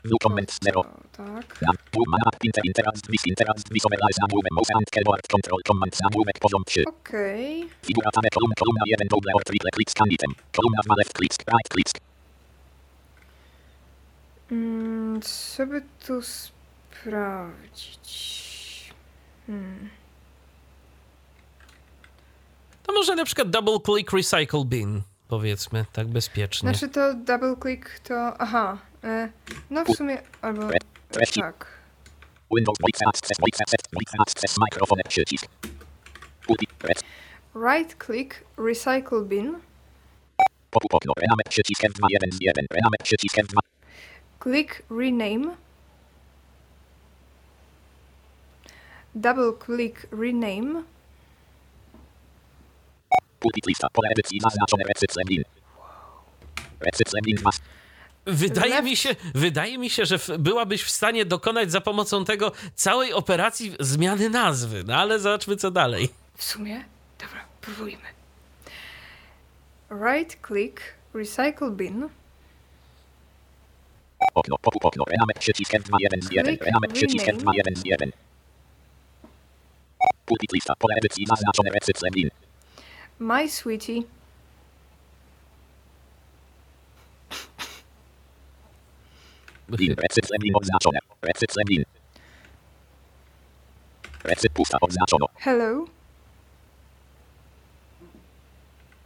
View 0.05 0.17
comment 0.23 0.51
0. 0.63 0.79
O, 0.79 0.83
Tak. 1.11 1.61
Nam. 1.61 1.75
Woman 1.97 2.21
up 2.27 2.35
inter 2.43 2.63
interaz 2.65 3.01
with 3.09 3.27
interaz 3.27 3.63
with 3.71 3.85
overlays 3.85 4.17
nagłówek 4.21 4.51
mouse 4.51 4.71
and 4.75 4.89
keyboard 4.91 5.27
control 5.27 5.61
command 5.67 5.93
nagłówek 6.03 6.39
poziom 6.39 6.63
3. 6.65 6.83
Okej. 6.85 7.69
Figura 7.85 8.11
tab 8.11 8.23
kolumna 8.33 8.55
kolumna 8.59 8.83
1 8.87 9.07
double 9.07 9.31
or 9.35 9.43
triple 9.43 9.71
click 9.75 9.89
scan 9.91 10.07
item. 10.11 10.31
Kolumna 10.55 10.81
2 10.87 10.95
left 10.97 11.13
click 11.17 11.33
right 11.53 11.69
click. 11.73 11.89
Mm, 14.51 15.21
co 15.21 15.65
by 15.65 15.81
tu 16.07 16.21
sprawdzić? 17.01 18.09
Hmm. 19.47 19.89
To 22.89 22.93
może 22.93 23.15
na 23.15 23.25
przykład 23.25 23.49
double 23.49 23.79
click 23.85 24.13
recycle 24.13 24.65
bin, 24.65 25.01
powiedzmy, 25.27 25.85
tak 25.93 26.07
bezpiecznie. 26.07 26.69
Znaczy 26.69 26.89
to 26.89 27.13
double 27.13 27.55
click 27.61 27.99
to. 27.99 28.37
Aha. 28.37 28.77
E, 29.03 29.29
no 29.69 29.85
w 29.85 29.95
sumie. 29.95 30.21
Albo. 30.41 30.61
Tak. 31.41 31.79
Windows. 32.55 32.77
Right 37.55 38.05
click 38.05 38.43
recycle 38.57 39.25
bin. 39.25 39.59
Pop-up 40.71 40.97
okno. 40.97 41.13
Rename 41.17 41.43
przycisk 41.49 41.83
F2 41.83 42.05
1 42.09 42.31
z 42.31 42.37
1. 42.41 42.65
Rename 42.71 42.97
przycisk 43.03 43.37
F2. 43.37 43.57
Click 44.43 44.83
rename. 44.89 45.55
Double 49.15 49.53
click 49.65 50.07
rename. 50.11 50.83
Pulpit 53.39 53.65
lista. 53.67 53.87
Pole 53.93 54.09
edycji 54.09 54.39
zaznaczone 54.39 54.83
recycle 54.83 55.23
bin. 55.25 55.43
Recycle 56.79 57.21
bin 57.21 57.35
2. 57.35 57.49
Wydaje 58.25 58.81
mi, 58.81 58.97
się, 58.97 59.15
wydaje 59.35 59.77
mi 59.77 59.89
się, 59.89 60.05
że 60.05 60.19
byłabyś 60.39 60.83
w 60.83 60.89
stanie 60.89 61.25
dokonać 61.25 61.71
za 61.71 61.81
pomocą 61.81 62.25
tego 62.25 62.51
całej 62.75 63.13
operacji 63.13 63.75
zmiany 63.79 64.29
nazwy, 64.29 64.83
no 64.87 64.95
ale 64.95 65.19
zobaczmy 65.19 65.55
co 65.55 65.71
dalej. 65.71 66.09
W 66.35 66.43
sumie? 66.43 66.85
Dobra, 67.19 67.45
próbujmy. 67.61 68.03
Right 69.91 70.37
click 70.47 70.81
recycle 71.13 71.71
bin. 71.71 72.09
Okno. 74.33 74.57
Pop-up 74.61 74.87
okno. 74.87 75.03
Rename 75.07 75.33
przycisk 75.39 75.73
F2 75.73 75.95
1 75.99 76.21
z 76.21 76.31
1. 76.31 76.45
Click 76.45 76.65
Rename 76.65 76.87
przycisk 76.87 77.25
rename. 77.25 77.43
F2 77.43 77.55
1 77.55 77.75
z 77.75 77.85
1. 77.85 78.11
Pulpit 80.25 80.53
lista. 80.53 80.73
Pole 80.79 80.95
edycji 80.97 81.25
zaznaczone 81.25 81.69
recycle 81.71 82.09
bin. 82.11 82.29
My 83.19 83.49
sweetie. 83.49 84.03
Bin. 89.69 89.95
Recycle 89.95 90.37
bin 90.39 90.55
oznaczone. 90.55 90.99
Recycle 91.21 91.63
bin. 91.67 91.83
Recyt 94.23 94.53
pusta. 94.53 94.77
Oznaczono. 94.81 95.25
Hello. 95.35 95.85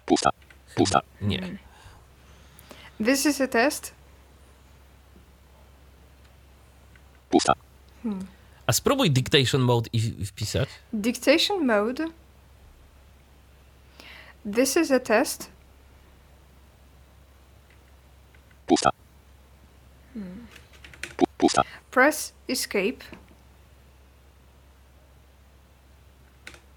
Pusta. 0.06 0.30
Pusta. 0.76 1.02
Nie. 1.22 1.58
This 3.06 3.26
is 3.26 3.42
a 3.42 3.48
test. 3.48 3.94
Pusta. 7.30 7.54
A 8.68 8.74
spróbuj 8.74 9.12
dictation 9.12 9.62
mode 9.62 9.90
i 9.94 10.22
i 10.22 10.26
wpisać. 10.26 10.70
Dictation 10.94 11.66
mode. 11.66 12.23
This 14.46 14.76
is 14.78 14.92
a 14.92 15.00
test. 15.00 15.50
Pusta. 18.68 18.90
Pu- 21.18 21.26
pusta. 21.38 21.64
Press 21.92 22.34
escape. 22.48 23.04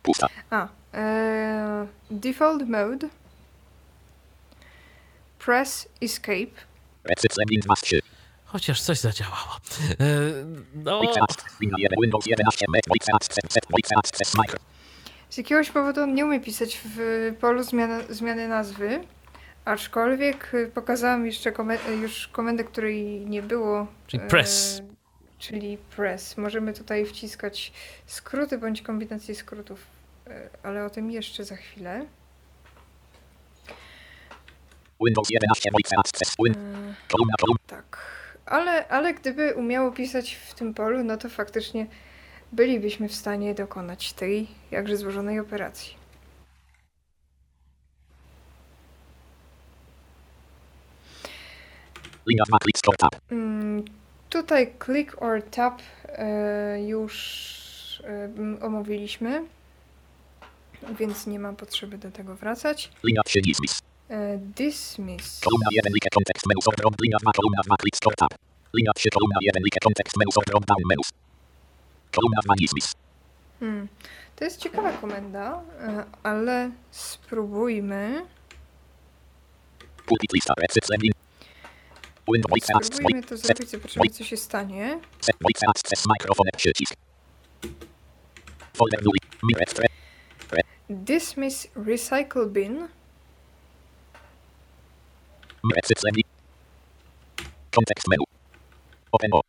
Pusta. 0.02 0.28
A, 0.50 0.68
E, 0.94 1.86
default 2.10 2.62
mode. 2.68 3.08
Press 5.38 5.88
escape. 6.00 6.52
Exit 7.04 7.34
Zemlin 7.34 7.60
23. 7.60 8.00
Chociaż 8.44 8.80
coś 8.82 8.98
zadziałało. 8.98 9.56
E, 10.00 10.06
No, 10.74 11.00
Z 15.30 15.38
jakiegoś 15.38 15.70
powodu 15.70 16.02
on 16.02 16.14
nie 16.14 16.24
umie 16.26 16.40
pisać 16.40 16.80
w 16.84 16.98
polu 17.40 17.62
zmiana, 17.62 18.00
zmiany 18.08 18.48
nazwy, 18.48 19.00
aczkolwiek 19.64 20.54
y, 20.54 20.70
pokazałam 20.74 21.26
jeszcze 21.26 21.52
już 22.02 22.28
komendę, 22.28 22.64
której 22.64 23.26
nie 23.26 23.42
było. 23.42 23.86
Czyli 24.06 24.22
e, 24.22 24.26
press. 24.26 24.82
czyli 25.38 25.78
press. 25.96 26.36
Możemy 26.36 26.72
tutaj 26.72 27.06
wciskać 27.06 27.72
skróty 28.06 28.58
bądź 28.58 28.82
kombinacje 28.82 29.34
skrótów, 29.34 29.86
e, 30.26 30.48
ale 30.62 30.84
o 30.84 30.90
tym 30.90 31.10
jeszcze 31.10 31.44
za 31.44 31.56
chwilę. 31.56 32.06
Windows 35.06 35.30
11 35.30 35.70
Voice 35.72 35.96
access. 35.98 36.34
Win. 36.44 36.52
E, 36.52 36.94
Kolumna 37.08 37.34
kolumna. 37.40 37.60
tak. 37.66 37.98
Ale, 38.46 38.88
ale 38.88 39.14
gdyby 39.14 39.54
umiało 39.54 39.92
pisać 39.92 40.34
w 40.34 40.54
tym 40.54 40.74
polu, 40.74 41.04
no 41.04 41.16
to 41.16 41.28
faktycznie 41.28 41.86
bylibyśmy 42.52 43.08
w 43.08 43.14
stanie 43.14 43.54
dokonać 43.54 44.12
tej 44.12 44.46
jakże 44.70 44.96
złożonej 44.96 45.40
operacji. 45.40 45.94
Linia 52.26 52.44
2 52.48 52.58
click 52.58 52.78
store 52.78 52.96
tab. 52.96 53.10
Mm, 53.30 53.84
Tutaj 54.30 54.72
click 54.84 55.22
or 55.22 55.42
tap 55.42 55.82
e, 56.08 56.82
już 56.86 58.02
e, 58.04 58.28
omówiliśmy, 58.66 59.42
więc 60.98 61.26
nie 61.26 61.38
mam 61.38 61.56
potrzeby 61.56 61.98
do 61.98 62.10
tego 62.10 62.34
wracać. 62.36 62.90
Linia 63.04 63.22
3 63.22 63.40
dismiss. 63.40 63.82
E, 64.08 64.38
dismiss. 64.38 65.40
Kolumna 65.40 65.68
1 65.72 65.92
like 65.94 66.08
kontekst 66.14 66.46
menu 66.46 66.62
sort. 66.62 66.78
Linia 67.02 67.18
2 67.22 67.30
kolumna 67.32 67.62
2 67.66 67.76
click 67.80 67.96
store 67.96 68.16
tab. 68.16 68.30
Linia 68.74 68.92
3 68.94 69.08
kolumna 69.10 69.38
1 69.42 69.62
like 69.64 69.78
kontekst 69.82 70.16
menu 70.16 70.32
sort 70.32 70.50
down 70.50 70.62
menus. 70.88 71.08
Kolumna 72.16 72.40
2 72.44 72.54
dismiss. 72.56 72.92
Hmm. 73.60 73.88
To 74.36 74.44
jest 74.44 74.60
ciekawa 74.60 74.92
komenda, 74.92 75.62
e, 75.80 76.04
ale 76.22 76.70
spróbujmy. 76.90 78.26
Spróbujmy 82.82 83.22
to 83.22 83.36
zrobić, 83.36 83.70
zobaczymy 83.70 84.10
co 84.10 84.24
się 84.24 84.36
stanie. 84.36 85.00
Dismiss 90.90 91.68
recycle 91.86 92.46
bin. 92.46 92.88
Kontekst 97.74 98.08
menu. 98.08 98.24
Open 99.12 99.30
O. 99.32 99.40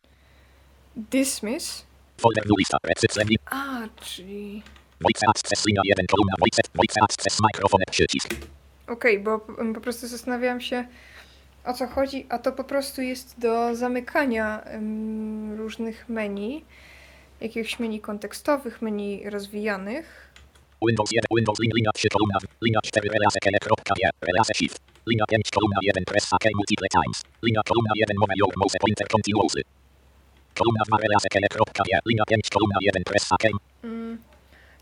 Dismiss. 0.96 1.86
Folder 2.22 2.44
lista. 2.60 2.78
Exit 2.84 3.14
Zemlin. 3.14 3.38
A, 3.46 3.88
czyli... 4.02 4.64
Voice 5.02 5.28
access 5.28 5.66
linia 5.66 5.82
1 5.86 6.06
kolumna 6.08 6.34
voice 6.40 6.62
voice 6.76 7.02
access 7.02 7.40
microphone 7.42 7.84
przycisk. 7.92 8.30
Okej, 8.88 9.20
bo 9.20 9.40
po, 9.40 9.54
po 9.74 9.82
prostu 9.82 10.08
zastanawiałam 10.08 10.62
się 10.62 10.88
o 11.66 11.74
co 11.74 11.88
chodzi, 11.88 12.26
a 12.30 12.38
to 12.40 12.52
po 12.52 12.64
prostu 12.64 13.02
jest 13.02 13.40
do 13.40 13.76
zamykania 13.76 14.62
em, 14.64 15.58
różnych 15.58 16.10
menu, 16.10 16.66
jakichś 17.42 17.80
menu 17.80 18.00
kontekstowych, 18.00 18.82
menu 18.82 19.30
rozwijanych. 19.30 20.34
Windows 20.88 21.12
1 21.12 21.24
Windows 21.38 21.60
lin, 21.60 21.72
linia 21.76 21.92
3 21.94 22.10
kolumna 22.10 22.38
linia 22.62 22.80
4 22.84 23.10
relase 23.10 23.40
kele 23.40 23.60
kropka 23.60 23.94
je 24.04 24.10
relase 24.22 24.54
shift. 24.54 24.82
Linia 25.08 25.26
5 25.30 25.52
kolumna 25.52 25.80
1 25.82 26.06
press 26.06 26.34
AK 26.34 26.46
multiple 26.56 26.90
times. 26.98 27.18
Linia 27.44 27.62
kolumna 27.70 27.94
1 27.96 28.18
mowa 28.22 28.34
your 28.42 28.54
mouse 28.58 28.78
pointer 28.80 29.08
continuously. 29.08 29.64
Kolumna 30.58 30.84
2 30.88 30.98
relase 30.98 31.28
kele 31.30 31.48
kropka 31.50 31.84
je 31.92 32.00
linia 32.06 32.24
5 32.28 32.50
kolumna 32.50 32.78
1 32.82 33.04
press 33.04 33.32
AK 33.32 33.44
Mm, 33.84 34.18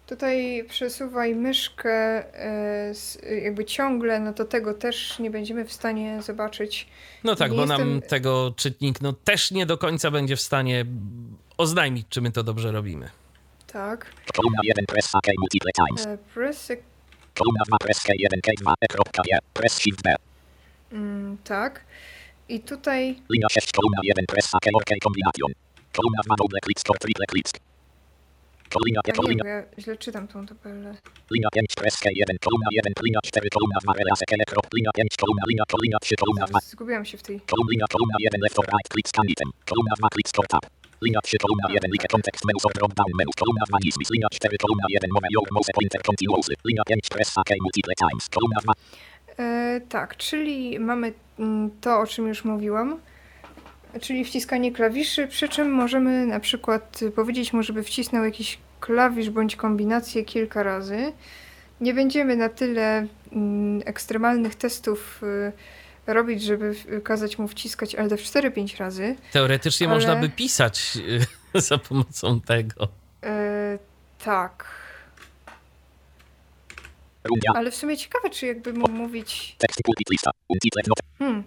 Tutaj 0.08 0.64
przesuwaj 0.70 1.36
myszkę 1.36 1.92
e, 1.92 2.90
s- 2.90 3.18
jakby 3.44 3.66
ciągle, 3.66 4.20
no 4.20 4.34
to 4.34 4.46
tego 4.46 4.74
też 4.74 5.20
nie 5.20 5.32
będziemy 5.32 5.66
w 5.66 5.74
stanie 5.74 6.22
zobaczyć. 6.22 6.88
no 7.24 7.36
tak, 7.36 7.52
Nie 7.52 7.58
bo 7.58 7.66
nam 7.66 7.80
jestem- 7.82 8.02
tego 8.10 8.54
czytnik 8.58 9.02
no, 9.02 9.14
też 9.14 9.52
nie 9.52 9.66
do 9.66 9.78
końca 9.78 10.12
będzie 10.12 10.36
w 10.36 10.42
stanie 10.42 10.86
oznajmić, 11.58 12.08
czy 12.10 12.22
my 12.22 12.32
to 12.32 12.44
dobrze 12.44 12.72
robimy. 12.72 13.10
Tak. 13.68 14.06
kolumna 14.36 14.60
1 14.64 14.86
press 14.86 15.16
AK 15.16 15.28
multiple 15.40 15.72
times. 15.72 16.08
E, 16.08 16.18
press, 16.34 16.72
Kolumna 17.38 17.64
2 17.68 17.78
press 17.78 18.00
K1 18.06 18.40
K2 18.48 18.74
e 18.82 18.88
kropka 18.88 19.22
je 19.32 19.38
press 19.54 19.80
shift 19.80 20.02
B. 20.04 20.16
mm, 20.92 21.38
tak. 21.44 21.82
I 22.50 22.60
tutaj 22.62 23.02
Linia 23.30 23.50
6 23.50 23.72
kolumna 23.74 24.02
1 24.06 24.26
press 24.32 24.48
AK 24.54 24.66
OK 24.80 24.92
kombination. 25.06 25.50
Kolumna 25.98 26.22
2 26.30 26.36
double 26.42 26.60
click 26.66 26.80
store 26.80 27.00
triple 27.02 27.26
click. 27.32 27.50
Kolumna 28.74 29.02
Ja 29.08 29.14
5 29.14 29.18
nie, 29.18 29.30
linia 29.32 29.44
bo 29.44 29.50
ja 29.50 29.60
źle 29.84 29.94
czytam 29.98 30.28
tą 30.28 30.46
tabelę. 30.46 30.92
Linia 31.34 31.50
5 31.58 31.76
press 31.80 31.96
K1 32.04 32.30
kolumna 32.46 32.70
1 32.72 32.94
linia 33.08 33.22
4 33.24 33.50
kolumna 33.56 33.78
2 33.86 33.94
relase 34.02 34.26
kele 34.30 34.46
krop 34.52 34.68
linia 34.78 34.92
5 34.96 35.18
kolumna 35.22 35.44
linia 35.50 35.66
kolumna 35.72 35.98
3 36.02 36.16
kolumna 36.22 36.46
2 36.46 36.60
Zgubiłam 36.74 37.06
się 37.06 37.18
w 37.18 37.24
tej. 37.28 37.38
kolumna 37.52 37.72
linia 37.74 37.88
kolumna 37.94 38.18
1 38.20 38.42
left 38.46 38.58
or 38.62 38.66
right 38.74 38.88
click 38.94 39.08
scan 39.12 39.28
item 39.34 39.50
kolumna 39.70 39.94
2 40.00 40.10
click 40.14 40.28
store 40.34 40.48
tab 40.54 40.64
linia 41.06 41.22
3 41.22 41.38
kolumna 41.44 41.68
1 41.70 41.92
like 41.94 42.08
kontekst 42.14 42.44
menu 42.48 42.60
sort 42.64 42.76
drop 42.78 42.94
down 43.00 43.12
menu 43.20 43.32
kolumna 43.42 43.66
2 43.70 43.80
dismiss 43.88 44.10
linia 44.16 44.30
4 44.32 44.58
kolumna 44.64 44.86
1 44.90 45.14
mowa 45.16 45.28
your 45.36 45.48
mouse 45.56 45.72
pointer 45.78 46.02
continuously 46.10 46.56
linia 46.70 46.84
5 46.90 47.10
press 47.14 47.30
AK 47.42 47.52
multiple 47.66 47.96
times 48.04 48.24
kolumna 48.36 48.60
2 48.62 48.70
E, 48.70 49.15
tak, 49.90 50.18
czyli 50.18 50.80
mamy 50.80 51.14
mm, 51.40 51.72
to, 51.82 52.00
o 52.00 52.08
czym 52.08 52.28
już 52.28 52.46
mówiłam, 52.46 53.00
czyli 54.02 54.26
wciskanie 54.26 54.72
klawiszy, 54.72 55.28
przy 55.28 55.50
czym 55.50 55.72
możemy 55.72 56.26
na 56.26 56.40
przykład 56.40 57.00
powiedzieć 57.16 57.54
mu, 57.54 57.64
żeby 57.64 57.84
wcisnął 57.84 58.24
jakiś 58.26 58.60
klawisz 58.80 59.30
bądź 59.30 59.56
kombinację 59.56 60.26
kilka 60.26 60.64
razy. 60.64 61.14
Nie 61.82 61.94
będziemy 61.94 62.36
na 62.36 62.50
tyle 62.50 63.08
mm, 63.32 63.82
ekstremalnych 63.86 64.56
testów 64.56 65.22
y, 66.08 66.14
robić, 66.14 66.44
żeby 66.44 66.76
kazać 67.04 67.38
mu 67.38 67.48
wciskać 67.48 67.96
LD 67.96 68.16
4-5 68.16 68.80
razy. 68.80 69.16
Teoretycznie 69.32 69.88
Ale- 69.88 69.96
można 69.96 70.16
by 70.16 70.30
pisać 70.30 70.98
y, 71.56 71.62
za 71.70 71.78
pomocą 71.78 72.42
tego. 72.42 72.88
E, 73.24 73.78
tak, 74.24 74.66
ale 77.56 77.72
w 77.72 77.76
sumie 77.76 77.98
ciekawe, 77.98 78.30
czy 78.30 78.46
jakby 78.46 78.74
mu 78.74 78.88
mówić... 78.88 79.56
Hmm, 81.20 81.44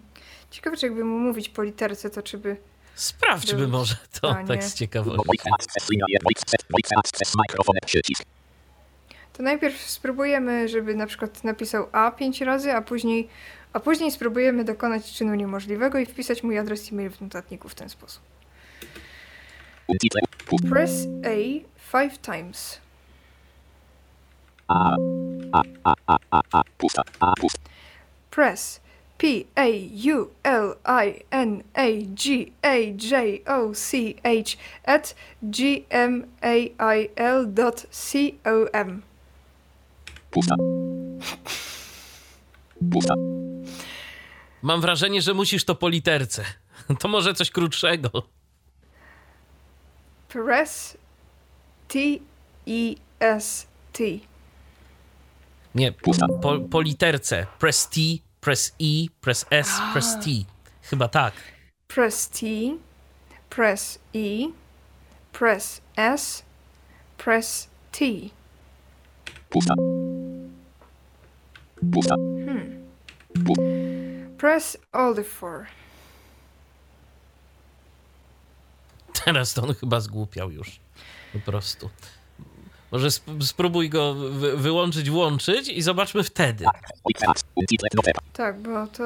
ciekawe, 0.51 0.77
czy 0.77 0.87
jakby 0.87 1.05
mu 1.05 1.19
mówić 1.19 1.49
po 1.49 1.63
literce, 1.63 2.11
to 2.11 2.23
czy 2.23 2.39
by... 2.39 2.57
Sprawdźmy 2.95 3.59
Był 3.59 3.69
może 3.69 3.95
to 4.21 4.31
stanie. 4.31 4.49
tak 4.49 4.65
z 4.65 4.75
ciekawości. 4.75 5.23
voice 5.27 5.51
access 5.55 5.91
linia 5.91 6.05
1 6.09 6.25
voice 6.25 6.43
set 6.49 6.63
voice 6.71 6.97
access 6.97 7.35
microphone 7.37 7.79
przycisk 7.87 8.25
To 9.33 9.43
najpierw 9.43 9.91
spróbujemy, 9.91 10.69
żeby 10.69 10.95
na 10.95 11.07
przykład 11.07 11.45
napisał 11.45 11.89
A 11.93 12.11
pięć 12.11 12.41
razy, 12.41 12.73
a 12.73 12.83
później, 12.83 13.29
a 13.73 13.81
później 13.81 14.11
spróbujemy 14.11 14.65
dokonać 14.65 15.13
czynu 15.13 15.35
niemożliwego 15.35 15.99
i 15.99 16.07
wpisać 16.07 16.43
mój 16.43 16.59
adres 16.59 16.93
e-mail 16.93 17.11
w 17.11 17.21
notatniku 17.21 17.69
w 17.69 17.75
ten 17.75 17.89
sposób. 17.89 18.23
Press 20.71 21.07
A 21.25 21.37
five 21.91 22.19
times. 22.19 22.81
A 24.69 24.97
a 25.53 25.63
a 25.85 25.95
a 26.07 26.17
a 26.31 26.41
a 26.53 26.63
pusta 26.79 27.03
a 27.21 27.33
pusta 27.41 27.61
Press 28.31 28.81
P 29.19 29.45
A 29.57 29.67
U 30.15 30.31
L 30.43 30.75
I 30.85 31.25
N 31.31 31.63
A 31.75 31.89
G 32.15 32.53
A 32.63 32.95
J 32.97 33.43
O 33.47 33.75
C 33.75 34.15
H 34.25 34.57
at 34.85 35.15
G 35.43 35.85
M 35.91 36.27
A 36.43 36.55
I 36.95 37.11
L 37.17 37.47
dot 37.47 37.87
C 37.91 38.19
O 38.45 38.67
M. 38.73 39.03
pusta 40.31 40.55
pusta 42.93 43.15
Mam 44.63 44.81
wrażenie, 44.81 45.23
że 45.23 45.35
musisz 45.35 45.65
to 45.65 45.75
po 45.75 45.89
literce. 45.89 46.45
To 47.01 47.09
może 47.09 47.35
coś 47.35 47.51
krótszego. 47.51 48.11
Press 50.29 50.97
T 51.89 51.99
E 52.67 52.95
S 53.21 53.67
T. 53.93 54.05
Nie, 55.75 55.93
Pusta. 55.93 56.27
po, 56.43 56.61
po 56.61 56.81
literce. 56.81 57.47
Press 57.59 57.89
T, 57.89 58.01
press 58.41 58.73
E, 58.81 59.09
press 59.21 59.47
S, 59.51 59.81
press 59.93 60.17
T. 60.25 60.45
Chyba 60.83 61.09
tak. 61.09 61.35
press 61.89 62.29
T, 62.29 62.47
press 63.51 63.99
E, 64.15 64.53
press 65.33 65.81
S, 65.97 66.43
press 67.17 67.69
T. 67.93 68.31
pusta 69.51 69.75
pusta 71.93 72.15
Press 74.39 74.77
all 74.93 75.15
the 75.15 75.25
four. 75.25 75.67
Teraz 79.13 79.55
to 79.55 79.63
on 79.63 79.75
chyba 79.75 80.01
zgłupiał 80.01 80.51
już. 80.51 80.81
Po 81.33 81.39
prostu. 81.39 81.91
Może 82.91 83.07
sp- 83.19 83.43
spróbuj 83.43 83.89
go 83.91 84.15
wy- 84.15 84.57
wyłączyć, 84.57 85.11
włączyć 85.11 85.69
i 85.69 85.83
zobaczmy 85.83 86.25
wtedy. 86.25 86.65
Tak, 88.33 88.61
bo 88.61 88.87
to 88.87 89.03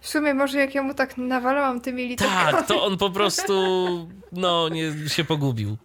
w 0.00 0.08
sumie 0.08 0.34
może 0.34 0.58
jak 0.58 0.74
ja 0.74 0.82
mu 0.82 0.94
tak 0.94 1.16
nawalałam 1.16 1.80
tymi 1.80 2.08
literkami. 2.08 2.52
Tak, 2.52 2.66
to 2.68 2.84
on 2.84 2.98
po 2.98 3.10
prostu, 3.10 3.52
no, 4.32 4.68
nie 4.68 5.08
się 5.08 5.24
pogubił. 5.24 5.76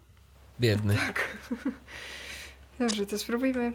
Biedny. 0.59 0.97
Dobrze, 2.79 3.05
to 3.05 3.17
spróbujmy. 3.19 3.71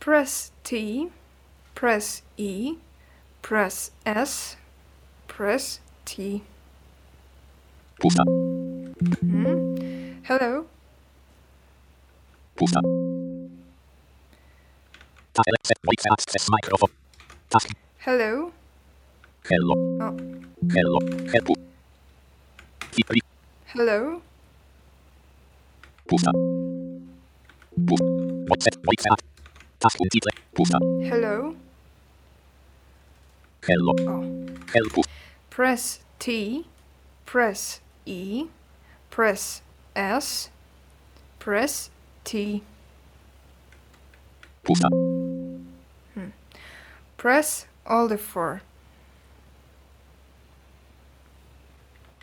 Press 0.00 0.52
T, 0.62 0.76
press 1.74 2.22
E, 2.38 2.42
press 3.42 3.90
S, 4.06 4.56
press 5.28 5.80
T. 6.04 6.42
Pusta. 8.00 8.22
Hmm? 9.20 10.20
Hello, 10.24 10.66
Pusta. 12.56 12.80
Access. 16.12 16.46
Task. 17.48 17.68
hello. 17.98 18.52
Hello. 19.48 19.74
O, 20.00 20.16
Hello. 20.74 20.98
Help. 21.32 21.48
Hello. 23.72 24.20
Pusta. 26.06 26.30
Pusta. 27.86 28.04
Wojcach. 28.48 28.76
Wojcach. 28.84 29.20
Task 29.78 30.00
Untitled. 30.00 30.34
Pusta. 30.54 30.78
Hello. 31.02 31.54
Hello. 33.66 33.92
Oh. 34.00 34.10
O. 34.10 34.46
Help. 34.72 35.04
Press 35.50 36.00
T, 36.18 36.64
press 37.26 37.80
E, 38.06 38.46
press 39.10 39.60
S, 39.94 40.48
press 41.38 41.90
T. 42.24 42.62
Pusta. 44.64 44.88
Hmm. 46.14 46.30
Press 47.18 47.66
all 47.84 48.08
the 48.08 48.16
four. 48.16 48.62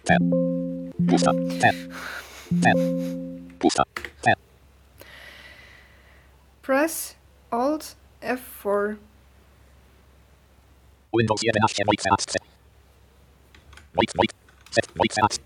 Pusta. 0.05 1.31
Pusta. 3.59 3.83
Press 6.63 7.15
Alt 7.51 7.95
F4. 8.23 8.97
Windows 11.17 11.41
11 11.43 11.83
Wojcach 11.85 12.13
Access. 12.13 12.41
Wojt, 13.95 14.11
Wojt. 14.15 14.31
Set. 14.71 14.87
Wojcach 14.95 15.23
Access. 15.25 15.45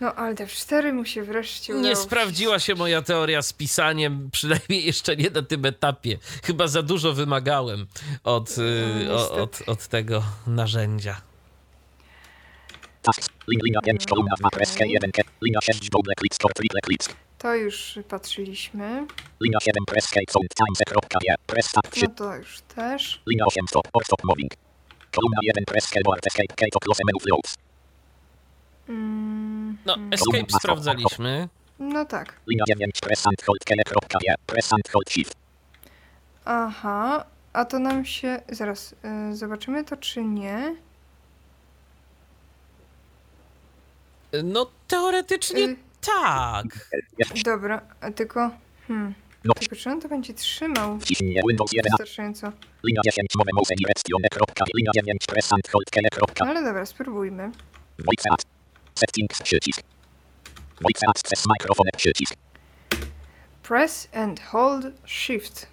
No, 0.00 0.14
Alt 0.14 0.38
F4 0.40 0.92
mu 0.92 1.04
się 1.04 1.22
wreszcie 1.22 1.72
udało. 1.72 1.88
Nie 1.88 1.96
sprawdziła 1.96 2.58
się 2.58 2.74
moja 2.74 3.02
teoria 3.02 3.42
z 3.42 3.52
pisaniem, 3.52 4.28
przynajmniej 4.32 4.84
jeszcze 4.86 5.16
nie 5.16 5.30
na 5.30 5.42
tym 5.42 5.66
etapie. 5.66 6.18
Chyba 6.44 6.66
za 6.68 6.82
dużo 6.82 7.12
wymagałem 7.12 7.86
od, 8.24 8.58
y, 8.58 9.04
No, 9.08 9.14
o, 9.14 9.32
od, 9.42 9.62
od 9.66 9.86
tego 9.86 10.22
narzędzia. 10.46 11.20
Tasks. 13.02 13.28
Lin, 13.48 13.60
linia 13.64 13.80
5, 13.80 14.06
kolumna 14.06 14.34
2, 14.38 14.50
press 14.50 14.74
K1, 14.76 15.10
K. 15.12 15.22
Linia 15.44 15.60
6, 15.60 15.88
double 15.90 16.14
click, 16.18 16.34
store, 16.34 16.54
triple 16.54 16.80
click. 16.86 17.16
To 17.38 17.54
już 17.54 17.98
patrzyliśmy. 18.08 19.06
Linia 19.40 19.58
7, 19.60 19.84
press 19.86 20.08
K, 20.10 20.20
sound, 20.30 20.48
times, 20.54 20.78
kropka, 20.86 21.18
je. 21.28 21.34
Press 21.46 21.72
tab 21.72 21.88
3. 21.90 22.02
No 22.02 22.14
to 22.14 22.36
już 22.36 22.60
też. 22.74 23.22
Linia 23.26 23.44
8, 23.46 23.64
stop, 23.68 23.88
or 23.92 24.04
stop 24.04 24.24
moving. 24.24 24.52
Kolumna 25.14 25.38
1, 25.42 25.64
press 25.66 25.90
K, 25.90 26.00
board, 26.04 26.26
escape, 26.26 26.54
K, 26.56 26.66
to 26.72 26.78
close 26.80 27.00
menu. 27.06 27.40
Mm, 28.88 29.76
No, 29.86 29.96
escape 30.12 30.52
sprawdzaliśmy. 30.58 31.48
no 31.78 32.04
tak. 32.04 32.32
Linia 32.46 32.64
9, 32.68 33.00
press 33.00 33.26
and 33.26 33.42
hold, 33.46 33.64
K, 33.64 33.74
kropka, 33.86 34.18
je. 34.22 34.34
Press 34.46 34.72
and 34.72 34.88
hold, 34.92 35.10
shift. 35.10 35.34
Aha, 36.44 37.24
a 37.52 37.64
to 37.64 37.78
nam 37.78 38.04
się. 38.04 38.40
Zaraz, 38.48 38.94
y, 39.32 39.36
zobaczymy 39.36 39.84
to 39.84 39.96
czy 39.96 40.24
nie. 40.24 40.76
No, 44.44 44.66
teoretycznie 44.88 45.58
Y, 45.64 45.76
tak. 46.00 46.64
Dobra, 47.44 47.80
a 48.00 48.10
tylko. 48.10 48.50
Hmm. 48.88 49.14
No. 49.44 49.54
Tylko 49.54 49.76
czy 49.76 49.90
on 49.90 50.00
to 50.00 50.08
będzie 50.08 50.34
trzymał 50.34 51.00
Wciśnij 51.00 51.40
Windows 51.48 51.72
11. 51.72 52.02
wystarczająco? 52.04 52.52
Linia 52.84 53.00
10, 53.04 53.26
mowe 53.38 53.50
mouse, 53.54 53.74
direction, 53.78 54.22
kropka. 54.32 54.64
Linia 54.76 54.90
9, 54.94 55.26
press 55.26 55.52
and 55.52 55.68
hold, 55.72 55.90
K, 55.90 56.00
kropka. 56.12 56.44
Ale 56.46 56.62
dobra, 56.62 56.86
spróbujmy. 56.86 57.50
Wojcach. 58.06 58.36
Settings, 58.94 59.42
przycisk. 59.42 59.82
Wojcach 60.80 61.10
Access, 61.10 61.44
mikrofon, 61.48 61.86
przycisk. 61.96 62.34
Press 63.62 64.08
and 64.14 64.40
hold 64.40 64.86
shift. 65.06 65.66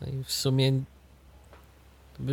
No 0.00 0.06
i 0.06 0.24
w 0.24 0.32
sumie 0.32 0.72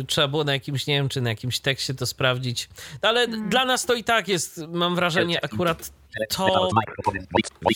trzeba 0.06 0.28
było 0.28 0.44
na 0.44 0.52
jakimś, 0.52 0.86
nie 0.86 0.94
wiem, 0.94 1.08
czy 1.08 1.20
na 1.20 1.30
jakimś 1.30 1.60
tekście 1.60 1.94
to 1.94 2.06
sprawdzić. 2.06 2.68
No 3.02 3.08
ale 3.08 3.28
dla 3.28 3.64
nas 3.64 3.86
to 3.86 3.94
i 3.94 4.04
tak 4.04 4.28
jest, 4.28 4.60
mam 4.68 4.94
wrażenie, 4.94 5.44
akurat 5.44 5.90
to 6.28 6.68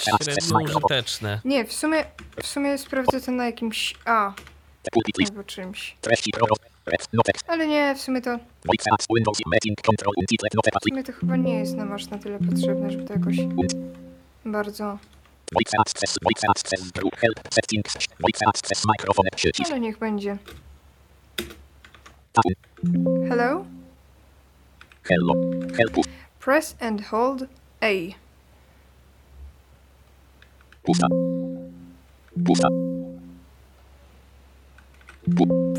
średnio 0.03 0.59
użyteczne. 0.65 1.41
Nie, 1.45 1.65
w 1.65 1.73
sumie, 1.73 2.05
w 2.43 2.47
sumie 2.47 2.79
sprawdzę 2.79 3.21
to 3.21 3.33
na 3.33 3.47
jakimś 3.47 3.95
A 4.05 4.33
albo 5.31 5.45
czymś. 5.45 5.97
Ale 7.47 7.67
nie, 7.67 7.95
w 7.95 8.01
sumie 8.01 8.23
to, 8.23 8.39
w 8.39 8.69
sumie 10.89 11.05
to 11.05 11.13
chyba 11.13 11.37
nie 11.37 11.55
jest 11.55 11.75
nam 11.75 11.93
aż 11.93 12.07
na 12.07 12.19
tyle 12.19 12.39
potrzebne, 12.39 12.91
żeby 12.91 13.05
to 13.05 13.13
jakoś 13.13 13.37
bardzo. 14.45 14.99
Wojcach 15.55 15.81
Access, 15.81 16.19
Wojcach 16.23 16.51
Access, 16.51 16.91
group, 16.91 17.17
help, 17.17 17.41
settings, 17.51 17.95
Wojcach 18.21 18.49
Access, 18.49 18.83
mikrofon, 18.99 19.27
przycisk. 19.37 19.71
Ale 19.71 19.81
niech 19.81 19.99
będzie. 19.99 20.39
Hello? 22.35 23.67
Hello, 25.05 25.35
help, 25.77 26.07
Press 26.41 26.77
and 26.81 27.01
hold 27.01 27.47
A. 27.83 28.15
pusta. 30.83 31.07
Pusta. 32.45 32.69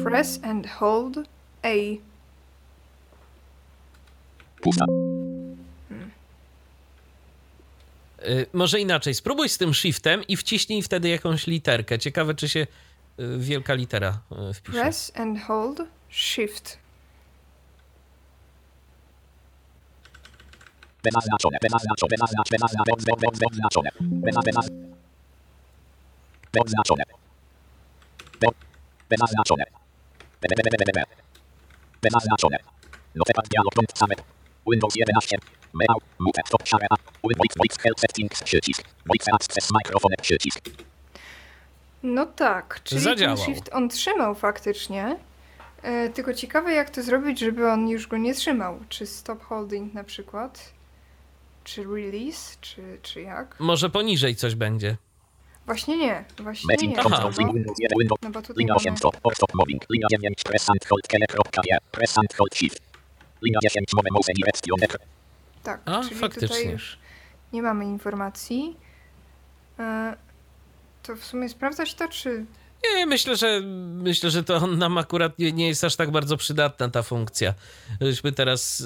Press 0.04 0.40
and 0.44 0.66
hold 0.66 1.18
A. 1.64 1.98
Pusta. 4.62 4.86
Y, 8.28 8.46
może 8.54 8.80
inaczej, 8.80 9.14
spróbuj 9.14 9.50
z 9.50 9.58
tym 9.58 9.74
shiftem 9.74 10.24
i 10.28 10.38
wciśnij 10.38 10.82
wtedy 10.82 11.10
jakąś 11.10 11.48
literkę. 11.48 12.00
Ciekawe, 12.00 12.36
czy 12.36 12.50
się 12.50 12.68
y, 13.20 13.38
wielka 13.38 13.74
litera 13.74 14.20
y, 14.50 14.54
wpisze. 14.54 14.82
Press 14.82 15.12
and 15.16 15.40
hold 15.40 15.82
shift. 16.14 16.78
Bezaznaczone, 21.04 21.58
bezaznaczone. 21.62 22.16
Beza, 22.20 22.42
bezaznaczone. 26.54 27.04
Bezaznaczone. 32.02 32.58
Notepad 33.16 33.48
dialog 33.48 33.74
punkt. 33.76 34.00
Windows 34.72 34.96
11. 34.96 35.38
Meał, 35.74 35.98
mute, 36.20 36.42
stop, 36.46 36.68
share. 36.68 36.88
Windows, 37.24 37.58
voice, 37.58 37.82
help 37.82 38.00
settings, 38.00 38.44
przycisk. 38.44 38.84
Voice 39.06 39.32
access, 39.34 39.70
mikrofon, 39.72 40.12
przycisk. 40.22 40.60
No 42.04 42.26
tak, 42.26 42.84
czyli 42.84 43.02
Zadziałał. 43.02 43.38
ten 43.38 43.46
shift 43.46 43.70
on 43.74 43.90
trzymał 43.90 44.36
faktycznie. 44.36 45.16
E, 45.84 46.10
tylko 46.10 46.34
ciekawe 46.34 46.74
jak 46.74 46.90
to 46.90 47.04
zrobić, 47.04 47.40
żeby 47.40 47.72
on 47.72 47.90
już 47.90 48.08
go 48.08 48.18
nie 48.18 48.34
trzymał. 48.34 48.80
Czy 48.90 49.06
stop 49.06 49.44
holding 49.44 49.94
na 49.94 50.04
przykład? 50.04 50.74
Czy 51.64 51.84
release? 51.84 52.58
Czy, 52.62 53.00
czy 53.02 53.22
jak? 53.22 53.60
Może 53.60 53.90
poniżej 53.90 54.36
coś 54.36 54.56
będzie. 54.56 54.98
Właśnie 55.66 55.98
nie, 55.98 56.24
właśnie 56.40 56.88
nie. 56.88 56.96
No, 56.98 57.32
Windows 57.32 57.80
1, 57.80 58.00
Windows. 58.00 58.20
bo 58.32 58.42
tutaj 58.42 58.56
Linia 58.58 58.76
8 58.76 58.86
mamy... 58.86 58.98
stop, 58.98 59.18
or 59.24 59.36
stop 59.36 59.54
moving. 59.54 59.86
Linia 59.90 60.08
9 60.12 60.44
press 60.44 60.70
and 60.70 60.86
hold 60.86 61.08
kele 61.08 61.28
kropka 61.28 61.62
je. 61.66 61.78
Press 61.92 62.18
and 62.18 62.34
hold 62.34 62.56
shift. 62.56 62.82
Linia 63.42 63.60
10 63.64 63.94
mowe 63.96 64.10
mouse 64.12 64.34
direction 64.36 64.84
ekr. 64.84 64.98
Tak, 65.64 65.82
A, 65.86 66.04
czyli 66.04 66.16
faktycznie. 66.16 66.48
tutaj 66.48 66.72
już 66.72 66.98
nie 67.54 67.62
mamy 67.62 67.86
informacji. 67.86 68.78
E, 69.80 70.16
to 71.04 71.16
w 71.16 71.24
sumie 71.24 71.50
sprawdzać 71.50 71.94
to, 71.94 72.08
czy... 72.08 72.46
Nie, 72.84 73.06
myślę, 73.06 73.36
że 73.36 73.62
myślę, 73.94 74.32
że 74.32 74.44
to 74.44 74.68
nam 74.68 74.98
akurat 74.98 75.40
nie, 75.40 75.52
nie 75.52 75.68
jest 75.68 75.84
aż 75.84 75.96
tak 75.96 76.12
bardzo 76.12 76.38
przydatna 76.38 76.90
ta 76.90 77.04
funkcja. 77.04 77.54
Żeśmy 78.02 78.32
teraz 78.32 78.84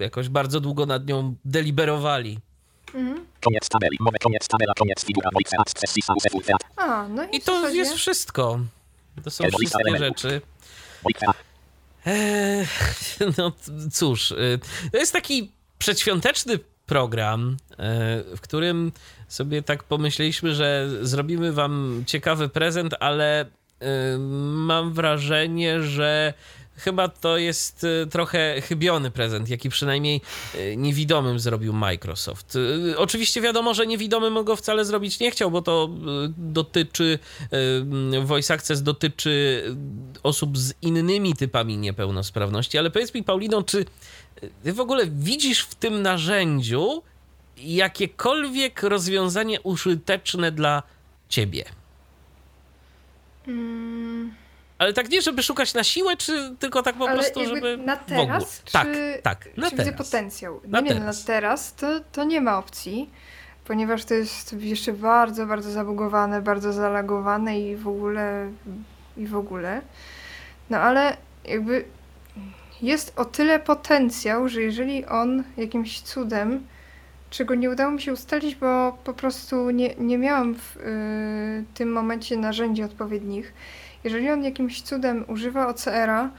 jakoś 0.00 0.28
bardzo 0.28 0.60
długo 0.60 0.86
nad 0.86 1.06
nią 1.06 1.34
deliberowali. 1.44 2.38
Mhm. 2.94 3.26
Koniec 3.44 3.68
tabeli. 3.68 3.96
Mowy 4.00 4.18
koniec 4.18 4.48
tabela. 4.48 4.72
Koniec 4.78 5.04
figura. 5.04 5.30
Voice 5.34 5.56
access 5.58 5.94
House 6.06 6.22
Full 6.32 6.42
A, 6.76 7.08
no 7.08 7.24
i, 7.24 7.36
I 7.36 7.40
to 7.40 7.60
zasadzie- 7.60 7.78
jest 7.78 7.94
wszystko. 7.94 8.60
To 9.24 9.30
są 9.30 9.44
wszystkie 9.58 9.98
rzeczy. 9.98 10.40
Eee, 12.06 12.66
no 13.38 13.52
cóż, 13.92 14.30
y, 14.30 14.58
to 14.92 14.98
jest 14.98 15.12
taki 15.12 15.52
przedświąteczny 15.78 16.58
program, 16.86 17.56
e, 17.70 17.76
w 18.36 18.40
którym 18.40 18.92
sobie 19.28 19.62
tak 19.62 19.84
pomyśleliśmy, 19.84 20.54
że 20.54 20.88
zrobimy 21.02 21.52
wam 21.52 22.04
ciekawy 22.06 22.48
prezent, 22.48 22.94
ale 23.00 23.44
y, 23.44 24.18
mam 24.48 24.92
wrażenie, 24.92 25.82
że 25.82 26.34
chyba 26.76 27.08
to 27.08 27.38
jest 27.38 27.84
y, 27.84 28.06
trochę 28.10 28.60
chybiony 28.60 29.10
prezent, 29.10 29.48
jaki 29.48 29.68
przynajmniej 29.68 30.20
niewidomym 30.76 31.40
zrobił 31.40 31.72
Microsoft. 31.72 32.58
Oczywiście 32.96 33.40
wiadomo, 33.40 33.74
że 33.74 33.86
niewidomym 33.86 34.44
go 34.44 34.56
wcale 34.56 34.84
zrobić 34.84 35.20
nie 35.20 35.30
chciał, 35.30 35.50
bo 35.50 35.62
to 35.62 35.90
dotyczy, 36.36 37.18
Voice 38.24 38.54
Access 38.54 38.82
dotyczy 38.82 39.62
osób 40.22 40.58
z 40.58 40.74
innymi 40.82 41.34
typami 41.34 41.78
niepełnosprawności, 41.78 42.78
ale 42.78 42.90
powiedz 42.90 43.14
mi 43.14 43.22
Paulino, 43.24 43.62
czy 43.62 43.84
ty 44.62 44.72
w 44.72 44.80
ogóle 44.80 45.06
widzisz 45.06 45.62
w 45.62 45.74
tym 45.74 46.02
narzędziu 46.02 47.02
jakiekolwiek 47.56 48.82
rozwiązanie 48.82 49.60
użyteczne 49.60 50.52
dla 50.52 50.82
ciebie? 51.28 51.64
Mm, 53.48 54.34
Ale 54.78 54.92
tak 54.92 55.08
nie, 55.10 55.22
żeby 55.22 55.42
szukać 55.42 55.74
na 55.74 55.84
siłę, 55.84 56.16
czy 56.16 56.54
tylko 56.58 56.82
tak 56.82 56.94
po 56.96 57.08
ale 57.08 57.18
prostu, 57.18 57.46
żeby 57.46 57.76
na 57.76 57.96
teraz, 57.96 58.62
czy, 58.64 58.72
Tak, 58.72 58.88
tak, 59.22 59.48
na 59.56 59.70
czy 59.70 59.76
widzę 59.76 59.90
teraz. 59.92 60.06
potencjał? 60.06 60.60
Na 60.68 60.80
nie, 60.80 60.88
nie, 60.88 60.94
teraz. 60.94 61.20
na 61.20 61.26
teraz 61.26 61.74
to, 61.74 62.00
to 62.12 62.24
nie 62.24 62.40
ma 62.40 62.58
opcji, 62.58 63.10
ponieważ 63.64 64.04
to 64.04 64.14
jest 64.14 64.52
jeszcze 64.52 64.92
bardzo, 64.92 65.46
bardzo 65.46 65.70
zabugowane, 65.70 66.42
bardzo 66.42 66.72
zalagowane 66.72 67.60
i 67.60 67.76
w 67.76 67.88
ogóle, 67.88 68.50
i 69.16 69.26
w 69.26 69.36
ogóle. 69.36 69.82
No 70.70 70.78
ale 70.78 71.16
jakby 71.44 71.84
jest 72.82 73.12
o 73.16 73.24
tyle 73.24 73.60
potencjał, 73.60 74.48
że 74.48 74.62
jeżeli 74.62 75.06
on 75.06 75.44
jakimś 75.56 76.00
cudem, 76.00 76.66
czego 77.30 77.54
nie 77.54 77.70
udało 77.70 77.92
mi 77.92 78.02
się 78.02 78.12
ustalić, 78.12 78.54
bo 78.54 78.98
po 79.04 79.14
prostu 79.14 79.70
nie, 79.70 79.94
nie 79.94 80.18
miałam 80.18 80.54
w 80.54 80.76
y, 80.76 81.64
tym 81.74 81.92
momencie 81.92 82.36
narzędzi 82.36 82.82
odpowiednich, 82.82 83.52
jeżeli 84.04 84.30
on 84.30 84.44
jakimś 84.44 84.82
cudem 84.82 85.24
używa 85.28 85.66
OCR-a, 85.66 86.30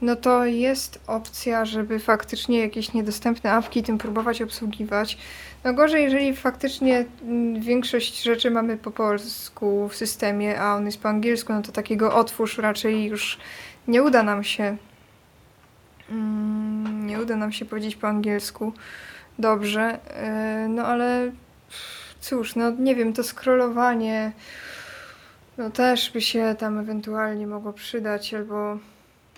no 0.00 0.16
to 0.16 0.44
jest 0.44 1.00
opcja, 1.06 1.64
żeby 1.64 1.98
faktycznie 1.98 2.60
jakieś 2.60 2.92
niedostępne 2.92 3.52
apki 3.52 3.82
tym 3.82 3.98
próbować 3.98 4.42
obsługiwać. 4.42 5.18
No 5.64 5.74
gorzej, 5.74 6.04
jeżeli 6.04 6.36
faktycznie 6.36 7.04
mm, 7.22 7.60
większość 7.60 8.22
rzeczy 8.22 8.50
mamy 8.50 8.76
po 8.76 8.90
polsku 8.90 9.88
w 9.88 9.96
systemie, 9.96 10.60
a 10.60 10.74
on 10.74 10.86
jest 10.86 11.00
po 11.00 11.08
angielsku, 11.08 11.52
no 11.52 11.62
to 11.62 11.72
takiego 11.72 12.14
otwórz 12.14 12.58
raczej 12.58 13.04
już 13.04 13.38
nie 13.88 14.02
uda 14.02 14.22
nam 14.22 14.44
się. 14.44 14.76
Mm, 16.10 17.06
Nie 17.06 17.20
uda 17.20 17.36
nam 17.36 17.52
się 17.52 17.64
powiedzieć 17.64 17.96
po 17.96 18.08
angielsku 18.08 18.72
dobrze. 19.38 19.98
e, 20.16 20.68
No 20.68 20.86
ale 20.86 21.32
cóż, 22.20 22.56
no 22.56 22.70
nie 22.70 22.94
wiem, 22.94 23.12
to 23.12 23.22
scrollowanie 23.24 24.32
no 25.58 25.70
też 25.70 26.10
by 26.10 26.20
się 26.20 26.54
tam 26.58 26.78
ewentualnie 26.78 27.46
mogło 27.46 27.72
przydać, 27.72 28.34
albo 28.34 28.78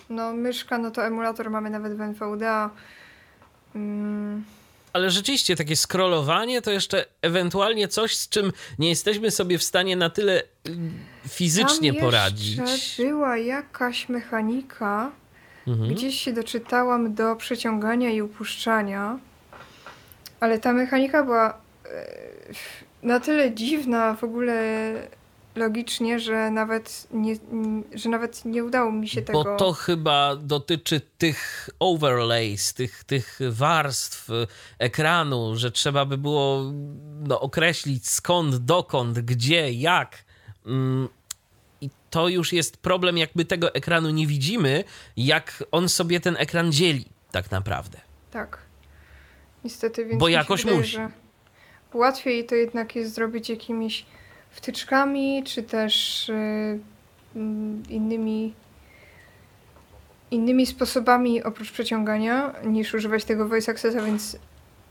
no 0.09 0.33
myszka, 0.33 0.77
no 0.77 0.91
to 0.91 1.05
emulator 1.05 1.49
mamy 1.51 1.69
nawet 1.69 1.97
w 1.97 2.01
NVDA. 2.01 2.69
Mm, 3.75 4.43
Ale 4.93 5.09
rzeczywiście 5.09 5.55
takie 5.55 5.75
scrollowanie 5.75 6.61
to 6.61 6.71
jeszcze 6.71 7.05
ewentualnie 7.21 7.87
coś, 7.87 8.15
z 8.15 8.29
czym 8.29 8.51
nie 8.79 8.89
jesteśmy 8.89 9.31
sobie 9.31 9.57
w 9.57 9.63
stanie 9.63 9.95
na 9.95 10.09
tyle 10.09 10.43
mm, 10.65 10.93
fizycznie 11.29 11.93
tam 11.93 12.01
poradzić. 12.01 12.95
była 12.97 13.37
jakaś 13.37 14.09
mechanika, 14.09 15.11
Mhm. 15.69 15.93
gdzieś 15.93 16.21
się 16.21 16.33
doczytałam 16.33 17.13
do 17.13 17.35
przeciągania 17.35 18.09
i 18.09 18.21
upuszczania, 18.21 19.19
ale 20.39 20.59
ta 20.59 20.73
mechanika 20.73 21.23
była 21.23 21.49
e, 21.49 21.53
na 23.03 23.19
tyle 23.19 23.53
dziwna 23.53 24.13
w 24.13 24.23
ogóle 24.23 24.93
logicznie, 25.55 26.19
że 26.19 26.51
nawet 26.51 27.07
nie, 27.11 27.35
że 27.95 28.09
nawet 28.09 28.45
nie 28.45 28.63
udało 28.63 28.91
mi 28.91 29.09
się 29.09 29.21
tego... 29.21 29.43
Bo 29.43 29.55
to 29.55 29.73
chyba 29.73 30.35
dotyczy 30.35 31.01
tych 31.17 31.69
overlays, 31.79 32.73
tych, 32.73 33.03
tych 33.03 33.39
warstw 33.49 34.29
y, 34.29 34.47
ekranu, 34.79 35.55
że 35.55 35.71
trzeba 35.71 36.05
by 36.05 36.17
było 36.17 36.71
no, 37.27 37.41
określić 37.41 38.09
skąd, 38.09 38.55
dokąd, 38.55 39.19
gdzie, 39.19 39.71
jak. 39.71 40.25
To 42.09 42.27
już 42.27 42.53
jest 42.53 42.77
problem, 42.77 43.17
jakby 43.17 43.45
tego 43.45 43.73
ekranu 43.73 44.09
nie 44.09 44.27
widzimy, 44.27 44.83
jak 45.17 45.63
on 45.71 45.89
sobie 45.89 46.19
ten 46.19 46.35
ekran 46.39 46.71
dzieli, 46.71 47.05
tak 47.31 47.51
naprawdę. 47.51 47.97
Tak. 48.31 48.57
Niestety, 49.63 50.05
więc 50.05 50.19
Bo 50.19 50.27
jakoś 50.27 50.61
wydaje, 50.63 50.79
musi. 50.79 50.97
Łatwiej 51.93 52.45
to 52.45 52.55
jednak 52.55 52.95
jest 52.95 53.13
zrobić 53.13 53.49
jakimiś 53.49 54.05
wtyczkami, 54.49 55.43
czy 55.43 55.63
też 55.63 56.29
y, 56.29 56.33
mm, 57.35 57.83
innymi 57.89 58.53
innymi 60.31 60.65
sposobami 60.65 61.43
oprócz 61.43 61.71
przeciągania, 61.71 62.53
niż 62.63 62.93
używać 62.93 63.25
tego 63.25 63.47
voice 63.47 63.71
accessa, 63.71 64.01
więc 64.01 64.37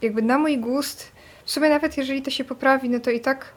jakby 0.02 0.22
na 0.22 0.38
mój 0.38 0.58
gust, 0.58 1.12
w 1.44 1.50
sumie 1.50 1.68
nawet 1.68 1.96
jeżeli 1.96 2.22
to 2.22 2.30
się 2.30 2.44
poprawi, 2.44 2.88
no 2.88 3.00
to 3.00 3.10
i 3.10 3.20
tak 3.20 3.52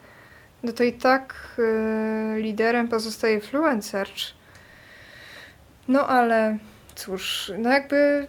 no 0.64 0.72
to 0.72 0.84
i 0.84 0.94
tak 0.94 1.36
y, 1.60 2.42
liderem 2.42 2.88
pozostaje 2.88 3.42
Fluent 3.42 3.86
Search. 3.86 4.34
No 5.88 6.08
ale 6.08 6.58
cóż, 6.96 7.52
no 7.58 7.70
jakby 7.70 8.28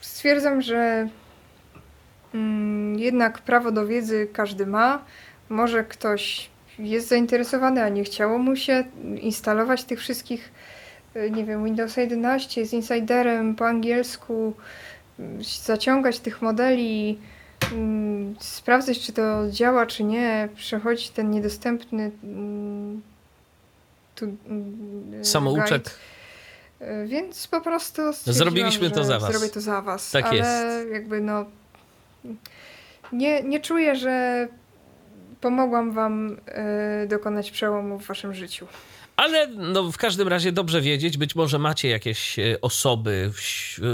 stwierdzam, 0.00 0.62
że 0.62 1.08
mm, 2.34 2.98
jednak 2.98 3.38
prawo 3.38 3.72
do 3.72 3.86
wiedzy 3.86 4.28
każdy 4.32 4.66
ma. 4.66 5.04
Może 5.48 5.84
ktoś 5.84 6.50
jest 6.78 7.08
zainteresowany, 7.08 7.82
a 7.82 7.88
nie 7.88 8.04
chciało 8.04 8.38
mu 8.38 8.56
się 8.56 8.84
instalować 9.20 9.84
tych 9.84 10.00
wszystkich, 10.00 10.52
y, 11.16 11.30
nie 11.30 11.44
wiem, 11.44 11.64
Windows 11.64 11.96
11 11.96 12.66
z 12.66 12.72
insiderem 12.72 13.54
po 13.54 13.66
angielsku, 13.66 14.54
y, 15.20 15.22
zaciągać 15.64 16.20
tych 16.20 16.42
modeli, 16.42 17.18
sprawdzać, 18.40 19.00
czy 19.00 19.12
to 19.12 19.50
działa, 19.50 19.86
czy 19.86 20.04
nie, 20.04 20.48
przechodzić 20.56 21.10
ten 21.10 21.30
niedostępny 21.30 22.10
mm, 22.24 23.02
tu, 24.14 24.24
mm, 24.46 25.24
Samouczek. 25.24 25.68
guide. 25.68 25.90
Y, 27.04 27.06
Więc 27.06 27.46
po 27.46 27.60
prostu 27.60 28.02
Zrobiliśmy 28.26 28.90
to 28.90 29.04
za 29.04 29.18
was. 29.18 29.30
Zrobię 29.32 29.48
to 29.48 29.60
za 29.60 29.80
was. 29.80 30.10
Tak 30.10 30.24
ale 30.24 30.36
jest. 30.36 30.90
jakby 30.92 31.20
no 31.20 31.44
nie, 33.12 33.42
nie 33.42 33.60
czuję, 33.60 33.96
że 33.96 34.48
pomogłam 35.40 35.92
wam 35.92 36.36
y, 37.04 37.06
dokonać 37.08 37.50
przełomu 37.50 37.98
w 37.98 38.06
waszym 38.06 38.34
życiu. 38.34 38.66
Ale 39.22 39.46
no, 39.46 39.92
w 39.92 39.96
każdym 39.96 40.28
razie 40.28 40.52
dobrze 40.52 40.80
wiedzieć, 40.80 41.16
być 41.16 41.34
może 41.34 41.58
macie 41.58 41.88
jakieś 41.88 42.38
e, 42.38 42.60
osoby 42.60 43.30
w, 43.34 43.40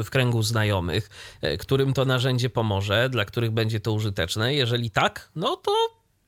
w 0.04 0.10
kręgu 0.10 0.42
znajomych, 0.42 1.10
e, 1.42 1.56
którym 1.56 1.92
to 1.92 2.04
narzędzie 2.04 2.50
pomoże, 2.50 3.08
dla 3.10 3.24
których 3.24 3.50
będzie 3.50 3.80
to 3.80 3.92
użyteczne. 3.92 4.54
Jeżeli 4.54 4.90
tak, 4.90 5.30
no 5.36 5.56
to 5.56 5.72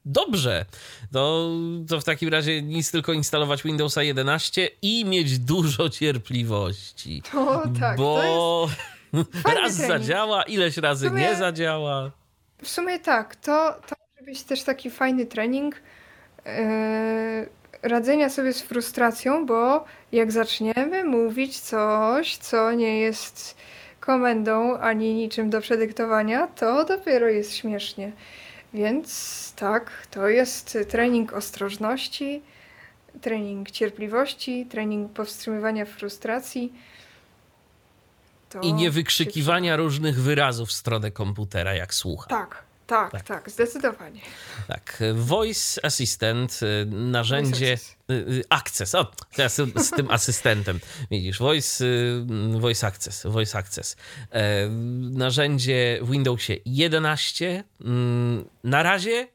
dobrze. 0.05 0.65
To, 1.13 1.51
to 1.89 2.01
w 2.01 2.05
takim 2.05 2.29
razie 2.29 2.63
nic 2.63 2.91
tylko 2.91 3.13
instalować 3.13 3.63
Windowsa 3.63 4.03
11 4.03 4.69
i 4.83 5.05
mieć 5.05 5.39
dużo 5.39 5.89
cierpliwości. 5.91 7.23
O 7.37 7.63
tak, 7.81 7.97
bo 7.97 8.69
raz 9.45 9.77
trening. 9.77 9.89
zadziała, 9.89 10.43
ileś 10.43 10.77
razy 10.77 11.09
sumie- 11.09 11.21
nie 11.21 11.37
zadziała. 11.37 12.11
w 12.63 12.69
sumie 12.69 12.99
tak, 12.99 13.37
to, 13.37 13.75
to 13.89 13.97
może 14.17 14.25
być 14.27 14.43
też 14.43 14.63
taki 14.63 14.91
fajny 14.91 15.27
trening 15.27 15.75
y, 16.47 17.60
radzenia 17.83 18.31
sobie 18.31 18.53
z 18.53 18.63
frustracją, 18.63 19.47
bo 19.47 19.85
jak 20.13 20.33
zaczniemy 20.33 21.05
mówić 21.05 21.61
coś, 21.61 22.37
co 22.37 22.73
nie 22.73 23.01
jest 23.01 23.57
komendą 24.01 24.79
ani 24.79 25.15
niczym 25.15 25.51
do 25.51 25.61
przedyktowania, 25.61 26.47
to 26.47 26.85
dopiero 26.85 27.29
jest 27.29 27.57
śmiesznie. 27.57 28.13
Więc 28.75 29.53
tak, 29.57 30.07
to 30.11 30.29
jest 30.29 30.79
trening 30.89 31.33
ostrożności, 31.33 32.43
trening 33.21 33.71
cierpliwości, 33.71 34.67
trening 34.67 35.13
powstrzymywania 35.13 35.85
frustracji. 35.85 36.73
To 38.51 38.61
I 38.61 38.73
nie 38.73 38.91
wykrzykiwania 38.91 39.77
różnych 39.77 40.21
wyrazów 40.21 40.69
w 40.69 40.73
stronę 40.73 41.11
komputera, 41.11 41.75
jak 41.75 41.95
słucha. 41.95 42.31
Tak, 42.31 42.63
tak, 42.91 43.11
Tak. 43.13 43.23
tak, 43.27 43.51
zdecydowanie. 43.51 44.21
Tak, 44.69 45.03
Voice 45.15 45.85
Assistant, 45.85 46.61
y, 46.63 46.87
narzędzie. 46.87 47.73
Access. 47.73 47.97
y, 48.11 48.15
y, 48.15 48.45
Access, 48.49 48.95
o, 48.95 49.11
teraz 49.37 49.55
z 49.77 49.91
tym 49.91 50.11
asystentem. 50.11 50.81
Widzisz, 51.11 51.39
Voice, 51.39 51.85
voice 52.59 52.87
Access, 52.87 53.27
Voice 53.27 53.59
Access. 53.59 53.97
E, 54.31 54.69
narzędzie 55.11 55.99
w 56.03 56.11
Windowsie 56.11 56.57
11, 56.67 57.65
mm, 57.81 58.45
na 58.65 58.83
razie 58.83 59.29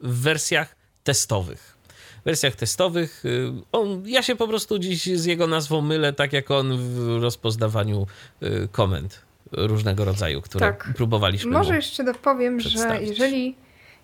w 0.00 0.20
wersjach 0.22 0.76
testowych. 1.04 1.74
W 2.20 2.24
wersjach 2.24 2.56
testowych, 2.56 3.24
on, 3.72 4.02
ja 4.06 4.22
się 4.22 4.36
po 4.36 4.48
prostu 4.48 4.78
dziś 4.78 5.04
z 5.04 5.24
jego 5.24 5.46
nazwą 5.46 5.80
mylę, 5.80 6.12
tak 6.12 6.32
jak 6.32 6.50
on 6.50 6.78
w 6.78 7.22
rozpoznawaniu 7.22 8.06
komend 8.72 9.23
różnego 9.56 10.04
rodzaju, 10.04 10.40
które 10.40 10.66
Tak. 10.66 10.88
próbowaliśmy 10.96 11.52
Może 11.52 11.76
jeszcze 11.76 12.04
dopowiem, 12.04 12.60
że 12.60 12.98
jeżeli 13.00 13.56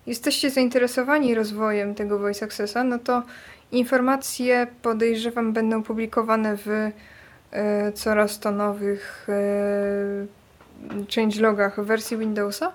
jesteście 0.07 0.49
zainteresowani 0.49 1.35
rozwojem 1.35 1.95
tego 1.95 2.19
Voice 2.19 2.45
Accessa, 2.45 2.83
no 2.83 2.99
to 2.99 3.23
informacje 3.71 4.67
podejrzewam 4.81 5.53
będą 5.53 5.83
publikowane 5.83 6.57
w 6.57 6.91
e, 7.51 7.91
coraz 7.91 8.39
to 8.39 8.51
nowych 8.51 9.27
e, 9.29 11.05
changelogach 11.15 11.85
wersji 11.85 12.17
Windowsa, 12.17 12.73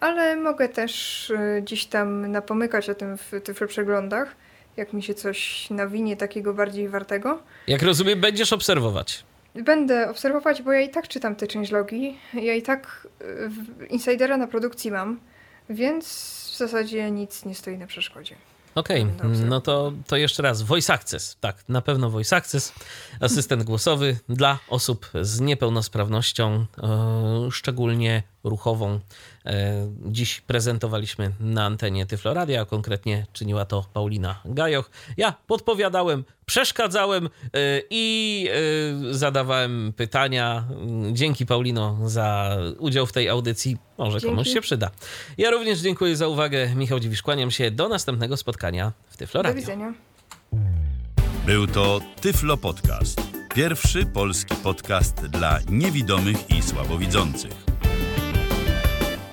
ale 0.00 0.36
mogę 0.36 0.68
też 0.68 1.30
e, 1.30 1.62
gdzieś 1.62 1.86
tam 1.86 2.32
napomykać 2.32 2.90
o 2.90 2.94
tym 2.94 3.18
w 3.18 3.30
tych 3.44 3.68
przeglądach, 3.68 4.34
jak 4.76 4.92
mi 4.92 5.02
się 5.02 5.14
coś 5.14 5.70
nawinie 5.70 6.16
takiego 6.16 6.54
bardziej 6.54 6.88
wartego. 6.88 7.42
Jak 7.66 7.82
rozumiem, 7.82 8.20
będziesz 8.20 8.52
obserwować. 8.52 9.24
Będę 9.54 10.10
obserwować, 10.10 10.62
bo 10.62 10.72
ja 10.72 10.80
i 10.80 10.88
tak 10.88 11.08
czytam 11.08 11.36
te 11.36 11.46
changelogi. 11.46 12.18
Ja 12.34 12.54
i 12.54 12.62
tak 12.62 13.08
y, 13.82 13.86
insidera 13.86 14.36
na 14.36 14.46
produkcji 14.46 14.90
mam, 14.90 15.20
więc 15.70 16.06
w 16.54 16.56
zasadzie 16.56 17.10
nic 17.10 17.44
nie 17.44 17.54
stoi 17.54 17.78
na 17.78 17.86
przeszkodzie. 17.86 18.36
Okej, 18.74 19.02
obserwować. 19.02 19.48
no 19.48 19.60
to, 19.60 19.92
to 20.06 20.16
jeszcze 20.16 20.42
raz. 20.42 20.62
Voice 20.62 20.92
Access. 20.92 21.36
Tak, 21.40 21.68
na 21.68 21.80
pewno 21.80 22.10
Voice 22.10 22.36
Access. 22.36 22.72
Asystent 23.20 23.62
głosowy 23.72 24.16
dla 24.28 24.58
osób 24.68 25.10
z 25.22 25.40
niepełnosprawnością, 25.40 26.66
e, 26.82 27.48
szczególnie 27.50 28.22
ruchową. 28.44 29.00
E, 29.46 29.90
dziś 30.06 30.40
prezentowaliśmy 30.40 31.30
na 31.40 31.64
antenie 31.64 32.06
Tyfloradia, 32.06 32.60
a 32.60 32.64
konkretnie 32.64 33.26
czyniła 33.32 33.64
to 33.64 33.84
Paulina 33.92 34.40
Gajoch. 34.44 34.90
Ja 35.16 35.34
podpowiadałem, 35.46 36.24
przeszkadzałem 36.46 37.26
e, 37.26 37.28
i 37.90 38.48
e, 39.10 39.14
zadawałem 39.14 39.92
pytania. 39.96 40.64
Dzięki 41.12 41.46
Paulino 41.46 41.98
za 42.04 42.56
udział 42.78 43.06
w 43.06 43.12
tej 43.12 43.28
audycji. 43.28 43.76
Może 43.98 44.20
Dzięki. 44.20 44.36
komuś 44.36 44.48
się 44.48 44.60
przyda. 44.60 44.90
Ja 45.38 45.50
również 45.50 45.78
dziękuję 45.80 46.16
za 46.16 46.28
uwagę. 46.28 46.74
Michał 46.74 47.00
Dziwisz, 47.00 47.22
kłaniam 47.22 47.50
się. 47.50 47.70
Do 47.70 47.88
następnego 47.88 48.36
spotkania 48.36 48.92
w 49.08 49.12
Do 49.12 49.18
Tyfloradio. 49.18 49.60
widzenia. 49.60 49.94
Był 51.46 51.66
to 51.66 52.00
Tyflo 52.20 52.56
Podcast. 52.56 53.20
Pierwszy 53.54 54.06
polski 54.06 54.54
podcast 54.54 55.26
dla 55.26 55.58
niewidomych 55.68 56.50
i 56.50 56.62
słabowidzących. 56.62 57.63